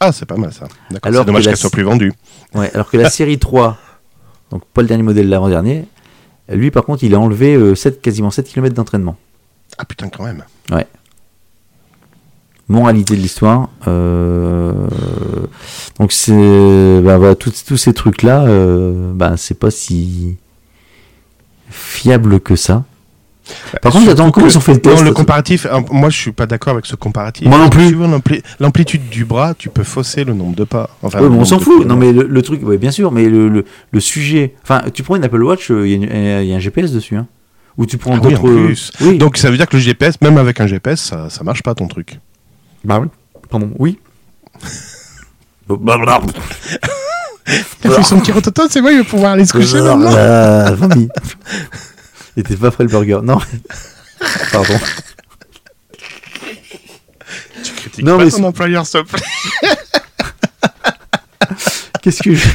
Ah, 0.00 0.12
c'est 0.12 0.26
pas 0.26 0.36
mal 0.36 0.52
ça. 0.52 0.68
D'accord. 0.90 1.10
C'est 1.12 1.24
dommage 1.24 1.44
qu'elle 1.44 1.56
soit 1.56 1.70
plus 1.70 1.82
vendue. 1.84 2.12
Ouais, 2.54 2.70
alors 2.74 2.90
que 2.90 2.98
la 2.98 3.08
série 3.10 3.38
3, 3.38 3.78
donc 4.50 4.64
pas 4.66 4.82
le 4.82 4.88
dernier 4.88 5.02
modèle, 5.02 5.28
l'avant-dernier, 5.30 5.86
lui 6.50 6.70
par 6.70 6.84
contre, 6.84 7.02
il 7.04 7.14
a 7.14 7.18
enlevé 7.20 7.54
euh, 7.54 7.74
7, 7.74 8.02
quasiment 8.02 8.30
7 8.30 8.46
km 8.46 8.74
d'entraînement. 8.74 9.16
Ah 9.78 9.84
putain, 9.86 10.08
quand 10.10 10.24
même. 10.24 10.44
Moralité 12.68 13.16
de 13.16 13.20
l'histoire. 13.20 13.68
euh, 13.86 14.72
donc 15.98 16.12
c'est, 16.12 17.00
bah, 17.02 17.34
tous 17.34 17.64
tous 17.66 17.76
ces 17.76 17.92
trucs 17.94 18.22
là, 18.22 18.44
bah, 19.14 19.34
c'est 19.36 19.58
pas 19.58 19.70
si 19.70 20.36
fiable 21.70 22.40
que 22.40 22.56
ça. 22.56 22.84
Par 23.80 23.92
contre, 23.92 24.04
j'attends 24.04 24.30
que- 24.30 24.40
ils 24.42 24.58
ont 24.58 24.60
fait 24.60 24.74
le 24.74 24.80
test. 24.80 24.98
Non, 24.98 25.02
le 25.04 25.12
comparatif, 25.12 25.66
euh, 25.66 25.80
moi 25.90 26.10
je 26.10 26.18
suis 26.18 26.32
pas 26.32 26.44
d'accord 26.44 26.74
avec 26.74 26.84
ce 26.84 26.96
comparatif. 26.96 27.48
Moi 27.48 27.58
non 27.58 27.70
plus. 27.70 27.96
L'amplitude 28.60 29.08
du 29.08 29.24
bras, 29.24 29.54
tu 29.54 29.70
peux 29.70 29.84
fausser 29.84 30.24
le 30.24 30.34
nombre 30.34 30.54
de 30.54 30.64
pas. 30.64 30.90
Enfin, 31.02 31.20
Ouais, 31.22 31.28
on 31.28 31.46
s'en 31.46 31.58
fout. 31.58 31.86
Non, 31.86 31.96
mais 31.96 32.12
le, 32.12 32.24
le 32.24 32.42
truc, 32.42 32.62
ouais, 32.66 32.76
bien 32.76 32.90
sûr, 32.90 33.10
mais 33.10 33.26
le, 33.26 33.48
le, 33.48 33.64
le 33.90 34.00
sujet. 34.00 34.54
Enfin, 34.62 34.82
tu 34.92 35.02
prends 35.02 35.16
une 35.16 35.24
Apple 35.24 35.42
Watch, 35.42 35.70
euh, 35.70 35.88
il 35.88 36.04
y, 36.04 36.06
a 36.10 36.42
y 36.42 36.52
un 36.52 36.58
GPS 36.58 36.92
dessus. 36.92 37.16
Hein. 37.16 37.26
Ou 37.78 37.86
tu 37.86 37.96
prends 37.96 38.16
Ah 38.16 38.20
d'autres. 38.20 38.42
Oui. 39.00 39.16
Donc 39.16 39.38
ça 39.38 39.50
veut 39.50 39.56
dire 39.56 39.66
que 39.66 39.76
le 39.76 39.82
GPS, 39.82 40.20
même 40.20 40.36
avec 40.36 40.60
un 40.60 40.66
GPS, 40.66 41.00
ça, 41.00 41.30
ça 41.30 41.42
marche 41.42 41.62
pas 41.62 41.74
ton 41.74 41.86
truc. 41.88 42.18
Bah 42.84 43.00
oui. 43.00 43.08
Pardon, 43.50 43.70
oui. 43.78 43.98
Il 47.84 47.90
a 47.90 47.90
fait 47.90 48.02
son 48.02 48.20
petit 48.20 48.32
c'est 48.70 48.82
bon, 48.82 48.88
il 48.90 48.98
va 48.98 49.04
pouvoir 49.04 49.32
aller 49.32 49.44
se 49.46 49.52
coucher 49.52 49.80
maintenant. 49.80 50.12
Euh, 50.14 50.74
Rami. 50.74 51.08
Il 52.36 52.40
était 52.40 52.56
pas 52.56 52.70
prêt 52.70 52.84
le 52.84 52.90
burger. 52.90 53.20
Non. 53.22 53.38
Pardon. 54.52 54.78
Tu 57.62 57.72
critiques 57.74 58.04
Non, 58.04 58.18
pas 58.18 58.24
mais 58.24 58.30
ton 58.30 58.44
employeur, 58.44 58.86
s'il 58.86 59.02
te 59.02 59.08
plaît. 59.08 59.20
Qu'est-ce 62.02 62.22
que 62.22 62.34
je... 62.34 62.48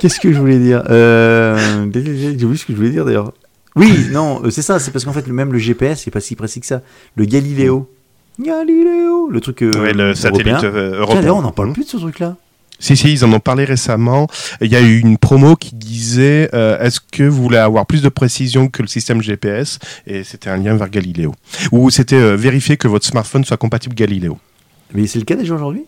Qu'est-ce 0.00 0.20
que 0.20 0.32
je 0.32 0.38
voulais 0.38 0.58
dire 0.58 0.82
euh... 0.90 1.86
J'ai 1.92 2.44
oublié 2.44 2.56
ce 2.58 2.64
que 2.66 2.72
je 2.72 2.76
voulais 2.76 2.90
dire 2.90 3.04
d'ailleurs. 3.04 3.32
Oui, 3.76 4.06
non, 4.12 4.40
euh, 4.44 4.50
c'est 4.50 4.62
ça, 4.62 4.78
c'est 4.78 4.90
parce 4.92 5.04
qu'en 5.04 5.12
fait, 5.12 5.26
le- 5.26 5.32
même 5.32 5.52
le 5.52 5.58
GPS, 5.58 6.02
c'est 6.04 6.10
pas 6.12 6.20
si 6.20 6.36
précis 6.36 6.60
que 6.60 6.66
ça. 6.66 6.80
Le 7.16 7.24
Galileo. 7.24 7.90
Galileo 8.40 9.30
Le 9.30 9.40
truc. 9.40 9.62
euh, 9.62 9.82
Ouais, 9.82 9.92
le 9.92 10.14
satellite 10.14 10.46
européen. 10.48 10.64
euh, 10.64 10.90
Tiens, 10.90 10.98
européen. 11.00 11.20
d'ailleurs, 11.20 11.36
on 11.36 11.42
n'en 11.42 11.52
parle 11.52 11.72
plus 11.72 11.84
de 11.84 11.88
ce 11.88 11.96
truc-là. 11.96 12.36
Si, 12.80 12.96
si, 12.96 13.12
ils 13.12 13.24
en 13.24 13.32
ont 13.32 13.40
parlé 13.40 13.64
récemment. 13.64 14.26
Il 14.60 14.70
y 14.70 14.76
a 14.76 14.80
eu 14.80 14.98
une 14.98 15.16
promo 15.16 15.54
qui 15.54 15.74
disait 15.76 16.50
euh, 16.54 16.78
Est-ce 16.80 16.98
que 17.00 17.22
vous 17.22 17.42
voulez 17.42 17.56
avoir 17.56 17.86
plus 17.86 18.02
de 18.02 18.08
précision 18.08 18.68
que 18.68 18.82
le 18.82 18.88
système 18.88 19.22
GPS 19.22 19.78
Et 20.06 20.24
c'était 20.24 20.50
un 20.50 20.56
lien 20.56 20.74
vers 20.74 20.90
Galileo. 20.90 21.32
Ou 21.72 21.90
c'était 21.90 22.16
euh, 22.16 22.34
vérifier 22.36 22.76
que 22.76 22.88
votre 22.88 23.06
smartphone 23.06 23.44
soit 23.44 23.56
compatible 23.56 23.94
Galileo. 23.94 24.38
Mais 24.92 25.06
c'est 25.06 25.20
le 25.20 25.24
cas 25.24 25.36
déjà 25.36 25.54
aujourd'hui? 25.54 25.84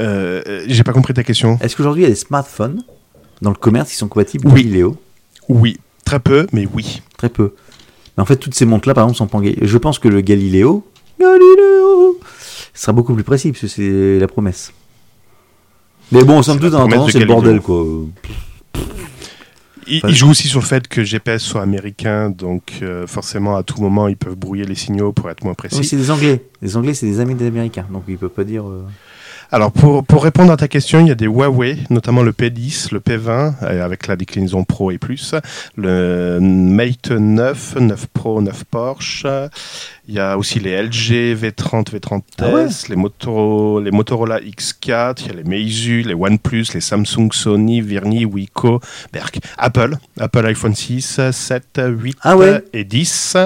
Euh, 0.00 0.64
J'ai 0.66 0.82
pas 0.82 0.92
compris 0.92 1.14
ta 1.14 1.22
question. 1.22 1.58
Est-ce 1.60 1.76
qu'aujourd'hui, 1.76 2.02
il 2.02 2.04
y 2.04 2.08
a 2.08 2.10
des 2.10 2.16
smartphones 2.16 2.82
dans 3.42 3.50
le 3.50 3.56
commerce 3.56 3.90
qui 3.90 3.96
sont 3.96 4.08
compatibles 4.08 4.48
Oui. 4.48 4.64
Galileo? 4.64 4.96
Oui, 5.48 5.78
très 6.04 6.20
peu, 6.20 6.46
mais 6.52 6.66
oui. 6.74 7.02
Très 7.16 7.28
peu. 7.28 7.54
Mais 8.20 8.24
en 8.24 8.26
fait, 8.26 8.36
toutes 8.36 8.54
ces 8.54 8.66
montres-là, 8.66 8.92
par 8.92 9.04
exemple, 9.04 9.16
sont 9.16 9.26
pas. 9.26 9.40
Je 9.62 9.78
pense 9.78 9.98
que 9.98 10.06
le 10.06 10.20
Galileo. 10.20 10.86
Galileo 11.18 12.20
sera 12.74 12.92
beaucoup 12.92 13.14
plus 13.14 13.24
précis, 13.24 13.50
parce 13.50 13.62
que 13.62 13.66
c'est 13.66 14.18
la 14.18 14.26
promesse. 14.28 14.74
Mais 16.12 16.22
bon, 16.22 16.42
somme 16.42 16.60
toute, 16.60 16.74
la 16.74 16.80
en 16.80 16.86
attendant, 16.86 17.08
c'est 17.08 17.18
le 17.18 17.24
bordel, 17.24 17.62
quoi. 17.62 17.82
Il 19.86 20.14
joue 20.14 20.32
aussi 20.32 20.48
sur 20.48 20.60
le 20.60 20.66
fait 20.66 20.86
que 20.86 21.02
GPS 21.02 21.42
soit 21.42 21.62
américain, 21.62 22.28
donc 22.28 22.80
euh, 22.82 23.06
forcément 23.06 23.56
à 23.56 23.62
tout 23.62 23.80
moment 23.80 24.06
ils 24.06 24.18
peuvent 24.18 24.36
brouiller 24.36 24.64
les 24.66 24.74
signaux 24.74 25.12
pour 25.12 25.30
être 25.30 25.42
moins 25.42 25.54
précis. 25.54 25.78
Oui, 25.78 25.84
c'est 25.86 25.96
des 25.96 26.10
Anglais. 26.10 26.44
Les 26.60 26.76
Anglais, 26.76 26.92
c'est 26.92 27.06
des 27.06 27.20
amis 27.20 27.34
des 27.34 27.46
Américains. 27.46 27.86
Donc, 27.90 28.02
ils 28.06 28.18
peuvent 28.18 28.28
pas 28.28 28.44
dire. 28.44 28.68
euh, 28.68 28.84
Alors 29.52 29.72
pour, 29.72 30.04
pour 30.04 30.22
répondre 30.22 30.52
à 30.52 30.56
ta 30.56 30.68
question, 30.68 31.00
il 31.00 31.08
y 31.08 31.10
a 31.10 31.16
des 31.16 31.26
Huawei, 31.26 31.78
notamment 31.90 32.22
le 32.22 32.30
P10, 32.30 32.92
le 32.92 33.00
P20, 33.00 33.54
euh, 33.62 33.84
avec 33.84 34.06
la 34.06 34.14
déclinaison 34.14 34.62
Pro 34.62 34.92
et 34.92 34.98
plus, 34.98 35.34
le 35.76 36.38
Mate 36.40 37.10
9, 37.10 37.76
9 37.80 38.06
Pro, 38.06 38.40
9 38.40 38.64
Porsche. 38.64 39.26
Il 40.06 40.14
y 40.14 40.20
a 40.20 40.38
aussi 40.38 40.60
les 40.60 40.80
LG 40.80 41.34
V30, 41.34 41.90
V30S, 41.90 42.22
Ah 42.38 42.48
ouais 42.50 42.66
les, 42.88 42.94
Motoro, 42.96 43.80
les 43.80 43.90
Motorola 43.90 44.38
X4, 44.38 45.16
il 45.22 45.26
y 45.26 45.30
a 45.30 45.34
les 45.34 45.44
Meizu, 45.44 46.02
les 46.02 46.14
OnePlus, 46.14 46.66
les 46.74 46.80
Samsung, 46.80 47.32
Sony, 47.32 47.80
Virni, 47.80 48.24
Wiko, 48.24 48.80
Berk, 49.12 49.40
Apple, 49.58 49.96
Apple 50.20 50.46
iPhone 50.46 50.76
6, 50.76 51.20
7, 51.32 51.80
8 51.88 52.16
Ah 52.22 52.36
ouais 52.36 52.64
et 52.72 52.84
10. 52.84 53.36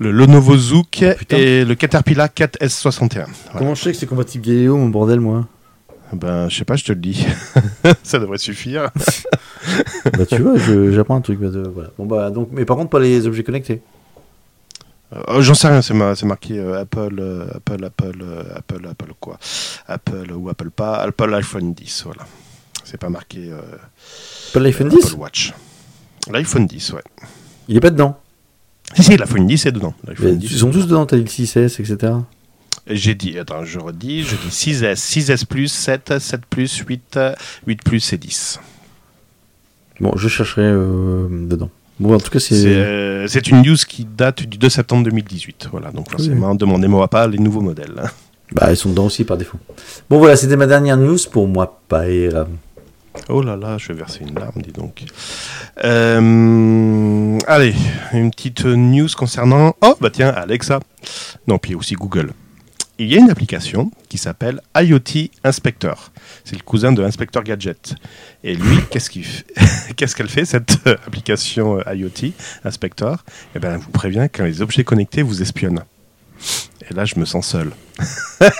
Le 0.00 0.10
Lenovo 0.12 0.56
Zook 0.56 1.02
Oh, 1.02 1.34
et 1.34 1.64
le 1.64 1.74
Caterpillar 1.74 2.28
4S61. 2.28 3.08
Voilà. 3.10 3.26
Comment 3.58 3.74
je 3.74 3.82
sais 3.82 3.92
que 3.92 3.98
c'est 3.98 4.06
compatible 4.06 4.44
Galileo, 4.46 4.76
mon 4.76 4.88
bordel, 4.88 5.18
moi 5.20 5.46
Ben, 6.12 6.48
je 6.48 6.56
sais 6.56 6.64
pas, 6.64 6.76
je 6.76 6.84
te 6.84 6.92
le 6.92 7.00
dis. 7.00 7.26
ça 8.02 8.18
devrait 8.18 8.38
suffire. 8.38 8.90
Bah, 10.16 10.24
tu 10.24 10.36
vois, 10.40 10.54
j'apprends 10.92 11.16
un 11.16 11.20
truc. 11.20 11.38
bah, 11.40 11.48
voilà. 11.74 11.90
Bon, 11.98 12.06
bah, 12.06 12.30
donc, 12.30 12.48
mais 12.52 12.64
par 12.64 12.76
contre, 12.76 12.88
pas 12.90 13.00
les 13.00 13.26
objets 13.26 13.42
connectés. 13.42 13.82
Euh, 15.12 15.42
J'en 15.42 15.54
sais 15.54 15.68
rien, 15.68 15.82
c'est 15.82 15.92
ma- 15.94 16.14
c'est 16.14 16.24
marqué 16.26 16.58
euh, 16.58 16.80
Apple, 16.80 17.16
euh, 17.18 17.46
Apple, 17.54 17.84
Apple, 17.84 18.18
euh, 18.22 18.42
Apple, 18.54 18.86
Apple 18.90 19.12
quoi 19.20 19.38
Apple 19.86 20.32
ou 20.34 20.48
Apple 20.48 20.70
pas, 20.70 20.96
Apple 21.02 21.34
iPhone 21.34 21.74
10, 21.74 22.02
voilà. 22.04 22.22
C'est 22.84 22.96
pas 22.98 23.08
marqué 23.10 23.50
euh, 23.50 23.60
Pas 24.54 24.60
l'iPhone 24.60 24.86
Apple 24.86 24.96
10 25.02 25.14
Watch. 25.14 25.52
L'iPhone 26.30 26.66
10, 26.66 26.92
ouais. 26.92 27.02
Il 27.68 27.76
est 27.76 27.80
pas 27.80 27.90
dedans. 27.90 28.18
Si, 28.94 29.02
si, 29.02 29.16
l'iPhone 29.16 29.46
10 29.46 29.66
est 29.66 29.72
dedans. 29.72 29.94
Mais 30.06 30.14
L'iPhone 30.14 30.38
10 30.38 30.50
ils 30.52 30.58
sont 30.58 30.70
tous 30.70 30.86
dedans, 30.86 31.06
t'as 31.06 31.16
dit 31.16 31.22
le 31.22 31.28
6S, 31.28 31.80
etc. 31.80 32.12
Et 32.86 32.96
J'ai 32.96 33.14
dit, 33.14 33.38
attends, 33.38 33.64
je 33.64 33.78
redis, 33.78 34.22
je 34.24 34.36
dis 34.36 34.48
6S, 34.48 34.96
6S 34.96 35.44
Plus, 35.46 35.68
7, 35.68 36.18
7 36.18 36.40
Plus, 36.48 36.74
8, 36.88 37.18
8 37.66 37.82
Plus 37.84 38.12
et 38.12 38.16
10. 38.16 38.60
Bon, 40.00 40.12
je 40.16 40.28
chercherai 40.28 40.62
euh, 40.64 41.26
dedans. 41.30 41.70
Bon, 42.00 42.14
en 42.14 42.18
tout 42.18 42.30
cas, 42.30 42.38
C'est 42.38 42.54
c'est. 42.54 42.68
euh, 42.68 43.26
c'est 43.26 43.48
une 43.48 43.62
news 43.62 43.76
qui 43.76 44.04
date 44.04 44.44
du 44.44 44.56
2 44.56 44.68
septembre 44.68 45.02
2018. 45.04 45.68
Voilà, 45.70 45.90
donc 45.90 46.10
forcément, 46.10 46.54
demandez-moi 46.54 47.08
pas 47.08 47.26
les 47.26 47.38
nouveaux 47.38 47.60
modèles. 47.60 48.00
Bah, 48.52 48.68
ils 48.70 48.76
sont 48.76 48.90
dedans 48.90 49.06
aussi 49.06 49.24
par 49.24 49.36
défaut. 49.36 49.58
Bon, 50.08 50.18
voilà, 50.18 50.36
c'était 50.36 50.56
ma 50.56 50.66
dernière 50.66 50.96
news 50.96 51.18
pour 51.30 51.46
moi, 51.48 51.80
Père. 51.88 52.46
Oh 53.28 53.42
là 53.42 53.56
là, 53.56 53.76
je 53.78 53.88
vais 53.88 53.94
verser 53.94 54.20
une 54.20 54.34
larme, 54.34 54.62
dis 54.62 54.72
donc. 54.72 55.04
Euh, 55.84 57.38
allez, 57.46 57.74
une 58.12 58.30
petite 58.30 58.64
news 58.64 59.08
concernant. 59.16 59.74
Oh, 59.82 59.96
bah 60.00 60.10
tiens, 60.10 60.28
Alexa. 60.30 60.80
Non, 61.46 61.58
puis 61.58 61.74
aussi 61.74 61.94
Google. 61.94 62.32
Il 63.00 63.06
y 63.06 63.14
a 63.14 63.18
une 63.18 63.30
application 63.30 63.92
qui 64.08 64.18
s'appelle 64.18 64.60
IoT 64.76 65.30
Inspector. 65.44 66.10
C'est 66.44 66.56
le 66.56 66.62
cousin 66.62 66.90
de 66.90 67.02
Inspector 67.04 67.44
Gadget. 67.44 67.94
Et 68.42 68.56
lui, 68.56 68.78
qu'est-ce 68.90 69.08
qu'il 69.08 69.24
fait 69.24 69.46
Qu'est-ce 69.96 70.16
qu'elle 70.16 70.28
fait, 70.28 70.44
cette 70.44 70.78
euh, 70.86 70.96
application 71.06 71.78
euh, 71.78 71.94
IoT 71.94 72.32
Inspector? 72.64 73.24
Eh 73.54 73.60
bien, 73.60 73.74
elle 73.74 73.78
vous 73.78 73.90
prévient 73.90 74.28
quand 74.32 74.44
les 74.44 74.62
objets 74.62 74.82
connectés 74.82 75.22
vous 75.22 75.42
espionnent. 75.42 75.84
Et 76.90 76.94
là, 76.94 77.04
je 77.04 77.20
me 77.20 77.24
sens 77.24 77.46
seul. 77.46 77.70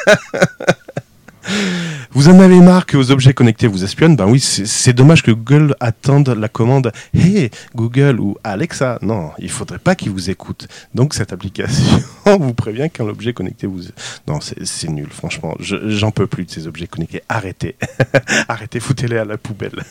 Vous 2.13 2.29
en 2.29 2.41
avez 2.41 2.61
marre 2.61 2.87
que 2.87 2.97
vos 2.97 3.11
objets 3.11 3.35
connectés 3.35 3.67
vous 3.67 3.85
espionnent 3.85 4.17
Ben 4.17 4.27
oui, 4.27 4.41
c'est 4.41 4.93
dommage 4.93 5.23
que 5.23 5.31
Google 5.31 5.75
attende 5.79 6.29
la 6.31 6.49
commande 6.49 6.91
Hey 7.15 7.51
Google 7.75 8.19
ou 8.19 8.37
Alexa. 8.43 8.99
Non, 9.03 9.31
il 9.39 9.51
faudrait 9.51 9.79
pas 9.79 9.95
qu'ils 9.95 10.11
vous 10.11 10.31
écoutent. 10.31 10.69
Donc 10.95 11.15
cette 11.15 11.33
application 11.33 12.01
vous 12.41 12.55
prévient 12.55 12.89
quand 12.95 13.05
l'objet 13.07 13.33
connecté 13.35 13.67
vous. 13.67 13.83
Non, 14.27 14.39
c'est 14.41 14.89
nul, 14.91 15.09
franchement. 15.11 15.55
Je- 15.61 15.91
J'en 15.91 16.11
peux 16.11 16.27
plus 16.27 16.45
de 16.45 16.51
ces 16.51 16.67
objets 16.67 16.87
connectés. 16.87 17.23
Arrêtez. 17.29 17.77
Arrêtez, 18.49 18.81
foutez-les 18.81 19.19
à 19.19 19.25
la 19.25 19.37
poubelle. 19.37 19.83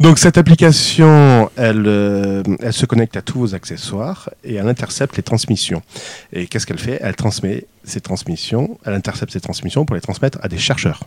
Donc 0.00 0.18
cette 0.18 0.38
application, 0.38 1.50
elle, 1.56 1.84
euh, 1.86 2.42
elle 2.60 2.72
se 2.72 2.86
connecte 2.86 3.16
à 3.16 3.22
tous 3.22 3.38
vos 3.38 3.54
accessoires 3.54 4.30
et 4.44 4.54
elle 4.54 4.68
intercepte 4.68 5.16
les 5.16 5.22
transmissions. 5.22 5.82
Et 6.32 6.46
qu'est-ce 6.46 6.66
qu'elle 6.66 6.78
fait? 6.78 6.98
Elle 7.00 7.16
transmet 7.16 7.66
ces 7.84 8.00
transmissions, 8.00 8.78
elle 8.84 8.94
intercepte 8.94 9.32
ces 9.32 9.40
transmissions 9.40 9.84
pour 9.84 9.94
les 9.94 10.02
transmettre 10.02 10.38
à 10.42 10.48
des 10.48 10.58
chercheurs. 10.58 11.04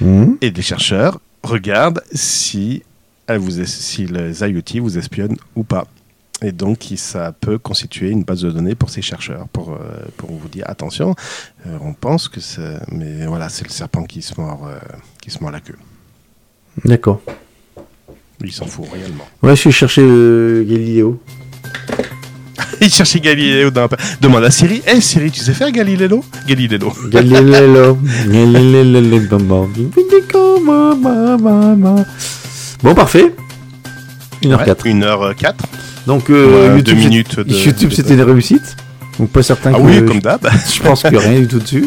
Mhm. 0.00 0.38
Et 0.40 0.50
des 0.50 0.62
chercheurs 0.62 1.20
regardent 1.42 2.02
si, 2.12 2.82
elle 3.26 3.38
vous 3.38 3.64
si 3.64 4.06
les 4.06 4.42
IoT 4.42 4.82
vous 4.82 4.98
espionnent 4.98 5.36
ou 5.56 5.62
pas. 5.62 5.86
Et 6.42 6.52
donc, 6.52 6.86
ça 6.96 7.32
peut 7.32 7.58
constituer 7.58 8.10
une 8.10 8.24
base 8.24 8.42
de 8.42 8.50
données 8.50 8.74
pour 8.74 8.88
ces 8.88 9.02
chercheurs, 9.02 9.46
pour, 9.48 9.72
euh, 9.72 9.76
pour 10.16 10.30
vous 10.30 10.48
dire 10.48 10.64
attention, 10.68 11.14
euh, 11.66 11.76
on 11.82 11.92
pense 11.92 12.28
que 12.28 12.40
c'est. 12.40 12.80
Mais 12.90 13.26
voilà, 13.26 13.48
c'est 13.48 13.64
le 13.64 13.70
serpent 13.70 14.04
qui 14.04 14.22
se 14.22 14.40
mord, 14.40 14.66
euh, 14.66 14.78
qui 15.20 15.30
se 15.30 15.40
mord 15.40 15.50
la 15.50 15.60
queue. 15.60 15.76
D'accord. 16.84 17.20
Il 18.42 18.52
s'en 18.52 18.66
fout 18.66 18.86
réellement. 18.92 19.26
Ouais, 19.42 19.54
je 19.54 19.60
suis 19.60 19.72
chercher 19.72 20.02
euh, 20.02 20.64
Galileo. 20.64 21.20
Il 22.80 22.88
cherchait 22.88 23.20
Galileo 23.20 23.70
dans 23.70 23.84
un... 23.84 23.88
Demande 24.22 24.44
à 24.44 24.50
Siri. 24.50 24.80
Hé 24.86 25.00
Siri, 25.02 25.30
tu 25.30 25.40
sais 25.40 25.52
faire 25.52 25.70
Galileo? 25.70 26.24
Galileo. 26.46 26.90
Galileo. 27.10 27.98
Galileo. 28.28 29.58
Bon, 32.82 32.94
parfait. 32.94 33.34
1h04. 34.42 34.74
1h04. 34.84 35.54
Donc, 36.06 36.30
euh, 36.30 36.76
YouTube, 36.76 36.84
deux 36.84 36.92
c'est- 37.02 37.08
minutes 37.08 37.40
de- 37.40 37.52
YouTube 37.54 37.90
de- 37.90 37.94
c'était 37.94 38.14
une 38.14 38.22
réussite. 38.22 38.76
Donc, 39.18 39.28
pas 39.30 39.42
certain 39.42 39.72
Ah 39.74 39.78
que. 39.78 39.82
oui, 39.82 40.04
comme 40.06 40.20
d'hab. 40.20 40.48
je 40.74 40.80
pense 40.80 41.04
a 41.04 41.10
rien 41.10 41.40
du 41.40 41.46
tout 41.48 41.58
dessus. 41.58 41.86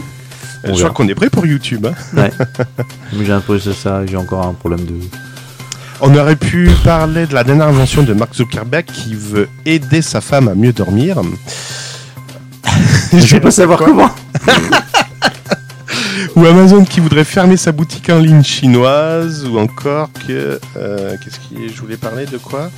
Je 0.63 0.71
On 0.71 0.75
crois 0.75 0.89
qu'on 0.91 1.07
est 1.07 1.15
prêt 1.15 1.29
pour 1.29 1.45
YouTube. 1.45 1.85
hein. 1.85 1.93
Ouais. 2.15 2.31
Mais 3.13 3.25
j'ai 3.25 3.31
un 3.33 3.41
peu 3.41 3.59
ça, 3.59 4.05
j'ai 4.05 4.17
encore 4.17 4.45
un 4.45 4.53
problème 4.53 4.85
de. 4.85 4.93
On 6.01 6.15
aurait 6.17 6.35
pu 6.35 6.69
parler 6.83 7.27
de 7.27 7.33
la 7.33 7.43
dernière 7.43 7.67
invention 7.67 8.03
de 8.03 8.13
Mark 8.13 8.33
Zuckerberg 8.35 8.85
qui 8.85 9.15
veut 9.15 9.47
aider 9.65 10.01
sa 10.01 10.21
femme 10.21 10.47
à 10.47 10.55
mieux 10.55 10.73
dormir. 10.73 11.17
Je 13.13 13.17
vais 13.35 13.39
pas 13.39 13.51
savoir 13.51 13.79
comment. 13.79 14.09
Ou 16.35 16.45
Amazon 16.45 16.83
qui 16.83 16.99
voudrait 16.99 17.23
fermer 17.25 17.57
sa 17.57 17.71
boutique 17.71 18.09
en 18.09 18.17
ligne 18.19 18.43
chinoise, 18.43 19.45
ou 19.45 19.59
encore 19.59 20.09
que... 20.27 20.59
euh, 20.77 21.15
Qu'est-ce 21.23 21.39
qui 21.39 21.69
je 21.73 21.79
voulais 21.79 21.97
parler 21.97 22.25
de 22.25 22.37
quoi 22.37 22.71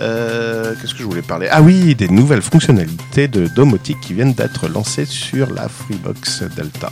Euh, 0.00 0.74
Qu'est-ce 0.80 0.92
que 0.92 1.00
je 1.00 1.04
voulais 1.04 1.22
parler? 1.22 1.46
Ah 1.50 1.62
oui, 1.62 1.94
des 1.94 2.08
nouvelles 2.08 2.42
fonctionnalités 2.42 3.28
de 3.28 3.46
domotique 3.46 3.98
qui 4.00 4.12
viennent 4.14 4.32
d'être 4.34 4.68
lancées 4.68 5.04
sur 5.04 5.52
la 5.54 5.68
Freebox 5.68 6.42
Delta. 6.56 6.90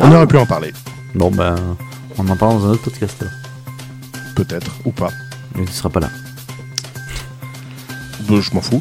On 0.00 0.10
Ah. 0.12 0.16
aurait 0.16 0.26
pu 0.26 0.36
en 0.36 0.46
parler, 0.46 0.72
Bon, 1.14 1.30
ben, 1.30 1.54
on 2.18 2.28
en 2.28 2.36
parle 2.36 2.54
dans 2.60 2.66
un 2.66 2.70
autre 2.70 2.82
podcast 2.82 3.24
peut-être, 4.36 4.70
ou 4.84 4.92
pas. 4.92 5.10
Mais 5.56 5.64
tu 5.66 5.72
seras 5.72 5.88
pas 5.90 6.00
là. 6.00 6.08
Bon, 8.20 8.40
je 8.40 8.54
m'en 8.54 8.60
fous. 8.60 8.80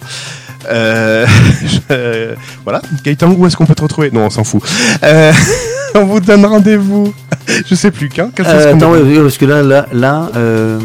Euh, 0.69 1.25
je- 1.89 2.35
voilà, 2.63 2.81
Gaëtan, 3.03 3.31
où 3.31 3.45
est-ce 3.47 3.57
qu'on 3.57 3.65
peut 3.65 3.75
te 3.75 3.81
retrouver? 3.81 4.11
Non, 4.11 4.25
on 4.25 4.29
s'en 4.29 4.43
fout. 4.43 4.61
Euh, 5.03 5.33
on 5.95 6.05
vous 6.05 6.19
donne 6.19 6.45
rendez-vous. 6.45 7.13
Je 7.65 7.73
sais 7.75 7.89
plus. 7.91 8.09
Quand 8.09 8.29
est-ce 8.39 8.47
Euh, 8.47 8.73
ouais, 8.75 9.21
parce 9.23 9.37
que 9.37 9.45
là, 9.45 9.63
là, 9.63 9.87
là, 9.91 10.29
euh, 10.35 10.79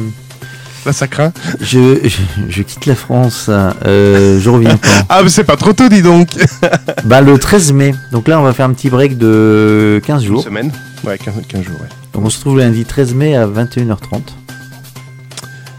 Là, 0.86 0.92
ça 0.92 1.06
craint. 1.06 1.32
je, 1.60 1.98
je, 2.04 2.18
je 2.48 2.62
quitte 2.62 2.84
la 2.86 2.94
France. 2.94 3.46
Euh, 3.48 4.38
je 4.38 4.50
reviens 4.50 4.76
quand? 4.76 4.88
Ah, 5.08 5.22
mais 5.22 5.30
c'est 5.30 5.44
pas 5.44 5.56
trop 5.56 5.72
tôt, 5.72 5.88
dis 5.88 6.02
donc. 6.02 6.28
Bah, 7.04 7.20
le 7.20 7.38
13 7.38 7.72
mai. 7.72 7.94
Donc 8.12 8.28
là, 8.28 8.38
on 8.38 8.42
va 8.42 8.52
faire 8.52 8.66
un 8.66 8.72
petit 8.72 8.90
break 8.90 9.16
de 9.18 10.00
15 10.06 10.22
Une 10.22 10.28
jours. 10.28 10.42
semaine 10.42 10.70
Ouais, 11.04 11.18
15, 11.18 11.34
15 11.48 11.62
jours, 11.62 11.80
ouais. 11.80 11.88
Donc 12.12 12.24
on 12.24 12.30
se 12.30 12.38
retrouve 12.38 12.58
lundi 12.58 12.84
13 12.84 13.14
mai 13.14 13.34
à 13.36 13.46
21h30. 13.46 14.20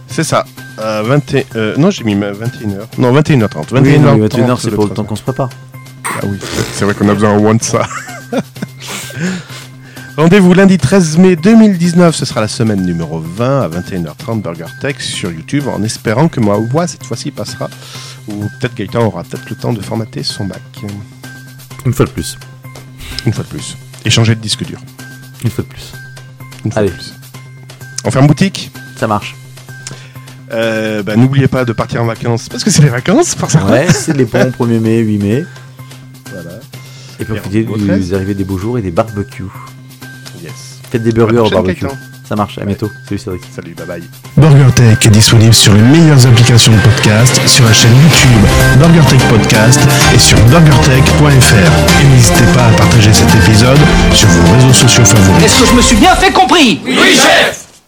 C'est 0.07 0.23
ça. 0.23 0.45
Euh, 0.79 1.03
20 1.03 1.33
et- 1.33 1.45
euh, 1.55 1.75
non, 1.77 1.89
j'ai 1.89 2.03
mis 2.03 2.15
21h. 2.15 2.87
Non, 2.97 3.11
21h30. 3.13 3.69
21h30. 3.73 3.81
Oui, 3.83 3.99
non, 3.99 4.17
mais 4.17 4.27
21h, 4.27 4.59
c'est 4.59 4.71
pour 4.71 4.83
le 4.83 4.89
3. 4.89 4.95
temps 4.95 5.03
qu'on 5.03 5.15
se 5.15 5.23
prépare. 5.23 5.49
Ah 6.05 6.19
oui, 6.25 6.37
c'est 6.73 6.85
vrai 6.85 6.93
qu'on 6.93 7.09
a 7.09 7.13
besoin 7.13 7.55
de 7.55 7.63
ça. 7.63 7.81
Rendez-vous 10.17 10.53
lundi 10.53 10.77
13 10.77 11.17
mai 11.17 11.35
2019, 11.35 12.15
ce 12.15 12.23
sera 12.25 12.39
la 12.39 12.47
semaine 12.47 12.81
numéro 12.85 13.19
20 13.19 13.61
à 13.63 13.67
21h30 13.69 14.41
Burger 14.41 14.65
Tech 14.79 14.95
sur 15.01 15.29
YouTube 15.31 15.63
en 15.67 15.83
espérant 15.83 16.29
que 16.29 16.39
ma 16.39 16.55
voix 16.55 16.87
cette 16.87 17.03
fois-ci 17.03 17.31
passera 17.31 17.69
ou 18.29 18.45
peut-être 18.59 18.75
Gaëtan 18.75 19.05
aura 19.05 19.23
peut-être 19.23 19.49
le 19.49 19.55
temps 19.57 19.73
de 19.73 19.81
formater 19.81 20.23
son 20.23 20.45
Mac 20.45 20.61
Une 21.85 21.93
fois 21.93 22.05
de 22.05 22.11
plus. 22.11 22.37
une 23.25 23.33
fois 23.33 23.43
de 23.43 23.49
plus 23.49 23.75
et 24.05 24.09
changer 24.09 24.35
de 24.35 24.39
disque 24.39 24.63
dur 24.63 24.79
Une 25.43 25.49
fois 25.49 25.63
de 25.65 25.69
plus. 25.69 25.91
une 26.63 26.71
fois 26.71 26.79
Allez. 26.81 26.89
de 26.91 26.93
plus. 26.95 27.13
On 28.05 28.11
ferme 28.11 28.27
boutique? 28.27 28.71
Ça 28.95 29.07
marche. 29.07 29.35
Euh, 30.53 31.03
bah, 31.03 31.15
N'oubliez 31.17 31.47
pas 31.49 31.65
de 31.65 31.73
partir 31.73 32.01
en 32.01 32.05
vacances 32.05 32.47
parce 32.47 32.63
que 32.63 32.69
c'est 32.69 32.83
les 32.83 32.89
vacances 32.89 33.35
certains. 33.37 33.69
Ouais, 33.69 33.87
c'est 33.91 34.15
les 34.15 34.25
ponts 34.25 34.39
1er 34.59 34.79
mai, 34.79 34.99
8 34.99 35.17
mai. 35.17 35.45
Voilà. 36.31 36.51
Et 37.19 37.25
13. 37.25 37.41
des 37.99 38.13
arrivées 38.13 38.33
des 38.35 38.43
beaux 38.45 38.57
jours 38.57 38.77
et 38.77 38.81
des 38.81 38.91
barbecues. 38.91 39.43
Faites 40.91 41.03
des 41.03 41.11
burgers 41.11 41.39
au 41.39 41.49
barbecue. 41.49 41.85
Ça 42.27 42.35
marche, 42.35 42.57
à 42.57 42.65
bientôt. 42.65 42.89
Salut 43.07 43.19
Cédric. 43.19 43.43
Salut, 43.55 43.75
bye 43.75 43.85
bye. 43.85 44.03
BurgerTech 44.35 45.05
est 45.05 45.09
disponible 45.09 45.53
sur 45.53 45.73
les 45.73 45.81
meilleures 45.81 46.25
applications 46.25 46.71
de 46.71 46.79
podcast, 46.79 47.39
sur 47.47 47.63
la 47.65 47.73
chaîne 47.73 47.95
YouTube 47.95 48.79
BurgerTech 48.79 49.21
Podcast 49.29 49.79
et 50.13 50.19
sur 50.19 50.37
burgertech.fr. 50.45 52.01
Et 52.01 52.03
n'hésitez 52.05 52.45
pas 52.55 52.65
à 52.65 52.71
partager 52.71 53.13
cet 53.13 53.33
épisode 53.35 53.77
sur 54.13 54.27
vos 54.27 54.53
réseaux 54.55 54.73
sociaux 54.73 55.05
favoris. 55.05 55.45
Est-ce 55.45 55.59
que 55.59 55.65
je 55.67 55.73
me 55.75 55.81
suis 55.81 55.97
bien 55.97 56.15
fait 56.15 56.31
compris? 56.31 56.81
Oui, 56.83 57.13
chef 57.13 57.64